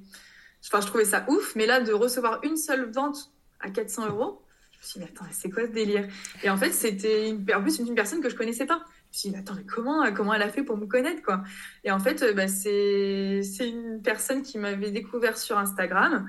enfin, 0.65 0.81
je 0.81 0.87
trouvais 0.87 1.05
ça 1.05 1.25
ouf. 1.27 1.55
Mais 1.55 1.65
là, 1.65 1.81
de 1.81 1.93
recevoir 1.93 2.39
une 2.43 2.57
seule 2.57 2.91
vente 2.91 3.31
à 3.59 3.69
400 3.69 4.07
euros, 4.09 4.43
me 4.83 4.87
suis 4.87 4.99
dit, 4.99 5.05
attends, 5.05 5.25
c'est 5.31 5.49
quoi 5.49 5.63
ce 5.65 5.71
délire? 5.71 6.07
Et 6.43 6.49
en 6.49 6.57
fait, 6.57 6.71
c'était 6.71 7.35
en 7.55 7.61
plus 7.61 7.79
une 7.79 7.95
personne 7.95 8.21
que 8.21 8.29
je 8.29 8.35
connaissais 8.35 8.65
pas. 8.65 8.83
Je 9.11 9.17
me 9.17 9.19
suis 9.19 9.29
dit, 9.29 9.35
attends, 9.35 9.55
mais 9.55 9.63
comment, 9.63 10.11
comment 10.13 10.33
elle 10.33 10.41
a 10.41 10.49
fait 10.49 10.63
pour 10.63 10.77
me 10.77 10.85
connaître, 10.85 11.21
quoi? 11.23 11.43
Et 11.83 11.91
en 11.91 11.99
fait, 11.99 12.21
euh, 12.21 12.33
bah, 12.33 12.47
c'est 12.47 13.41
une 13.59 14.01
personne 14.03 14.41
qui 14.41 14.57
m'avait 14.57 14.91
découvert 14.91 15.37
sur 15.37 15.57
Instagram. 15.57 16.27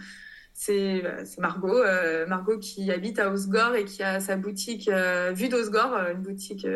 C'est 0.57 1.03
bah, 1.03 1.17
Margot, 1.39 1.83
euh, 1.83 2.27
Margot 2.27 2.59
qui 2.59 2.91
habite 2.93 3.19
à 3.19 3.31
Osgore 3.31 3.75
et 3.75 3.85
qui 3.85 4.03
a 4.03 4.21
sa 4.21 4.37
boutique 4.37 4.89
euh, 4.89 5.33
vue 5.35 5.49
d'Osgore, 5.49 5.99
une 6.13 6.23
boutique 6.23 6.67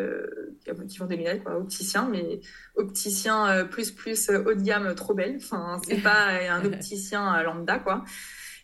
qui 0.87 0.97
vend 0.97 1.05
des 1.05 1.15
lunettes, 1.15 1.43
quoi, 1.43 1.57
opticien, 1.57 2.07
mais 2.11 2.41
opticien 2.75 3.65
plus 3.71 3.91
plus 3.91 4.29
haut 4.29 4.53
de 4.53 4.61
gamme, 4.61 4.93
trop 4.95 5.13
belle. 5.13 5.37
Enfin, 5.37 5.79
c'est 5.87 6.03
pas 6.03 6.27
un 6.51 6.63
opticien 6.65 7.41
lambda, 7.41 7.79
quoi. 7.79 8.03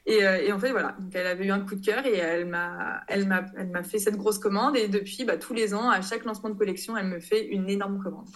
Euh, 0.08 0.38
et, 0.38 0.52
en 0.52 0.60
fait, 0.60 0.72
voilà. 0.72 0.96
Donc, 1.00 1.14
elle 1.16 1.28
avait 1.28 1.46
eu 1.46 1.52
un 1.52 1.62
coup 1.62 1.76
de 1.76 1.84
cœur 1.84 2.06
et 2.06 2.18
elle 2.18 2.46
m'a, 2.46 3.02
elle 3.08 3.28
m'a, 3.28 3.46
elle 3.58 3.70
m'a 3.70 3.84
fait 3.84 4.00
cette 4.00 4.18
grosse 4.18 4.38
commande. 4.38 4.76
Et 4.76 4.88
depuis, 4.88 5.26
bah, 5.26 5.38
tous 5.38 5.54
les 5.54 5.74
ans, 5.74 5.90
à 5.90 6.02
chaque 6.02 6.26
lancement 6.26 6.50
de 6.50 6.56
collection, 6.56 6.96
elle 6.96 7.08
me 7.08 7.20
fait 7.20 7.46
une 7.48 7.70
énorme 7.70 8.02
commande. 8.02 8.28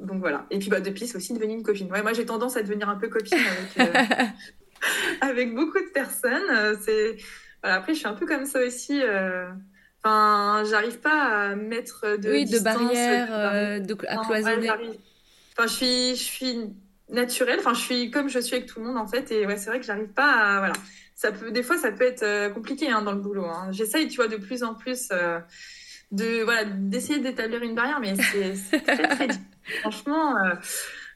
Donc 0.00 0.20
voilà. 0.20 0.46
Et 0.50 0.58
puis, 0.58 0.68
bah, 0.68 0.80
depuis, 0.80 1.06
c'est 1.06 1.16
aussi 1.16 1.32
devenu 1.32 1.54
une 1.54 1.62
copine. 1.62 1.90
Ouais, 1.90 2.02
moi, 2.02 2.12
j'ai 2.12 2.26
tendance 2.26 2.56
à 2.56 2.62
devenir 2.62 2.88
un 2.88 2.96
peu 2.96 3.08
copine 3.08 3.38
avec, 3.38 3.94
euh, 3.96 4.24
avec 5.20 5.54
beaucoup 5.54 5.78
de 5.78 5.92
personnes. 5.92 6.78
C'est, 6.82 7.16
voilà. 7.62 7.76
Après, 7.76 7.94
je 7.94 7.98
suis 7.98 8.08
un 8.08 8.14
peu 8.14 8.26
comme 8.26 8.46
ça 8.46 8.60
aussi. 8.60 9.00
Euh, 9.02 9.46
enfin, 10.02 10.64
j'arrive 10.68 10.98
pas 10.98 11.50
à 11.50 11.56
mettre 11.56 12.16
de 12.18 12.30
oui, 12.30 12.44
de 12.44 12.58
barrières, 12.58 13.80
de, 13.80 13.96
à 14.06 14.16
cloisonner. 14.18 14.70
Enfin, 15.56 15.66
je 15.66 15.72
suis, 15.72 16.10
je 16.16 16.22
suis 16.22 16.58
naturelle. 17.10 17.58
Enfin, 17.60 17.74
je 17.74 17.80
suis 17.80 18.10
comme 18.10 18.28
je 18.28 18.38
suis 18.38 18.56
avec 18.56 18.66
tout 18.66 18.80
le 18.80 18.86
monde 18.86 18.96
en 18.96 19.06
fait. 19.06 19.30
Et 19.32 19.46
ouais, 19.46 19.56
c'est 19.56 19.70
vrai 19.70 19.80
que 19.80 19.86
j'arrive 19.86 20.08
pas 20.08 20.30
à 20.30 20.58
voilà 20.58 20.74
ça 21.14 21.32
peut, 21.32 21.50
des 21.50 21.62
fois, 21.62 21.78
ça 21.78 21.92
peut 21.92 22.04
être 22.04 22.22
euh, 22.22 22.50
compliqué 22.50 22.90
hein, 22.90 23.02
dans 23.02 23.12
le 23.12 23.20
boulot. 23.20 23.46
Hein. 23.46 23.68
J'essaye, 23.70 24.08
tu 24.08 24.16
vois, 24.16 24.28
de 24.28 24.36
plus 24.36 24.62
en 24.62 24.74
plus 24.74 25.08
euh, 25.12 25.38
de 26.10 26.42
voilà 26.42 26.64
d'essayer 26.64 27.18
d'établir 27.18 27.62
une 27.62 27.74
barrière, 27.74 28.00
mais 28.00 28.14
c'est 28.16 28.80
très 28.80 29.08
très 29.08 29.26
difficile. 29.28 29.44
Franchement. 29.80 30.36
Euh, 30.36 30.54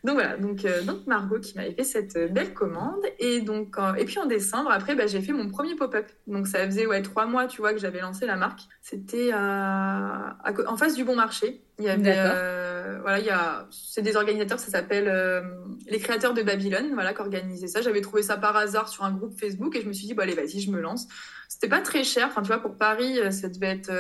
donc 0.04 0.14
voilà, 0.14 0.36
donc, 0.36 0.64
donc 0.84 1.06
Margot 1.06 1.40
qui 1.40 1.56
m'avait 1.56 1.72
fait 1.72 1.84
cette 1.84 2.32
belle 2.32 2.54
commande. 2.54 3.02
Et, 3.18 3.40
donc, 3.40 3.76
et 3.98 4.04
puis 4.04 4.18
en 4.18 4.26
décembre, 4.26 4.70
après, 4.70 4.94
bah, 4.94 5.06
j'ai 5.06 5.20
fait 5.20 5.32
mon 5.32 5.48
premier 5.48 5.74
pop-up. 5.74 6.06
Donc 6.26 6.46
ça 6.46 6.64
faisait 6.66 6.86
ouais, 6.86 7.02
trois 7.02 7.26
mois, 7.26 7.46
tu 7.46 7.60
vois, 7.60 7.72
que 7.72 7.78
j'avais 7.78 8.00
lancé 8.00 8.26
la 8.26 8.36
marque. 8.36 8.60
C'était 8.80 9.32
en 9.34 10.76
face 10.76 10.94
du 10.94 11.04
bon 11.04 11.16
marché. 11.16 11.62
Il 11.80 11.84
y 11.84 11.88
avait, 11.88 12.16
euh, 12.16 12.98
voilà, 13.02 13.20
il 13.20 13.24
y 13.24 13.30
a, 13.30 13.68
c'est 13.70 14.02
des 14.02 14.16
organisateurs, 14.16 14.58
ça 14.58 14.68
s'appelle 14.68 15.06
euh, 15.06 15.42
les 15.86 16.00
créateurs 16.00 16.34
de 16.34 16.42
Babylone, 16.42 16.90
voilà, 16.92 17.14
qui 17.14 17.20
organisaient 17.20 17.68
ça. 17.68 17.82
J'avais 17.82 18.00
trouvé 18.00 18.22
ça 18.22 18.36
par 18.36 18.56
hasard 18.56 18.88
sur 18.88 19.04
un 19.04 19.12
groupe 19.12 19.38
Facebook 19.38 19.76
et 19.76 19.82
je 19.82 19.86
me 19.86 19.92
suis 19.92 20.08
dit, 20.08 20.14
bon 20.14 20.22
allez, 20.22 20.34
vas-y, 20.34 20.58
je 20.58 20.72
me 20.72 20.80
lance. 20.80 21.06
C'était 21.48 21.68
pas 21.68 21.80
très 21.80 22.02
cher, 22.02 22.26
enfin 22.26 22.42
tu 22.42 22.48
vois, 22.48 22.58
pour 22.58 22.76
Paris, 22.76 23.20
euh, 23.20 23.30
ça 23.30 23.48
devait 23.48 23.68
être 23.68 23.92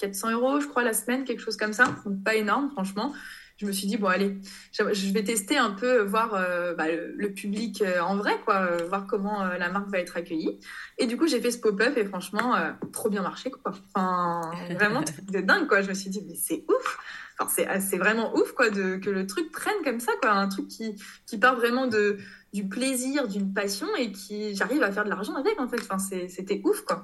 400 0.00 0.32
euros, 0.32 0.58
je 0.58 0.66
crois, 0.66 0.82
la 0.82 0.92
semaine, 0.92 1.22
quelque 1.22 1.40
chose 1.40 1.56
comme 1.56 1.72
ça, 1.72 1.84
donc 2.04 2.24
pas 2.24 2.34
énorme, 2.34 2.68
franchement. 2.72 3.12
Je 3.60 3.66
me 3.66 3.72
suis 3.72 3.86
dit, 3.86 3.98
bon, 3.98 4.06
allez, 4.06 4.38
je 4.72 5.12
vais 5.12 5.22
tester 5.22 5.58
un 5.58 5.70
peu, 5.70 6.00
voir 6.00 6.30
bah, 6.78 6.86
le, 6.88 7.32
public 7.34 7.84
en 8.02 8.16
vrai, 8.16 8.40
quoi, 8.46 8.76
voir 8.88 9.06
comment 9.06 9.44
la 9.44 9.68
marque 9.70 9.90
va 9.90 9.98
être 9.98 10.16
accueillie. 10.16 10.58
Et 10.96 11.06
du 11.06 11.18
coup, 11.18 11.26
j'ai 11.26 11.42
fait 11.42 11.50
ce 11.50 11.58
pop-up 11.58 11.94
et 11.98 12.06
franchement, 12.06 12.54
trop 12.92 13.10
bien 13.10 13.20
marché, 13.20 13.50
quoi. 13.50 13.72
Enfin, 13.94 14.50
vraiment, 14.70 15.02
de 15.02 15.40
dingue, 15.40 15.68
quoi. 15.68 15.82
Je 15.82 15.90
me 15.90 15.94
suis 15.94 16.08
dit, 16.08 16.22
mais 16.26 16.36
c'est 16.36 16.64
ouf. 16.68 16.98
Enfin, 17.38 17.64
c'est 17.80 17.98
vraiment 17.98 18.34
ouf, 18.34 18.52
quoi, 18.52 18.70
de, 18.70 18.96
que 18.96 19.10
le 19.10 19.26
truc 19.26 19.52
prenne 19.52 19.82
comme 19.84 20.00
ça, 20.00 20.12
quoi. 20.22 20.30
Un 20.30 20.48
truc 20.48 20.68
qui, 20.68 20.94
qui 21.26 21.38
part 21.38 21.56
vraiment 21.56 21.86
de, 21.86 22.16
du 22.54 22.66
plaisir, 22.66 23.28
d'une 23.28 23.52
passion 23.52 23.88
et 23.98 24.10
qui 24.10 24.56
j'arrive 24.56 24.82
à 24.82 24.90
faire 24.90 25.04
de 25.04 25.10
l'argent 25.10 25.34
avec, 25.34 25.60
en 25.60 25.68
fait. 25.68 25.80
Enfin, 25.82 25.98
c'était 25.98 26.62
ouf, 26.64 26.82
quoi. 26.82 27.02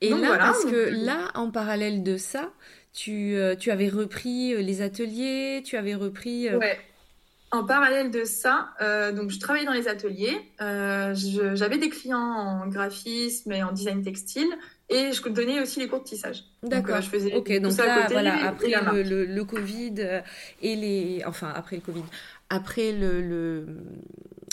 Et 0.00 0.10
là, 0.10 0.38
parce 0.38 0.64
que 0.64 1.04
là, 1.04 1.30
en 1.34 1.50
parallèle 1.50 2.02
de 2.02 2.16
ça, 2.16 2.52
tu, 2.92 3.34
euh, 3.36 3.54
tu 3.54 3.70
avais 3.70 3.88
repris 3.88 4.54
euh, 4.54 4.62
les 4.62 4.82
ateliers, 4.82 5.62
tu 5.64 5.76
avais 5.76 5.94
repris... 5.94 6.48
Euh, 6.48 6.58
ouais. 6.58 6.78
En 7.52 7.64
parallèle 7.64 8.12
de 8.12 8.22
ça, 8.22 8.68
donc 9.12 9.30
je 9.30 9.40
travaillais 9.40 9.66
dans 9.66 9.72
les 9.72 9.88
ateliers. 9.88 10.38
J'avais 10.60 11.78
des 11.78 11.88
clients 11.88 12.16
en 12.16 12.68
graphisme 12.68 13.50
et 13.50 13.60
en 13.64 13.72
design 13.72 14.04
textile. 14.04 14.46
Et 14.88 15.10
je 15.10 15.28
donnais 15.28 15.60
aussi 15.60 15.80
les 15.80 15.88
cours 15.88 15.98
de 15.98 16.04
tissage. 16.04 16.44
D'accord. 16.62 17.00
je 17.00 17.08
faisais 17.08 17.34
ok, 17.34 17.60
donc 17.60 17.76
là, 17.76 18.06
voilà, 18.08 18.46
après 18.46 18.68
le, 19.02 19.24
le, 19.24 19.44
Covid 19.44 20.22
et 20.62 20.76
les. 20.76 21.24
Enfin, 21.26 21.52
après 21.52 21.74
le 21.74 21.82
Covid. 21.82 22.04
Après 22.50 22.92
le, 22.92 23.20
le 23.20 23.66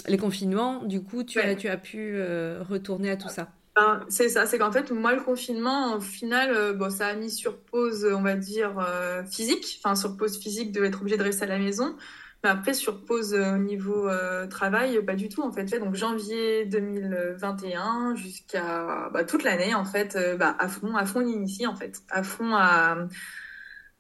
les 0.07 0.17
confinements, 0.17 0.81
du 0.83 1.03
coup, 1.03 1.23
tu, 1.23 1.39
as, 1.39 1.53
tu 1.53 1.67
as 1.67 1.77
pu 1.77 2.19
retourner 2.67 3.11
à 3.11 3.15
tout 3.15 3.29
ça. 3.29 3.51
Ben, 3.78 4.03
c'est 4.09 4.30
ça, 4.30 4.47
c'est 4.47 4.57
qu'en 4.57 4.71
fait, 4.71 4.89
moi, 4.91 5.13
le 5.13 5.21
confinement, 5.21 5.97
au 5.97 5.99
final, 6.01 6.49
euh, 6.51 6.73
bon, 6.73 6.89
ça 6.89 7.07
a 7.09 7.13
mis 7.15 7.30
sur 7.30 7.59
pause, 7.59 8.07
on 8.11 8.23
va 8.23 8.36
dire, 8.36 8.80
euh, 8.80 9.23
physique, 9.23 9.80
enfin, 9.84 9.95
sur 9.95 10.17
pause 10.17 10.39
physique 10.39 10.71
de 10.71 10.84
être 10.84 11.01
obligé 11.01 11.15
de 11.15 11.21
rester 11.23 11.43
à 11.43 11.47
la 11.47 11.59
maison. 11.59 11.95
Mais 12.43 12.49
après, 12.49 12.73
sur 12.73 13.05
pause 13.05 13.36
euh, 13.36 13.53
au 13.53 13.57
niveau 13.59 14.09
travail, 14.49 15.03
pas 15.05 15.13
du 15.15 15.30
tout, 15.30 15.43
en 15.43 15.51
fait. 15.51 15.65
Donc, 15.80 15.93
janvier 15.93 16.65
2021 16.65 18.15
jusqu'à 18.15 19.09
bah, 19.13 19.23
toute 19.23 19.43
l'année, 19.43 19.75
en 19.75 19.86
fait, 19.86 20.17
à 20.41 20.67
fond, 20.67 20.95
à 20.95 21.05
fond, 21.05 21.21
ici, 21.21 21.67
en 21.67 21.75
fait. 21.75 22.01
À 22.09 22.23
fond 22.23 22.55
à 22.55 23.07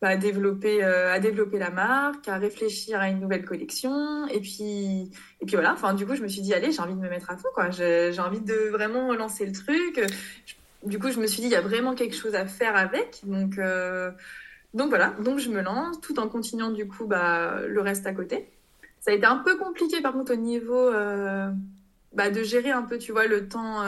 à, 0.01 0.15
développer, 0.15 0.83
euh, 0.83 1.11
à 1.11 1.19
développer 1.19 1.57
la 1.57 1.71
marque, 1.71 2.27
à 2.27 2.37
réfléchir 2.37 2.99
à 2.99 3.09
une 3.09 3.19
nouvelle 3.19 3.45
collection. 3.45 4.27
Et 4.27 4.39
puis, 4.39 5.11
et 5.41 5.45
puis 5.45 5.55
voilà, 5.55 5.73
enfin, 5.73 5.93
du 5.93 6.05
coup, 6.05 6.15
je 6.15 6.21
me 6.21 6.27
suis 6.27 6.41
dit, 6.41 6.53
allez, 6.53 6.71
j'ai 6.71 6.81
envie 6.81 6.93
de 6.93 6.99
me 6.99 7.09
mettre 7.09 7.31
à 7.31 7.37
fond, 7.37 7.49
quoi. 7.53 7.69
J'ai 7.71 8.19
envie 8.19 8.41
de 8.41 8.69
vraiment 8.69 9.13
lancer 9.13 9.45
le 9.45 9.51
truc. 9.51 10.01
Du 10.83 10.99
coup, 10.99 11.11
je 11.11 11.19
me 11.19 11.27
suis 11.27 11.41
dit, 11.41 11.47
il 11.47 11.51
y 11.51 11.55
a 11.55 11.61
vraiment 11.61 11.95
quelque 11.95 12.15
chose 12.15 12.35
à 12.35 12.45
faire 12.45 12.75
avec. 12.75 13.21
Donc, 13.23 13.57
euh, 13.57 14.11
donc 14.73 14.89
voilà, 14.89 15.15
donc 15.23 15.39
je 15.39 15.49
me 15.49 15.61
lance 15.61 15.99
tout 16.01 16.19
en 16.19 16.27
continuant, 16.29 16.69
du 16.69 16.87
coup, 16.87 17.07
bah, 17.07 17.61
le 17.67 17.81
reste 17.81 18.05
à 18.05 18.13
côté. 18.13 18.49
Ça 18.99 19.11
a 19.11 19.13
été 19.15 19.25
un 19.25 19.37
peu 19.37 19.57
compliqué, 19.57 20.01
par 20.01 20.13
contre, 20.13 20.33
au 20.33 20.37
niveau 20.37 20.75
euh, 20.75 21.49
bah, 22.13 22.29
de 22.29 22.43
gérer 22.43 22.71
un 22.71 22.83
peu, 22.83 22.99
tu 22.99 23.11
vois, 23.11 23.25
le 23.25 23.47
temps, 23.47 23.83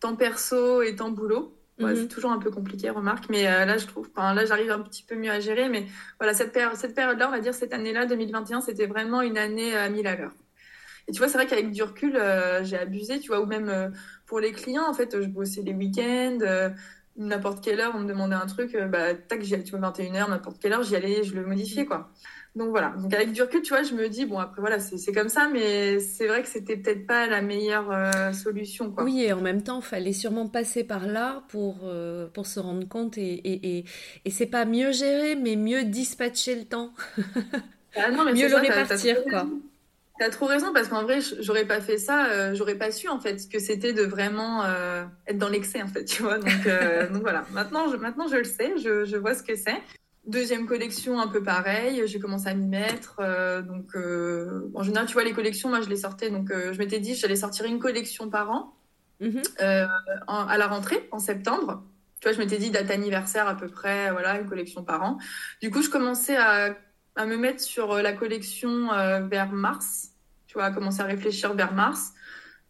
temps 0.00 0.16
perso 0.16 0.82
et 0.82 0.96
temps 0.96 1.10
boulot. 1.10 1.54
Ouais, 1.80 1.94
C'est 1.94 2.02
mhm. 2.02 2.08
toujours 2.08 2.32
un 2.32 2.38
peu 2.38 2.50
compliqué, 2.50 2.90
remarque, 2.90 3.26
mais 3.30 3.46
euh, 3.46 3.64
là, 3.64 3.78
je 3.78 3.86
trouve, 3.86 4.08
enfin, 4.14 4.34
là, 4.34 4.44
j'arrive 4.44 4.70
un 4.70 4.80
petit 4.80 5.04
peu 5.04 5.14
mieux 5.14 5.30
à 5.30 5.38
gérer. 5.38 5.68
Mais 5.68 5.86
voilà, 6.18 6.34
cette, 6.34 6.52
période, 6.52 6.76
cette 6.76 6.94
période-là, 6.94 7.28
on 7.28 7.30
va 7.30 7.40
dire 7.40 7.54
cette 7.54 7.72
année-là, 7.72 8.06
2021, 8.06 8.60
c'était 8.60 8.86
vraiment 8.86 9.22
une 9.22 9.38
année 9.38 9.76
à 9.76 9.88
1000 9.88 10.06
à 10.06 10.16
l'heure. 10.16 10.34
Et 11.06 11.12
tu 11.12 11.18
vois, 11.18 11.28
c'est 11.28 11.38
vrai 11.38 11.46
qu'avec 11.46 11.70
du 11.70 11.82
recul, 11.82 12.16
euh, 12.16 12.64
j'ai 12.64 12.76
abusé, 12.76 13.20
tu 13.20 13.28
vois, 13.28 13.40
ou 13.40 13.46
même 13.46 13.68
euh, 13.68 13.88
pour 14.26 14.40
les 14.40 14.52
clients, 14.52 14.88
en 14.88 14.92
fait, 14.92 15.20
je 15.20 15.26
bossais 15.28 15.62
les 15.62 15.72
week-ends, 15.72 16.38
n'importe 17.16 17.64
quelle 17.64 17.80
heure, 17.80 17.92
on 17.94 18.00
me 18.00 18.08
demandait 18.08 18.36
un 18.36 18.46
truc, 18.46 18.76
bah, 18.76 19.14
tac, 19.14 19.42
j'y 19.42 19.54
allais, 19.54 19.64
tu 19.64 19.76
vois, 19.76 19.90
21h, 19.90 20.28
n'importe 20.28 20.60
quelle 20.60 20.72
heure, 20.72 20.82
j'y 20.82 20.96
allais, 20.96 21.22
je 21.22 21.34
le 21.34 21.46
modifiais, 21.46 21.86
quoi. 21.86 22.10
Donc 22.58 22.70
voilà. 22.70 22.92
Donc 22.98 23.14
avec 23.14 23.30
du 23.30 23.40
recul, 23.40 23.62
tu 23.62 23.68
vois, 23.68 23.84
je 23.84 23.94
me 23.94 24.08
dis, 24.08 24.26
bon, 24.26 24.38
après 24.38 24.60
voilà, 24.60 24.80
c'est 24.80 25.12
comme 25.12 25.28
ça, 25.28 25.48
mais 25.48 26.00
c'est 26.00 26.26
vrai 26.26 26.42
que 26.42 26.48
c'était 26.48 26.76
peut-être 26.76 27.06
pas 27.06 27.28
la 27.28 27.40
meilleure 27.40 27.88
euh, 27.92 28.32
solution. 28.32 28.90
Quoi. 28.90 29.04
Oui, 29.04 29.22
et 29.22 29.32
en 29.32 29.40
même 29.40 29.62
temps, 29.62 29.78
il 29.78 29.84
fallait 29.84 30.12
sûrement 30.12 30.48
passer 30.48 30.82
par 30.82 31.06
là 31.06 31.44
pour, 31.50 31.82
euh, 31.84 32.26
pour 32.26 32.46
se 32.46 32.58
rendre 32.58 32.86
compte. 32.88 33.16
Et, 33.16 33.22
et, 33.22 33.78
et, 33.78 33.84
et 34.24 34.30
c'est 34.30 34.46
pas 34.46 34.64
mieux 34.64 34.90
gérer, 34.90 35.36
mais 35.36 35.54
mieux 35.54 35.84
dispatcher 35.84 36.56
le 36.56 36.64
temps. 36.64 36.92
Ah 37.96 38.10
non, 38.12 38.22
mais 38.24 38.34
mieux 38.34 38.48
le 38.48 38.56
répartir, 38.56 39.24
quoi. 39.28 39.46
T'as 40.20 40.28
trop 40.28 40.44
raison 40.46 40.72
parce 40.72 40.88
qu'en 40.88 41.02
vrai, 41.02 41.18
j'aurais 41.40 41.64
pas 41.64 41.80
fait 41.80 41.96
ça, 41.96 42.26
euh, 42.26 42.54
j'aurais 42.54 42.76
pas 42.76 42.92
su 42.92 43.08
en 43.08 43.18
fait 43.18 43.48
que 43.48 43.58
c'était 43.58 43.92
de 43.92 44.02
vraiment 44.02 44.62
être 45.26 45.38
dans 45.38 45.48
l'excès 45.48 45.82
en 45.82 45.88
fait, 45.88 46.04
tu 46.04 46.22
vois. 46.22 46.38
Donc, 46.38 46.48
donc 47.12 47.22
voilà, 47.22 47.44
maintenant 47.52 47.90
je, 47.90 47.96
maintenant 47.96 48.28
je 48.28 48.36
le 48.36 48.44
sais, 48.44 48.74
je, 48.76 49.04
je 49.04 49.16
vois 49.16 49.34
ce 49.34 49.42
que 49.42 49.56
c'est. 49.56 49.80
Deuxième 50.28 50.66
collection, 50.66 51.18
un 51.18 51.26
peu 51.26 51.42
pareil. 51.42 52.02
J'ai 52.04 52.20
commencé 52.20 52.48
à 52.48 52.54
m'y 52.54 52.66
mettre. 52.66 53.16
Euh, 53.18 53.62
donc, 53.62 53.96
euh, 53.96 54.70
en 54.74 54.82
général, 54.82 55.06
tu 55.06 55.14
vois, 55.14 55.24
les 55.24 55.32
collections, 55.32 55.70
moi, 55.70 55.80
je 55.80 55.88
les 55.88 55.96
sortais. 55.96 56.28
Donc, 56.28 56.50
euh, 56.50 56.74
je 56.74 56.78
m'étais 56.78 57.00
dit, 57.00 57.14
j'allais 57.14 57.34
sortir 57.34 57.64
une 57.64 57.78
collection 57.78 58.28
par 58.28 58.50
an 58.50 58.74
mhm. 59.20 59.40
à 59.58 60.58
la 60.58 60.66
rentrée, 60.66 61.08
en 61.12 61.18
septembre. 61.18 61.82
Tu 62.20 62.28
vois, 62.28 62.34
je 62.34 62.38
m'étais 62.38 62.58
dit, 62.58 62.70
date 62.70 62.90
anniversaire 62.90 63.48
à 63.48 63.56
peu 63.56 63.68
près, 63.68 64.10
voilà, 64.10 64.38
une 64.38 64.46
collection 64.46 64.84
par 64.84 65.02
an. 65.02 65.18
Du 65.62 65.70
coup, 65.70 65.80
je 65.80 65.88
commençais 65.88 66.36
à, 66.36 66.76
à 67.16 67.24
me 67.24 67.38
mettre 67.38 67.62
sur 67.62 67.94
la 67.94 68.12
collection 68.12 68.88
vers 69.28 69.50
mars. 69.50 70.10
Tu 70.46 70.54
vois, 70.54 70.64
à 70.64 70.70
commencer 70.72 71.00
à 71.00 71.04
réfléchir 71.04 71.54
vers 71.54 71.72
mars. 71.72 72.12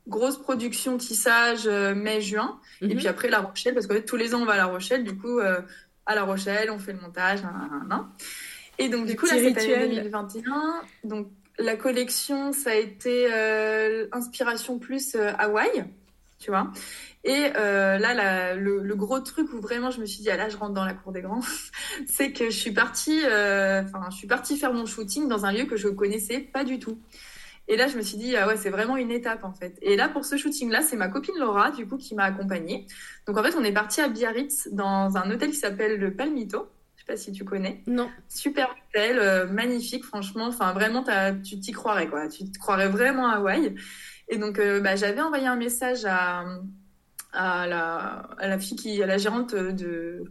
Grosse 0.07 0.39
production 0.39 0.97
tissage 0.97 1.67
mai-juin. 1.67 2.61
Et 2.83 2.87
mhm. 2.87 2.97
puis 2.99 3.09
après, 3.09 3.29
La 3.29 3.41
Rochelle, 3.41 3.75
parce 3.75 3.89
qu'en 3.89 3.95
fait, 3.95 4.05
tous 4.05 4.17
les 4.17 4.33
ans, 4.33 4.43
on 4.43 4.45
va 4.45 4.53
à 4.53 4.59
La 4.59 4.67
Rochelle. 4.67 5.03
Du 5.03 5.19
coup, 5.19 5.41
à 6.09 6.15
La 6.15 6.25
Rochelle, 6.25 6.71
on 6.71 6.79
fait 6.79 6.95
le 6.95 7.01
montage, 7.01 7.41
Et 8.79 8.89
donc, 8.89 9.07
du 9.07 9.15
coup, 9.15 9.27
là, 9.27 9.33
cette 9.33 9.59
année 9.59 9.89
2021, 9.89 10.81
donc, 11.05 11.29
la 11.59 11.77
collection, 11.77 12.53
ça 12.53 12.71
a 12.71 12.75
été 12.75 13.29
euh, 13.31 14.07
inspiration 14.13 14.79
plus 14.79 15.15
euh, 15.15 15.33
Hawaï, 15.39 15.85
tu 16.39 16.51
vois. 16.51 16.73
Et 17.25 17.51
euh, 17.57 17.99
là, 17.99 18.55
le, 18.55 18.95
gros 18.95 19.21
truc 19.21 19.53
où 19.53 19.61
vraiment 19.61 19.91
je 19.91 20.01
me 20.01 20.07
suis 20.07 20.23
dit, 20.23 20.31
ah 20.31 20.37
là, 20.37 20.49
je 20.49 20.57
rentre 20.57 20.73
dans 20.73 20.85
la 20.85 20.95
cour 20.95 21.13
des 21.13 21.21
grands, 21.21 21.43
c'est 22.07 22.33
que 22.33 22.47
je 22.47 22.57
suis 22.57 22.73
partie, 22.73 23.21
enfin, 23.25 24.09
je 24.11 24.17
suis 24.17 24.29
partie 24.29 24.57
faire 24.57 24.73
mon 24.73 24.87
shooting 24.87 25.29
dans 25.29 25.45
un 25.45 25.53
lieu 25.53 25.67
que 25.67 25.77
je 25.77 25.89
connaissais 25.89 26.39
pas 26.39 26.65
du 26.65 26.79
tout. 26.79 26.99
Et 27.69 27.77
là, 27.77 27.87
je 27.87 27.97
me 27.97 28.03
suis 28.03 28.17
dit, 28.17 28.35
ah 28.35 28.47
ouais, 28.47 28.57
c'est 28.57 28.71
vraiment 28.71 28.97
une 28.97 29.11
étape 29.11 29.45
en 29.45 29.53
fait. 29.53 29.79
Et 29.83 29.95
là, 29.95 30.09
pour 30.09 30.25
ce 30.25 30.37
shooting-là, 30.39 30.83
c'est 30.83 30.97
ma 30.97 31.09
copine 31.09 31.35
Laura, 31.39 31.71
du 31.71 31.87
coup, 31.87 31.99
qui 31.99 32.15
m'a 32.15 32.25
accompagnée. 32.25 32.87
Donc 33.27 33.37
en 33.37 33.43
fait, 33.43 33.55
on 33.57 33.63
est 33.63 33.73
parti 33.73 34.01
à 34.01 34.09
Biarritz 34.09 34.69
dans 34.73 35.17
un 35.19 35.31
hôtel 35.31 35.51
qui 35.51 35.57
s'appelle 35.57 36.01
le 36.01 36.15
Palmito. 36.15 36.71
Je 36.97 37.03
sais 37.03 37.07
pas 37.07 37.17
si 37.17 37.31
tu 37.31 37.45
connais. 37.45 37.83
Non. 37.87 38.11
Super 38.27 38.71
hôtel, 38.71 39.19
euh, 39.19 39.47
magnifique, 39.47 40.05
franchement. 40.05 40.47
Enfin, 40.47 40.73
vraiment, 40.73 41.05
tu 41.45 41.61
t'y 41.61 41.73
croirais, 41.73 42.09
quoi. 42.09 42.27
Tu 42.29 42.51
te 42.51 42.59
croirais 42.59 42.89
vraiment 42.89 43.29
à 43.29 43.37
Hawaï. 43.37 43.75
Et 44.31 44.39
donc, 44.39 44.59
euh, 44.59 44.81
bah, 44.81 44.97
j'avais 44.97 45.21
envoyé 45.21 45.47
un 45.47 45.57
message 45.57 46.07
à, 46.07 46.45
à, 47.33 47.67
la, 47.67 48.29
à 48.39 48.49
la 48.49 48.59
fille 48.59 48.77
qui, 48.77 49.03
à 49.03 49.07
la 49.07 49.19
gérante 49.19 49.55
de 49.55 50.25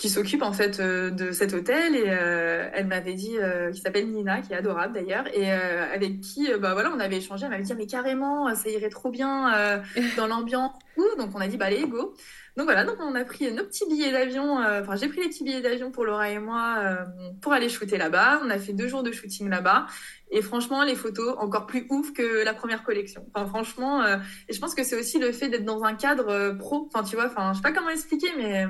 qui 0.00 0.08
s'occupe 0.08 0.40
en 0.40 0.54
fait 0.54 0.80
euh, 0.80 1.10
de 1.10 1.30
cet 1.30 1.52
hôtel. 1.52 1.94
Et 1.94 2.04
euh, 2.06 2.70
elle 2.72 2.86
m'avait 2.86 3.12
dit 3.12 3.36
euh, 3.36 3.70
qui 3.70 3.82
s'appelle 3.82 4.10
Nina 4.10 4.40
qui 4.40 4.54
est 4.54 4.56
adorable 4.56 4.94
d'ailleurs. 4.94 5.26
Et 5.34 5.50
avec 5.52 6.22
qui 6.22 6.48
bah 6.58 6.72
voilà 6.72 6.90
on 6.94 6.98
avait 6.98 7.18
échangé. 7.18 7.44
Elle 7.44 7.50
m'avait 7.50 7.64
dit 7.64 7.74
mais 7.74 7.86
carrément 7.86 8.52
ça 8.54 8.70
irait 8.70 8.88
trop 8.88 9.10
bien 9.10 9.82
dans 10.16 10.26
l'ambiance. 10.26 10.72
Donc 11.18 11.30
on 11.34 11.40
a 11.40 11.48
dit 11.48 11.58
bah 11.58 11.66
allez 11.66 11.86
go. 11.86 12.14
Donc 12.56 12.64
voilà. 12.64 12.84
Donc 12.84 12.96
on 13.00 13.14
a 13.14 13.24
pris 13.24 13.52
nos 13.52 13.64
petits 13.64 13.86
billets 13.88 14.10
d'avion 14.10 14.58
enfin 14.58 14.96
j'ai 14.96 15.08
pris 15.08 15.20
les 15.20 15.28
petits 15.28 15.44
billets 15.44 15.60
d'avion 15.60 15.90
pour 15.90 16.04
Laura 16.04 16.30
et 16.30 16.38
moi 16.38 16.78
pour 17.42 17.52
aller 17.52 17.68
shooter 17.68 17.98
là-bas. 17.98 18.40
On 18.42 18.48
a 18.48 18.58
fait 18.58 18.72
deux 18.72 18.88
jours 18.88 19.02
de 19.02 19.12
shooting 19.12 19.50
là-bas. 19.50 19.86
Et 20.30 20.40
franchement 20.40 20.82
les 20.82 20.94
photos 20.94 21.34
encore 21.38 21.66
plus 21.66 21.86
ouf 21.90 22.14
que 22.14 22.42
la 22.42 22.54
première 22.54 22.84
collection. 22.84 23.26
Enfin 23.34 23.46
franchement 23.46 24.02
et 24.06 24.52
je 24.52 24.58
pense 24.58 24.74
que 24.74 24.82
c'est 24.82 24.98
aussi 24.98 25.18
le 25.18 25.30
fait 25.32 25.50
d'être 25.50 25.66
dans 25.66 25.84
un 25.84 25.94
cadre 25.94 26.56
pro. 26.58 26.88
Enfin 26.92 27.04
tu 27.04 27.16
vois 27.16 27.26
enfin 27.26 27.52
je 27.52 27.58
sais 27.58 27.62
pas 27.62 27.72
comment 27.72 27.90
expliquer 27.90 28.28
mais 28.38 28.66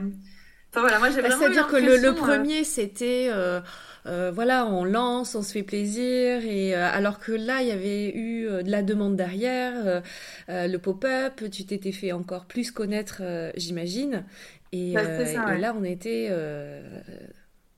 voilà, 0.74 0.98
moi 0.98 1.10
j'ai 1.10 1.22
bah, 1.22 1.30
C'est-à-dire 1.30 1.66
que 1.66 1.76
le, 1.76 2.04
euh, 2.04 2.12
premier, 2.12 2.64
c'était. 2.64 3.28
Euh, 3.30 3.60
euh, 4.06 4.30
voilà, 4.32 4.66
on 4.66 4.84
lance, 4.84 5.34
on 5.34 5.42
se 5.42 5.52
fait 5.52 5.62
plaisir, 5.62 6.44
et 6.44 6.74
alors 6.74 7.18
que 7.18 7.32
là, 7.32 7.60
il 7.60 7.68
y 7.68 7.72
avait 7.72 8.16
eu 8.16 8.44
de 8.44 8.70
la 8.70 8.82
demande 8.82 9.14
derrière, 9.14 10.02
le 10.48 10.76
pop-up, 10.78 11.42
tu 11.50 11.66
t'étais 11.66 11.92
fait 11.92 12.12
encore 12.12 12.46
plus 12.46 12.70
connaître, 12.70 13.20
j'imagine, 13.56 14.24
et, 14.72 14.94
bah, 14.94 15.58
là, 15.58 15.74
on 15.78 15.84
était, 15.84 16.30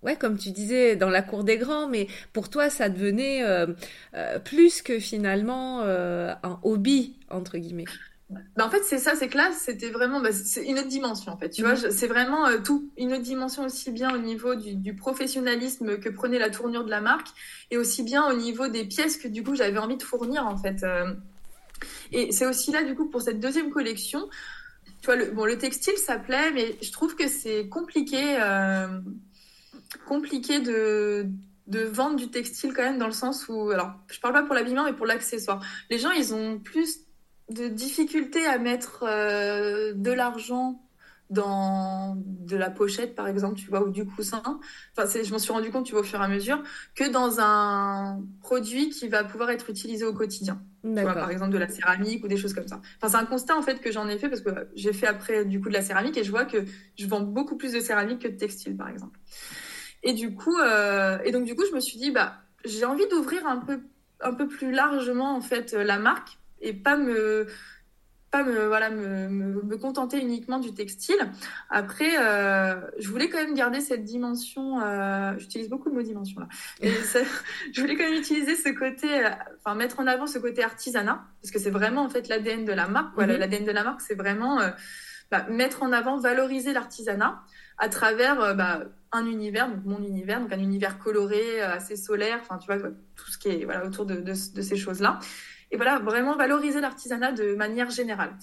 ouais, 0.05 0.15
comme 0.15 0.39
tu 0.39 0.53
disais, 0.53 0.95
dans 0.95 1.11
la 1.11 1.23
cour 1.23 1.43
des 1.43 1.57
grands, 1.57 1.89
mais 1.89 2.07
pour 2.33 2.51
toi, 2.51 2.71
ça 2.71 2.89
devenait 2.89 3.43
plus 4.45 4.81
que 4.81 5.01
finalement 5.01 5.83
un 5.83 6.61
hobby 6.63 7.17
entre 7.31 7.59
guillemets. 7.59 7.87
Bah, 8.57 8.67
en 8.67 8.71
fait, 8.71 8.83
c'est 8.85 8.99
ça, 8.99 9.15
c'est 9.17 9.29
que 9.29 9.37
là, 9.37 9.51
c'était 9.53 9.91
vraiment 9.91 10.21
bah, 10.21 10.33
c'est 10.33 10.65
une 10.65 10.79
autre 10.79 10.89
dimension, 10.89 11.33
en 11.33 11.37
fait. 11.37 11.51
Tu 11.51 11.63
vois, 11.63 11.75
mhm. 11.75 11.91
c'est 11.91 12.07
vraiment 12.07 12.47
euh, 12.47 12.59
tout, 12.59 12.91
une 12.97 13.13
autre 13.13 13.23
dimension 13.23 13.65
aussi 13.65 13.91
bien 13.91 14.15
au 14.15 14.19
niveau 14.19 14.55
du, 14.55 14.95
professionnalisme 14.95 15.99
que 15.99 16.09
prenait 16.09 16.39
la 16.39 16.51
tournure 16.51 16.85
de 16.85 16.91
la 16.91 17.01
marque 17.01 17.29
et 17.71 17.79
aussi 17.79 18.03
bien 18.03 18.25
au 18.31 18.35
niveau 18.35 18.69
des 18.69 18.85
pièces 18.85 19.17
que 19.17 19.29
du 19.29 19.43
coup 19.43 19.55
j'avais 19.55 19.79
envie 19.79 19.97
de 19.97 20.03
fournir, 20.03 20.47
en 20.47 20.57
fait. 20.57 20.83
Euh. 20.83 21.13
Et 22.13 22.33
c'est 22.33 22.47
aussi 22.47 22.71
là, 22.71 22.83
du 22.83 22.95
coup, 22.95 23.09
pour 23.09 23.23
cette 23.23 23.41
deuxième 23.41 23.71
collection, 23.71 24.29
tu 25.01 25.07
vois, 25.07 25.17
le, 25.17 25.31
bon, 25.31 25.45
le 25.45 25.59
textile, 25.59 25.97
ça 25.97 26.17
plaît, 26.17 26.53
mais 26.53 26.77
je 26.81 26.93
trouve 26.93 27.17
que 27.17 27.29
c'est 27.29 27.69
compliqué, 27.69 28.37
euh, 28.41 29.01
compliqué 30.07 30.61
de 30.61 31.27
de 31.69 31.81
vente 31.81 32.17
du 32.17 32.29
textile 32.29 32.73
quand 32.75 32.83
même 32.83 32.99
dans 32.99 33.07
le 33.07 33.13
sens 33.13 33.49
où, 33.49 33.71
alors 33.71 33.93
je 34.09 34.21
parle 34.21 34.35
pas 34.35 34.43
pour 34.43 34.55
l'habillement 34.55 34.85
mais 34.85 34.93
pour 34.93 35.07
l'accessoire. 35.07 35.65
Les 35.91 35.99
gens 35.99 36.11
ils 36.11 36.35
ont 36.35 36.59
plus 36.59 37.01
de 37.51 37.69
difficultés 37.69 38.47
à 38.47 38.59
mettre 38.59 39.05
euh, 39.07 39.93
de 39.95 40.13
l'argent 40.13 40.81
dans 41.33 42.15
de 42.17 42.57
la 42.57 42.69
pochette 42.69 43.15
par 43.15 43.27
exemple 43.27 43.59
tu 43.59 43.69
vois 43.69 43.83
ou 43.83 43.91
du 43.91 44.05
coussin. 44.05 44.43
Enfin 44.45 45.07
c'est 45.07 45.25
je 45.25 45.33
m'en 45.33 45.39
suis 45.39 45.53
rendu 45.53 45.71
compte 45.71 45.87
tu 45.87 45.93
vois 45.93 46.03
au 46.03 46.05
fur 46.05 46.21
et 46.21 46.25
à 46.25 46.29
mesure 46.29 46.63
que 46.95 47.11
dans 47.11 47.41
un 47.41 48.23
produit 48.43 48.91
qui 48.91 49.09
va 49.09 49.25
pouvoir 49.25 49.51
être 49.51 49.71
utilisé 49.71 50.05
au 50.05 50.13
quotidien. 50.13 50.63
Tu 50.85 50.91
vois, 50.91 51.15
par 51.15 51.31
exemple 51.31 51.53
de 51.53 51.59
la 51.59 51.69
céramique 51.69 52.25
ou 52.25 52.29
des 52.29 52.37
choses 52.37 52.53
comme 52.53 52.69
ça. 52.69 52.81
Enfin 52.99 53.09
c'est 53.09 53.23
un 53.23 53.25
constat 53.25 53.57
en 53.57 53.63
fait 53.63 53.81
que 53.81 53.91
j'en 53.91 54.09
ai 54.09 54.19
fait 54.19 54.29
parce 54.29 54.43
que 54.43 54.51
j'ai 54.75 54.93
fait 54.93 55.07
après 55.07 55.45
du 55.45 55.61
coup 55.61 55.69
de 55.69 55.75
la 55.75 55.83
céramique 55.83 56.19
et 56.19 56.25
je 56.25 56.31
vois 56.31 56.45
que 56.45 56.65
je 56.99 57.07
vends 57.07 57.21
beaucoup 57.21 57.57
plus 57.57 57.73
de 57.73 57.81
céramique 57.81 58.21
que 58.21 58.29
de 58.29 58.37
textile 58.37 58.77
par 58.77 58.89
exemple. 58.89 59.19
Et 60.03 60.13
du 60.13 60.35
coup 60.35 60.59
euh, 60.59 61.19
et 61.25 61.33
donc 61.33 61.45
du 61.45 61.55
coup 61.55 61.65
je 61.69 61.75
me 61.75 61.81
suis 61.81 61.99
dit 61.99 62.11
bah 62.11 62.35
j'ai 62.67 62.85
envie 62.85 63.09
d'ouvrir 63.09 63.47
un 63.47 63.57
peu 63.57 63.81
un 64.21 64.35
peu 64.35 64.47
plus 64.49 64.71
largement 64.71 65.35
en 65.35 65.41
fait 65.41 65.73
la 65.73 65.99
marque 65.99 66.39
et 66.63 66.73
pas 66.73 66.97
me 66.97 67.47
pas 68.33 68.43
me, 68.43 68.67
voilà, 68.67 68.89
me, 68.89 69.29
me, 69.29 69.77
contenter 69.77 70.19
uniquement 70.19 70.59
du 70.59 70.73
textile. 70.73 71.19
Après, 71.69 72.19
euh, 72.19 72.81
je 72.99 73.09
voulais 73.09 73.29
quand 73.29 73.37
même 73.37 73.55
garder 73.55 73.81
cette 73.81 74.05
dimension, 74.05 74.81
euh, 74.81 75.35
j'utilise 75.37 75.69
beaucoup 75.69 75.91
le 75.91 75.95
mot 75.95 76.03
dimension 76.03 76.41
là, 76.41 76.49
je 76.83 77.81
voulais 77.81 77.95
quand 77.95 78.05
même 78.05 78.19
utiliser 78.19 78.57
ce 78.57 78.71
côté, 78.71 79.27
euh, 79.27 79.29
enfin 79.59 79.75
mettre 79.77 80.01
en 80.01 80.07
avant 80.07 80.27
ce 80.27 80.39
côté 80.39 80.65
artisanat, 80.65 81.23
parce 81.43 81.53
que 81.53 81.59
c'est 81.59 81.71
vraiment 81.71 82.03
en 82.03 82.09
fait 82.09 82.29
l'ADN 82.29 82.65
de 82.65 82.73
la 82.73 82.89
marque. 82.89 83.15
Voilà, 83.15 83.35
mhm. 83.35 83.41
L'ADN 83.41 83.65
de 83.67 83.71
la 83.71 83.85
marque, 83.85 84.01
c'est 84.01 84.15
vraiment 84.15 84.61
bah, 85.31 85.47
mettre 85.51 85.83
en 85.83 85.93
avant, 85.93 86.17
valoriser 86.17 86.73
l'artisanat 86.73 87.43
à 87.77 87.91
travers 87.91 88.55
bah, 88.55 88.85
un 89.13 89.27
univers, 89.27 89.69
donc 89.69 89.85
mon 89.85 90.03
univers, 90.03 90.41
donc 90.41 90.53
un 90.53 90.59
univers 90.59 90.99
coloré, 90.99 91.61
assez 91.61 91.97
solaire, 91.97 92.39
enfin 92.41 92.57
tu 92.57 92.67
vois, 92.67 92.79
tout 93.15 93.31
ce 93.31 93.37
qui 93.37 93.49
est 93.51 93.65
voilà, 93.67 93.85
autour 93.85 94.07
de, 94.07 94.17
de, 94.17 94.33
de 94.33 94.63
ces 94.63 94.77
choses-là 94.77 95.19
et 95.73 95.77
voilà, 95.77 95.99
vraiment 95.99 96.37
valoriser 96.37 96.81
l'artisanat 96.81 97.33
de 97.33 97.55
manière 97.55 97.91
générale. 97.91 98.37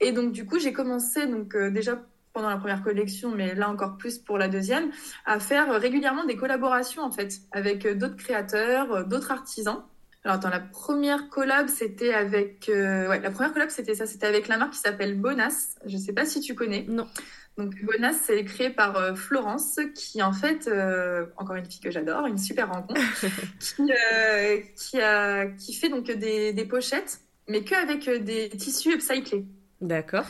Et 0.00 0.12
donc, 0.12 0.32
du 0.32 0.46
coup, 0.46 0.58
j'ai 0.58 0.72
commencé, 0.72 1.26
donc 1.26 1.54
euh, 1.56 1.68
déjà 1.68 2.00
pendant 2.32 2.48
la 2.48 2.58
première 2.58 2.82
collection, 2.82 3.32
mais 3.34 3.54
là 3.54 3.68
encore 3.68 3.96
plus 3.96 4.18
pour 4.18 4.38
la 4.38 4.46
deuxième, 4.46 4.90
à 5.24 5.40
faire 5.40 5.68
régulièrement 5.80 6.24
des 6.24 6.36
collaborations, 6.36 7.02
en 7.02 7.10
fait, 7.10 7.40
avec 7.50 7.84
euh, 7.86 7.94
d'autres 7.94 8.16
créateurs, 8.16 8.92
euh, 8.92 9.02
d'autres 9.02 9.32
artisans. 9.32 9.82
Alors, 10.24 10.38
dans 10.38 10.48
la 10.48 10.60
première 10.60 11.28
collab, 11.28 11.68
c'était 11.68 12.12
avec. 12.12 12.66
la 12.66 13.30
première 13.30 13.52
collab, 13.52 13.70
c'était 13.70 13.94
ça. 13.94 14.06
C'était 14.06 14.26
avec 14.26 14.48
la 14.48 14.58
marque 14.58 14.72
qui 14.72 14.80
s'appelle 14.80 15.16
Bonas. 15.16 15.76
Je 15.86 15.96
ne 15.96 16.00
sais 16.00 16.12
pas 16.12 16.26
si 16.26 16.40
tu 16.40 16.56
connais. 16.56 16.84
Non. 16.88 17.06
Donc 17.58 17.74
Bonas, 17.82 18.12
c'est 18.12 18.44
créé 18.44 18.70
par 18.70 18.96
euh, 18.96 19.14
Florence, 19.14 19.80
qui 19.94 20.22
en 20.22 20.32
fait, 20.32 20.68
euh, 20.68 21.26
encore 21.38 21.56
une 21.56 21.64
fille 21.64 21.80
que 21.80 21.90
j'adore, 21.90 22.26
une 22.26 22.36
super 22.36 22.70
rencontre, 22.70 23.00
qui, 23.60 23.90
euh, 23.90 24.60
qui, 24.76 25.00
a, 25.00 25.46
qui 25.46 25.72
fait 25.72 25.88
donc 25.88 26.10
des, 26.10 26.52
des 26.52 26.64
pochettes, 26.66 27.20
mais 27.48 27.64
qu'avec 27.64 28.08
des 28.24 28.50
tissus 28.50 28.92
upcyclés. 28.92 29.46
D'accord. 29.80 30.26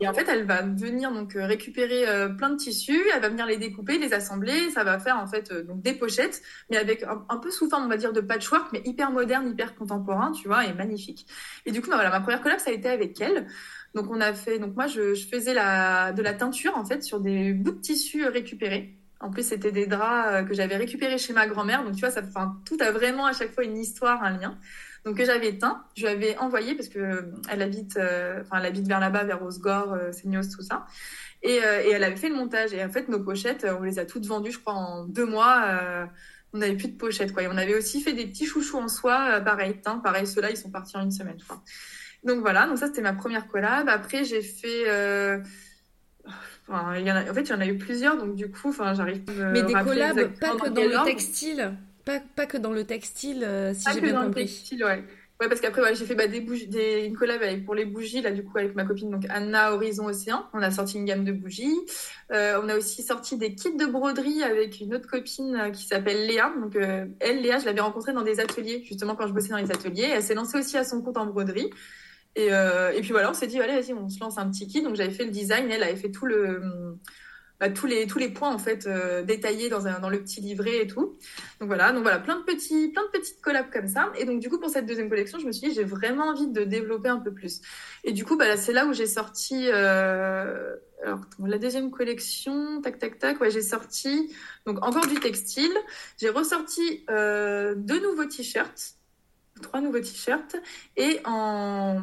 Et 0.00 0.08
en 0.08 0.14
fait, 0.14 0.26
elle 0.28 0.46
va 0.46 0.62
venir 0.62 1.12
donc 1.12 1.34
récupérer 1.34 2.06
plein 2.38 2.48
de 2.48 2.56
tissus, 2.56 3.02
elle 3.14 3.20
va 3.20 3.28
venir 3.28 3.44
les 3.44 3.58
découper, 3.58 3.98
les 3.98 4.14
assembler, 4.14 4.70
ça 4.70 4.82
va 4.82 4.98
faire 4.98 5.18
en 5.18 5.26
fait 5.26 5.52
donc 5.52 5.82
des 5.82 5.92
pochettes, 5.92 6.40
mais 6.70 6.78
avec 6.78 7.02
un, 7.02 7.36
peu 7.36 7.50
sous 7.50 7.68
forme, 7.68 7.84
on 7.84 7.88
va 7.88 7.98
dire, 7.98 8.14
de 8.14 8.22
patchwork, 8.22 8.72
mais 8.72 8.80
hyper 8.86 9.10
moderne, 9.10 9.50
hyper 9.50 9.74
contemporain, 9.74 10.32
tu 10.32 10.48
vois, 10.48 10.64
et 10.64 10.72
magnifique. 10.72 11.26
Et 11.66 11.72
du 11.72 11.82
coup, 11.82 11.90
bah, 11.90 11.96
voilà, 11.96 12.08
ma 12.08 12.20
première 12.20 12.40
collab, 12.40 12.60
ça 12.60 12.70
a 12.70 12.72
été 12.72 12.88
avec 12.88 13.20
elle. 13.20 13.46
Donc 13.94 14.10
on 14.10 14.20
a 14.20 14.32
fait, 14.32 14.58
donc 14.58 14.74
moi 14.74 14.86
je, 14.86 15.14
faisais 15.14 15.54
la, 15.54 16.12
de 16.12 16.22
la 16.22 16.34
teinture 16.34 16.76
en 16.76 16.84
fait 16.84 17.02
sur 17.02 17.20
des 17.20 17.52
bouts 17.52 17.72
de 17.72 17.80
tissu 17.80 18.26
récupérés. 18.26 18.96
En 19.20 19.30
plus 19.30 19.46
c'était 19.46 19.72
des 19.72 19.86
draps 19.86 20.28
euh, 20.32 20.42
que 20.42 20.52
j'avais 20.52 20.76
récupérés 20.76 21.18
chez 21.18 21.32
ma 21.32 21.46
grand-mère. 21.46 21.84
Donc 21.84 21.94
tu 21.94 22.00
vois, 22.00 22.10
ça, 22.10 22.22
enfin, 22.26 22.56
tout 22.66 22.76
a 22.80 22.90
vraiment 22.90 23.26
à 23.26 23.32
chaque 23.32 23.52
fois 23.52 23.64
une 23.64 23.78
histoire, 23.78 24.22
un 24.22 24.36
lien. 24.36 24.58
Donc 25.04 25.18
que 25.18 25.24
j'avais 25.24 25.58
teint, 25.58 25.84
je 25.96 26.02
lui 26.02 26.08
avais 26.08 26.38
envoyé 26.38 26.74
parce 26.74 26.88
que 26.88 26.98
euh, 26.98 27.22
elle 27.50 27.60
habite, 27.60 27.96
euh, 27.98 28.42
elle 28.52 28.64
habite 28.64 28.88
vers 28.88 29.00
là-bas, 29.00 29.24
vers 29.24 29.42
Osgore, 29.42 29.92
euh, 29.92 30.12
Seignos, 30.12 30.48
tout 30.54 30.62
ça. 30.62 30.86
Et, 31.42 31.56
elle 31.56 32.02
avait 32.02 32.16
fait 32.16 32.30
le 32.30 32.36
montage. 32.36 32.72
Et 32.72 32.82
en 32.82 32.88
fait 32.88 33.08
nos 33.08 33.20
pochettes, 33.20 33.66
on 33.78 33.82
les 33.82 33.98
a 33.98 34.06
toutes 34.06 34.24
vendues, 34.24 34.50
je 34.50 34.58
crois, 34.58 34.72
en 34.72 35.04
deux 35.04 35.26
mois. 35.26 36.08
on 36.54 36.58
n'avait 36.58 36.76
plus 36.76 36.88
de 36.88 36.96
pochettes 36.96 37.34
quoi. 37.34 37.42
Et 37.42 37.48
on 37.48 37.56
avait 37.58 37.76
aussi 37.76 38.00
fait 38.00 38.14
des 38.14 38.26
petits 38.26 38.46
chouchous 38.46 38.78
en 38.78 38.88
soie, 38.88 39.40
pareil 39.42 39.78
teint, 39.82 39.98
pareil. 39.98 40.26
Ceux-là 40.26 40.50
ils 40.50 40.56
sont 40.56 40.70
partis 40.70 40.96
en 40.96 41.02
une 41.02 41.10
semaine. 41.10 41.36
Donc 42.24 42.40
voilà, 42.40 42.66
donc 42.66 42.78
ça 42.78 42.86
c'était 42.86 43.02
ma 43.02 43.12
première 43.12 43.46
collab. 43.46 43.88
Après 43.88 44.24
j'ai 44.24 44.42
fait 44.42 44.88
euh... 44.88 45.38
Enfin, 46.66 46.96
y 46.96 47.12
en, 47.12 47.16
a... 47.16 47.30
en 47.30 47.34
fait, 47.34 47.42
il 47.42 47.50
y 47.50 47.52
en 47.52 47.60
a 47.60 47.66
eu 47.66 47.76
plusieurs, 47.76 48.16
donc 48.16 48.34
du 48.34 48.50
coup, 48.50 48.70
enfin, 48.70 48.94
j'arrive 48.94 49.20
pas 49.20 49.32
Mais 49.52 49.62
des 49.62 49.74
collabs, 49.74 50.30
pas 50.40 50.56
que 50.56 50.70
dans 50.70 50.82
le 50.82 51.04
textile, 51.04 51.74
pas, 52.04 52.20
pas, 52.34 52.46
que 52.46 52.56
dans 52.56 52.72
le 52.72 52.84
textile, 52.84 53.44
euh, 53.44 53.74
si 53.74 53.84
j'ai 53.92 54.00
bien 54.00 54.14
dans 54.14 54.24
compris. 54.24 54.42
Le 54.42 54.46
textile, 54.46 54.84
ouais. 54.84 55.04
Ouais, 55.40 55.48
parce 55.48 55.60
qu'après, 55.60 55.82
ouais, 55.82 55.94
j'ai 55.96 56.06
fait 56.06 56.14
bah, 56.14 56.28
des 56.28 56.40
bougies, 56.40 56.68
des... 56.68 57.04
une 57.04 57.16
collab 57.16 57.42
avec, 57.42 57.66
pour 57.66 57.74
les 57.74 57.84
bougies, 57.84 58.22
là, 58.22 58.30
du 58.30 58.44
coup, 58.44 58.56
avec 58.56 58.74
ma 58.76 58.84
copine, 58.84 59.10
donc 59.10 59.24
Anna 59.28 59.74
Horizon 59.74 60.06
Océan. 60.06 60.46
On 60.54 60.62
a 60.62 60.70
sorti 60.70 60.96
une 60.96 61.04
gamme 61.04 61.24
de 61.24 61.32
bougies. 61.32 61.76
Euh, 62.32 62.60
on 62.62 62.68
a 62.68 62.76
aussi 62.76 63.02
sorti 63.02 63.36
des 63.36 63.54
kits 63.54 63.76
de 63.76 63.84
broderie 63.84 64.44
avec 64.44 64.80
une 64.80 64.94
autre 64.94 65.08
copine 65.08 65.56
euh, 65.56 65.70
qui 65.70 65.84
s'appelle 65.84 66.26
Léa. 66.26 66.52
Donc, 66.60 66.76
euh, 66.76 67.06
elle, 67.18 67.42
Léa, 67.42 67.58
je 67.58 67.66
l'avais 67.66 67.80
rencontrée 67.80 68.12
dans 68.12 68.22
des 68.22 68.38
ateliers, 68.38 68.84
justement, 68.86 69.16
quand 69.16 69.26
je 69.26 69.32
bossais 69.32 69.48
dans 69.48 69.58
les 69.58 69.72
ateliers. 69.72 70.08
Elle 70.14 70.22
s'est 70.22 70.34
lancée 70.34 70.56
aussi 70.56 70.78
à 70.78 70.84
son 70.84 71.02
compte 71.02 71.16
en 71.16 71.26
broderie. 71.26 71.68
Et, 72.36 72.52
euh, 72.52 72.92
et, 72.92 73.00
puis 73.00 73.12
voilà, 73.12 73.30
on 73.30 73.34
s'est 73.34 73.46
dit, 73.46 73.60
allez, 73.60 73.80
vas-y, 73.80 73.92
on 73.92 74.08
se 74.08 74.20
lance 74.20 74.38
un 74.38 74.50
petit 74.50 74.66
kit. 74.66 74.82
Donc 74.82 74.96
j'avais 74.96 75.12
fait 75.12 75.24
le 75.24 75.30
design, 75.30 75.70
elle 75.70 75.82
avait 75.82 75.96
fait 75.96 76.10
tout 76.10 76.26
le, 76.26 76.60
bah, 77.60 77.70
tous, 77.70 77.86
les, 77.86 78.06
tous 78.08 78.18
les 78.18 78.30
points 78.30 78.52
en 78.52 78.58
fait 78.58 78.86
euh, 78.86 79.22
détaillés 79.22 79.68
dans, 79.68 79.86
un, 79.86 80.00
dans 80.00 80.10
le 80.10 80.20
petit 80.20 80.40
livret 80.40 80.82
et 80.82 80.86
tout. 80.86 81.16
Donc 81.60 81.68
voilà, 81.68 81.92
donc 81.92 82.02
voilà, 82.02 82.18
plein 82.18 82.36
de 82.38 82.42
petits, 82.42 82.88
plein 82.88 83.04
de 83.04 83.10
petites 83.18 83.40
collabs 83.40 83.70
comme 83.72 83.86
ça. 83.86 84.12
Et 84.18 84.24
donc 84.24 84.40
du 84.40 84.50
coup 84.50 84.58
pour 84.58 84.70
cette 84.70 84.86
deuxième 84.86 85.08
collection, 85.08 85.38
je 85.38 85.46
me 85.46 85.52
suis 85.52 85.68
dit, 85.68 85.74
j'ai 85.74 85.84
vraiment 85.84 86.24
envie 86.24 86.48
de 86.48 86.64
développer 86.64 87.08
un 87.08 87.20
peu 87.20 87.32
plus. 87.32 87.60
Et 88.02 88.12
du 88.12 88.24
coup, 88.24 88.36
bah, 88.36 88.56
c'est 88.56 88.72
là 88.72 88.86
où 88.86 88.92
j'ai 88.92 89.06
sorti. 89.06 89.68
Euh... 89.72 90.74
Alors, 91.02 91.20
la 91.38 91.58
deuxième 91.58 91.90
collection, 91.90 92.80
tac, 92.80 92.98
tac, 92.98 93.18
tac, 93.18 93.40
ouais, 93.40 93.50
j'ai 93.50 93.62
sorti 93.62 94.34
donc 94.66 94.84
encore 94.84 95.06
du 95.06 95.20
textile. 95.20 95.72
J'ai 96.18 96.30
ressorti 96.30 97.04
euh, 97.10 97.74
deux 97.76 98.00
nouveaux 98.00 98.24
t-shirts 98.24 98.96
trois 99.62 99.80
nouveaux 99.80 100.00
t-shirts. 100.00 100.56
Et 100.96 101.20
en, 101.24 102.00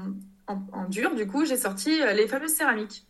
dur, 0.89 1.16
du 1.16 1.28
coup, 1.28 1.45
j'ai 1.45 1.58
sorti 1.58 2.02
euh, 2.02 2.14
les 2.14 2.28
fameuses 2.28 2.54
céramiques. 2.54 3.06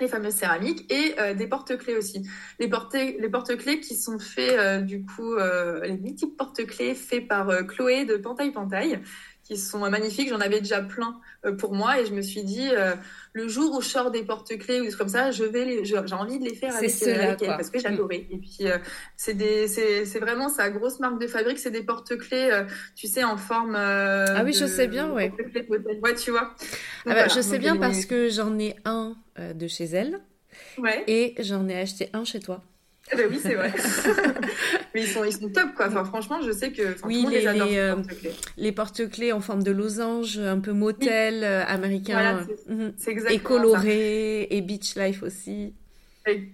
Les 0.00 0.08
fameuses 0.08 0.34
céramiques 0.34 0.90
et 0.90 1.14
euh, 1.20 1.34
des 1.34 1.46
porte-clés 1.46 1.96
aussi. 1.96 2.28
Les, 2.58 2.68
porte 2.68 2.94
les 2.94 3.28
porte-clés 3.28 3.80
qui 3.80 3.94
sont 3.94 4.18
faits, 4.18 4.58
euh, 4.58 4.80
du 4.80 5.04
coup, 5.04 5.36
les 5.36 5.98
multiples 5.98 6.34
porte-clés 6.36 6.94
faits 6.94 7.28
par 7.28 7.66
Chloé 7.66 8.04
de 8.04 8.16
Pantaille 8.16 8.52
Pantaille 8.52 9.00
qui 9.54 9.60
sont 9.60 9.78
magnifiques. 9.78 10.28
J'en 10.28 10.40
avais 10.40 10.60
déjà 10.60 10.80
plein 10.80 11.20
euh, 11.44 11.52
pour 11.52 11.74
moi 11.74 12.00
et 12.00 12.06
je 12.06 12.12
me 12.12 12.22
suis 12.22 12.44
dit, 12.44 12.68
euh, 12.70 12.94
le 13.32 13.48
jour 13.48 13.74
où 13.74 13.80
je 13.80 13.88
sors 13.88 14.10
des 14.10 14.22
porte-clés 14.22 14.80
ou 14.80 14.86
des 14.86 14.92
comme 14.92 15.08
ça, 15.08 15.30
je 15.30 15.44
vais 15.44 15.64
les, 15.64 15.84
j'ai 15.84 15.96
envie 15.96 16.38
de 16.38 16.44
les 16.44 16.54
faire 16.54 16.74
avec, 16.76 16.90
euh, 17.02 17.36
elle 17.40 17.46
parce 17.46 17.70
que 17.70 17.78
j'adorais. 17.78 18.26
Et 18.30 18.38
puis, 18.38 18.64
c'est 19.16 19.34
des, 19.34 19.68
c'est, 19.68 20.04
c'est 20.04 20.20
vraiment 20.20 20.48
sa 20.48 20.70
grosse 20.70 21.00
marque 21.00 21.20
de 21.20 21.26
fabrique, 21.26 21.58
c'est 21.58 21.70
des 21.70 21.82
porte-clés, 21.82 22.64
tu 22.94 23.06
sais, 23.06 23.24
en 23.24 23.36
forme. 23.36 23.74
ah 23.76 24.42
oui, 24.44 24.52
je 24.52 24.66
sais 24.66 24.88
bien, 24.88 25.10
ouais. 25.10 25.32
Ouais, 26.02 26.14
tu 26.14 26.30
vois. 26.30 26.54
ah 27.06 27.14
bah, 27.14 27.28
je 27.28 27.40
sais 27.40 27.58
bien 27.58 27.76
parce 27.76 28.06
que 28.06 28.28
j'en 28.28 28.58
ai 28.58 28.76
un 28.84 29.16
de 29.38 29.66
chez 29.66 29.84
elle. 29.84 30.20
Ouais. 30.78 31.04
Et 31.06 31.34
j'en 31.40 31.68
ai 31.68 31.80
acheté 31.80 32.10
un 32.12 32.24
chez 32.24 32.40
toi. 32.40 32.62
Ah 33.10 33.16
bah 33.16 33.22
oui, 33.28 33.38
c'est 33.42 33.54
vrai. 33.54 33.72
Mais 34.94 35.02
ils 35.02 35.08
sont, 35.08 35.24
ils 35.24 35.32
sont 35.32 35.48
top, 35.48 35.74
quoi. 35.74 35.88
Enfin, 35.88 36.04
franchement, 36.04 36.40
je 36.42 36.52
sais 36.52 36.70
que 36.72 36.94
oui, 37.04 37.26
les, 37.28 37.40
les, 37.40 37.78
euh, 37.78 37.96
les 38.56 38.72
porte-clés 38.72 39.32
en 39.32 39.40
forme 39.40 39.62
de 39.62 39.72
losange, 39.72 40.38
un 40.38 40.60
peu 40.60 40.72
motel 40.72 41.42
euh, 41.42 41.64
américain. 41.66 42.14
Voilà, 42.14 42.46
c'est 42.96 43.14
mhm. 43.14 43.26
Et 43.30 43.38
coloré, 43.38 44.46
et 44.50 44.60
beach 44.60 44.94
life 44.96 45.22
aussi. 45.22 45.74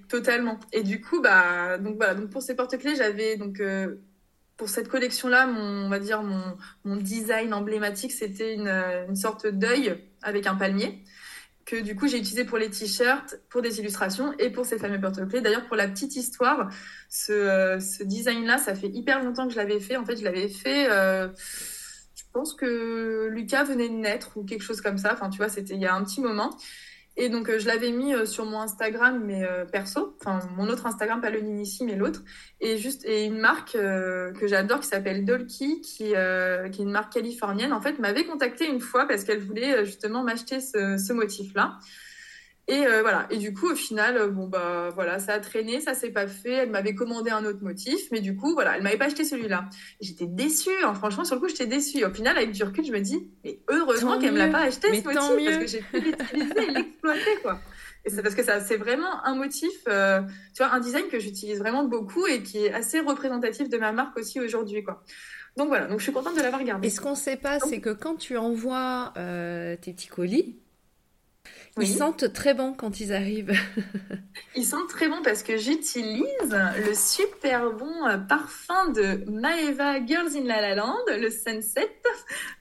totalement. 0.08 0.58
Et 0.72 0.82
du 0.82 1.00
coup, 1.00 1.20
bah, 1.20 1.78
donc 1.78 1.96
voilà. 1.96 2.14
Donc 2.14 2.30
pour 2.30 2.42
ces 2.42 2.56
porte-clés, 2.56 2.96
j'avais 2.96 3.36
donc 3.36 3.60
euh, 3.60 3.96
pour 4.56 4.68
cette 4.68 4.88
collection-là, 4.88 5.46
mon, 5.46 5.86
on 5.86 5.88
va 5.88 5.98
dire 5.98 6.22
mon, 6.22 6.56
mon 6.84 6.96
design 6.96 7.52
emblématique, 7.52 8.12
c'était 8.12 8.54
une, 8.54 8.68
une 9.08 9.16
sorte 9.16 9.46
d'œil 9.46 9.96
avec 10.22 10.46
un 10.46 10.56
palmier 10.56 11.04
que 11.68 11.76
du 11.76 11.94
coup 11.94 12.08
j'ai 12.08 12.16
utilisé 12.16 12.44
pour 12.46 12.56
les 12.56 12.70
t-shirts, 12.70 13.40
pour 13.50 13.60
des 13.60 13.78
illustrations 13.78 14.32
et 14.38 14.48
pour 14.48 14.64
ces 14.64 14.78
fameux 14.78 14.98
porte-clés. 14.98 15.42
D'ailleurs, 15.42 15.66
pour 15.66 15.76
la 15.76 15.86
petite 15.86 16.16
histoire, 16.16 16.70
ce, 17.10 17.32
euh, 17.32 17.78
design-là, 18.00 18.56
ça 18.56 18.74
fait 18.74 18.88
hyper 18.88 19.22
longtemps 19.22 19.46
que 19.46 19.52
je 19.52 19.58
l'avais 19.58 19.78
fait. 19.78 19.98
En 19.98 20.04
fait, 20.06 20.16
je 20.16 20.24
l'avais 20.24 20.48
fait, 20.48 20.90
euh, 20.90 21.28
je 22.14 22.22
pense 22.32 22.54
que 22.54 23.28
Lucas 23.30 23.64
venait 23.64 23.90
de 23.90 23.94
naître 23.94 24.38
ou 24.38 24.44
quelque 24.44 24.62
chose 24.62 24.80
comme 24.80 24.96
ça. 24.96 25.12
Enfin, 25.12 25.28
tu 25.28 25.36
vois, 25.36 25.50
c'était 25.50 25.74
il 25.74 25.80
y 25.80 25.86
a 25.86 25.94
un 25.94 26.02
petit 26.04 26.22
moment. 26.22 26.56
Et 27.20 27.28
donc, 27.30 27.50
euh, 27.50 27.58
je 27.58 27.66
l'avais 27.66 27.90
mis 27.90 28.14
euh, 28.14 28.26
sur 28.26 28.44
mon 28.44 28.60
Instagram, 28.60 29.20
mais 29.24 29.42
euh, 29.42 29.64
perso, 29.64 30.16
enfin, 30.20 30.38
mon 30.56 30.68
autre 30.68 30.86
Instagram, 30.86 31.20
pas 31.20 31.30
le 31.30 31.40
Ninici, 31.40 31.84
mais 31.84 31.96
l'autre. 31.96 32.22
Et 32.60 32.78
juste, 32.78 33.04
et 33.04 33.24
une 33.24 33.38
marque 33.38 33.72
que 33.72 34.46
j'adore 34.46 34.78
qui 34.78 34.86
s'appelle 34.86 35.24
Dolky, 35.24 35.80
qui, 35.80 36.04
qui 36.04 36.12
est 36.12 36.78
une 36.78 36.90
marque 36.90 37.12
californienne, 37.12 37.72
en 37.72 37.80
fait, 37.80 37.98
m'avait 37.98 38.24
contacté 38.24 38.68
une 38.68 38.80
fois 38.80 39.06
parce 39.06 39.24
qu'elle 39.24 39.40
voulait 39.40 39.84
justement 39.84 40.22
m'acheter 40.22 40.60
ce, 40.60 40.96
ce 40.96 41.12
motif-là. 41.12 41.78
Et 42.70 42.84
voilà. 43.00 43.26
Et 43.30 43.38
du 43.38 43.54
coup, 43.54 43.70
au 43.72 43.74
final, 43.74 44.30
bon 44.30 44.46
bah 44.46 44.90
voilà, 44.94 45.18
ça 45.18 45.32
a 45.32 45.40
traîné, 45.40 45.80
ça 45.80 45.94
s'est 45.94 46.10
pas 46.10 46.26
fait. 46.26 46.52
Elle 46.52 46.70
m'avait 46.70 46.94
commandé 46.94 47.30
un 47.30 47.44
autre 47.46 47.62
motif, 47.62 47.98
mais 48.12 48.20
du 48.20 48.36
coup, 48.36 48.52
voilà, 48.52 48.76
elle 48.76 48.82
m'avait 48.82 48.98
pas 48.98 49.06
acheté 49.06 49.24
celui-là. 49.24 49.70
J'étais 50.02 50.26
déçue. 50.26 50.68
Hein. 50.84 50.92
Franchement, 50.92 51.24
sur 51.24 51.36
le 51.36 51.40
coup, 51.40 51.48
j'étais 51.48 51.66
déçue. 51.66 52.04
Au 52.04 52.12
final, 52.12 52.36
avec 52.36 52.52
du 52.52 52.62
recul, 52.62 52.84
je 52.84 52.92
me 52.92 53.00
dis, 53.00 53.30
mais 53.42 53.58
heureusement 53.68 54.18
qu'elle 54.18 54.32
me 54.32 54.38
l'a 54.38 54.48
pas 54.48 54.60
acheté 54.60 54.88
ce 54.88 55.02
motif 55.02 55.14
parce 55.14 55.58
que 55.58 55.66
j'ai 55.66 55.80
pu 55.80 56.00
l'utiliser 56.00 56.68
et 56.68 56.70
l'exploiter, 56.72 57.36
quoi. 57.42 57.58
Et 58.04 58.10
c'est 58.10 58.22
parce 58.22 58.34
que 58.34 58.44
ça, 58.44 58.60
c'est 58.60 58.76
vraiment 58.76 59.24
un 59.24 59.34
motif, 59.34 59.72
euh, 59.88 60.20
tu 60.54 60.62
vois, 60.62 60.72
un 60.72 60.80
design 60.80 61.08
que 61.08 61.18
j'utilise 61.18 61.58
vraiment 61.58 61.84
beaucoup 61.84 62.26
et 62.26 62.42
qui 62.42 62.64
est 62.64 62.72
assez 62.72 63.00
représentatif 63.00 63.68
de 63.68 63.76
ma 63.76 63.92
marque 63.92 64.16
aussi 64.18 64.40
aujourd'hui, 64.40 64.82
quoi. 64.82 65.02
Donc 65.56 65.68
voilà, 65.68 65.86
donc 65.86 65.98
je 65.98 66.04
suis 66.04 66.12
contente 66.12 66.36
de 66.36 66.42
l'avoir 66.42 66.62
gardé. 66.62 66.86
Et 66.86 66.90
ce 66.90 67.00
qu'on 67.00 67.10
ne 67.10 67.16
sait 67.16 67.36
pas, 67.36 67.58
c'est 67.58 67.80
que 67.80 67.90
quand 67.90 68.16
tu 68.16 68.36
envoies 68.36 69.12
euh, 69.16 69.76
tes 69.80 69.92
petits 69.92 70.08
colis, 70.08 70.56
ils 71.80 71.96
sentent 71.96 72.32
très 72.32 72.54
bon 72.54 72.72
quand 72.72 73.00
ils 73.00 73.12
arrivent. 73.12 73.52
ils 74.56 74.64
sentent 74.64 74.88
très 74.88 75.08
bon 75.08 75.22
parce 75.22 75.42
que 75.42 75.56
j'utilise 75.56 76.24
le 76.50 76.94
super 76.94 77.72
bon 77.72 78.06
euh, 78.06 78.16
parfum 78.16 78.90
de 78.90 79.24
Maeva 79.30 80.04
Girls 80.04 80.36
in 80.36 80.44
La 80.44 80.60
La 80.60 80.74
Land, 80.74 80.96
le 81.08 81.30
Sunset. 81.30 81.90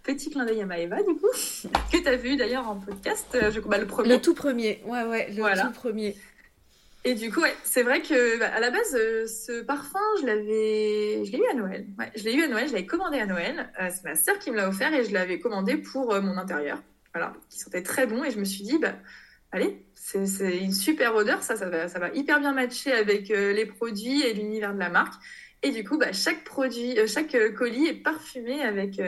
Petit 0.04 0.30
clin 0.30 0.46
d'œil 0.46 0.62
à 0.62 0.66
Maeva, 0.66 0.98
du 0.98 1.16
coup, 1.16 1.28
que 1.92 1.98
tu 1.98 2.08
as 2.08 2.16
vu 2.16 2.38
d'ailleurs 2.38 2.68
en 2.68 2.76
podcast, 2.76 3.28
euh, 3.36 3.52
je 3.52 3.60
bah, 3.60 3.78
le 3.78 3.88
premier. 3.88 4.10
Le 4.10 4.22
tout 4.22 4.34
premier, 4.34 4.82
ouais, 4.86 5.04
ouais, 5.04 5.32
le 5.32 5.62
tout 5.62 5.72
premier. 5.74 6.16
Et 7.04 7.14
du 7.14 7.32
coup, 7.32 7.42
ouais, 7.42 7.56
c'est 7.64 7.84
vrai 7.84 8.02
que 8.02 8.40
bah, 8.40 8.50
à 8.54 8.60
la 8.60 8.70
base, 8.70 8.96
euh, 8.96 9.28
ce 9.28 9.62
parfum, 9.62 10.00
je 10.22 10.26
l'avais, 10.26 11.26
je 11.26 11.32
l'ai 11.32 11.40
eu 11.40 11.48
à 11.52 11.54
Noël. 11.54 11.86
Ouais, 11.98 12.12
je 12.16 12.24
l'ai 12.24 12.34
eu 12.34 12.44
à 12.44 12.48
Noël, 12.48 12.68
je 12.68 12.74
l'avais 12.74 12.86
commandé 12.86 13.20
à 13.20 13.26
Noël. 13.26 13.70
c'est 13.78 14.04
ma 14.04 14.16
sœur 14.16 14.40
qui 14.40 14.52
me 14.52 14.58
l'a 14.58 14.68
offert 14.68 14.94
et 14.94 15.06
je 15.06 15.14
l'avais 15.14 15.40
commandé 15.40 15.78
pour 15.78 16.20
mon 16.22 16.38
intérieur 16.38 16.82
voilà, 17.18 17.34
qui 17.50 17.60
sentait 17.60 17.82
très 17.82 18.06
bon. 18.06 18.24
Et 18.24 18.32
je 18.32 18.40
me 18.40 18.46
suis 18.46 18.64
dit, 18.64 18.78
bah, 18.78 18.96
allez, 19.52 19.84
c'est 19.96 20.58
une 20.58 20.74
super 20.74 21.16
odeur, 21.16 21.42
ça, 21.42 21.56
va, 21.56 21.88
ça 21.88 22.00
va 22.00 22.10
hyper 22.14 22.40
bien 22.40 22.54
matcher 22.54 22.92
avec 22.92 23.32
euh, 23.32 23.54
les 23.54 23.66
produits 23.66 24.22
et 24.22 24.34
l'univers 24.34 24.74
de 24.74 24.80
la 24.80 24.90
marque. 24.90 25.22
Et 25.64 25.72
du 25.72 25.84
coup, 25.84 25.98
bah, 25.98 26.14
chaque 26.14 26.44
produit, 26.44 26.98
euh, 27.00 27.08
chaque 27.08 27.34
euh, 27.34 27.52
colis 27.52 27.88
est 27.88 28.04
parfumé 28.04 28.62
avec 28.62 29.02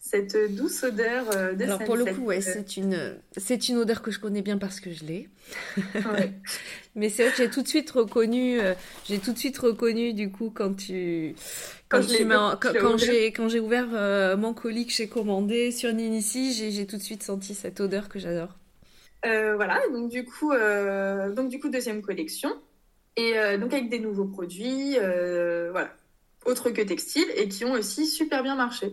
cette 0.00 0.54
douce 0.54 0.84
odeur 0.84 1.26
de 1.54 1.64
Alors 1.64 1.84
pour 1.84 1.96
le 1.96 2.06
coup, 2.06 2.22
ouais, 2.22 2.40
c'est 2.40 2.76
une, 2.76 3.16
c'est 3.36 3.68
une 3.68 3.78
odeur 3.78 4.00
que 4.00 4.10
je 4.10 4.18
connais 4.18 4.42
bien 4.42 4.56
parce 4.56 4.80
que 4.80 4.92
je 4.92 5.04
l'ai. 5.04 5.28
Mais 6.94 7.10
c'est 7.10 7.24
vrai 7.24 7.32
que 7.32 7.38
j'ai 7.38 7.50
tout 7.50 7.62
de 7.62 7.68
suite 7.68 7.90
reconnu, 7.90 8.58
j'ai 9.04 9.18
tout 9.18 9.32
de 9.32 9.38
suite 9.38 9.58
reconnu 9.58 10.14
du 10.14 10.30
coup 10.30 10.50
quand 10.54 10.74
tu, 10.74 11.34
quand, 11.88 12.00
quand, 12.00 12.96
j'ai 12.96 13.32
quand 13.32 13.48
j'ai 13.48 13.60
ouvert 13.60 14.36
mon 14.38 14.54
colis 14.54 14.86
que 14.86 14.92
j'ai 14.92 15.08
commandé 15.08 15.70
sur 15.72 15.92
Ninici, 15.92 16.52
j'ai 16.52 16.86
tout 16.86 16.96
de 16.96 17.02
suite 17.02 17.22
senti 17.22 17.54
cette 17.54 17.80
odeur 17.80 18.08
que 18.08 18.18
j'adore. 18.18 18.58
Euh, 19.26 19.56
voilà, 19.56 19.80
donc 19.92 20.10
du 20.10 20.24
coup, 20.24 20.52
euh, 20.52 21.32
donc 21.32 21.48
du 21.48 21.58
coup 21.58 21.68
deuxième 21.68 22.02
collection 22.02 22.50
et 23.16 23.36
euh, 23.36 23.58
donc 23.58 23.72
avec 23.72 23.88
des 23.88 23.98
nouveaux 23.98 24.26
produits, 24.26 24.96
voilà, 24.96 25.90
autres 26.46 26.70
que 26.70 26.82
textiles 26.82 27.28
et 27.36 27.48
qui 27.48 27.64
ont 27.64 27.72
aussi 27.72 28.06
super 28.06 28.42
bien 28.42 28.54
marché. 28.54 28.92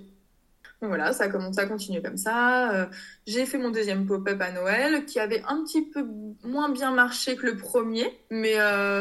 Donc 0.82 0.90
voilà, 0.90 1.14
ça 1.14 1.26
à 1.26 1.66
continuer 1.66 2.02
comme 2.02 2.18
ça. 2.18 2.90
j'ai 3.26 3.46
fait 3.46 3.58
mon 3.58 3.72
deuxième 3.72 4.06
pop-up 4.06 4.40
à 4.42 4.52
Noël 4.52 5.06
qui 5.06 5.20
avait 5.20 5.42
un 5.48 5.64
petit 5.64 5.82
peu 5.90 6.06
moins 6.44 6.70
bien 6.70 6.92
marché 6.92 7.36
que 7.36 7.46
le 7.46 7.56
premier, 7.56 8.06
mais 8.30 8.56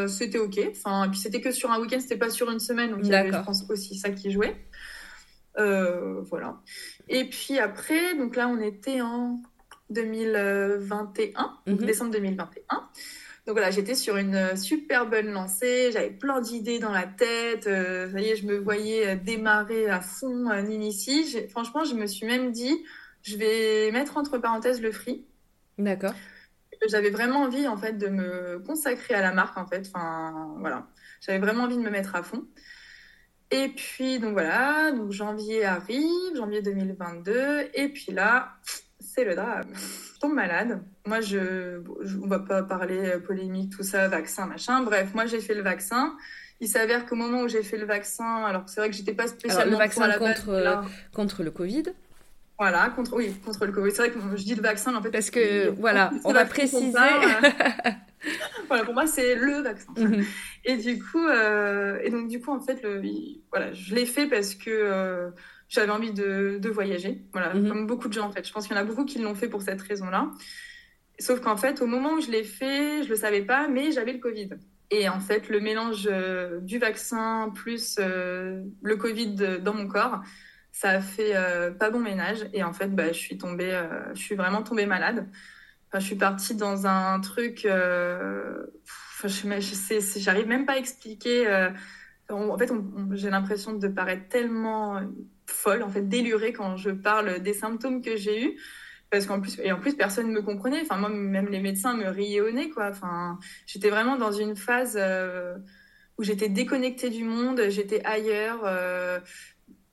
c'était 0.08 0.38
ok. 0.38 0.60
Enfin, 0.70 1.08
puis 1.10 1.18
c'était 1.18 1.40
que 1.40 1.50
sur 1.50 1.70
un 1.72 1.80
week-end, 1.80 1.98
c'était 2.00 2.16
pas 2.16 2.30
sur 2.30 2.50
une 2.50 2.60
semaine, 2.60 2.90
donc 2.90 3.00
il 3.02 3.08
y 3.08 3.14
avait, 3.14 3.32
je 3.32 3.38
pense, 3.44 3.64
aussi 3.68 3.96
ça 3.96 4.10
qui 4.10 4.30
jouait. 4.30 4.56
voilà. 5.56 6.60
Et 7.08 7.24
puis 7.24 7.58
après, 7.58 8.14
donc 8.16 8.36
là, 8.36 8.48
on 8.48 8.60
était 8.60 9.00
en 9.00 9.40
2021, 9.90 11.58
mhm. 11.66 11.76
décembre 11.76 12.10
2021. 12.12 12.88
Donc 13.46 13.56
voilà, 13.56 13.70
j'étais 13.70 13.94
sur 13.94 14.16
une 14.16 14.56
super 14.56 15.06
bonne 15.06 15.30
lancée, 15.30 15.90
j'avais 15.92 16.10
plein 16.10 16.40
d'idées 16.40 16.78
dans 16.78 16.92
la 16.92 17.06
tête, 17.06 17.66
euh, 17.66 18.10
ça 18.10 18.20
y 18.20 18.28
est, 18.28 18.36
je 18.36 18.46
me 18.46 18.56
voyais 18.56 19.08
euh, 19.08 19.16
démarrer 19.16 19.90
à 19.90 20.00
fond 20.00 20.48
à 20.48 20.62
Ninici. 20.62 21.46
Franchement, 21.50 21.84
je 21.84 21.94
me 21.94 22.06
suis 22.06 22.26
même 22.26 22.52
dit, 22.52 22.84
je 23.22 23.36
vais 23.36 23.90
mettre 23.92 24.16
entre 24.16 24.38
parenthèses 24.38 24.80
le 24.80 24.92
free. 24.92 25.26
D'accord. 25.76 26.14
J'avais 26.88 27.10
vraiment 27.10 27.42
envie 27.42 27.68
en 27.68 27.76
fait 27.76 27.98
de 27.98 28.08
me 28.08 28.60
consacrer 28.60 29.14
à 29.14 29.20
la 29.20 29.32
marque 29.32 29.58
en 29.58 29.66
fait. 29.66 29.90
Enfin 29.92 30.54
voilà, 30.60 30.86
j'avais 31.20 31.38
vraiment 31.38 31.64
envie 31.64 31.76
de 31.76 31.82
me 31.82 31.90
mettre 31.90 32.14
à 32.14 32.22
fond. 32.22 32.46
Et 33.50 33.68
puis 33.68 34.18
donc 34.18 34.32
voilà, 34.32 34.90
donc 34.92 35.12
janvier 35.12 35.64
arrive, 35.64 36.34
janvier 36.34 36.62
2022, 36.62 37.68
et 37.74 37.88
puis 37.90 38.10
là, 38.10 38.56
c'est 39.14 39.24
le 39.24 39.34
drame. 39.34 39.64
Je 40.14 40.18
tombe 40.18 40.34
malade. 40.34 40.80
Moi, 41.06 41.20
je, 41.20 41.80
je, 42.02 42.16
on 42.18 42.26
va 42.26 42.40
pas 42.40 42.62
parler 42.62 43.14
polémique, 43.26 43.72
tout 43.76 43.82
ça, 43.82 44.08
vaccin, 44.08 44.46
machin. 44.46 44.82
Bref, 44.82 45.14
moi, 45.14 45.26
j'ai 45.26 45.40
fait 45.40 45.54
le 45.54 45.62
vaccin. 45.62 46.16
Il 46.60 46.68
s'avère 46.68 47.06
qu'au 47.06 47.16
moment 47.16 47.42
où 47.42 47.48
j'ai 47.48 47.62
fait 47.62 47.76
le 47.76 47.86
vaccin, 47.86 48.44
alors 48.44 48.62
c'est 48.66 48.80
vrai 48.80 48.90
que 48.90 48.96
j'étais 48.96 49.12
pas 49.12 49.26
spécialement 49.26 49.72
le 49.72 49.76
vaccin 49.76 50.10
contre, 50.18 50.48
euh, 50.50 50.76
contre 51.12 51.42
le 51.42 51.50
Covid. 51.50 51.84
Voilà, 52.58 52.88
contre, 52.90 53.14
oui, 53.14 53.34
contre 53.44 53.66
le 53.66 53.72
Covid. 53.72 53.90
C'est 53.90 54.08
vrai 54.08 54.10
que 54.10 54.36
je 54.36 54.44
dis 54.44 54.54
le 54.54 54.62
vaccin, 54.62 54.94
en 54.94 55.02
fait. 55.02 55.10
Parce 55.10 55.30
que, 55.30 55.70
voilà, 55.70 56.12
on 56.24 56.32
va 56.32 56.44
préciser. 56.44 56.92
voilà, 58.68 58.84
pour 58.84 58.94
moi, 58.94 59.06
c'est 59.06 59.34
le 59.34 59.62
vaccin. 59.62 59.92
Mhm. 59.96 60.24
Et 60.64 60.76
du 60.76 61.02
coup, 61.02 61.26
euh, 61.26 61.98
et 62.02 62.10
donc, 62.10 62.28
du 62.28 62.40
coup, 62.40 62.52
en 62.52 62.60
fait, 62.60 62.80
le, 62.82 63.02
voilà, 63.50 63.72
je 63.72 63.94
l'ai 63.94 64.06
fait 64.06 64.26
parce 64.26 64.54
que 64.54 64.70
euh, 64.70 65.30
j'avais 65.74 65.92
envie 65.92 66.12
de, 66.12 66.68
voyager. 66.70 67.22
Voilà, 67.32 67.54
mhm. 67.54 67.68
comme 67.68 67.86
beaucoup 67.86 68.08
de 68.08 68.12
gens 68.12 68.26
en 68.26 68.32
fait. 68.32 68.46
Je 68.46 68.52
pense 68.52 68.66
qu'il 68.66 68.76
y 68.76 68.78
en 68.78 68.82
a 68.82 68.84
beaucoup 68.84 69.04
qui 69.04 69.18
l'ont 69.18 69.34
fait 69.34 69.48
pour 69.48 69.62
cette 69.62 69.82
raison-là. 69.82 70.30
Sauf 71.18 71.40
qu'en 71.40 71.56
fait, 71.56 71.80
au 71.80 71.86
moment 71.86 72.14
où 72.14 72.20
je 72.20 72.30
l'ai 72.30 72.44
fait, 72.44 73.02
je 73.04 73.08
le 73.08 73.16
savais 73.16 73.42
pas, 73.42 73.68
mais 73.68 73.92
j'avais 73.92 74.12
le 74.12 74.18
Covid. 74.18 74.50
Et 74.90 75.08
en 75.08 75.20
fait, 75.20 75.48
le 75.48 75.60
mélange 75.60 76.08
euh, 76.10 76.60
du 76.60 76.78
vaccin 76.78 77.52
plus 77.54 77.96
euh, 77.98 78.62
le 78.82 78.96
Covid 78.96 79.60
dans 79.60 79.74
mon 79.74 79.88
corps, 79.88 80.20
ça 80.72 80.90
a 80.90 81.00
fait 81.00 81.36
euh, 81.36 81.70
pas 81.70 81.90
bon 81.90 82.00
ménage. 82.00 82.46
Et 82.52 82.62
en 82.62 82.72
fait, 82.72 82.88
bah, 82.88 83.12
je 83.12 83.18
suis 83.18 83.38
tombée, 83.38 83.80
je 84.14 84.20
suis 84.20 84.34
vraiment 84.34 84.62
tombée 84.62 84.86
malade. 84.86 85.28
Enfin, 85.88 86.00
je 86.00 86.06
suis 86.06 86.16
partie 86.16 86.56
dans 86.56 86.86
un 86.86 87.20
truc. 87.20 87.66
Enfin, 87.66 89.28
je, 89.28 90.18
j'arrive 90.18 90.48
même 90.48 90.66
pas 90.66 90.74
à 90.74 90.78
expliquer. 90.78 91.46
En 92.30 92.58
fait, 92.58 92.72
j'ai 93.12 93.30
l'impression 93.30 93.72
de 93.74 93.88
paraître 93.88 94.28
tellement 94.28 95.00
folle, 95.46 95.82
en 95.82 95.90
fait, 95.90 96.08
délurée 96.08 96.52
quand 96.52 96.76
je 96.76 96.90
parle 96.90 97.40
des 97.40 97.54
symptômes 97.54 98.02
que 98.02 98.16
j'ai 98.16 98.44
eus. 98.44 98.60
Parce 99.10 99.26
qu'en 99.26 99.40
plus, 99.40 99.60
et 99.62 99.70
en 99.70 99.78
plus, 99.78 99.94
personne 99.94 100.28
ne 100.28 100.32
me 100.32 100.42
comprenait. 100.42 100.80
Enfin, 100.82 100.96
moi, 100.96 101.08
même 101.08 101.48
les 101.48 101.60
médecins 101.60 101.94
me 101.94 102.08
riaient 102.08 102.40
au 102.40 102.50
nez, 102.50 102.70
quoi. 102.70 102.88
Enfin, 102.90 103.38
j'étais 103.66 103.90
vraiment 103.90 104.16
dans 104.16 104.32
une 104.32 104.56
phase 104.56 104.98
euh, 105.00 105.56
où 106.18 106.24
j'étais 106.24 106.48
déconnectée 106.48 107.10
du 107.10 107.24
monde, 107.24 107.60
j'étais 107.68 108.04
ailleurs. 108.04 108.62
Euh, 108.64 109.20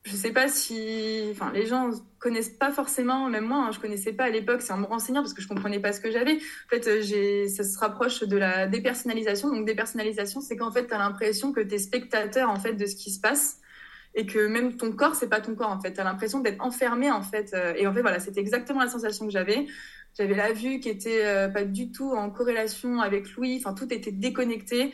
je 0.03 0.15
sais 0.15 0.31
pas 0.31 0.47
si, 0.47 1.27
enfin, 1.31 1.51
les 1.53 1.67
gens 1.67 1.91
connaissent 2.19 2.49
pas 2.49 2.71
forcément, 2.71 3.29
même 3.29 3.45
moi, 3.45 3.65
hein, 3.67 3.71
je 3.71 3.79
connaissais 3.79 4.13
pas 4.13 4.25
à 4.25 4.29
l'époque, 4.29 4.61
c'est 4.61 4.73
en 4.73 4.77
me 4.77 4.85
renseignant 4.85 5.21
parce 5.21 5.33
que 5.33 5.41
je 5.41 5.47
comprenais 5.47 5.79
pas 5.79 5.93
ce 5.93 5.99
que 5.99 6.11
j'avais. 6.11 6.35
En 6.37 6.69
fait, 6.69 6.87
euh, 6.87 7.01
j'ai, 7.01 7.47
ça 7.49 7.63
se 7.63 7.77
rapproche 7.77 8.23
de 8.23 8.37
la 8.37 8.67
dépersonnalisation. 8.67 9.49
Donc, 9.49 9.65
dépersonnalisation, 9.65 10.41
c'est 10.41 10.57
qu'en 10.57 10.71
fait, 10.71 10.87
tu 10.87 10.93
as 10.93 10.97
l'impression 10.97 11.51
que 11.53 11.61
tu 11.61 11.75
es 11.75 11.77
spectateur, 11.77 12.49
en 12.49 12.59
fait, 12.59 12.73
de 12.73 12.85
ce 12.85 12.95
qui 12.95 13.11
se 13.11 13.19
passe 13.19 13.61
et 14.13 14.25
que 14.25 14.47
même 14.47 14.75
ton 14.75 14.91
corps 14.91 15.15
c'est 15.15 15.29
pas 15.29 15.39
ton 15.39 15.55
corps 15.55 15.69
en 15.69 15.79
fait 15.79 15.93
tu 15.93 16.01
as 16.01 16.03
l'impression 16.03 16.39
d'être 16.39 16.61
enfermé 16.61 17.09
en 17.09 17.21
fait 17.21 17.53
euh, 17.53 17.73
et 17.77 17.87
en 17.87 17.93
fait 17.93 18.01
voilà 18.01 18.19
c'était 18.19 18.41
exactement 18.41 18.81
la 18.81 18.89
sensation 18.89 19.25
que 19.25 19.31
j'avais 19.31 19.67
j'avais 20.17 20.35
la 20.35 20.51
vue 20.51 20.79
qui 20.79 20.89
était 20.89 21.25
euh, 21.25 21.47
pas 21.47 21.63
du 21.63 21.91
tout 21.91 22.11
en 22.11 22.29
corrélation 22.29 22.99
avec 22.99 23.33
Louis 23.35 23.61
enfin 23.63 23.73
tout 23.73 23.91
était 23.93 24.11
déconnecté 24.11 24.91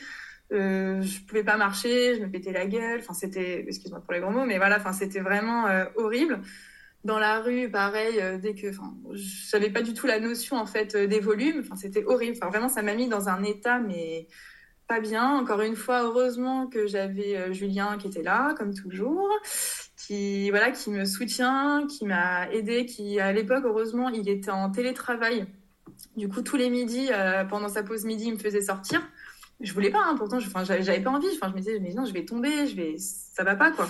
euh, 0.53 1.01
je 1.01 1.21
pouvais 1.21 1.43
pas 1.43 1.57
marcher 1.57 2.15
je 2.15 2.21
me 2.21 2.29
pétais 2.29 2.51
la 2.51 2.65
gueule 2.65 2.99
enfin 2.99 3.13
c'était 3.13 3.65
excuse-moi 3.67 4.01
pour 4.01 4.13
les 4.13 4.19
gros 4.19 4.31
mots 4.31 4.45
mais 4.45 4.57
voilà 4.57 4.77
enfin 4.77 4.93
c'était 4.93 5.19
vraiment 5.19 5.67
euh, 5.67 5.85
horrible 5.95 6.39
dans 7.03 7.19
la 7.19 7.39
rue 7.41 7.69
pareil 7.69 8.21
dès 8.41 8.53
que 8.53 8.69
enfin 8.69 8.93
j'avais 9.13 9.69
pas 9.69 9.81
du 9.81 9.93
tout 9.93 10.07
la 10.07 10.19
notion 10.19 10.57
en 10.57 10.65
fait 10.65 10.95
des 10.95 11.19
volumes 11.19 11.59
enfin 11.59 11.75
c'était 11.75 12.03
horrible 12.05 12.37
enfin 12.37 12.49
vraiment 12.49 12.69
ça 12.69 12.81
m'a 12.81 12.95
mis 12.95 13.07
dans 13.07 13.29
un 13.29 13.43
état 13.43 13.79
mais 13.79 14.27
pas 14.87 14.99
bien. 14.99 15.37
Encore 15.37 15.61
une 15.61 15.75
fois, 15.75 16.03
heureusement 16.03 16.67
que 16.67 16.87
j'avais 16.87 17.35
euh, 17.35 17.53
Julien 17.53 17.97
qui 17.97 18.07
était 18.07 18.23
là, 18.23 18.55
comme 18.57 18.73
toujours, 18.73 19.29
qui 19.97 20.49
voilà, 20.49 20.71
qui 20.71 20.89
me 20.89 21.05
soutient, 21.05 21.85
qui 21.87 22.05
m'a 22.05 22.49
aidé, 22.51 22.85
qui 22.85 23.19
à 23.19 23.31
l'époque, 23.33 23.63
heureusement, 23.65 24.09
il 24.09 24.27
était 24.29 24.51
en 24.51 24.71
télétravail. 24.71 25.45
Du 26.15 26.29
coup, 26.29 26.41
tous 26.41 26.57
les 26.57 26.69
midis, 26.69 27.09
euh, 27.11 27.43
pendant 27.45 27.69
sa 27.69 27.83
pause 27.83 28.05
midi, 28.05 28.25
il 28.27 28.33
me 28.33 28.39
faisait 28.39 28.61
sortir. 28.61 29.01
Je 29.59 29.73
voulais 29.73 29.89
pas, 29.89 30.03
hein, 30.05 30.15
pourtant, 30.17 30.39
je, 30.39 30.49
j'avais 30.63 31.01
pas 31.01 31.09
envie. 31.09 31.27
Enfin, 31.35 31.49
je 31.49 31.53
me 31.53 31.59
disais, 31.59 31.79
mais 31.79 31.93
non, 31.93 32.05
je 32.05 32.13
vais 32.13 32.25
tomber, 32.25 32.67
je 32.67 32.75
vais, 32.75 32.95
ça 32.97 33.43
va 33.43 33.55
pas, 33.55 33.71
quoi. 33.71 33.89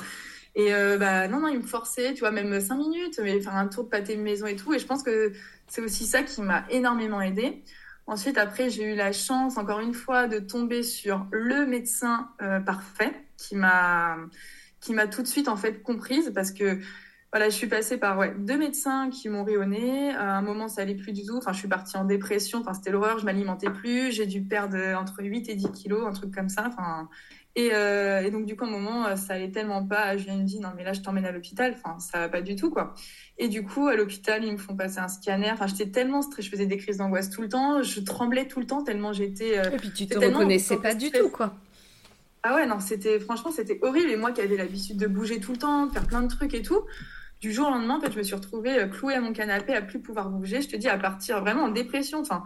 Et 0.55 0.73
euh, 0.73 0.97
bah 0.97 1.27
non, 1.27 1.41
non, 1.41 1.49
il 1.49 1.57
me 1.57 1.67
forçait, 1.67 2.13
tu 2.13 2.21
vois, 2.21 2.31
même 2.31 2.59
cinq 2.61 2.77
minutes, 2.77 3.19
mais 3.21 3.39
faire 3.39 3.55
un 3.55 3.67
tour 3.67 3.83
de 3.83 3.89
pâté 3.89 4.17
maison 4.17 4.47
et 4.47 4.55
tout. 4.55 4.73
Et 4.73 4.79
je 4.79 4.85
pense 4.87 5.03
que 5.03 5.31
c'est 5.67 5.81
aussi 5.81 6.05
ça 6.05 6.23
qui 6.23 6.41
m'a 6.41 6.65
énormément 6.69 7.21
aidé. 7.21 7.63
Ensuite, 8.07 8.37
après, 8.37 8.69
j'ai 8.69 8.93
eu 8.93 8.95
la 8.95 9.11
chance, 9.11 9.57
encore 9.57 9.81
une 9.81 9.93
fois, 9.93 10.27
de 10.27 10.39
tomber 10.39 10.81
sur 10.81 11.27
le 11.31 11.65
médecin 11.65 12.29
euh, 12.41 12.59
parfait 12.59 13.13
qui 13.37 13.55
m'a 13.55 14.17
qui 14.79 14.93
m'a 14.93 15.07
tout 15.07 15.21
de 15.21 15.27
suite 15.27 15.47
en 15.47 15.57
fait 15.57 15.81
comprise 15.81 16.31
parce 16.33 16.51
que 16.51 16.79
voilà, 17.33 17.49
je 17.49 17.55
suis 17.55 17.67
passée 17.67 17.97
par 17.97 18.17
ouais, 18.17 18.33
deux 18.39 18.57
médecins 18.57 19.09
qui 19.09 19.27
m'ont 19.27 19.45
nez. 19.65 20.11
À 20.11 20.37
un 20.37 20.41
moment, 20.41 20.69
ça 20.69 20.81
allait 20.81 20.95
plus 20.95 21.11
du 21.11 21.25
tout. 21.25 21.35
Enfin, 21.35 21.51
je 21.51 21.59
suis 21.59 21.67
partie 21.67 21.97
en 21.97 22.05
dépression. 22.05 22.59
Enfin, 22.59 22.73
c'était 22.73 22.89
l'horreur. 22.89 23.19
Je 23.19 23.25
m'alimentais 23.25 23.69
plus. 23.69 24.11
J'ai 24.13 24.25
dû 24.25 24.41
perdre 24.41 24.77
entre 24.97 25.21
8 25.21 25.49
et 25.49 25.55
10 25.55 25.71
kilos, 25.71 26.07
un 26.07 26.13
truc 26.13 26.33
comme 26.33 26.47
ça. 26.47 26.63
Enfin, 26.67 27.09
et, 27.57 27.71
euh, 27.73 28.21
et, 28.21 28.31
donc, 28.31 28.45
du 28.45 28.55
coup, 28.55 28.63
à 28.63 28.67
un 28.67 28.71
moment, 28.71 29.15
ça 29.17 29.33
allait 29.33 29.51
tellement 29.51 29.85
pas. 29.85 30.15
Je 30.15 30.23
lui 30.23 30.31
ai 30.31 30.43
dit, 30.43 30.61
non, 30.61 30.69
mais 30.77 30.85
là, 30.85 30.93
je 30.93 31.01
t'emmène 31.01 31.25
à 31.25 31.33
l'hôpital. 31.33 31.75
Enfin, 31.75 31.99
ça 31.99 32.19
va 32.19 32.29
pas 32.29 32.41
du 32.41 32.55
tout, 32.55 32.69
quoi. 32.69 32.93
Et 33.37 33.49
du 33.49 33.63
coup, 33.65 33.87
à 33.87 33.97
l'hôpital, 33.97 34.45
ils 34.45 34.53
me 34.53 34.57
font 34.57 34.77
passer 34.77 34.99
un 34.99 35.09
scanner. 35.09 35.51
Enfin, 35.51 35.67
j'étais 35.67 35.91
tellement 35.91 36.21
stressée. 36.21 36.43
Je 36.43 36.51
faisais 36.51 36.65
des 36.65 36.77
crises 36.77 36.97
d'angoisse 36.97 37.29
tout 37.29 37.41
le 37.41 37.49
temps. 37.49 37.83
Je 37.83 37.99
tremblais 37.99 38.47
tout 38.47 38.61
le 38.61 38.67
temps 38.67 38.83
tellement 38.83 39.11
j'étais. 39.11 39.59
Euh, 39.59 39.71
et 39.71 39.75
puis, 39.75 39.91
tu 39.91 40.07
te 40.07 40.17
reconnaissais 40.17 40.77
pas 40.77 40.95
du 40.95 41.11
tout, 41.11 41.29
quoi. 41.29 41.55
Ah 42.43 42.55
ouais, 42.55 42.67
non, 42.67 42.79
c'était, 42.79 43.19
franchement, 43.19 43.51
c'était 43.51 43.79
horrible. 43.81 44.11
Et 44.11 44.15
moi 44.15 44.31
qui 44.31 44.39
avais 44.39 44.55
l'habitude 44.55 44.97
de 44.97 45.07
bouger 45.07 45.41
tout 45.41 45.51
le 45.51 45.57
temps, 45.57 45.87
de 45.87 45.91
faire 45.91 46.07
plein 46.07 46.21
de 46.21 46.29
trucs 46.29 46.53
et 46.53 46.61
tout 46.61 46.83
du 47.41 47.51
jour 47.51 47.67
au 47.67 47.71
lendemain, 47.71 47.99
en 48.03 48.11
je 48.11 48.17
me 48.17 48.23
suis 48.23 48.35
retrouvée 48.35 48.79
euh, 48.79 48.87
clouée 48.87 49.13
à 49.13 49.21
mon 49.21 49.33
canapé, 49.33 49.73
à 49.75 49.81
plus 49.81 49.99
pouvoir 49.99 50.29
bouger. 50.29 50.61
Je 50.61 50.69
te 50.69 50.75
dis, 50.75 50.87
à 50.87 50.97
partir 50.97 51.41
vraiment 51.41 51.63
en 51.63 51.69
dépression. 51.69 52.19
Enfin, 52.19 52.43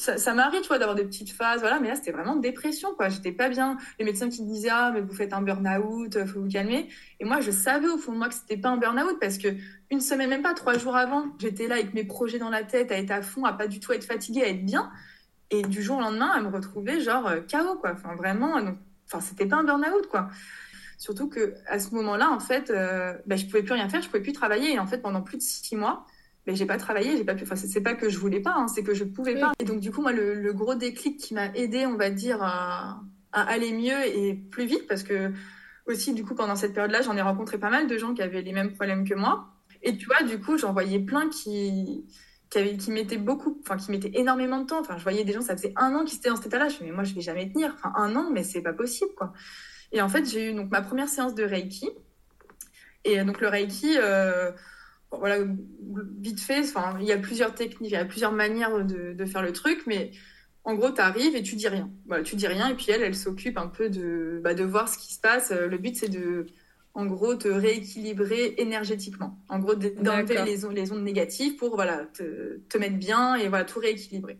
ça, 0.00 0.16
ça 0.16 0.32
m'arrive, 0.32 0.62
tu 0.62 0.68
d'avoir 0.70 0.94
des 0.94 1.04
petites 1.04 1.30
phases, 1.30 1.60
voilà, 1.60 1.78
mais 1.78 1.88
là, 1.88 1.94
c'était 1.94 2.12
vraiment 2.12 2.36
dépression, 2.36 2.94
quoi. 2.94 3.10
J'étais 3.10 3.32
pas 3.32 3.50
bien. 3.50 3.76
Les 3.98 4.04
médecins 4.06 4.30
qui 4.30 4.42
disaient, 4.44 4.70
ah, 4.72 4.90
mais 4.94 5.02
vous 5.02 5.12
faites 5.12 5.34
un 5.34 5.42
burn-out, 5.42 6.16
euh, 6.16 6.26
faut 6.26 6.40
vous 6.40 6.48
calmer. 6.48 6.88
Et 7.20 7.26
moi, 7.26 7.40
je 7.40 7.50
savais 7.50 7.86
au 7.86 7.98
fond 7.98 8.12
de 8.12 8.16
moi 8.16 8.28
que 8.28 8.34
c'était 8.34 8.56
pas 8.56 8.70
un 8.70 8.78
burn-out 8.78 9.18
parce 9.20 9.36
que 9.36 9.48
une 9.90 10.00
semaine, 10.00 10.30
même 10.30 10.42
pas 10.42 10.54
trois 10.54 10.78
jours 10.78 10.96
avant, 10.96 11.26
j'étais 11.38 11.68
là 11.68 11.74
avec 11.74 11.92
mes 11.92 12.04
projets 12.04 12.38
dans 12.38 12.48
la 12.48 12.64
tête, 12.64 12.90
à 12.92 12.96
être 12.96 13.10
à 13.10 13.20
fond, 13.20 13.44
à 13.44 13.52
pas 13.52 13.66
du 13.66 13.78
tout 13.78 13.92
être 13.92 14.04
fatiguée, 14.04 14.42
à 14.42 14.48
être 14.48 14.64
bien. 14.64 14.90
Et 15.50 15.62
du 15.62 15.82
jour 15.82 15.98
au 15.98 16.00
lendemain, 16.00 16.30
à 16.30 16.40
me 16.40 16.48
retrouver, 16.48 17.00
genre, 17.00 17.30
chaos, 17.46 17.72
euh, 17.72 17.76
quoi. 17.76 17.92
Enfin, 17.92 18.14
vraiment, 18.14 18.58
donc, 18.62 18.78
enfin, 19.06 19.20
c'était 19.20 19.46
pas 19.46 19.56
un 19.56 19.64
burn-out, 19.64 20.06
quoi. 20.08 20.30
Surtout 21.00 21.30
que 21.30 21.54
à 21.66 21.78
ce 21.78 21.94
moment-là, 21.94 22.30
en 22.30 22.40
fait, 22.40 22.68
euh, 22.68 23.14
bah, 23.24 23.36
je 23.36 23.46
pouvais 23.46 23.62
plus 23.62 23.72
rien 23.72 23.88
faire, 23.88 24.02
je 24.02 24.08
pouvais 24.08 24.22
plus 24.22 24.34
travailler. 24.34 24.74
Et 24.74 24.78
en 24.78 24.86
fait, 24.86 24.98
pendant 24.98 25.22
plus 25.22 25.38
de 25.38 25.42
six 25.42 25.74
mois, 25.74 26.04
mais 26.46 26.54
j'ai 26.54 26.66
pas 26.66 26.76
travaillé, 26.76 27.16
j'ai 27.16 27.24
pas 27.24 27.34
pu. 27.34 27.44
Enfin, 27.44 27.56
c'est 27.56 27.80
pas 27.80 27.94
que 27.94 28.10
je 28.10 28.18
voulais 28.18 28.40
pas, 28.40 28.52
hein, 28.54 28.68
c'est 28.68 28.82
que 28.82 28.92
je 28.92 29.04
pouvais 29.04 29.40
pas. 29.40 29.52
Et 29.60 29.64
donc, 29.64 29.80
du 29.80 29.90
coup, 29.90 30.02
moi, 30.02 30.12
le, 30.12 30.52
gros 30.52 30.74
déclic 30.74 31.16
qui 31.16 31.32
m'a 31.32 31.46
aidé, 31.54 31.86
on 31.86 31.96
va 31.96 32.10
dire, 32.10 32.42
à, 32.42 33.00
aller 33.32 33.72
mieux 33.72 33.96
et 34.14 34.34
plus 34.34 34.66
vite, 34.66 34.86
parce 34.86 35.02
que 35.02 35.32
aussi, 35.86 36.12
du 36.12 36.22
coup, 36.22 36.34
pendant 36.34 36.54
cette 36.54 36.74
période-là, 36.74 37.00
j'en 37.00 37.16
ai 37.16 37.22
rencontré 37.22 37.56
pas 37.56 37.70
mal 37.70 37.86
de 37.86 37.96
gens 37.96 38.12
qui 38.12 38.20
avaient 38.20 38.42
les 38.42 38.52
mêmes 38.52 38.74
problèmes 38.74 39.08
que 39.08 39.14
moi. 39.14 39.54
Et 39.82 39.96
tu 39.96 40.04
vois, 40.04 40.22
du 40.22 40.38
coup, 40.38 40.58
j'en 40.58 40.74
voyais 40.74 40.98
plein 40.98 41.30
qui 41.30 42.04
qui, 42.50 42.76
qui 42.76 42.90
mettaient 42.90 43.16
beaucoup, 43.16 43.58
enfin 43.62 43.78
qui 43.78 43.90
mettaient 43.90 44.12
énormément 44.12 44.60
de 44.60 44.66
temps. 44.66 44.80
Enfin, 44.80 44.98
je 44.98 45.02
voyais 45.02 45.24
des 45.24 45.32
gens, 45.32 45.40
ça 45.40 45.56
faisait 45.56 45.72
un 45.76 45.94
an 45.94 46.04
qu'ils 46.04 46.18
étaient 46.18 46.28
dans 46.28 46.36
cet 46.36 46.48
état-là. 46.48 46.68
Je 46.68 46.80
me 46.80 46.90
mais 46.90 46.92
moi, 46.92 47.04
je 47.04 47.14
vais 47.14 47.22
jamais 47.22 47.50
tenir. 47.50 47.74
Enfin, 47.74 47.90
un 47.96 48.14
an, 48.16 48.28
mais 48.30 48.42
c'est 48.42 48.60
pas 48.60 48.74
possible, 48.74 49.12
quoi. 49.16 49.32
Et 49.92 50.00
en 50.00 50.08
fait, 50.08 50.24
j'ai 50.24 50.50
eu 50.50 50.54
donc 50.54 50.70
ma 50.70 50.82
première 50.82 51.08
séance 51.08 51.34
de 51.34 51.44
Reiki. 51.44 51.88
Et 53.04 53.22
donc 53.24 53.40
le 53.40 53.48
Reiki, 53.48 53.96
euh, 53.96 54.52
voilà, 55.10 55.38
vite 56.20 56.40
fait, 56.40 56.60
enfin, 56.60 56.96
il 57.00 57.06
y 57.06 57.12
a 57.12 57.18
plusieurs 57.18 57.54
techniques, 57.54 57.90
il 57.90 57.94
y 57.94 57.96
a 57.96 58.04
plusieurs 58.04 58.32
manières 58.32 58.84
de, 58.84 59.24
faire 59.24 59.42
le 59.42 59.52
truc, 59.52 59.82
mais 59.86 60.10
en 60.64 60.74
gros, 60.74 60.90
tu 60.90 61.00
arrives 61.00 61.34
et 61.34 61.42
tu 61.42 61.56
dis 61.56 61.68
rien. 61.68 61.90
Voilà, 62.06 62.22
tu 62.22 62.36
dis 62.36 62.46
rien, 62.46 62.68
et 62.68 62.74
puis 62.74 62.86
elle, 62.90 63.02
elle 63.02 63.16
s'occupe 63.16 63.56
un 63.58 63.68
peu 63.68 63.88
de, 63.88 64.40
bah, 64.44 64.54
de 64.54 64.64
voir 64.64 64.88
ce 64.88 64.98
qui 64.98 65.14
se 65.14 65.20
passe. 65.20 65.50
Le 65.50 65.78
but, 65.78 65.96
c'est 65.96 66.10
de, 66.10 66.46
en 66.94 67.06
gros, 67.06 67.34
te 67.34 67.48
rééquilibrer 67.48 68.54
énergétiquement. 68.58 69.38
En 69.48 69.58
gros, 69.58 69.74
d'enlever 69.74 70.44
les, 70.44 70.56
les, 70.74 70.92
ondes 70.92 71.02
négatives 71.02 71.56
pour 71.56 71.74
voilà, 71.74 72.06
te, 72.12 72.58
te, 72.68 72.78
mettre 72.78 72.96
bien 72.96 73.36
et 73.36 73.48
voilà, 73.48 73.64
tout 73.64 73.78
rééquilibrer. 73.78 74.38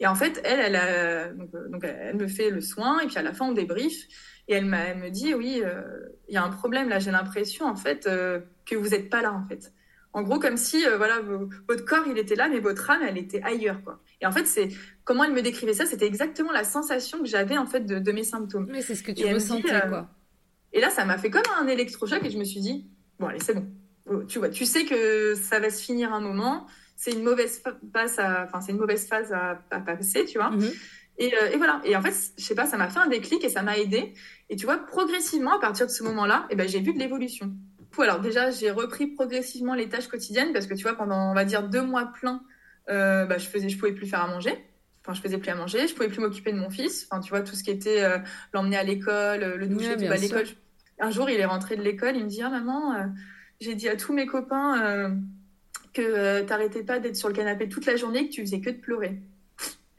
Et 0.00 0.06
en 0.06 0.14
fait, 0.14 0.40
elle, 0.44 0.60
elle, 0.60 0.76
a, 0.76 1.28
donc, 1.28 1.50
donc, 1.70 1.84
elle 1.84 2.16
me 2.16 2.28
fait 2.28 2.50
le 2.50 2.60
soin, 2.60 3.00
et 3.00 3.06
puis 3.06 3.16
à 3.16 3.22
la 3.22 3.32
fin, 3.32 3.46
on 3.46 3.52
débrief. 3.52 4.06
Et 4.48 4.54
elle, 4.54 4.72
elle 4.74 4.98
me 4.98 5.10
dit, 5.10 5.34
oui, 5.34 5.62
euh, 5.64 5.82
il 6.28 6.34
y 6.34 6.36
a 6.36 6.44
un 6.44 6.50
problème 6.50 6.88
là, 6.88 6.98
j'ai 6.98 7.10
l'impression 7.10 7.66
en 7.66 7.76
fait 7.76 8.06
euh, 8.06 8.40
que 8.66 8.74
vous 8.74 8.88
n'êtes 8.88 9.10
pas 9.10 9.22
là 9.22 9.32
en 9.32 9.46
fait. 9.46 9.72
En 10.14 10.22
gros, 10.22 10.38
comme 10.38 10.56
si 10.56 10.86
euh, 10.86 10.96
voilà, 10.96 11.20
votre 11.68 11.84
corps 11.84 12.04
il 12.06 12.18
était 12.18 12.34
là, 12.34 12.48
mais 12.48 12.60
votre 12.60 12.90
âme 12.90 13.02
elle 13.06 13.18
était 13.18 13.42
ailleurs 13.42 13.82
quoi. 13.82 14.00
Et 14.20 14.26
en 14.26 14.32
fait, 14.32 14.46
c'est 14.46 14.68
comment 15.04 15.24
elle 15.24 15.32
me 15.32 15.42
décrivait 15.42 15.74
ça, 15.74 15.86
c'était 15.86 16.06
exactement 16.06 16.52
la 16.52 16.64
sensation 16.64 17.18
que 17.18 17.26
j'avais 17.26 17.56
en 17.56 17.66
fait 17.66 17.86
de, 17.86 18.12
mes 18.12 18.24
symptômes. 18.24 18.68
Mais 18.70 18.82
c'est 18.82 18.94
ce 18.94 19.02
que 19.02 19.12
tu 19.12 19.26
ressentais 19.32 19.80
quoi. 19.88 20.10
Et 20.74 20.80
là, 20.80 20.90
ça 20.90 21.04
m'a 21.04 21.18
fait 21.18 21.30
comme 21.30 21.42
un 21.60 21.66
électrochoc 21.66 22.24
et 22.24 22.30
je 22.30 22.38
me 22.38 22.44
suis 22.44 22.60
dit, 22.60 22.90
bon 23.18 23.26
allez, 23.26 23.40
c'est 23.40 23.54
bon. 23.54 23.66
Oh, 24.06 24.24
tu 24.24 24.38
vois, 24.38 24.48
tu 24.48 24.66
sais 24.66 24.84
que 24.84 25.34
ça 25.34 25.60
va 25.60 25.70
se 25.70 25.82
finir 25.82 26.12
un 26.12 26.20
moment. 26.20 26.66
C'est 26.96 27.12
une 27.12 27.22
mauvaise 27.22 27.62
phase 27.92 28.18
à, 28.18 28.44
enfin 28.44 28.60
c'est 28.60 28.72
une 28.72 28.78
mauvaise 28.78 29.06
phase 29.06 29.32
à, 29.32 29.80
passer, 29.80 30.24
tu 30.24 30.38
vois. 30.38 30.50
Euh, 31.22 31.50
et, 31.52 31.56
voilà. 31.56 31.80
Et 31.84 31.96
en 31.96 32.02
fait, 32.02 32.14
je 32.38 32.42
sais 32.42 32.54
pas, 32.54 32.66
ça 32.66 32.76
m'a 32.76 32.88
fait 32.88 32.98
un 32.98 33.08
déclic 33.08 33.44
et 33.44 33.48
ça 33.48 33.62
m'a 33.62 33.78
aidé. 33.78 34.14
Et 34.50 34.56
tu 34.56 34.66
vois, 34.66 34.78
progressivement, 34.78 35.56
à 35.56 35.60
partir 35.60 35.86
de 35.86 35.92
ce 35.92 36.02
moment-là, 36.04 36.46
eh 36.50 36.56
ben, 36.56 36.68
j'ai 36.68 36.80
vu 36.80 36.92
de 36.92 36.98
l'évolution. 36.98 37.52
Alors 38.00 38.20
déjà, 38.20 38.50
j'ai 38.50 38.70
repris 38.70 39.06
progressivement 39.08 39.74
les 39.74 39.88
tâches 39.88 40.08
quotidiennes 40.08 40.52
parce 40.52 40.66
que 40.66 40.74
tu 40.74 40.82
vois, 40.82 40.94
pendant, 40.94 41.30
on 41.30 41.34
va 41.34 41.44
dire, 41.44 41.68
deux 41.68 41.82
mois 41.82 42.06
pleins, 42.06 42.42
euh, 42.88 43.26
bah, 43.26 43.38
je 43.38 43.46
faisais, 43.46 43.68
je 43.68 43.78
pouvais 43.78 43.92
plus 43.92 44.06
faire 44.06 44.22
à 44.22 44.28
manger. 44.28 44.64
Enfin, 45.02 45.14
je 45.14 45.20
faisais 45.20 45.36
plus 45.36 45.50
à 45.50 45.54
manger, 45.54 45.88
je 45.88 45.94
pouvais 45.94 46.08
plus 46.08 46.20
m'occuper 46.20 46.52
de 46.52 46.58
mon 46.58 46.70
fils. 46.70 47.06
Enfin, 47.10 47.20
tu 47.20 47.30
vois, 47.30 47.42
tout 47.42 47.54
ce 47.54 47.62
qui 47.62 47.70
était 47.70 48.02
euh, 48.02 48.18
l'emmener 48.52 48.76
à 48.76 48.84
l'école, 48.84 49.56
le 49.56 49.66
doucher, 49.66 49.92
à 50.08 50.16
l'école. 50.16 50.46
Un 51.00 51.10
jour, 51.10 51.28
il 51.28 51.38
est 51.38 51.44
rentré 51.44 51.76
de 51.76 51.82
l'école, 51.82 52.16
il 52.16 52.24
me 52.24 52.28
dit, 52.28 52.42
ah 52.42 52.48
maman, 52.48 53.12
j'ai 53.60 53.74
dit 53.74 53.88
à 53.88 53.96
tous 53.96 54.12
mes 54.12 54.26
copains 54.26 55.12
que 55.92 56.42
t'arrêtais 56.42 56.84
pas 56.84 57.00
d'être 57.00 57.16
sur 57.16 57.28
le 57.28 57.34
canapé 57.34 57.68
toute 57.68 57.86
la 57.86 57.96
journée, 57.96 58.28
que 58.28 58.32
tu 58.32 58.42
faisais 58.42 58.60
que 58.60 58.70
de 58.70 58.76
pleurer. 58.76 59.20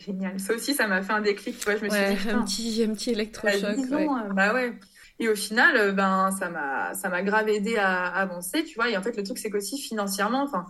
Génial. 0.06 0.40
Ça 0.40 0.54
aussi, 0.54 0.74
ça 0.74 0.88
m'a 0.88 1.02
fait 1.02 1.14
un 1.14 1.22
déclic. 1.22 1.58
Tu 1.58 1.66
vois, 1.66 1.76
je 1.76 1.86
me 1.86 1.90
suis 1.90 2.00
dit, 2.00 2.30
un 2.30 2.44
petit, 2.44 2.84
un 2.84 2.94
petit 2.94 3.12
électrochoc. 3.12 3.78
Ouais. 3.92 4.08
Euh, 4.08 4.34
bah 4.34 4.54
ouais. 4.54 4.74
Et 5.20 5.30
au 5.30 5.36
final, 5.36 5.78
euh, 5.78 5.92
ben, 5.92 6.32
ça 6.38 6.50
m'a, 6.50 6.94
ça 6.94 7.10
m'a 7.10 7.22
grave 7.22 7.48
aidé 7.50 7.78
à 7.78 8.08
avancer, 8.08 8.64
tu 8.64 8.76
vois. 8.76 8.90
Et 8.90 8.98
en 8.98 9.02
fait, 9.02 9.16
le 9.16 9.24
truc, 9.24 9.38
c'est 9.38 9.50
qu'aussi 9.50 9.78
financièrement, 9.78 10.44
enfin, 10.44 10.66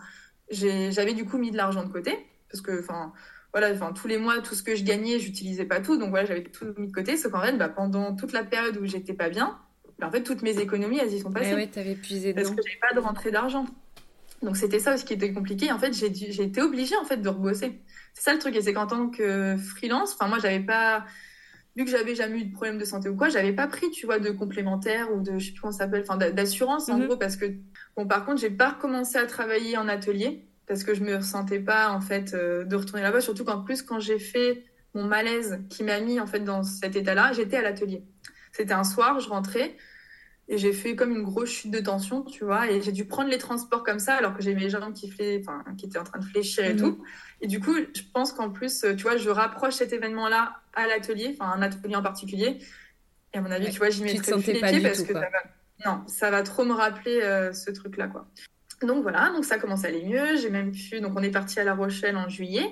j'avais 0.50 1.14
du 1.14 1.26
coup 1.26 1.38
mis 1.38 1.52
de 1.52 1.58
l'argent 1.58 1.84
de 1.84 1.90
côté 1.90 2.18
parce 2.50 2.62
que, 2.62 2.80
enfin, 2.80 3.14
voilà, 3.52 3.72
enfin, 3.72 3.94
tous 3.94 4.08
les 4.08 4.18
mois, 4.18 4.40
tout 4.42 4.56
ce 4.56 4.64
que 4.64 4.76
je 4.76 4.84
gagnais, 4.84 5.18
j'utilisais 5.20 5.66
pas 5.66 5.80
tout, 5.80 5.98
donc 5.98 6.10
voilà, 6.10 6.26
j'avais 6.26 6.44
tout 6.44 6.66
mis 6.78 6.88
de 6.88 6.92
côté. 6.92 7.18
Sauf 7.18 7.32
qu'en 7.32 7.42
fait, 7.42 7.58
bah, 7.58 7.70
pendant 7.70 8.16
toute 8.16 8.34
la 8.34 8.44
période 8.44 8.78
où 8.78 8.86
j'étais 8.86 9.14
pas 9.14 9.30
bien, 9.30 9.58
bah, 9.98 10.08
en 10.08 10.12
fait, 10.12 10.24
toutes 10.24 10.42
mes 10.42 10.60
économies, 10.60 11.00
elles 11.00 11.14
y 11.14 11.20
sont 11.20 11.32
passées. 11.32 11.54
Ouais, 11.54 11.68
t'avais 11.68 11.96
puisé 11.96 12.34
Parce 12.34 12.50
que 12.50 12.56
j'avais 12.58 12.80
pas 12.80 12.94
de 12.94 13.00
rentrée 13.00 13.32
d'argent. 13.32 13.66
Donc 14.44 14.58
c'était 14.58 14.80
ça 14.80 14.94
aussi 14.94 15.06
qui 15.06 15.14
était 15.14 15.34
compliqué. 15.34 15.72
En 15.72 15.80
fait, 15.80 15.94
j'ai 15.94 16.44
été 16.44 16.62
obligée 16.62 16.96
en 16.98 17.06
fait 17.06 17.18
de 17.18 17.30
rebosser. 17.30 17.82
C'est 18.14 18.24
ça 18.24 18.34
le 18.34 18.40
truc, 18.40 18.56
et 18.56 18.62
c'est 18.62 18.74
qu'en 18.74 18.88
tant 18.88 19.10
que 19.10 19.56
freelance, 19.58 20.14
enfin 20.14 20.28
moi 20.28 20.38
j'avais 20.40 20.60
pas, 20.60 21.06
vu 21.76 21.86
que 21.86 21.90
j'avais 21.90 22.14
jamais 22.14 22.40
eu 22.40 22.46
de 22.46 22.54
problème 22.54 22.78
de 22.78 22.86
santé 22.86 23.10
ou 23.10 23.16
quoi, 23.16 23.30
j'avais 23.30 23.54
pas 23.54 23.68
pris, 23.68 23.90
tu 23.90 24.06
vois, 24.06 24.20
de 24.20 24.30
complémentaire 24.30 25.12
ou 25.14 25.22
de, 25.22 25.40
je 25.40 25.46
sais 25.48 25.52
plus 25.52 25.62
comment 25.62 25.72
ça 25.72 25.86
s'appelle, 25.86 26.06
enfin 26.08 26.18
d'assurance 26.18 26.90
en 26.90 27.00
mhm. 27.00 27.08
gros, 27.08 27.18
parce 27.18 27.38
que 27.38 27.46
bon, 27.98 28.06
par 28.06 28.26
contre, 28.26 28.42
j'ai 28.42 28.52
pas 28.52 28.72
recommencé 28.72 29.18
à 29.18 29.26
travailler 29.26 29.78
en 29.78 29.88
atelier 29.88 30.46
parce 30.68 30.84
que 30.84 30.94
je 30.94 31.04
me 31.04 31.16
ressentais 31.16 31.60
pas 31.60 31.90
en 31.90 32.02
fait 32.02 32.34
euh, 32.34 32.64
de 32.66 32.76
retourner 32.76 33.04
là-bas, 33.04 33.22
surtout 33.22 33.44
qu'en 33.44 33.62
plus 33.62 33.82
quand 33.82 34.00
j'ai 34.00 34.20
fait 34.20 34.64
mon 34.94 35.06
malaise 35.06 35.60
qui 35.70 35.84
m'a 35.84 36.00
mis 36.00 36.20
en 36.20 36.28
fait 36.28 36.42
dans 36.42 36.64
cet 36.64 36.96
état-là, 36.96 37.32
j'étais 37.34 37.58
à 37.58 37.62
l'atelier. 37.62 38.04
C'était 38.52 38.74
un 38.74 38.84
soir, 38.84 39.20
je 39.20 39.30
rentrais. 39.30 39.76
Et 40.50 40.58
j'ai 40.58 40.74
fait 40.74 40.96
comme 40.96 41.12
une 41.12 41.24
grosse 41.24 41.50
chute 41.50 41.72
de 41.72 41.80
tension, 41.80 42.22
tu 42.24 42.44
vois. 42.44 42.70
Et 42.70 42.82
j'ai 42.82 42.92
dû 42.92 43.06
prendre 43.06 43.30
les 43.30 43.38
transports 43.38 43.84
comme 43.84 44.00
ça, 44.00 44.16
alors 44.16 44.36
que 44.36 44.44
j'ai 44.44 44.54
mes 44.54 44.70
jambes 44.70 44.94
qui, 44.94 45.12
enfin, 45.40 45.64
qui 45.78 45.86
étaient 45.86 46.00
en 46.00 46.04
train 46.04 46.20
de 46.20 46.26
fléchir 46.26 46.66
et 46.66 46.74
mhm. 46.74 46.80
tout. 46.80 47.04
Et 47.42 47.48
du 47.48 47.60
coup, 47.60 47.76
je 47.76 48.02
pense 48.14 48.34
qu'en 48.34 48.50
plus, 48.50 48.86
tu 48.98 49.04
vois, 49.04 49.18
je 49.18 49.30
rapproche 49.30 49.76
cet 49.76 49.94
événement-là 49.94 50.58
à 50.74 50.88
l'atelier, 50.88 51.36
enfin, 51.40 51.52
un 51.52 51.62
atelier 51.62 51.96
en 51.96 52.04
particulier. 52.04 52.58
Et 53.34 53.38
à 53.38 53.42
mon 53.42 53.52
avis, 53.52 53.72
tu 53.72 53.80
vois, 53.80 53.90
j'y 53.90 54.04
mettrai 54.04 54.34
plus 54.34 54.54
les 54.54 54.62
pieds 54.62 54.82
parce 54.82 55.02
que 55.02 55.14
ça 55.14 55.20
va... 55.20 55.30
non, 55.86 56.04
ça 56.08 56.30
va 56.30 56.44
trop 56.44 56.66
me 56.66 56.74
rappeler 56.74 57.22
euh, 57.22 57.54
ce 57.54 57.72
truc-là, 57.72 58.08
quoi. 58.08 58.28
Donc 58.82 59.02
voilà, 59.02 59.32
donc 59.34 59.46
ça 59.46 59.58
commence 59.58 59.86
à 59.86 59.88
aller 59.88 60.04
mieux. 60.04 60.38
J'ai 60.38 60.50
même 60.50 60.72
pu, 60.72 61.00
donc 61.00 61.14
on 61.16 61.24
est 61.24 61.32
parti 61.32 61.60
à 61.60 61.64
La 61.64 61.74
Rochelle 61.74 62.18
en 62.18 62.28
juillet. 62.28 62.70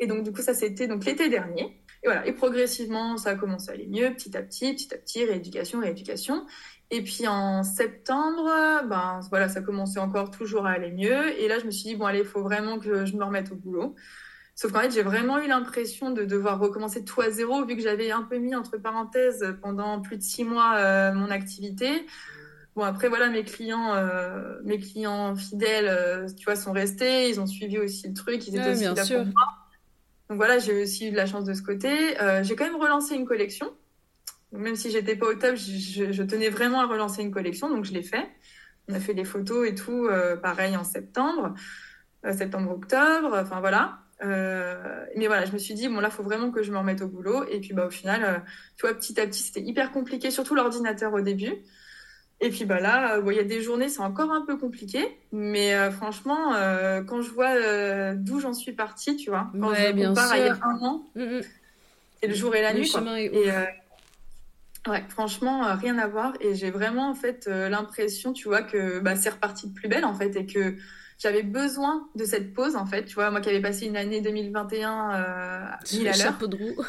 Et 0.00 0.06
donc, 0.06 0.24
du 0.24 0.32
coup, 0.32 0.42
ça, 0.42 0.54
c'était 0.54 0.88
donc 0.88 1.04
l'été 1.04 1.28
dernier. 1.28 1.80
Et 2.02 2.06
voilà, 2.06 2.26
et 2.26 2.32
progressivement, 2.32 3.16
ça 3.16 3.30
a 3.30 3.34
commencé 3.34 3.70
à 3.70 3.74
aller 3.74 3.86
mieux, 3.86 4.12
petit 4.12 4.36
à 4.36 4.42
petit, 4.42 4.74
petit 4.74 4.92
à 4.92 4.98
petit, 4.98 5.24
rééducation, 5.24 5.80
rééducation. 5.80 6.46
Et 6.94 7.02
puis 7.02 7.26
en 7.26 7.64
septembre, 7.64 8.48
ben 8.88 9.18
voilà, 9.28 9.48
ça 9.48 9.62
commençait 9.62 9.98
encore 9.98 10.30
toujours 10.30 10.64
à 10.64 10.70
aller 10.70 10.92
mieux. 10.92 11.36
Et 11.40 11.48
là, 11.48 11.58
je 11.58 11.66
me 11.66 11.72
suis 11.72 11.88
dit 11.88 11.96
bon 11.96 12.06
allez, 12.06 12.20
il 12.20 12.24
faut 12.24 12.42
vraiment 12.42 12.78
que 12.78 13.04
je 13.04 13.16
me 13.16 13.24
remette 13.24 13.50
au 13.50 13.56
boulot. 13.56 13.96
Sauf 14.54 14.70
qu'en 14.70 14.82
fait, 14.82 14.92
j'ai 14.92 15.02
vraiment 15.02 15.40
eu 15.40 15.48
l'impression 15.48 16.12
de 16.12 16.24
devoir 16.24 16.60
recommencer 16.60 17.04
tout 17.04 17.20
à 17.20 17.30
zéro, 17.30 17.64
vu 17.64 17.74
que 17.74 17.82
j'avais 17.82 18.12
un 18.12 18.22
peu 18.22 18.38
mis 18.38 18.54
entre 18.54 18.76
parenthèses 18.76 19.56
pendant 19.60 20.00
plus 20.02 20.18
de 20.18 20.22
six 20.22 20.44
mois 20.44 20.76
euh, 20.76 21.12
mon 21.12 21.32
activité. 21.32 22.06
Bon 22.76 22.84
après 22.84 23.08
voilà, 23.08 23.28
mes 23.28 23.42
clients, 23.42 23.96
euh, 23.96 24.60
mes 24.62 24.78
clients 24.78 25.34
fidèles, 25.34 25.88
euh, 25.88 26.28
tu 26.28 26.44
vois, 26.44 26.54
sont 26.54 26.70
restés. 26.70 27.28
Ils 27.28 27.40
ont 27.40 27.46
suivi 27.46 27.80
aussi 27.80 28.06
le 28.06 28.14
truc. 28.14 28.46
Ils 28.46 28.54
étaient 28.54 28.70
aussi 28.70 28.84
là 28.84 28.94
pour 28.94 29.26
moi. 29.26 29.46
Donc 30.30 30.36
voilà, 30.38 30.60
j'ai 30.60 30.80
aussi 30.80 31.08
eu 31.08 31.10
de 31.10 31.16
la 31.16 31.26
chance 31.26 31.44
de 31.44 31.54
ce 31.54 31.62
côté. 31.62 32.14
j'ai 32.42 32.54
quand 32.54 32.66
même 32.66 32.80
relancé 32.80 33.16
une 33.16 33.26
collection 33.26 33.72
même 34.58 34.76
si 34.76 34.90
j'étais 34.90 35.16
pas 35.16 35.26
au 35.26 35.34
top, 35.34 35.56
je, 35.56 36.22
tenais 36.22 36.48
vraiment 36.48 36.80
à 36.80 36.86
relancer 36.86 37.22
une 37.22 37.32
collection, 37.32 37.68
donc 37.68 37.84
je 37.84 37.92
l'ai 37.92 38.02
fait. 38.02 38.26
On 38.88 38.94
a 38.94 39.00
fait 39.00 39.14
des 39.14 39.24
photos 39.24 39.68
et 39.68 39.74
tout, 39.74 40.06
euh, 40.06 40.36
pareil 40.36 40.76
en 40.76 40.84
septembre, 40.84 41.54
euh, 42.24 42.32
septembre-octobre, 42.32 43.30
enfin 43.34 43.60
voilà. 43.60 43.98
Euh, 44.22 45.04
mais 45.16 45.26
voilà, 45.26 45.44
je 45.44 45.52
me 45.52 45.58
suis 45.58 45.74
dit, 45.74 45.88
bon 45.88 46.00
là, 46.00 46.08
il 46.10 46.14
faut 46.14 46.22
vraiment 46.22 46.50
que 46.50 46.62
je 46.62 46.70
me 46.70 46.78
remette 46.78 47.02
au 47.02 47.08
boulot. 47.08 47.44
Et 47.50 47.60
puis 47.60 47.72
bah, 47.72 47.86
au 47.86 47.90
final, 47.90 48.44
tu 48.76 48.86
vois, 48.86 48.94
petit 48.94 49.20
à 49.20 49.26
petit, 49.26 49.42
c'était 49.42 49.62
hyper 49.62 49.90
compliqué, 49.90 50.30
surtout 50.30 50.54
l'ordinateur 50.54 51.12
au 51.12 51.20
début. 51.20 51.52
Et 52.40 52.50
puis 52.50 52.64
bah 52.64 52.80
là, 52.80 53.20
il 53.24 53.32
y 53.32 53.38
a 53.38 53.44
des 53.44 53.62
journées, 53.62 53.88
c'est 53.88 54.00
encore 54.00 54.30
un 54.30 54.44
peu 54.44 54.56
compliqué, 54.56 55.18
mais 55.32 55.90
franchement, 55.92 56.52
quand 57.06 57.22
je 57.22 57.30
vois 57.30 58.14
d'où 58.14 58.40
j'en 58.40 58.52
suis 58.52 58.72
partie, 58.72 59.16
tu 59.16 59.30
vois, 59.30 59.50
quand 59.52 59.72
je 59.72 59.92
me 59.92 60.08
compare 60.08 60.32
à 60.32 60.38
il 60.38 60.44
y 60.44 60.48
a 60.48 60.58
un 60.62 60.78
an, 60.82 61.06
mm, 61.14 61.22
mm. 61.22 61.40
c'est 62.20 62.26
le 62.26 62.34
jour 62.34 62.54
et 62.54 62.60
la 62.60 62.74
nuit. 62.74 62.90
Quoi. 62.90 63.18
Et, 63.18 63.50
Ouais, 64.86 65.02
franchement, 65.08 65.66
euh, 65.66 65.74
rien 65.74 65.98
à 65.98 66.06
voir. 66.06 66.34
Et 66.40 66.54
j'ai 66.54 66.70
vraiment 66.70 67.08
en 67.08 67.14
fait 67.14 67.46
euh, 67.48 67.68
l'impression, 67.68 68.32
tu 68.32 68.48
vois, 68.48 68.62
que 68.62 68.98
bah, 69.00 69.16
c'est 69.16 69.30
reparti 69.30 69.68
de 69.68 69.74
plus 69.74 69.88
belle 69.88 70.04
en 70.04 70.14
fait, 70.14 70.36
et 70.36 70.46
que 70.46 70.76
j'avais 71.18 71.42
besoin 71.42 72.08
de 72.14 72.24
cette 72.24 72.52
pause 72.52 72.76
en 72.76 72.84
fait. 72.84 73.04
Tu 73.06 73.14
vois, 73.14 73.30
moi 73.30 73.40
qui 73.40 73.48
avais 73.48 73.62
passé 73.62 73.86
une 73.86 73.96
année 73.96 74.20
2021 74.20 75.14
euh, 75.14 75.66
mille 75.92 76.08
à 76.08 76.16
l'heure. 76.16 76.48
de 76.48 76.56
roue. 76.56 76.84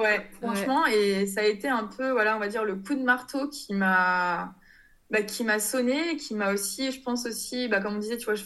ouais, 0.00 0.30
franchement, 0.40 0.86
et 0.86 1.26
ça 1.26 1.40
a 1.40 1.44
été 1.44 1.68
un 1.68 1.84
peu, 1.84 2.10
voilà, 2.10 2.36
on 2.36 2.38
va 2.38 2.48
dire 2.48 2.64
le 2.64 2.76
coup 2.76 2.94
de 2.94 3.02
marteau 3.02 3.48
qui 3.48 3.74
m'a, 3.74 4.54
bah, 5.10 5.22
qui 5.22 5.42
m'a 5.42 5.58
sonné, 5.58 6.16
qui 6.16 6.34
m'a 6.34 6.52
aussi, 6.52 6.92
je 6.92 7.02
pense 7.02 7.26
aussi, 7.26 7.66
bah, 7.66 7.80
comme 7.80 7.96
on 7.96 7.98
disait, 7.98 8.16
tu 8.16 8.26
vois, 8.26 8.34
je, 8.34 8.44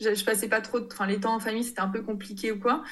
je, 0.00 0.24
passais 0.24 0.48
pas 0.48 0.62
trop, 0.62 0.78
enfin 0.90 1.06
les 1.06 1.20
temps 1.20 1.34
en 1.34 1.40
famille 1.40 1.64
c'était 1.64 1.80
un 1.80 1.88
peu 1.88 2.00
compliqué 2.00 2.52
ou 2.52 2.58
quoi 2.58 2.82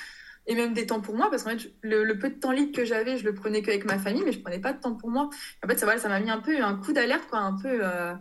et 0.47 0.55
même 0.55 0.75
des 0.75 0.87
temps 0.87 1.01
pour 1.01 1.15
moi, 1.15 1.31
parce 1.31 1.43
qu'en 1.43 1.51
fait, 1.51 1.73
le, 1.83 2.13
peu 2.19 2.29
de 2.29 2.35
temps 2.35 2.53
libre 2.53 2.73
que 2.73 2.85
j'avais, 2.85 3.17
je 3.17 3.25
le 3.25 3.35
prenais 3.35 3.63
qu'avec 3.63 3.85
ma 3.85 3.99
famille, 3.99 4.23
mais 4.25 4.33
je 4.33 4.41
prenais 4.41 4.59
pas 4.59 4.73
de 4.73 4.81
temps 4.81 4.95
pour 4.95 5.11
moi. 5.11 5.31
En 5.65 5.69
fait, 5.69 5.79
ça 5.79 5.99
ça 5.99 6.09
m'a 6.09 6.21
mis 6.21 6.31
un 6.31 6.41
peu 6.41 6.63
un 6.63 6.77
coup 6.77 6.93
d'alerte, 6.93 7.27
quoi, 7.31 7.39
un 7.39 7.57
peu, 7.57 7.79
euh, 7.83 8.13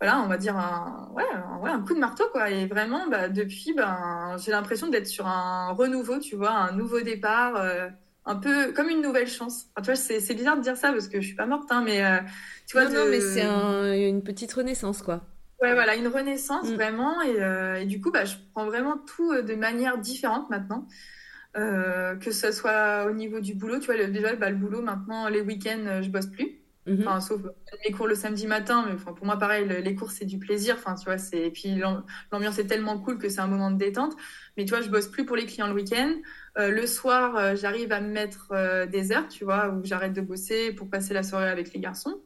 voilà, 0.00 0.20
on 0.20 0.26
va 0.26 0.38
dire 0.38 0.56
un, 0.56 1.08
ouais, 1.14 1.24
un, 1.32 1.64
un 1.64 1.82
coup 1.82 1.94
de 1.94 2.00
marteau, 2.00 2.24
quoi. 2.32 2.50
Et 2.50 2.66
vraiment, 2.66 3.08
bah, 3.08 3.28
depuis, 3.28 3.74
ben, 3.74 4.36
j'ai 4.44 4.50
l'impression 4.50 4.88
d'être 4.88 5.06
sur 5.06 5.28
un 5.28 5.72
renouveau, 5.72 6.18
tu 6.18 6.34
vois, 6.34 6.50
un 6.50 6.72
nouveau 6.72 7.00
départ, 7.00 7.54
euh, 7.56 7.88
un 8.24 8.36
peu 8.36 8.72
comme 8.72 8.88
une 8.88 9.00
nouvelle 9.00 9.28
chance. 9.28 9.66
tu 9.76 9.84
vois, 9.84 9.94
c'est 9.94 10.34
bizarre 10.34 10.56
de 10.56 10.62
dire 10.62 10.76
ça 10.76 10.90
parce 10.90 11.06
que 11.06 11.20
je 11.20 11.28
suis 11.28 11.36
pas 11.36 11.46
morte, 11.46 11.70
hein, 11.70 11.82
mais 11.84 12.04
euh, 12.04 12.18
tu 12.66 12.76
vois. 12.76 12.88
Non, 12.88 13.04
non 13.04 13.06
mais 13.08 13.20
c'est 13.20 13.46
une 14.08 14.24
petite 14.24 14.52
renaissance, 14.52 15.00
quoi. 15.00 15.22
Ouais, 15.62 15.72
voilà, 15.74 15.94
une 15.94 16.08
renaissance 16.08 16.68
mm. 16.68 16.74
vraiment. 16.74 17.22
Et, 17.22 17.82
et, 17.82 17.86
du 17.86 18.00
coup, 18.00 18.10
bah, 18.10 18.24
je 18.24 18.34
prends 18.52 18.66
vraiment 18.66 18.98
tout 18.98 19.32
de 19.42 19.54
manière 19.54 19.96
différente 19.98 20.50
maintenant. 20.50 20.88
Euh, 21.56 22.16
que 22.16 22.32
ce 22.32 22.52
soit 22.52 23.06
au 23.06 23.12
niveau 23.12 23.40
du 23.40 23.54
boulot, 23.54 23.78
tu 23.78 23.86
vois, 23.86 23.96
déjà, 24.06 24.36
bah, 24.36 24.50
le 24.50 24.56
boulot, 24.56 24.82
maintenant, 24.82 25.28
les 25.28 25.40
week-ends, 25.40 25.86
euh, 25.86 26.02
je 26.02 26.10
bosse 26.10 26.26
plus. 26.26 26.60
Mhm. 26.86 27.00
Enfin, 27.00 27.20
sauf 27.20 27.40
mes 27.84 27.92
cours 27.92 28.06
le 28.06 28.14
samedi 28.14 28.46
matin, 28.46 28.84
mais 28.86 28.92
enfin, 28.92 29.12
pour 29.12 29.26
moi, 29.26 29.38
pareil, 29.38 29.66
les 29.66 29.94
cours, 29.94 30.10
c'est 30.10 30.26
du 30.26 30.38
plaisir. 30.38 30.76
Enfin, 30.78 30.94
tu 30.94 31.06
vois, 31.06 31.18
c'est... 31.18 31.46
Et 31.46 31.50
puis, 31.50 31.80
l'ambiance 32.30 32.58
est 32.58 32.66
tellement 32.66 32.98
cool 32.98 33.18
que 33.18 33.28
c'est 33.28 33.40
un 33.40 33.48
moment 33.48 33.70
de 33.70 33.78
détente. 33.78 34.14
Mais 34.56 34.64
tu 34.64 34.70
vois, 34.70 34.82
je 34.82 34.90
bosse 34.90 35.08
plus 35.08 35.24
pour 35.24 35.34
les 35.34 35.46
clients 35.46 35.66
le 35.66 35.74
week-end. 35.74 36.14
Euh, 36.58 36.70
le 36.70 36.86
soir, 36.86 37.56
j'arrive 37.56 37.90
à 37.90 38.00
me 38.00 38.08
mettre 38.08 38.86
des 38.86 39.10
heures, 39.10 39.26
tu 39.28 39.44
vois, 39.44 39.70
où 39.70 39.84
j'arrête 39.84 40.12
de 40.12 40.20
bosser 40.20 40.72
pour 40.72 40.88
passer 40.88 41.14
la 41.14 41.22
soirée 41.22 41.48
avec 41.48 41.72
les 41.72 41.80
garçons. 41.80 42.20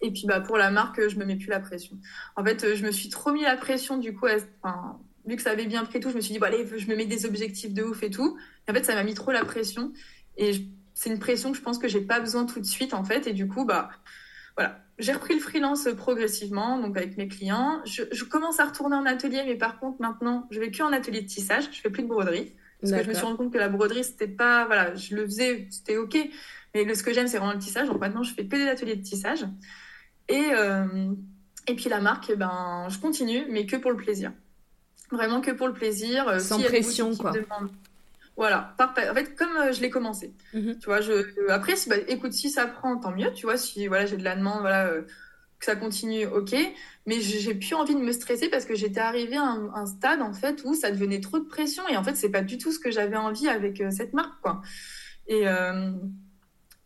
Et 0.00 0.12
puis, 0.12 0.26
bah, 0.26 0.40
pour 0.40 0.56
la 0.56 0.70
marque, 0.70 1.08
je 1.08 1.18
me 1.18 1.24
mets 1.24 1.36
plus 1.36 1.48
la 1.48 1.60
pression. 1.60 1.98
En 2.36 2.44
fait, 2.44 2.74
je 2.76 2.86
me 2.86 2.92
suis 2.92 3.08
trop 3.08 3.32
mis 3.32 3.42
la 3.42 3.56
pression, 3.56 3.98
du 3.98 4.14
coup, 4.14 4.26
enfin, 4.62 5.00
vu 5.26 5.36
que 5.36 5.42
ça 5.42 5.50
avait 5.50 5.66
bien 5.66 5.84
pris 5.84 6.00
tout, 6.00 6.10
je 6.10 6.16
me 6.16 6.20
suis 6.20 6.32
dit, 6.32 6.38
bon, 6.38 6.46
allez, 6.46 6.66
je 6.76 6.86
me 6.88 6.96
mets 6.96 7.06
des 7.06 7.26
objectifs 7.26 7.72
de 7.72 7.82
ouf 7.82 8.02
et 8.02 8.10
tout. 8.10 8.36
Et 8.66 8.70
en 8.70 8.74
fait, 8.74 8.84
ça 8.84 8.94
m'a 8.94 9.02
mis 9.02 9.14
trop 9.14 9.32
la 9.32 9.44
pression. 9.44 9.92
Et 10.36 10.52
c'est 10.94 11.10
une 11.10 11.18
pression 11.18 11.52
que 11.52 11.58
je 11.58 11.62
pense 11.62 11.78
que 11.78 11.88
j'ai 11.88 12.00
pas 12.00 12.20
besoin 12.20 12.46
tout 12.46 12.60
de 12.60 12.66
suite, 12.66 12.94
en 12.94 13.04
fait. 13.04 13.26
Et 13.26 13.32
du 13.32 13.48
coup, 13.48 13.64
bah, 13.64 13.90
voilà. 14.56 14.80
J'ai 14.98 15.12
repris 15.12 15.34
le 15.34 15.40
freelance 15.40 15.88
progressivement, 15.96 16.78
donc 16.78 16.96
avec 16.96 17.16
mes 17.16 17.26
clients. 17.26 17.80
Je, 17.86 18.24
commence 18.24 18.60
à 18.60 18.66
retourner 18.66 18.96
en 18.96 19.06
atelier, 19.06 19.42
mais 19.46 19.56
par 19.56 19.78
contre, 19.80 20.00
maintenant, 20.00 20.46
je 20.50 20.60
vais 20.60 20.70
plus 20.70 20.82
en 20.82 20.92
atelier 20.92 21.22
de 21.22 21.26
tissage. 21.26 21.68
Je 21.72 21.80
fais 21.80 21.90
plus 21.90 22.02
de 22.02 22.08
broderie. 22.08 22.52
Parce 22.80 22.92
que 22.92 23.02
je 23.02 23.08
me 23.08 23.14
suis 23.14 23.24
rendu 23.24 23.36
compte 23.36 23.52
que 23.52 23.58
la 23.58 23.68
broderie, 23.68 24.04
c'était 24.04 24.28
pas, 24.28 24.64
voilà, 24.66 24.94
je 24.94 25.14
le 25.14 25.24
faisais, 25.24 25.68
c'était 25.70 25.96
ok. 25.96 26.16
Mais 26.74 26.94
ce 26.94 27.02
que 27.02 27.12
j'aime, 27.12 27.28
c'est 27.28 27.38
vraiment 27.38 27.52
le 27.52 27.58
tissage. 27.58 27.88
Donc 27.88 28.00
maintenant, 28.00 28.22
je 28.22 28.32
fais 28.32 28.46
que 28.46 28.56
des 28.56 28.68
ateliers 28.68 28.96
de 28.96 29.02
tissage. 29.02 29.44
Et, 30.28 30.48
euh, 30.52 31.12
et 31.66 31.74
puis 31.74 31.88
la 31.88 32.00
marque, 32.00 32.34
ben, 32.36 32.86
je 32.88 32.98
continue, 32.98 33.46
mais 33.50 33.66
que 33.66 33.76
pour 33.76 33.90
le 33.90 33.96
plaisir. 33.96 34.32
Vraiment 35.10 35.40
que 35.40 35.50
pour 35.50 35.66
le 35.66 35.72
plaisir. 35.72 36.28
Euh, 36.28 36.38
Sans 36.38 36.60
pression, 36.60 37.14
quoi. 37.16 37.32
Voilà, 38.36 38.74
en 38.78 39.14
fait, 39.14 39.34
comme 39.34 39.54
euh, 39.56 39.72
je 39.72 39.82
l'ai 39.82 39.90
commencé. 39.90 40.32
Mhm. 40.54 40.78
Tu 40.78 40.86
vois, 40.86 41.02
je... 41.02 41.50
après, 41.50 41.76
si, 41.76 41.90
bah, 41.90 41.96
écoute, 42.08 42.32
si 42.32 42.48
ça 42.48 42.66
prend, 42.66 42.96
tant 42.96 43.14
mieux. 43.14 43.30
Tu 43.34 43.44
vois, 43.44 43.58
si 43.58 43.86
voilà, 43.86 44.06
j'ai 44.06 44.16
de 44.16 44.24
la 44.24 44.34
demande, 44.34 44.60
voilà, 44.60 44.86
euh, 44.86 45.02
que 45.58 45.66
ça 45.66 45.76
continue, 45.76 46.26
ok. 46.26 46.56
Mais 47.06 47.20
j'ai 47.20 47.54
plus 47.54 47.74
envie 47.74 47.94
de 47.94 48.00
me 48.00 48.12
stresser 48.12 48.48
parce 48.48 48.64
que 48.64 48.74
j'étais 48.74 49.00
arrivée 49.00 49.36
à 49.36 49.42
un, 49.42 49.86
stade, 49.86 50.22
en 50.22 50.32
fait, 50.32 50.62
où 50.64 50.74
ça 50.74 50.90
devenait 50.90 51.20
trop 51.20 51.38
de 51.38 51.44
pression. 51.44 51.86
Et 51.88 51.96
en 51.96 52.04
fait, 52.04 52.14
c'est 52.16 52.30
pas 52.30 52.40
du 52.40 52.56
tout 52.56 52.72
ce 52.72 52.78
que 52.78 52.90
j'avais 52.90 53.16
envie 53.16 53.48
avec 53.48 53.82
cette 53.90 54.14
marque, 54.14 54.40
quoi. 54.40 54.62
Et, 55.26 55.44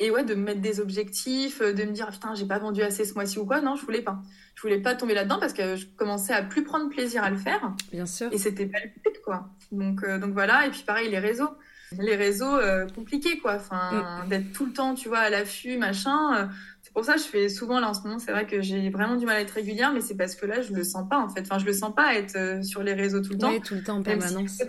et 0.00 0.10
ouais, 0.10 0.24
de 0.24 0.34
me 0.34 0.42
mettre 0.42 0.60
des 0.60 0.80
objectifs, 0.80 1.60
de 1.60 1.84
me 1.84 1.92
dire, 1.92 2.10
putain, 2.10 2.34
j'ai 2.34 2.46
pas 2.46 2.58
vendu 2.58 2.82
assez 2.82 3.04
ce 3.04 3.14
mois-ci 3.14 3.38
ou 3.38 3.46
quoi. 3.46 3.60
Non, 3.60 3.76
je 3.76 3.84
voulais 3.84 4.02
pas 4.02 4.20
je 4.54 4.62
voulais 4.62 4.80
pas 4.80 4.94
tomber 4.94 5.14
là-dedans 5.14 5.38
parce 5.38 5.52
que 5.52 5.76
je 5.76 5.86
commençais 5.96 6.32
à 6.32 6.42
plus 6.42 6.64
prendre 6.64 6.88
plaisir 6.88 7.22
à 7.24 7.30
le 7.30 7.36
faire. 7.36 7.72
Bien 7.92 8.06
sûr. 8.06 8.32
Et 8.32 8.38
c'était 8.38 8.66
pas 8.66 8.78
le 8.84 8.90
but, 9.02 9.20
quoi. 9.24 9.48
Donc, 9.72 10.04
euh, 10.04 10.18
donc 10.18 10.32
voilà. 10.32 10.66
Et 10.66 10.70
puis 10.70 10.82
pareil, 10.82 11.10
les 11.10 11.18
réseaux. 11.18 11.50
Les 11.98 12.16
réseaux 12.16 12.56
euh, 12.56 12.86
compliqués, 12.88 13.38
quoi. 13.38 13.54
Enfin, 13.56 14.24
mm. 14.24 14.28
d'être 14.28 14.52
tout 14.52 14.66
le 14.66 14.72
temps, 14.72 14.94
tu 14.94 15.08
vois, 15.08 15.18
à 15.18 15.30
l'affût, 15.30 15.76
machin. 15.76 16.36
Euh, 16.36 16.46
c'est 16.82 16.92
pour 16.92 17.04
ça 17.04 17.14
que 17.14 17.20
je 17.20 17.24
fais 17.24 17.48
souvent, 17.48 17.80
là, 17.80 17.88
en 17.88 17.94
ce 17.94 18.02
moment, 18.02 18.18
c'est 18.18 18.32
vrai 18.32 18.46
que 18.46 18.62
j'ai 18.62 18.90
vraiment 18.90 19.16
du 19.16 19.26
mal 19.26 19.36
à 19.36 19.40
être 19.40 19.52
régulière, 19.52 19.92
mais 19.92 20.00
c'est 20.00 20.16
parce 20.16 20.34
que 20.34 20.46
là, 20.46 20.60
je 20.60 20.72
le 20.72 20.84
sens 20.84 21.08
pas, 21.08 21.18
en 21.18 21.28
fait. 21.28 21.42
Enfin, 21.42 21.58
je 21.58 21.66
le 21.66 21.72
sens 21.72 21.94
pas 21.94 22.14
être 22.14 22.64
sur 22.64 22.82
les 22.82 22.94
réseaux 22.94 23.20
tout 23.20 23.32
le 23.32 23.38
temps. 23.38 23.50
Oui, 23.50 23.60
tout 23.60 23.74
le 23.74 23.82
temps 23.82 23.96
en 23.96 24.02
permanence. 24.02 24.62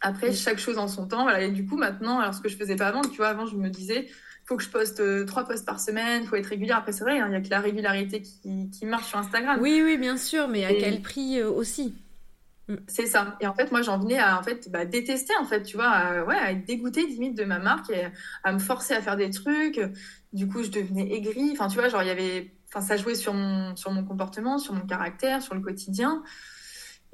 Après, 0.00 0.30
mm. 0.30 0.34
chaque 0.34 0.58
chose 0.58 0.78
en 0.78 0.88
son 0.88 1.06
temps. 1.06 1.22
Voilà. 1.22 1.42
Et 1.42 1.50
du 1.50 1.64
coup, 1.66 1.76
maintenant, 1.76 2.18
alors 2.18 2.34
ce 2.34 2.40
que 2.40 2.48
je 2.48 2.56
faisais 2.56 2.76
pas 2.76 2.88
avant, 2.88 3.02
tu 3.02 3.16
vois, 3.16 3.28
avant, 3.28 3.46
je 3.46 3.56
me 3.56 3.70
disais, 3.70 4.08
faut 4.44 4.56
que 4.56 4.62
je 4.62 4.68
poste 4.68 5.00
euh, 5.00 5.24
trois 5.24 5.44
posts 5.44 5.64
par 5.64 5.80
semaine, 5.80 6.24
faut 6.26 6.36
être 6.36 6.46
régulière. 6.46 6.78
Après, 6.78 6.92
c'est 6.92 7.04
vrai, 7.04 7.18
hein, 7.18 7.26
il 7.26 7.30
n'y 7.30 7.36
a 7.36 7.40
que 7.40 7.48
la 7.48 7.60
régularité 7.60 8.20
qui, 8.20 8.70
qui, 8.70 8.86
marche 8.86 9.08
sur 9.08 9.18
Instagram. 9.18 9.58
Oui, 9.60 9.80
oui, 9.82 9.96
bien 9.96 10.16
sûr, 10.16 10.48
mais 10.48 10.64
à 10.64 10.74
quel 10.74 11.00
prix 11.00 11.40
euh, 11.40 11.50
aussi 11.50 11.94
mm. 12.68 12.74
c'est 12.86 13.06
ça. 13.06 13.36
Et 13.40 13.46
en 13.46 13.54
fait, 13.54 13.72
moi, 13.72 13.82
j'en 13.82 13.98
venais 13.98 14.18
à 14.18 14.38
en 14.38 14.42
fait, 14.42 14.70
bah, 14.70 14.84
détester, 14.84 15.32
en 15.40 15.44
fait, 15.44 15.62
tu 15.62 15.76
vois, 15.76 15.88
à, 15.88 16.24
ouais, 16.24 16.36
à 16.36 16.52
être 16.52 16.64
dégoûtée 16.66 17.06
limite 17.06 17.36
de 17.36 17.44
ma 17.44 17.58
marque 17.58 17.90
et 17.90 18.08
à 18.42 18.52
me 18.52 18.58
forcer 18.58 18.94
à 18.94 19.00
faire 19.00 19.16
des 19.16 19.30
trucs. 19.30 19.80
Du 20.32 20.46
coup, 20.46 20.62
je 20.62 20.70
devenais 20.70 21.14
aigrie. 21.14 21.50
Enfin, 21.52 21.68
tu 21.68 21.78
vois, 21.78 21.88
genre, 21.88 22.02
il 22.02 22.08
y 22.08 22.10
avait, 22.10 22.52
enfin, 22.68 22.82
ça 22.82 22.98
jouait 22.98 23.14
sur 23.14 23.32
mon, 23.32 23.74
sur 23.76 23.92
mon 23.92 24.04
comportement, 24.04 24.58
sur 24.58 24.74
mon 24.74 24.86
caractère, 24.86 25.42
sur 25.42 25.54
le 25.54 25.62
quotidien. 25.62 26.22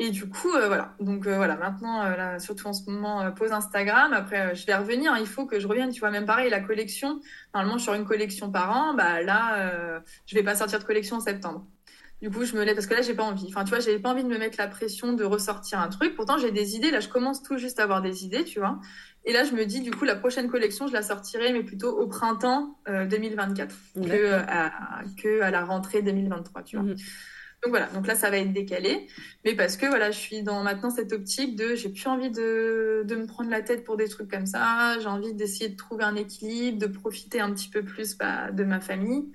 Et 0.02 0.10
du 0.10 0.26
coup, 0.30 0.50
euh, 0.54 0.66
voilà. 0.66 0.94
Donc 0.98 1.26
euh, 1.26 1.36
voilà, 1.36 1.56
maintenant, 1.56 2.02
euh, 2.02 2.16
là, 2.16 2.38
surtout 2.38 2.66
en 2.66 2.72
ce 2.72 2.90
moment, 2.90 3.30
pause 3.32 3.52
Instagram. 3.52 4.14
Après, 4.14 4.54
je 4.54 4.64
vais 4.64 4.74
revenir. 4.74 5.14
il 5.20 5.26
faut 5.26 5.44
que 5.44 5.60
je 5.60 5.66
revienne. 5.66 5.92
Tu 5.92 6.00
vois, 6.00 6.10
même 6.10 6.24
pareil, 6.24 6.48
la 6.48 6.60
collection. 6.60 7.20
Normalement, 7.52 7.78
sur 7.78 7.92
une 7.92 8.06
collection 8.06 8.50
par 8.50 8.74
an. 8.74 8.94
Bah 8.94 9.20
là, 9.20 10.02
je 10.24 10.34
vais 10.34 10.42
pas 10.42 10.54
sortir 10.54 10.78
de 10.78 10.84
collection 10.84 11.16
en 11.16 11.20
septembre. 11.20 11.66
Du 12.22 12.30
coup, 12.30 12.44
je 12.44 12.56
me 12.56 12.64
lève 12.64 12.74
parce 12.74 12.86
que 12.86 12.94
là, 12.94 13.02
j'ai 13.02 13.12
pas 13.12 13.24
envie. 13.24 13.46
Enfin, 13.48 13.64
tu 13.64 13.70
vois, 13.70 13.80
j'ai 13.80 13.98
pas 13.98 14.10
envie 14.10 14.24
de 14.24 14.28
me 14.28 14.38
mettre 14.38 14.56
la 14.58 14.68
pression 14.68 15.12
de 15.12 15.22
ressortir 15.22 15.78
un 15.78 15.88
truc. 15.88 16.14
Pourtant, 16.16 16.38
j'ai 16.38 16.50
des 16.50 16.76
idées. 16.76 16.90
Là, 16.90 17.00
je 17.00 17.08
commence 17.08 17.42
tout 17.42 17.58
juste 17.58 17.78
à 17.78 17.82
avoir 17.82 18.00
des 18.00 18.24
idées, 18.24 18.44
tu 18.44 18.58
vois. 18.58 18.80
Et 19.26 19.34
là, 19.34 19.44
je 19.44 19.52
me 19.52 19.66
dis, 19.66 19.80
du 19.80 19.90
coup, 19.90 20.06
la 20.06 20.16
prochaine 20.16 20.48
collection, 20.48 20.86
je 20.86 20.94
la 20.94 21.02
sortirai, 21.02 21.52
mais 21.52 21.62
plutôt 21.62 21.90
au 21.90 22.06
printemps 22.06 22.78
2024 22.88 23.74
que 23.96 24.32
à, 24.32 25.02
que 25.22 25.42
à 25.42 25.50
la 25.50 25.62
rentrée 25.62 26.00
2023, 26.00 26.62
tu 26.62 26.76
vois. 26.76 26.86
Mhm. 26.86 26.96
Donc 27.62 27.70
voilà, 27.72 27.88
donc 27.88 28.06
là 28.06 28.14
ça 28.14 28.30
va 28.30 28.38
être 28.38 28.54
décalé, 28.54 29.06
mais 29.44 29.54
parce 29.54 29.76
que 29.76 29.84
voilà, 29.84 30.10
je 30.10 30.18
suis 30.18 30.42
dans 30.42 30.62
maintenant 30.62 30.88
cette 30.88 31.12
optique 31.12 31.56
de 31.56 31.74
j'ai 31.74 31.90
plus 31.90 32.06
envie 32.06 32.30
de, 32.30 33.02
de 33.04 33.16
me 33.16 33.26
prendre 33.26 33.50
la 33.50 33.60
tête 33.60 33.84
pour 33.84 33.98
des 33.98 34.08
trucs 34.08 34.30
comme 34.30 34.46
ça, 34.46 34.98
j'ai 34.98 35.06
envie 35.08 35.34
d'essayer 35.34 35.68
de 35.68 35.76
trouver 35.76 36.04
un 36.04 36.16
équilibre, 36.16 36.78
de 36.78 36.86
profiter 36.86 37.38
un 37.38 37.52
petit 37.52 37.68
peu 37.68 37.82
plus 37.84 38.16
bah, 38.16 38.50
de 38.50 38.64
ma 38.64 38.80
famille. 38.80 39.30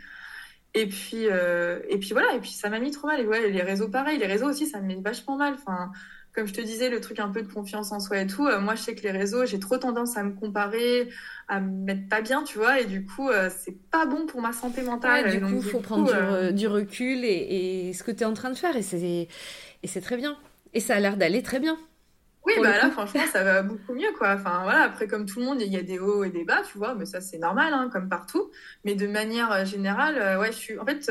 Et 0.73 0.87
puis, 0.87 1.27
euh, 1.29 1.79
et 1.89 1.99
puis 1.99 2.09
voilà, 2.11 2.33
et 2.35 2.39
puis 2.41 2.51
ça 2.51 2.69
m'a 2.69 2.79
mis 2.79 2.91
trop 2.91 3.07
mal. 3.07 3.21
Et 3.21 3.27
ouais, 3.27 3.49
les 3.49 3.61
réseaux 3.61 3.89
pareil, 3.89 4.17
les 4.19 4.25
réseaux 4.27 4.47
aussi 4.49 4.67
ça 4.67 4.81
me 4.81 4.87
met 4.87 4.95
vachement 5.01 5.37
mal. 5.37 5.55
Comme 6.35 6.47
je 6.47 6.53
te 6.53 6.61
disais, 6.61 6.89
le 6.89 6.99
truc 6.99 7.19
un 7.19 7.29
peu 7.29 7.41
de 7.41 7.51
confiance 7.51 7.93
en 7.93 8.01
soi 8.01 8.19
et 8.19 8.27
tout, 8.27 8.45
euh, 8.45 8.59
moi 8.59 8.75
je 8.75 8.81
sais 8.81 8.93
que 8.93 9.01
les 9.03 9.11
réseaux, 9.11 9.45
j'ai 9.45 9.57
trop 9.57 9.77
tendance 9.77 10.17
à 10.17 10.23
me 10.23 10.33
comparer, 10.33 11.09
à 11.47 11.61
me 11.61 11.85
mettre 11.85 12.09
pas 12.09 12.21
bien, 12.21 12.43
tu 12.43 12.57
vois, 12.57 12.81
et 12.81 12.85
du 12.85 13.05
coup, 13.05 13.29
euh, 13.29 13.49
c'est 13.57 13.77
pas 13.89 14.05
bon 14.05 14.25
pour 14.25 14.41
ma 14.41 14.51
santé 14.51 14.81
mentale. 14.81 15.31
du 15.31 15.39
coup, 15.39 15.61
il 15.63 15.63
faut 15.63 15.79
prendre 15.79 16.11
euh, 16.13 16.51
du, 16.51 16.67
recul 16.67 17.23
et, 17.23 17.93
ce 17.93 18.03
que 18.03 18.11
tu 18.11 18.23
es 18.23 18.25
en 18.25 18.33
train 18.33 18.49
de 18.49 18.57
faire, 18.57 18.75
et 18.75 18.81
c'est 18.81 20.01
très 20.01 20.17
bien. 20.17 20.37
Et 20.73 20.81
ça 20.81 20.95
a 20.95 20.99
l'air 20.99 21.15
d'aller 21.15 21.41
très 21.41 21.59
bien. 21.59 21.77
Oui, 22.45 22.53
bah 22.61 22.77
là, 22.77 22.91
franchement, 22.91 23.23
ça 23.31 23.43
va 23.43 23.63
beaucoup 23.63 23.93
mieux, 23.93 24.11
quoi. 24.17 24.33
Enfin, 24.33 24.61
voilà, 24.63 24.83
après, 24.83 25.07
comme 25.07 25.25
tout 25.25 25.39
le 25.39 25.45
monde, 25.45 25.61
il 25.61 25.71
y 25.71 25.77
a 25.77 25.83
des 25.83 25.99
hauts 25.99 26.25
et 26.25 26.29
des 26.29 26.43
bas, 26.43 26.61
tu 26.69 26.77
vois, 26.77 26.93
mais 26.93 27.05
ça, 27.05 27.21
c'est 27.21 27.37
normal, 27.39 27.73
hein, 27.73 27.89
comme 27.91 28.09
partout. 28.09 28.51
Mais 28.83 28.93
de 28.93 29.07
manière 29.07 29.65
générale, 29.65 30.37
ouais, 30.37 30.51
je 30.51 30.57
suis. 30.57 30.77
En 30.77 30.85
fait, 30.85 31.09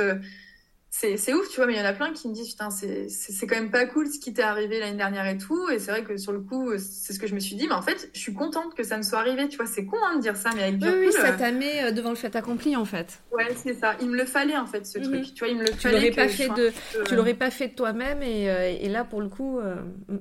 c'est 0.97 1.35
ouf, 1.35 1.49
tu 1.49 1.57
vois, 1.57 1.67
mais 1.67 1.75
il 1.75 1.79
y 1.79 1.83
en 1.83 1.85
a 1.85 1.93
plein 1.93 2.13
qui 2.13 2.29
me 2.29 2.35
disent, 2.35 2.51
putain, 2.51 2.71
c'est 2.71 3.47
quand 3.47 3.57
même 3.57 3.73
pas 3.73 3.85
cool 3.85 4.07
ce 4.07 4.21
qui 4.21 4.33
t'est 4.33 4.43
arrivé 4.43 4.79
l'année 4.79 4.97
dernière 4.97 5.27
et 5.27 5.39
tout. 5.39 5.69
Et 5.71 5.81
c'est 5.81 5.91
vrai 5.91 6.05
que 6.05 6.17
sur 6.17 6.31
le 6.31 6.39
coup, 6.39 6.71
c'est 6.79 7.13
ce 7.13 7.19
que 7.19 7.27
je 7.27 7.35
me 7.35 7.41
suis 7.41 7.57
dit, 7.57 7.67
mais 7.67 7.75
en 7.75 7.83
fait, 7.83 8.11
je 8.15 8.21
suis 8.21 8.33
contente 8.33 8.75
que 8.75 8.85
ça 8.85 8.97
me 8.97 9.03
soit 9.03 9.19
arrivé, 9.19 9.49
tu 9.49 9.57
vois, 9.57 9.67
c'est 9.67 9.85
con 9.85 9.97
hein, 10.05 10.17
de 10.17 10.23
dire 10.23 10.37
ça, 10.37 10.51
mais 10.55 10.63
avec 10.63 10.79
du 10.79 10.89
Oui, 10.89 11.07
oui, 11.07 11.13
ça 11.13 11.33
t'a 11.33 11.51
mis 11.51 11.67
euh, 11.67 11.91
devant 11.91 12.11
le 12.11 12.17
fait 12.17 12.37
accompli, 12.37 12.77
en 12.77 12.85
fait. 12.85 13.21
Ouais, 13.33 13.49
c'est 13.57 13.75
ça. 13.75 13.97
Il 14.01 14.09
me 14.09 14.17
le 14.17 14.25
fallait, 14.25 14.57
en 14.57 14.67
fait, 14.67 14.87
ce 14.87 14.99
mhm. 14.99 15.05
truc. 15.05 15.35
Tu 15.35 15.45
vois, 15.45 15.49
il 15.49 15.59
me 15.59 15.65
le 15.65 15.71
tu 15.77 15.91
l'aurais 15.91 16.13
pas, 16.13 16.29
fait 16.29 16.49
de... 16.51 16.73
Tu 17.07 17.17
l'aurais 17.17 17.35
pas 17.35 17.51
fait 17.51 17.69
de 17.69 17.75
toi-même, 17.75 18.23
et, 18.23 18.49
euh, 18.49 18.77
et, 18.81 18.89
là, 18.89 19.05
pour 19.05 19.21
le 19.21 19.29
coup. 19.29 19.59
Euh, 19.59 19.77
mm. 20.09 20.19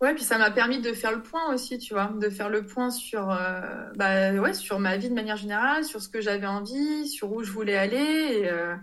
Ouais, 0.00 0.14
puis 0.14 0.24
ça 0.24 0.38
m'a 0.38 0.50
permis 0.50 0.80
de 0.80 0.92
faire 0.92 1.12
le 1.12 1.22
point 1.22 1.52
aussi, 1.52 1.78
tu 1.78 1.94
vois, 1.94 2.10
de 2.18 2.28
faire 2.28 2.48
le 2.48 2.64
point 2.64 2.90
sur, 2.90 3.30
euh, 3.30 3.60
bah, 3.96 4.32
ouais, 4.32 4.54
sur 4.54 4.78
ma 4.78 4.96
vie 4.96 5.08
de 5.08 5.14
manière 5.14 5.36
générale, 5.36 5.84
sur 5.84 6.02
ce 6.02 6.08
que 6.08 6.20
j'avais 6.20 6.46
envie, 6.46 7.06
sur 7.06 7.32
où 7.32 7.42
je 7.42 7.50
voulais 7.50 7.76
aller. 7.76 8.40
Et, 8.40 8.50
euh, 8.50 8.74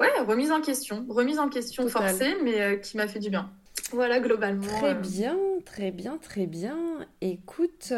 ouais, 0.00 0.20
remise 0.26 0.52
en 0.52 0.60
question, 0.60 1.06
remise 1.08 1.38
en 1.38 1.48
question 1.48 1.88
forcée, 1.88 2.36
mais 2.42 2.60
euh, 2.60 2.76
qui 2.76 2.96
m'a 2.96 3.08
fait 3.08 3.18
du 3.18 3.30
bien. 3.30 3.50
Voilà, 3.92 4.20
globalement. 4.20 4.66
Très 4.66 4.94
bien, 4.94 5.36
très 5.64 5.90
bien, 5.90 6.18
très 6.18 6.46
bien. 6.46 7.06
Écoute, 7.20 7.92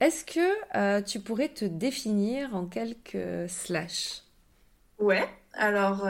est-ce 0.00 0.24
que 0.24 1.00
tu 1.02 1.20
pourrais 1.20 1.48
te 1.48 1.64
définir 1.64 2.54
en 2.54 2.66
quelques 2.66 3.48
slash? 3.48 4.22
Ouais, 4.98 5.26
alors, 5.54 6.06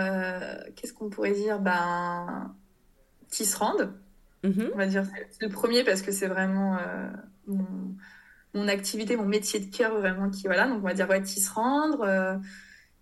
qu'est-ce 0.74 0.92
qu'on 0.92 1.08
pourrait 1.08 1.32
dire? 1.32 1.60
Ben, 1.60 2.52
Tisserande. 3.28 3.92
Mhm. 4.42 4.70
On 4.72 4.76
va 4.76 4.86
dire 4.86 5.04
c'est 5.30 5.46
le 5.46 5.52
premier 5.52 5.84
parce 5.84 6.02
que 6.02 6.12
c'est 6.12 6.28
vraiment 6.28 6.76
euh, 6.76 7.10
mon, 8.54 8.68
activité, 8.68 9.16
mon 9.16 9.26
métier 9.26 9.60
de 9.60 9.74
cœur 9.74 9.94
vraiment 9.98 10.30
qui 10.30 10.46
voilà. 10.46 10.68
Donc 10.68 10.78
on 10.78 10.86
va 10.86 10.94
dire 10.94 11.08
ouais, 11.08 11.22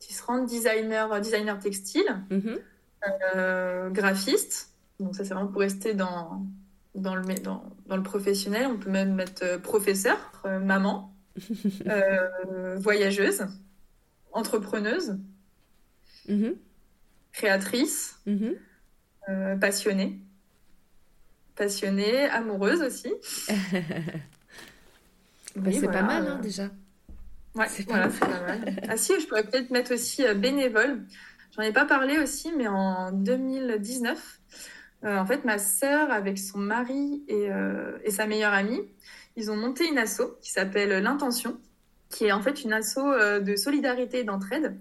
tisserand, 0.06 0.42
euh, 0.42 0.46
designer, 0.46 1.20
designer 1.20 1.58
textile, 1.58 2.22
mhm. 2.30 2.58
euh, 3.34 3.90
graphiste. 3.90 4.70
Donc 5.00 5.14
ça 5.14 5.24
c'est 5.24 5.34
vraiment 5.34 5.50
pour 5.50 5.60
rester 5.60 5.94
dans 5.94 6.46
dans 6.94 7.14
le 7.14 7.34
dans, 7.40 7.64
dans 7.86 7.96
le 7.96 8.02
professionnel. 8.02 8.66
On 8.66 8.78
peut 8.78 8.90
même 8.90 9.14
mettre 9.14 9.44
euh, 9.44 9.58
professeur, 9.58 10.16
maman, 10.44 11.14
voyageuse, 12.76 13.46
entrepreneuse, 14.32 15.18
mhm. 16.28 16.54
créatrice, 17.32 18.20
passionnée 19.60 20.20
passionnée, 21.56 22.24
amoureuse 22.26 22.82
aussi. 22.82 23.12
Bah, 25.54 25.70
c'est 25.72 25.90
pas 25.90 26.02
mal 26.02 26.26
hein, 26.28 26.38
déjà. 26.42 26.68
Ouais, 27.56 27.66
c'est 27.68 27.86
voilà, 27.88 28.08
pas 28.08 28.28
mal. 28.28 28.76
ah 28.88 28.96
si, 28.96 29.18
je 29.18 29.26
pourrais 29.26 29.44
peut-être 29.44 29.70
mettre 29.70 29.94
aussi 29.94 30.24
euh, 30.26 30.34
bénévole. 30.34 31.04
J'en 31.56 31.62
ai 31.62 31.72
pas 31.72 31.86
parlé 31.86 32.18
aussi, 32.18 32.52
mais 32.54 32.68
en 32.68 33.12
2019, 33.12 34.40
euh, 35.04 35.16
en 35.16 35.24
fait, 35.24 35.44
ma 35.44 35.58
sœur 35.58 36.10
avec 36.10 36.38
son 36.38 36.58
mari 36.58 37.24
et, 37.28 37.50
euh, 37.50 37.96
et, 38.04 38.10
sa 38.10 38.26
meilleure 38.26 38.52
amie, 38.52 38.82
ils 39.36 39.50
ont 39.50 39.56
monté 39.56 39.88
une 39.88 39.96
asso 39.96 40.36
qui 40.42 40.50
s'appelle 40.50 41.02
l'intention, 41.02 41.58
qui 42.10 42.26
est 42.26 42.32
en 42.32 42.42
fait 42.42 42.62
une 42.62 42.74
asso 42.74 43.00
de 43.40 43.56
solidarité 43.56 44.20
et 44.20 44.24
d'entraide. 44.24 44.76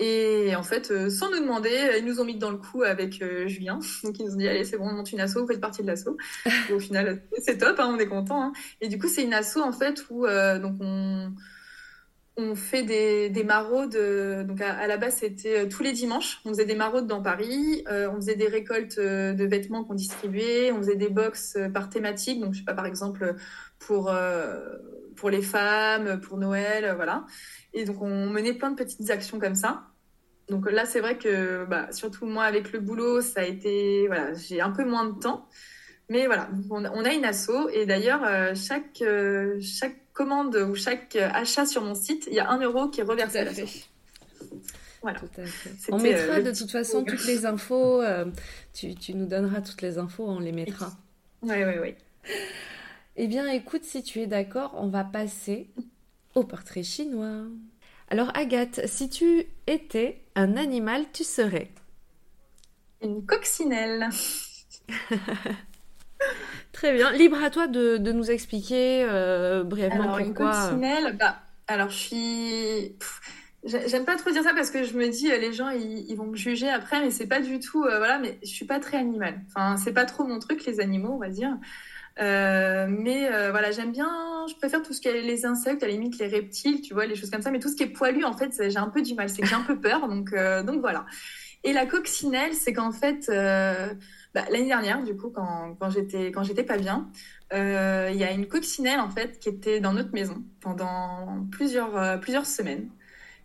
Et 0.00 0.54
en 0.54 0.62
fait, 0.62 1.10
sans 1.10 1.30
nous 1.30 1.40
demander, 1.40 1.96
ils 1.98 2.04
nous 2.04 2.20
ont 2.20 2.24
mis 2.24 2.36
dans 2.36 2.52
le 2.52 2.58
coup 2.58 2.84
avec 2.84 3.20
euh, 3.20 3.48
Julien. 3.48 3.80
Donc 4.04 4.20
ils 4.20 4.26
nous 4.26 4.34
ont 4.34 4.36
dit 4.36 4.46
allez, 4.46 4.64
c'est 4.64 4.78
bon, 4.78 4.88
on 4.88 4.92
monte 4.92 5.10
une 5.10 5.20
asso, 5.20 5.38
vous 5.38 5.48
faites 5.48 5.60
partie 5.60 5.82
de 5.82 5.88
l'asso. 5.88 6.16
au 6.72 6.78
final, 6.78 7.22
c'est 7.38 7.58
top, 7.58 7.80
hein, 7.80 7.92
on 7.92 7.98
est 7.98 8.06
content. 8.06 8.40
Hein. 8.40 8.52
Et 8.80 8.86
du 8.86 8.98
coup, 8.98 9.08
c'est 9.08 9.24
une 9.24 9.34
asso 9.34 9.58
en 9.58 9.72
fait 9.72 10.04
où 10.10 10.26
donc 10.26 10.76
on 10.80 11.32
on 12.38 12.54
fait 12.54 12.84
des, 12.84 13.28
des 13.28 13.44
maraudes. 13.44 13.98
donc 14.46 14.60
à, 14.62 14.86
la 14.86 14.96
base, 14.96 15.16
c'était 15.16 15.68
tous 15.68 15.82
les 15.82 15.92
dimanches. 15.92 16.40
On 16.44 16.50
faisait 16.50 16.64
des 16.64 16.74
maraudes 16.74 17.06
dans 17.06 17.20
Paris. 17.20 17.84
on 17.88 18.14
faisait 18.16 18.36
des 18.36 18.48
récoltes 18.48 18.98
de 18.98 19.44
vêtements 19.44 19.84
qu'on 19.84 19.94
distribuait. 19.94 20.72
On 20.72 20.78
faisait 20.78 20.96
des 20.96 21.10
box 21.10 21.58
par 21.74 21.90
thématique. 21.90 22.40
Donc 22.40 22.54
je 22.54 22.60
sais 22.60 22.64
pas, 22.64 22.74
par 22.74 22.86
exemple 22.86 23.34
pour 23.78 24.10
pour 25.16 25.30
les 25.30 25.42
femmes, 25.42 26.20
pour 26.20 26.38
Noël, 26.38 26.94
voilà. 26.96 27.26
Et 27.74 27.84
donc, 27.84 28.00
on 28.00 28.30
menait 28.30 28.54
plein 28.54 28.70
de 28.70 28.76
petites 28.76 29.10
actions 29.10 29.38
comme 29.38 29.54
ça. 29.54 29.82
Donc 30.48 30.70
là, 30.70 30.86
c'est 30.86 31.00
vrai 31.00 31.18
que, 31.18 31.66
bah, 31.66 31.88
surtout 31.92 32.24
moi, 32.26 32.44
avec 32.44 32.72
le 32.72 32.80
boulot, 32.80 33.20
ça 33.20 33.40
a 33.40 33.44
été, 33.44 34.06
voilà, 34.06 34.32
j'ai 34.32 34.60
un 34.60 34.70
peu 34.70 34.84
moins 34.84 35.04
de 35.04 35.18
temps. 35.18 35.48
Mais 36.08 36.26
voilà, 36.26 36.48
on, 36.70 37.04
a 37.04 37.12
une 37.12 37.24
asso. 37.26 37.68
Et 37.72 37.84
d'ailleurs, 37.84 38.24
euh, 38.24 38.54
chaque, 38.54 39.02
euh, 39.02 39.58
chaque 39.60 40.07
commande 40.18 40.56
ou 40.56 40.74
chaque 40.74 41.14
achat 41.14 41.64
sur 41.64 41.82
mon 41.82 41.94
site, 41.94 42.26
il 42.26 42.34
y 42.34 42.40
a 42.40 42.50
un 42.50 42.58
euro 42.60 42.88
qui 42.88 43.00
est 43.00 43.04
reversé 43.04 43.38
à. 43.38 43.44
Voilà. 45.00 45.20
On 45.92 45.98
mettra 46.00 46.38
euh, 46.38 46.42
de 46.42 46.50
toute 46.50 46.72
façon 46.72 47.04
toutes 47.04 47.24
les 47.26 47.46
infos. 47.46 48.02
tu, 48.74 48.96
tu, 48.96 49.14
nous 49.14 49.26
donneras 49.26 49.60
toutes 49.60 49.80
les 49.80 49.96
infos, 49.96 50.26
on 50.26 50.40
les 50.40 50.50
mettra. 50.50 50.90
Oui, 51.42 51.54
oui, 51.64 51.74
oui. 51.80 51.94
Eh 53.14 53.28
bien, 53.28 53.46
écoute, 53.46 53.84
si 53.84 54.02
tu 54.02 54.20
es 54.20 54.26
d'accord, 54.26 54.74
on 54.76 54.88
va 54.88 55.04
passer 55.04 55.70
au 56.34 56.42
portrait 56.42 56.82
chinois. 56.82 57.44
Alors 58.10 58.36
Agathe, 58.36 58.86
si 58.86 59.08
tu 59.08 59.46
étais 59.68 60.24
un 60.34 60.56
animal, 60.56 61.04
tu 61.12 61.22
serais? 61.22 61.70
Une 63.02 63.24
coccinelle. 63.24 64.08
Très 66.72 66.92
bien. 66.92 67.12
Libre 67.12 67.42
à 67.42 67.50
toi 67.50 67.66
de, 67.66 67.98
nous 67.98 68.30
expliquer 68.30 69.04
euh, 69.08 69.64
brièvement 69.64 70.14
alors, 70.14 70.18
pourquoi. 70.18 70.46
Une 70.46 70.52
coccinelle, 70.52 71.16
bah, 71.18 71.36
alors 71.66 71.90
je 71.90 71.96
suis. 71.96 72.96
J'aime 73.64 74.04
pas 74.04 74.16
trop 74.16 74.30
dire 74.30 74.44
ça 74.44 74.54
parce 74.54 74.70
que 74.70 74.84
je 74.84 74.94
me 74.94 75.08
dis 75.08 75.28
les 75.28 75.52
gens 75.52 75.68
ils, 75.70 76.14
vont 76.14 76.26
me 76.26 76.36
juger 76.36 76.70
après 76.70 77.02
mais 77.02 77.10
c'est 77.10 77.26
pas 77.26 77.40
du 77.40 77.58
tout 77.58 77.82
euh, 77.82 77.98
voilà 77.98 78.18
mais 78.20 78.38
je 78.42 78.48
suis 78.48 78.64
pas 78.64 78.78
très 78.78 78.98
animal 78.98 79.34
enfin 79.48 79.76
c'est 79.76 79.92
pas 79.92 80.04
trop 80.04 80.22
mon 80.22 80.38
truc 80.38 80.64
les 80.64 80.78
animaux 80.78 81.10
on 81.14 81.18
va 81.18 81.28
dire 81.28 81.58
euh, 82.20 82.86
mais 82.88 83.32
euh, 83.32 83.50
voilà, 83.50 83.70
j'aime 83.70 83.92
bien, 83.92 84.10
je 84.48 84.54
préfère 84.54 84.82
tout 84.82 84.92
ce 84.92 85.00
qui 85.00 85.08
est 85.08 85.22
les 85.22 85.46
insectes, 85.46 85.82
à 85.82 85.86
la 85.86 85.92
limite 85.92 86.18
les 86.18 86.26
reptiles, 86.26 86.80
tu 86.80 86.94
vois, 86.94 87.06
les 87.06 87.14
choses 87.14 87.30
comme 87.30 87.42
ça. 87.42 87.50
Mais 87.50 87.60
tout 87.60 87.68
ce 87.68 87.76
qui 87.76 87.84
est 87.84 87.88
poilu, 87.88 88.24
en 88.24 88.36
fait, 88.36 88.52
j'ai 88.68 88.78
un 88.78 88.88
peu 88.88 89.02
du 89.02 89.14
mal, 89.14 89.28
c'est 89.28 89.42
que 89.42 89.48
j'ai 89.48 89.54
un 89.54 89.62
peu 89.62 89.78
peur, 89.78 90.08
donc, 90.08 90.32
euh, 90.32 90.62
donc 90.62 90.80
voilà. 90.80 91.06
Et 91.64 91.72
la 91.72 91.86
coccinelle, 91.86 92.54
c'est 92.54 92.72
qu'en 92.72 92.92
fait, 92.92 93.30
bah, 94.40 94.46
l'année 94.50 94.68
dernière, 94.68 95.02
du 95.02 95.16
coup, 95.16 95.30
quand, 95.30 95.76
quand 95.80 95.90
j'étais 95.90 96.32
quand 96.32 96.42
j'étais 96.42 96.64
pas 96.64 96.78
bien, 96.78 97.10
il 97.52 98.16
y 98.16 98.24
a 98.24 98.30
une 98.32 98.46
coccinelle 98.46 99.00
en 99.00 99.10
fait 99.10 99.38
qui 99.38 99.48
était 99.48 99.80
dans 99.80 99.92
notre 99.92 100.12
maison 100.12 100.44
pendant 100.60 101.46
plusieurs 101.50 102.20
plusieurs 102.20 102.46
semaines. 102.46 102.90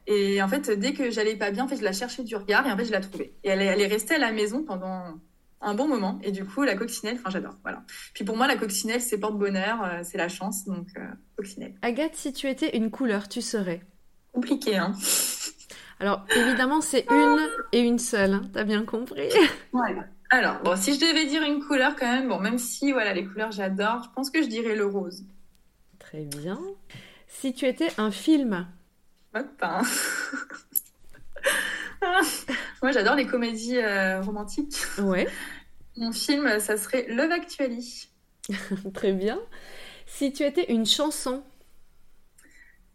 Et 0.08 0.42
en 0.42 0.48
fait, 0.48 0.70
dès 0.70 0.94
que 0.94 1.10
j'allais 1.12 1.36
pas 1.36 1.52
bien, 1.52 1.64
en 1.64 1.68
fait, 1.68 1.78
je 1.78 1.84
la 1.84 1.94
cherchais 1.94 2.24
du 2.24 2.36
regard 2.36 2.68
et 2.68 2.72
en 2.72 2.78
fait, 2.78 2.86
je 2.86 2.92
la 2.92 3.00
trouvais. 3.00 3.34
Et 3.44 3.50
elle, 3.50 3.62
elle 3.62 3.82
est 3.82 3.88
restée 3.88 4.16
à 4.16 4.18
la 4.18 4.32
maison 4.32 4.64
pendant 4.64 5.20
un 5.62 5.74
bon 5.74 5.88
moment. 5.88 6.20
Et 6.24 6.32
du 6.32 6.46
coup, 6.46 6.64
la 6.64 6.76
coccinelle, 6.76 7.16
enfin, 7.20 7.30
j'adore. 7.30 7.56
Voilà. 7.64 7.84
Puis 8.14 8.24
pour 8.24 8.36
moi, 8.36 8.48
la 8.48 8.58
coccinelle, 8.58 9.02
c'est 9.02 9.18
porte-bonheur, 9.18 9.84
euh, 9.84 10.00
c'est 10.04 10.18
la 10.18 10.28
chance. 10.28 10.66
Donc, 10.66 10.88
euh, 10.98 11.08
coccinelle. 11.38 11.76
Agathe, 11.82 12.16
si 12.16 12.34
tu 12.34 12.48
étais 12.50 12.76
une 12.76 12.92
couleur, 12.92 13.30
tu 13.30 13.42
serais? 13.42 13.82
Compliqué, 14.34 14.76
hein 14.76 14.94
Alors, 16.00 16.26
évidemment, 16.36 16.82
c'est 16.82 17.06
une 17.10 17.40
et 17.72 17.80
une 17.80 18.00
seule. 18.00 18.34
Hein. 18.34 18.42
T'as 18.52 18.66
bien 18.66 18.84
compris 18.84 19.30
Ouais. 19.72 19.96
Alors, 20.34 20.60
bon, 20.64 20.76
si 20.76 20.96
je 20.96 21.00
devais 21.00 21.28
dire 21.28 21.44
une 21.44 21.64
couleur 21.64 21.96
quand 21.96 22.12
même, 22.12 22.28
bon, 22.28 22.40
même 22.40 22.58
si, 22.58 22.92
voilà, 22.92 23.14
les 23.14 23.24
couleurs, 23.24 23.52
j'adore, 23.52 24.02
je 24.04 24.10
pense 24.16 24.32
que 24.32 24.42
je 24.42 24.48
dirais 24.48 24.74
le 24.76 24.88
rose. 24.88 25.24
Très 26.00 26.24
bien. 26.24 26.60
Si 27.28 27.54
tu 27.54 27.68
étais 27.68 27.90
un 28.00 28.10
film 28.10 28.66
Hop, 29.36 29.46
Moi, 32.82 32.92
j'adore 32.92 33.14
les 33.14 33.28
comédies 33.28 33.78
euh, 33.78 34.24
romantiques. 34.24 34.78
Ouais. 34.98 35.28
Mon 35.98 36.12
film, 36.12 36.60
ça 36.60 36.78
serait 36.78 37.06
Love 37.10 37.30
Actually. 37.30 38.10
Très 38.96 39.14
bien. 39.14 39.40
Si 40.08 40.34
tu 40.34 40.42
étais 40.42 40.74
une 40.74 40.88
chanson 40.88 41.44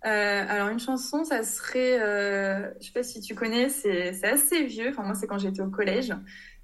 euh, 0.07 0.45
alors 0.49 0.69
une 0.69 0.79
chanson, 0.79 1.25
ça 1.25 1.43
serait, 1.43 2.01
euh, 2.01 2.71
je 2.81 2.87
sais 2.87 2.93
pas 2.93 3.03
si 3.03 3.21
tu 3.21 3.35
connais, 3.35 3.69
c'est 3.69 4.25
assez 4.25 4.65
vieux. 4.65 4.91
Enfin 4.91 5.03
moi 5.03 5.15
c'est 5.15 5.27
quand 5.27 5.39
j'étais 5.39 5.61
au 5.61 5.71
collège. 5.71 6.15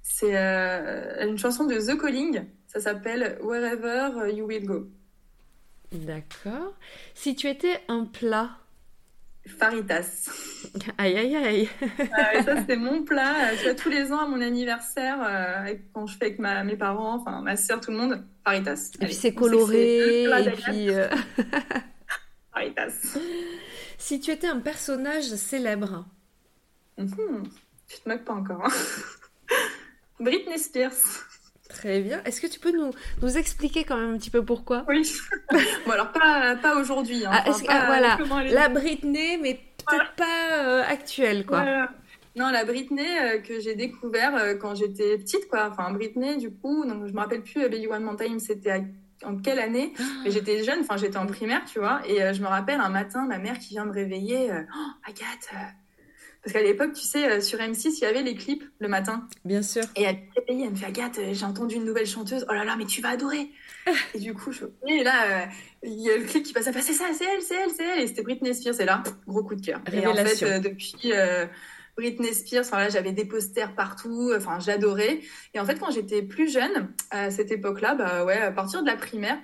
C'est 0.01 0.37
euh, 0.37 1.27
une 1.27 1.37
chanson 1.37 1.65
de 1.65 1.75
The 1.75 1.99
Calling. 1.99 2.45
Ça 2.67 2.79
s'appelle 2.79 3.37
Wherever 3.41 4.31
You 4.31 4.45
Will 4.45 4.65
Go. 4.65 4.87
D'accord. 5.91 6.73
Si 7.13 7.35
tu 7.35 7.47
étais 7.47 7.81
un 7.87 8.05
plat 8.05 8.51
Faritas. 9.47 10.27
Aïe, 10.97 11.15
aïe, 11.15 11.35
aïe. 11.35 11.69
ça, 12.43 12.55
c'est 12.67 12.75
mon 12.75 13.03
plat. 13.03 13.51
Tu 13.59 13.65
vois, 13.65 13.75
tous 13.75 13.91
les 13.91 14.11
ans 14.11 14.17
à 14.17 14.27
mon 14.27 14.41
anniversaire, 14.41 15.19
euh, 15.21 15.75
quand 15.93 16.07
je 16.07 16.17
fais 16.17 16.25
avec 16.25 16.39
ma, 16.39 16.63
mes 16.63 16.75
parents, 16.75 17.13
enfin 17.13 17.41
ma 17.41 17.55
soeur, 17.55 17.79
tout 17.79 17.91
le 17.91 17.97
monde, 17.97 18.25
Faritas. 18.43 18.89
Et 19.01 19.05
puis 19.05 19.13
c'est 19.13 19.35
coloré. 19.35 20.23
Et 20.23 20.51
puis. 20.51 20.87
Faritas. 22.55 23.17
Si 23.97 24.19
tu 24.19 24.31
étais 24.31 24.47
un 24.47 24.59
personnage 24.59 25.25
célèbre. 25.35 26.05
Mhm. 26.97 27.43
Tu 27.87 27.99
te 27.99 28.09
moques 28.09 28.23
pas 28.23 28.33
encore. 28.33 28.65
Hein. 28.65 28.71
Britney 30.19 30.57
Spears. 30.57 30.93
Très 31.67 31.99
bien. 31.99 32.23
Est-ce 32.23 32.39
que 32.39 32.47
tu 32.47 32.59
peux 32.59 32.71
nous, 32.71 32.91
nous 33.21 33.37
expliquer 33.37 33.83
quand 33.83 33.97
même 33.97 34.15
un 34.15 34.17
petit 34.17 34.29
peu 34.29 34.43
pourquoi? 34.43 34.85
Oui. 34.87 35.11
bon, 35.85 35.91
alors 35.91 36.11
pas, 36.11 36.55
pas 36.55 36.79
aujourd'hui. 36.79 37.25
Hein. 37.25 37.31
Ah, 37.33 37.51
ah, 37.67 37.83
voilà. 37.87 38.43
La 38.45 38.69
Britney, 38.69 39.37
mais 39.37 39.59
peut-être 39.85 40.13
pas 40.15 40.63
euh, 40.63 40.83
actuelle, 40.87 41.45
quoi. 41.45 41.89
Non, 42.37 42.49
la 42.49 42.65
Britney 42.65 43.05
euh, 43.17 43.39
que 43.39 43.59
j'ai 43.59 43.75
découvert 43.75 44.35
euh, 44.35 44.55
quand 44.55 44.75
j'étais 44.75 45.17
petite, 45.17 45.47
quoi. 45.49 45.69
Enfin, 45.71 45.91
Britney, 45.91 46.37
du 46.37 46.51
coup, 46.51 46.85
donc 46.85 47.07
je 47.07 47.13
me 47.13 47.19
rappelle 47.19 47.43
plus, 47.43 47.61
Baby 47.61 47.87
One 47.87 48.03
More 48.03 48.17
Time, 48.17 48.39
c'était 48.39 48.83
en 49.25 49.37
quelle 49.37 49.59
année 49.59 49.93
Mais 50.23 50.31
j'étais 50.31 50.63
jeune, 50.63 50.79
enfin, 50.81 50.97
j'étais 50.97 51.17
en 51.17 51.25
primaire, 51.25 51.63
tu 51.65 51.79
vois. 51.79 52.01
Et 52.07 52.33
je 52.33 52.41
me 52.41 52.47
rappelle 52.47 52.79
un 52.79 52.89
matin, 52.89 53.25
ma 53.27 53.37
mère 53.37 53.59
qui 53.59 53.69
vient 53.69 53.85
me 53.85 53.91
réveiller. 53.91 54.49
oh, 54.51 55.09
Agathe, 55.09 55.49
Parce 56.43 56.53
qu'à 56.53 56.61
l'époque, 56.61 56.93
tu 56.93 57.01
sais, 57.01 57.29
euh, 57.29 57.41
sur 57.41 57.59
M6, 57.59 57.97
il 57.97 57.99
y 58.01 58.05
avait 58.05 58.21
les 58.21 58.35
clips 58.35 58.63
le 58.79 58.87
matin. 58.87 59.27
Bien 59.43 59.61
sûr. 59.61 59.83
Et 59.95 60.03
elle 60.03 60.19
elle 60.47 60.69
me 60.69 60.75
fait 60.75 60.85
Agathe, 60.85 61.19
euh, 61.19 61.33
j'ai 61.33 61.45
entendu 61.45 61.75
une 61.75 61.85
nouvelle 61.85 62.07
chanteuse. 62.07 62.45
Oh 62.49 62.53
là 62.53 62.63
là, 62.63 62.75
mais 62.77 62.85
tu 62.85 63.01
vas 63.01 63.09
adorer. 63.09 63.51
et 64.13 64.19
du 64.19 64.33
coup, 64.33 64.51
je 64.51 64.65
et 64.87 65.03
là, 65.03 65.47
il 65.83 66.01
y 66.01 66.09
a 66.09 66.17
le 66.17 66.23
clip 66.23 66.43
qui 66.43 66.53
passe 66.53 66.67
à 66.67 66.73
passer 66.73 66.93
ça, 66.93 67.05
c'est 67.13 67.25
elle, 67.25 67.41
c'est 67.41 67.55
elle, 67.55 67.71
c'est 67.75 67.83
elle. 67.83 67.99
Et 68.03 68.07
c'était 68.07 68.21
Britney 68.23 68.53
Spears. 68.53 68.79
Et 68.79 68.85
là, 68.85 69.03
gros 69.27 69.43
coup 69.43 69.55
de 69.55 69.65
cœur. 69.65 69.81
Et 69.91 70.05
en 70.05 70.15
fait, 70.15 70.59
depuis. 70.61 71.11
Britney 71.97 72.33
Spears, 72.33 72.65
enfin 72.65 72.77
là 72.77 72.89
j'avais 72.89 73.11
des 73.11 73.25
posters 73.25 73.73
partout, 73.75 74.33
enfin 74.35 74.59
j'adorais. 74.59 75.21
Et 75.53 75.59
en 75.59 75.65
fait 75.65 75.79
quand 75.79 75.91
j'étais 75.91 76.21
plus 76.21 76.51
jeune, 76.51 76.93
à 77.11 77.31
cette 77.31 77.51
époque-là, 77.51 77.95
bah 77.95 78.25
ouais, 78.25 78.39
à 78.39 78.51
partir 78.51 78.81
de 78.81 78.87
la 78.87 78.95
primaire, 78.95 79.37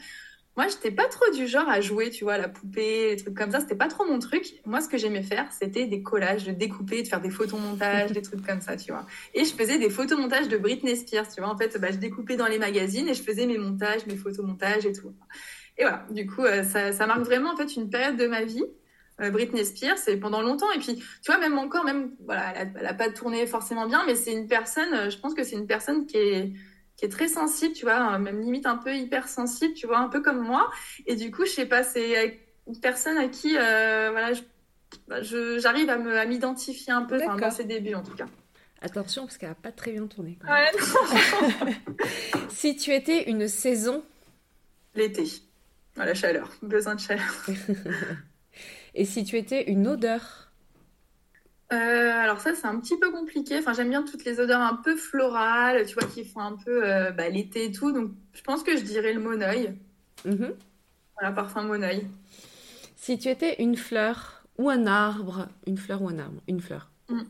moi, 0.58 0.68
j'étais 0.68 0.92
pas 0.92 1.08
trop 1.08 1.32
du 1.34 1.48
genre 1.48 1.70
à 1.70 1.80
jouer, 1.80 2.10
tu 2.10 2.26
vois, 2.26 2.38
la 2.38 2.50
poupée, 2.50 3.16
des 3.16 3.24
trucs 3.24 3.38
comme 3.38 3.52
ça. 3.52 3.62
C'était 3.62 3.76
pas 3.76 3.88
trop 3.88 4.06
mon 4.06 4.20
truc. 4.20 4.46
Moi, 4.66 4.82
ce 4.82 4.90
que 4.90 4.98
j'aimais 4.98 5.24
faire, 5.24 5.50
c'était 5.54 5.88
des 5.88 6.04
collages, 6.04 6.44
de 6.44 6.52
découper, 6.52 7.04
de 7.04 7.08
faire 7.08 7.22
des 7.22 7.30
photomontages, 7.30 8.12
des 8.14 8.22
trucs 8.22 8.46
comme 8.46 8.60
ça, 8.60 8.76
tu 8.76 8.92
vois. 8.92 9.06
Et 9.34 9.46
je 9.46 9.54
faisais 9.54 9.80
des 9.80 9.90
photomontages 9.90 10.50
de 10.50 10.58
Britney 10.58 10.98
Spears, 10.98 11.30
tu 11.30 11.40
vois. 11.40 11.50
En 11.50 11.58
fait, 11.58 11.80
bah, 11.80 11.88
je 11.92 11.98
découpais 11.98 12.36
dans 12.36 12.48
les 12.48 12.60
magazines 12.60 13.08
et 13.08 13.14
je 13.14 13.24
faisais 13.24 13.46
mes 13.46 13.58
montages, 13.58 14.06
mes 14.08 14.18
photomontages 14.18 14.86
et 14.86 14.92
tout. 14.92 15.14
Et 15.78 15.84
voilà. 15.84 16.06
Du 16.12 16.28
coup, 16.28 16.44
euh, 16.44 16.64
ça, 16.64 16.92
ça, 16.92 17.08
marque 17.08 17.22
vraiment, 17.22 17.54
en 17.54 17.56
fait, 17.56 17.78
une 17.78 17.90
période 17.90 18.18
de 18.18 18.28
ma 18.28 18.44
vie. 18.44 18.66
Euh, 19.22 19.30
Britney 19.30 19.66
Spears, 19.66 19.98
c'est 19.98 20.18
pendant 20.18 20.42
longtemps. 20.42 20.72
Et 20.72 20.80
puis, 20.80 20.96
tu 20.96 21.32
vois, 21.32 21.38
même 21.38 21.58
encore, 21.58 21.86
même, 21.86 22.12
voilà, 22.26 22.54
elle 22.56 22.68
a, 22.68 22.80
elle 22.80 22.88
a 22.88 22.94
pas 22.94 23.10
tourné 23.10 23.46
forcément 23.46 23.88
bien, 23.88 24.04
mais 24.06 24.16
c'est 24.16 24.34
une 24.34 24.48
personne, 24.48 24.94
euh, 24.94 25.10
je 25.10 25.18
pense 25.18 25.34
que 25.34 25.44
c'est 25.44 25.56
une 25.56 25.68
personne 25.68 26.06
qui 26.06 26.18
est 26.18 26.54
qui 27.02 27.06
est 27.06 27.10
très 27.10 27.30
sensible, 27.30 27.74
tu 27.74 27.86
vois, 27.86 28.20
même 28.20 28.42
limite 28.42 28.68
un 28.68 28.78
peu 28.78 28.96
hypersensible, 28.96 29.74
tu 29.74 29.88
vois, 29.88 29.98
un 29.98 30.08
peu 30.08 30.22
comme 30.22 30.40
moi. 30.40 30.70
Et 31.08 31.16
du 31.16 31.32
coup, 31.32 31.46
je 31.46 31.52
sais 31.52 31.66
pas, 31.66 31.82
c'est 31.82 32.40
une 32.68 32.80
personne 32.80 33.18
à 33.18 33.28
qui, 33.28 33.58
euh, 33.58 34.10
voilà, 34.12 34.34
bah, 35.08 35.22
j'arrive 35.24 35.90
à 35.90 36.26
m'identifier 36.26 36.94
un 36.94 37.02
peu 37.02 37.18
dans 37.18 37.50
ses 37.50 37.64
débuts 37.64 37.96
en 37.96 38.04
tout 38.04 38.14
cas. 38.14 38.28
Attention, 38.84 39.24
parce 39.24 39.40
qu'elle 39.40 39.50
n'a 39.50 39.56
pas 39.56 39.72
très 39.72 39.92
bien 39.94 40.06
tourné. 40.06 40.38
Ouais, 40.48 40.70
si 42.50 42.76
tu 42.76 42.94
étais 42.94 43.30
une 43.30 43.48
saison 43.48 44.04
L'été. 44.94 45.26
La 45.96 46.14
chaleur, 46.14 46.50
besoin 46.62 46.96
de 46.96 47.00
chaleur. 47.00 47.46
Et 48.94 49.06
si 49.06 49.24
tu 49.24 49.38
étais 49.38 49.72
une 49.72 49.88
odeur 49.88 50.52
euh, 51.72 52.12
alors 52.12 52.42
ça, 52.42 52.54
c'est 52.54 52.68
un 52.68 52.78
petit 52.80 52.98
peu 52.98 53.12
compliqué. 53.12 53.58
Enfin, 53.58 53.74
j'aime 53.74 53.90
bien 53.90 54.04
toutes 54.04 54.26
les 54.26 54.40
odeurs 54.40 54.60
un 54.60 54.76
peu 54.76 54.96
florales, 54.98 55.86
tu 55.86 55.94
vois, 55.94 56.04
qui 56.04 56.26
font 56.26 56.42
un 56.42 56.58
peu 56.58 56.86
euh, 56.86 57.12
bah, 57.12 57.30
l'été 57.30 57.66
et 57.66 57.72
tout. 57.72 57.94
Donc, 57.94 58.12
je 58.34 58.42
pense 58.42 58.62
que 58.64 58.76
je 58.76 58.84
dirais 58.84 59.14
le 59.14 59.22
moneuil. 59.22 59.74
Mm 60.26 60.48
Voilà, 61.18 61.34
parfum 61.34 61.64
moneuil. 61.64 62.06
Si 62.98 63.18
tu 63.18 63.30
étais 63.30 63.62
une 63.62 63.78
fleur 63.78 64.44
ou 64.58 64.70
un 64.70 64.86
arbre, 64.86 65.48
une 65.66 65.78
fleur 65.78 66.02
ou 66.02 66.10
un 66.10 66.20
arbre, 66.20 66.42
une 66.48 66.60
fleur. 66.60 66.90
Mm. 67.08 67.22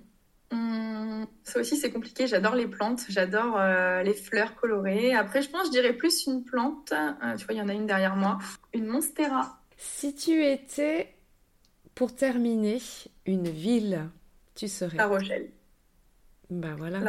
Mm, 0.54 1.28
ça 1.44 1.60
aussi, 1.60 1.78
c'est 1.78 1.92
compliqué. 1.92 2.26
J'adore 2.26 2.56
les 2.56 2.68
plantes, 2.68 3.04
j'adore 3.10 3.60
euh, 3.60 4.02
les 4.02 4.16
fleurs 4.16 4.56
colorées. 4.56 5.14
Après, 5.14 5.44
je 5.44 5.52
pense, 5.52 5.68
je 5.68 5.72
dirais 5.72 5.94
plus 5.94 6.26
une 6.26 6.44
plante. 6.44 6.94
tu 7.38 7.46
vois, 7.46 7.54
il 7.54 7.58
y 7.58 7.62
en 7.62 7.70
a 7.70 7.74
une 7.74 7.86
derrière 7.86 8.16
moi. 8.16 8.40
Une 8.74 8.88
monstera. 8.88 9.60
Si 9.78 10.16
tu 10.16 10.44
étais, 10.44 11.14
pour 11.96 12.16
terminer, 12.16 12.82
une 13.26 13.50
ville 13.50 14.10
tu 14.56 14.68
serais 14.68 14.98
La 14.98 15.08
Rochelle. 15.08 15.50
Ben 16.52 16.76
voilà. 16.76 17.00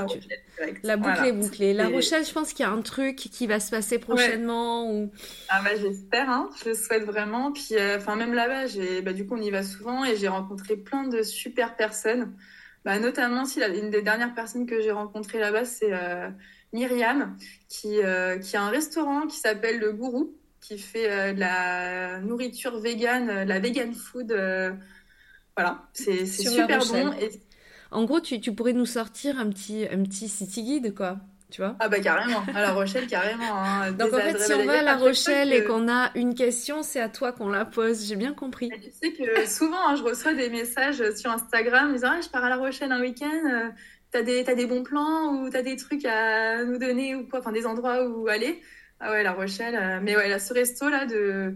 La, 0.84 0.96
boucle 0.96 1.24
est 1.26 1.32
bouclée. 1.32 1.74
La 1.74 1.88
Rochelle, 1.88 2.24
je 2.24 2.32
pense 2.32 2.52
qu'il 2.52 2.64
y 2.64 2.68
a 2.68 2.70
un 2.70 2.80
truc 2.80 3.16
qui 3.16 3.48
va 3.48 3.58
se 3.58 3.72
passer 3.72 3.98
prochainement. 3.98 4.88
Ou... 4.88 5.10
Ah 5.48 5.60
bah, 5.64 5.74
j'espère, 5.74 6.30
hein. 6.30 6.48
je 6.62 6.70
le 6.70 6.74
souhaite 6.76 7.02
vraiment. 7.02 7.50
Puis 7.50 7.72
euh, 7.72 7.98
enfin 7.98 8.14
même 8.14 8.32
là-bas, 8.32 8.66
bah, 9.02 9.12
du 9.12 9.26
coup 9.26 9.34
on 9.34 9.42
y 9.42 9.50
va 9.50 9.64
souvent 9.64 10.04
et 10.04 10.16
j'ai 10.16 10.28
rencontré 10.28 10.76
plein 10.76 11.08
de 11.08 11.22
super 11.22 11.74
personnes. 11.74 12.32
Bah, 12.84 13.00
notamment 13.00 13.44
si 13.44 13.60
une 13.60 13.90
des 13.90 14.02
dernières 14.02 14.34
personnes 14.34 14.66
que 14.66 14.80
j'ai 14.80 14.92
rencontrées 14.92 15.40
là-bas, 15.40 15.64
c'est 15.64 15.92
euh, 15.92 16.28
Myriam, 16.72 17.36
qui, 17.68 18.00
euh, 18.00 18.38
qui 18.38 18.56
a 18.56 18.62
un 18.62 18.70
restaurant 18.70 19.26
qui 19.26 19.38
s'appelle 19.38 19.80
Le 19.80 19.92
Gourou, 19.92 20.36
qui 20.62 20.78
fait 20.78 21.34
de 21.34 21.40
la 21.40 22.20
nourriture 22.20 22.78
végane, 22.78 23.44
la 23.44 23.58
vegan 23.58 23.92
food 23.92 24.32
voilà, 25.56 25.82
c'est 25.92 26.26
super 26.26 26.78
bon. 26.78 27.10
En 27.90 28.04
gros, 28.04 28.20
tu, 28.20 28.40
tu, 28.40 28.54
pourrais 28.54 28.72
nous 28.72 28.86
sortir 28.86 29.38
un 29.38 29.50
petit, 29.50 29.86
un 29.90 30.02
petit 30.02 30.28
city 30.28 30.62
guide, 30.62 30.94
quoi. 30.94 31.18
Tu 31.50 31.60
vois 31.60 31.76
ah 31.80 31.90
bah 31.90 32.00
carrément, 32.00 32.42
à 32.54 32.62
La 32.62 32.72
Rochelle 32.72 33.06
carrément. 33.06 33.54
Hein. 33.54 33.92
Donc 33.98 34.14
en 34.14 34.16
fait, 34.16 34.38
si 34.38 34.54
on 34.54 34.64
va 34.64 34.78
à 34.78 34.82
La 34.82 34.96
Rochelle 34.96 35.52
et 35.52 35.64
qu'on 35.64 35.86
a 35.86 36.10
une 36.14 36.34
question, 36.34 36.82
c'est 36.82 37.00
à 37.00 37.10
toi 37.10 37.32
qu'on 37.32 37.50
la 37.50 37.66
pose. 37.66 38.06
J'ai 38.06 38.16
bien 38.16 38.32
compris. 38.32 38.70
tu 38.82 38.90
sais 38.90 39.12
que 39.12 39.46
souvent, 39.46 39.86
hein, 39.86 39.96
je 39.96 40.02
reçois 40.02 40.32
des 40.32 40.48
messages 40.48 41.02
sur 41.14 41.30
Instagram 41.30 41.92
disant 41.92 42.12
ah, 42.12 42.20
je 42.22 42.30
pars 42.30 42.42
à 42.42 42.48
La 42.48 42.56
Rochelle 42.56 42.90
un 42.90 43.02
week-end. 43.02 43.28
Euh, 43.28 43.68
t'as 44.10 44.22
des, 44.22 44.48
as 44.48 44.54
des 44.54 44.64
bons 44.64 44.82
plans 44.82 45.34
ou 45.34 45.50
t'as 45.50 45.60
des 45.60 45.76
trucs 45.76 46.06
à 46.06 46.64
nous 46.64 46.78
donner 46.78 47.14
ou 47.14 47.28
quoi, 47.28 47.40
enfin 47.40 47.52
des 47.52 47.66
endroits 47.66 48.08
où 48.08 48.28
aller. 48.28 48.62
Ah 49.02 49.10
ouais, 49.10 49.22
La 49.22 49.32
Rochelle. 49.32 49.74
Euh, 49.74 49.98
mais 50.00 50.16
ouais, 50.16 50.28
là, 50.28 50.38
ce 50.38 50.54
resto 50.54 50.88
là 50.88 51.06
de 51.06 51.54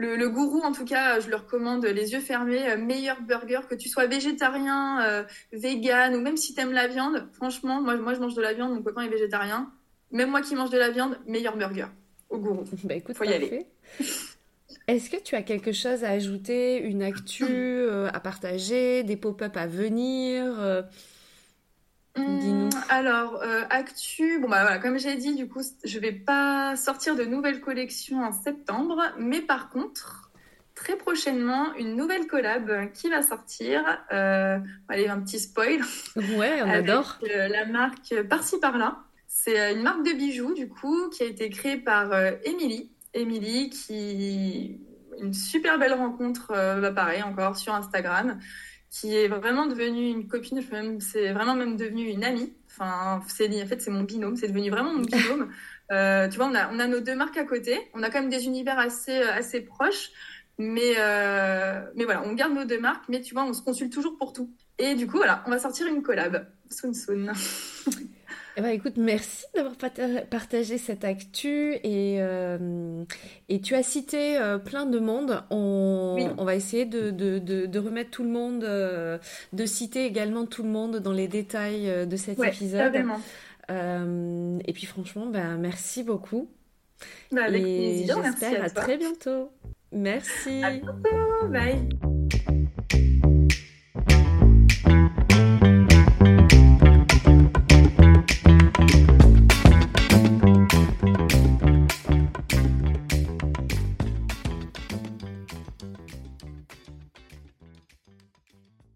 le, 0.00 0.28
gourou, 0.30 0.60
en 0.60 0.72
tout 0.72 0.86
cas, 0.86 1.20
je 1.20 1.28
le 1.28 1.36
recommande 1.36 1.84
les 1.84 2.12
yeux 2.12 2.20
fermés. 2.20 2.70
Euh, 2.70 2.78
meilleur 2.78 3.20
burger, 3.20 3.60
que 3.68 3.74
tu 3.74 3.90
sois 3.90 4.06
végétarien, 4.06 5.04
euh, 5.04 5.24
vegan 5.52 6.14
ou 6.14 6.20
même 6.20 6.38
si 6.38 6.54
tu 6.54 6.60
aimes 6.60 6.72
la 6.72 6.88
viande. 6.88 7.28
Franchement, 7.34 7.82
moi, 7.82 7.96
moi, 7.96 8.14
je 8.14 8.20
mange 8.20 8.34
de 8.34 8.40
la 8.40 8.54
viande, 8.54 8.74
mon 8.74 8.82
copain 8.82 9.02
est 9.02 9.08
végétarien. 9.08 9.70
Même 10.10 10.30
moi 10.30 10.40
qui 10.40 10.54
mange 10.54 10.70
de 10.70 10.78
la 10.78 10.90
viande, 10.90 11.18
meilleur 11.26 11.56
burger 11.56 11.86
au 12.30 12.38
gourou. 12.38 12.64
Bah 12.84 12.94
écoute, 12.94 13.16
faut 13.16 13.24
y 13.24 13.34
aller. 13.34 13.66
Est-ce 14.88 15.10
que 15.10 15.22
tu 15.22 15.34
as 15.34 15.42
quelque 15.42 15.72
chose 15.72 16.02
à 16.02 16.10
ajouter, 16.10 16.78
une 16.78 17.02
actu 17.02 17.44
euh, 17.48 18.08
à 18.12 18.20
partager, 18.20 19.02
des 19.02 19.16
pop-up 19.16 19.56
à 19.56 19.66
venir 19.66 20.54
Hum, 22.20 22.70
alors, 22.88 23.40
euh, 23.42 23.62
actu, 23.70 24.38
bon 24.40 24.48
bah 24.48 24.62
voilà, 24.62 24.78
comme 24.78 24.98
j'ai 24.98 25.16
dit, 25.16 25.34
du 25.34 25.48
coup, 25.48 25.62
je 25.84 25.98
vais 25.98 26.12
pas 26.12 26.76
sortir 26.76 27.16
de 27.16 27.24
nouvelles 27.24 27.60
collections 27.60 28.22
en 28.22 28.32
septembre, 28.32 29.02
mais 29.18 29.40
par 29.40 29.70
contre, 29.70 30.30
très 30.74 30.96
prochainement, 30.96 31.74
une 31.74 31.96
nouvelle 31.96 32.26
collab 32.26 32.92
qui 32.92 33.08
va 33.08 33.22
sortir. 33.22 33.82
Euh, 34.12 34.58
allez, 34.88 35.08
un 35.08 35.20
petit 35.20 35.38
spoil. 35.38 35.80
Ouais, 36.16 36.62
on 36.62 36.70
adore. 36.70 37.18
Euh, 37.24 37.48
la 37.48 37.66
marque 37.66 38.14
Par-ci 38.28 38.58
Par-là. 38.60 38.98
C'est 39.26 39.72
une 39.72 39.82
marque 39.82 40.04
de 40.04 40.12
bijoux, 40.12 40.54
du 40.54 40.68
coup, 40.68 41.08
qui 41.10 41.22
a 41.22 41.26
été 41.26 41.48
créée 41.50 41.76
par 41.76 42.12
Émilie. 42.44 42.90
Émilie, 43.14 43.70
qui. 43.70 44.80
Une 45.22 45.34
super 45.34 45.78
belle 45.78 45.92
rencontre, 45.92 46.48
bah 46.80 46.92
pareil, 46.92 47.22
encore 47.22 47.56
sur 47.56 47.74
Instagram 47.74 48.38
qui 48.90 49.16
est 49.16 49.28
vraiment 49.28 49.66
devenue 49.66 50.10
une 50.10 50.26
copine, 50.26 50.60
c'est 51.00 51.32
vraiment 51.32 51.54
même 51.54 51.76
devenu 51.76 52.08
une 52.08 52.24
amie. 52.24 52.52
Enfin, 52.66 53.18
en 53.18 53.20
fait 53.22 53.80
c'est 53.80 53.90
mon 53.90 54.02
binôme, 54.02 54.36
c'est 54.36 54.48
devenu 54.48 54.70
vraiment 54.70 54.92
mon 54.92 55.02
binôme. 55.02 55.50
Euh, 55.92 56.28
tu 56.28 56.36
vois, 56.36 56.46
on 56.46 56.54
a, 56.54 56.72
on 56.72 56.78
a 56.78 56.86
nos 56.86 57.00
deux 57.00 57.16
marques 57.16 57.36
à 57.36 57.42
côté, 57.42 57.76
on 57.94 58.04
a 58.04 58.10
quand 58.10 58.20
même 58.20 58.30
des 58.30 58.44
univers 58.44 58.78
assez, 58.78 59.16
assez 59.22 59.60
proches, 59.60 60.10
mais, 60.56 60.94
euh, 60.98 61.80
mais 61.96 62.04
voilà, 62.04 62.22
on 62.24 62.32
garde 62.32 62.54
nos 62.54 62.64
deux 62.64 62.78
marques, 62.78 63.08
mais 63.08 63.20
tu 63.20 63.34
vois, 63.34 63.42
on 63.42 63.52
se 63.52 63.60
consulte 63.60 63.92
toujours 63.92 64.16
pour 64.16 64.32
tout. 64.32 64.54
Et 64.78 64.94
du 64.94 65.08
coup, 65.08 65.16
voilà, 65.16 65.42
on 65.48 65.50
va 65.50 65.58
sortir 65.58 65.88
une 65.88 66.04
collab, 66.04 66.46
soon 66.70 66.94
soon. 66.94 67.32
Eh 68.60 68.62
ben, 68.62 68.72
écoute, 68.72 68.98
merci 68.98 69.46
d'avoir 69.54 69.74
partagé 70.28 70.76
cette 70.76 71.02
actu 71.02 71.76
et, 71.82 72.16
euh, 72.18 73.04
et 73.48 73.62
tu 73.62 73.74
as 73.74 73.82
cité 73.82 74.36
euh, 74.36 74.58
plein 74.58 74.84
de 74.84 74.98
monde. 74.98 75.42
On, 75.48 76.18
on 76.36 76.44
va 76.44 76.54
essayer 76.56 76.84
de, 76.84 77.10
de, 77.10 77.38
de, 77.38 77.78
remettre 77.78 78.10
tout 78.10 78.22
le 78.22 78.28
monde, 78.28 78.62
euh, 78.64 79.16
de 79.54 79.64
citer 79.64 80.04
également 80.04 80.44
tout 80.44 80.62
le 80.62 80.68
monde 80.68 80.98
dans 80.98 81.14
les 81.14 81.26
détails 81.26 82.06
de 82.06 82.16
cet 82.16 82.38
épisode. 82.38 82.92
et 83.70 84.72
puis 84.74 84.84
franchement, 84.84 85.24
ben, 85.24 85.56
merci 85.56 86.02
beaucoup. 86.02 86.50
Bah, 87.32 87.44
avec 87.44 87.62
et 87.64 88.04
j'espère 88.06 88.60
à, 88.62 88.66
à 88.66 88.68
très 88.68 88.98
bientôt. 88.98 89.50
Merci. 89.90 90.62
À 90.62 90.72
bientôt. 90.72 91.48
Bye. 91.48 91.88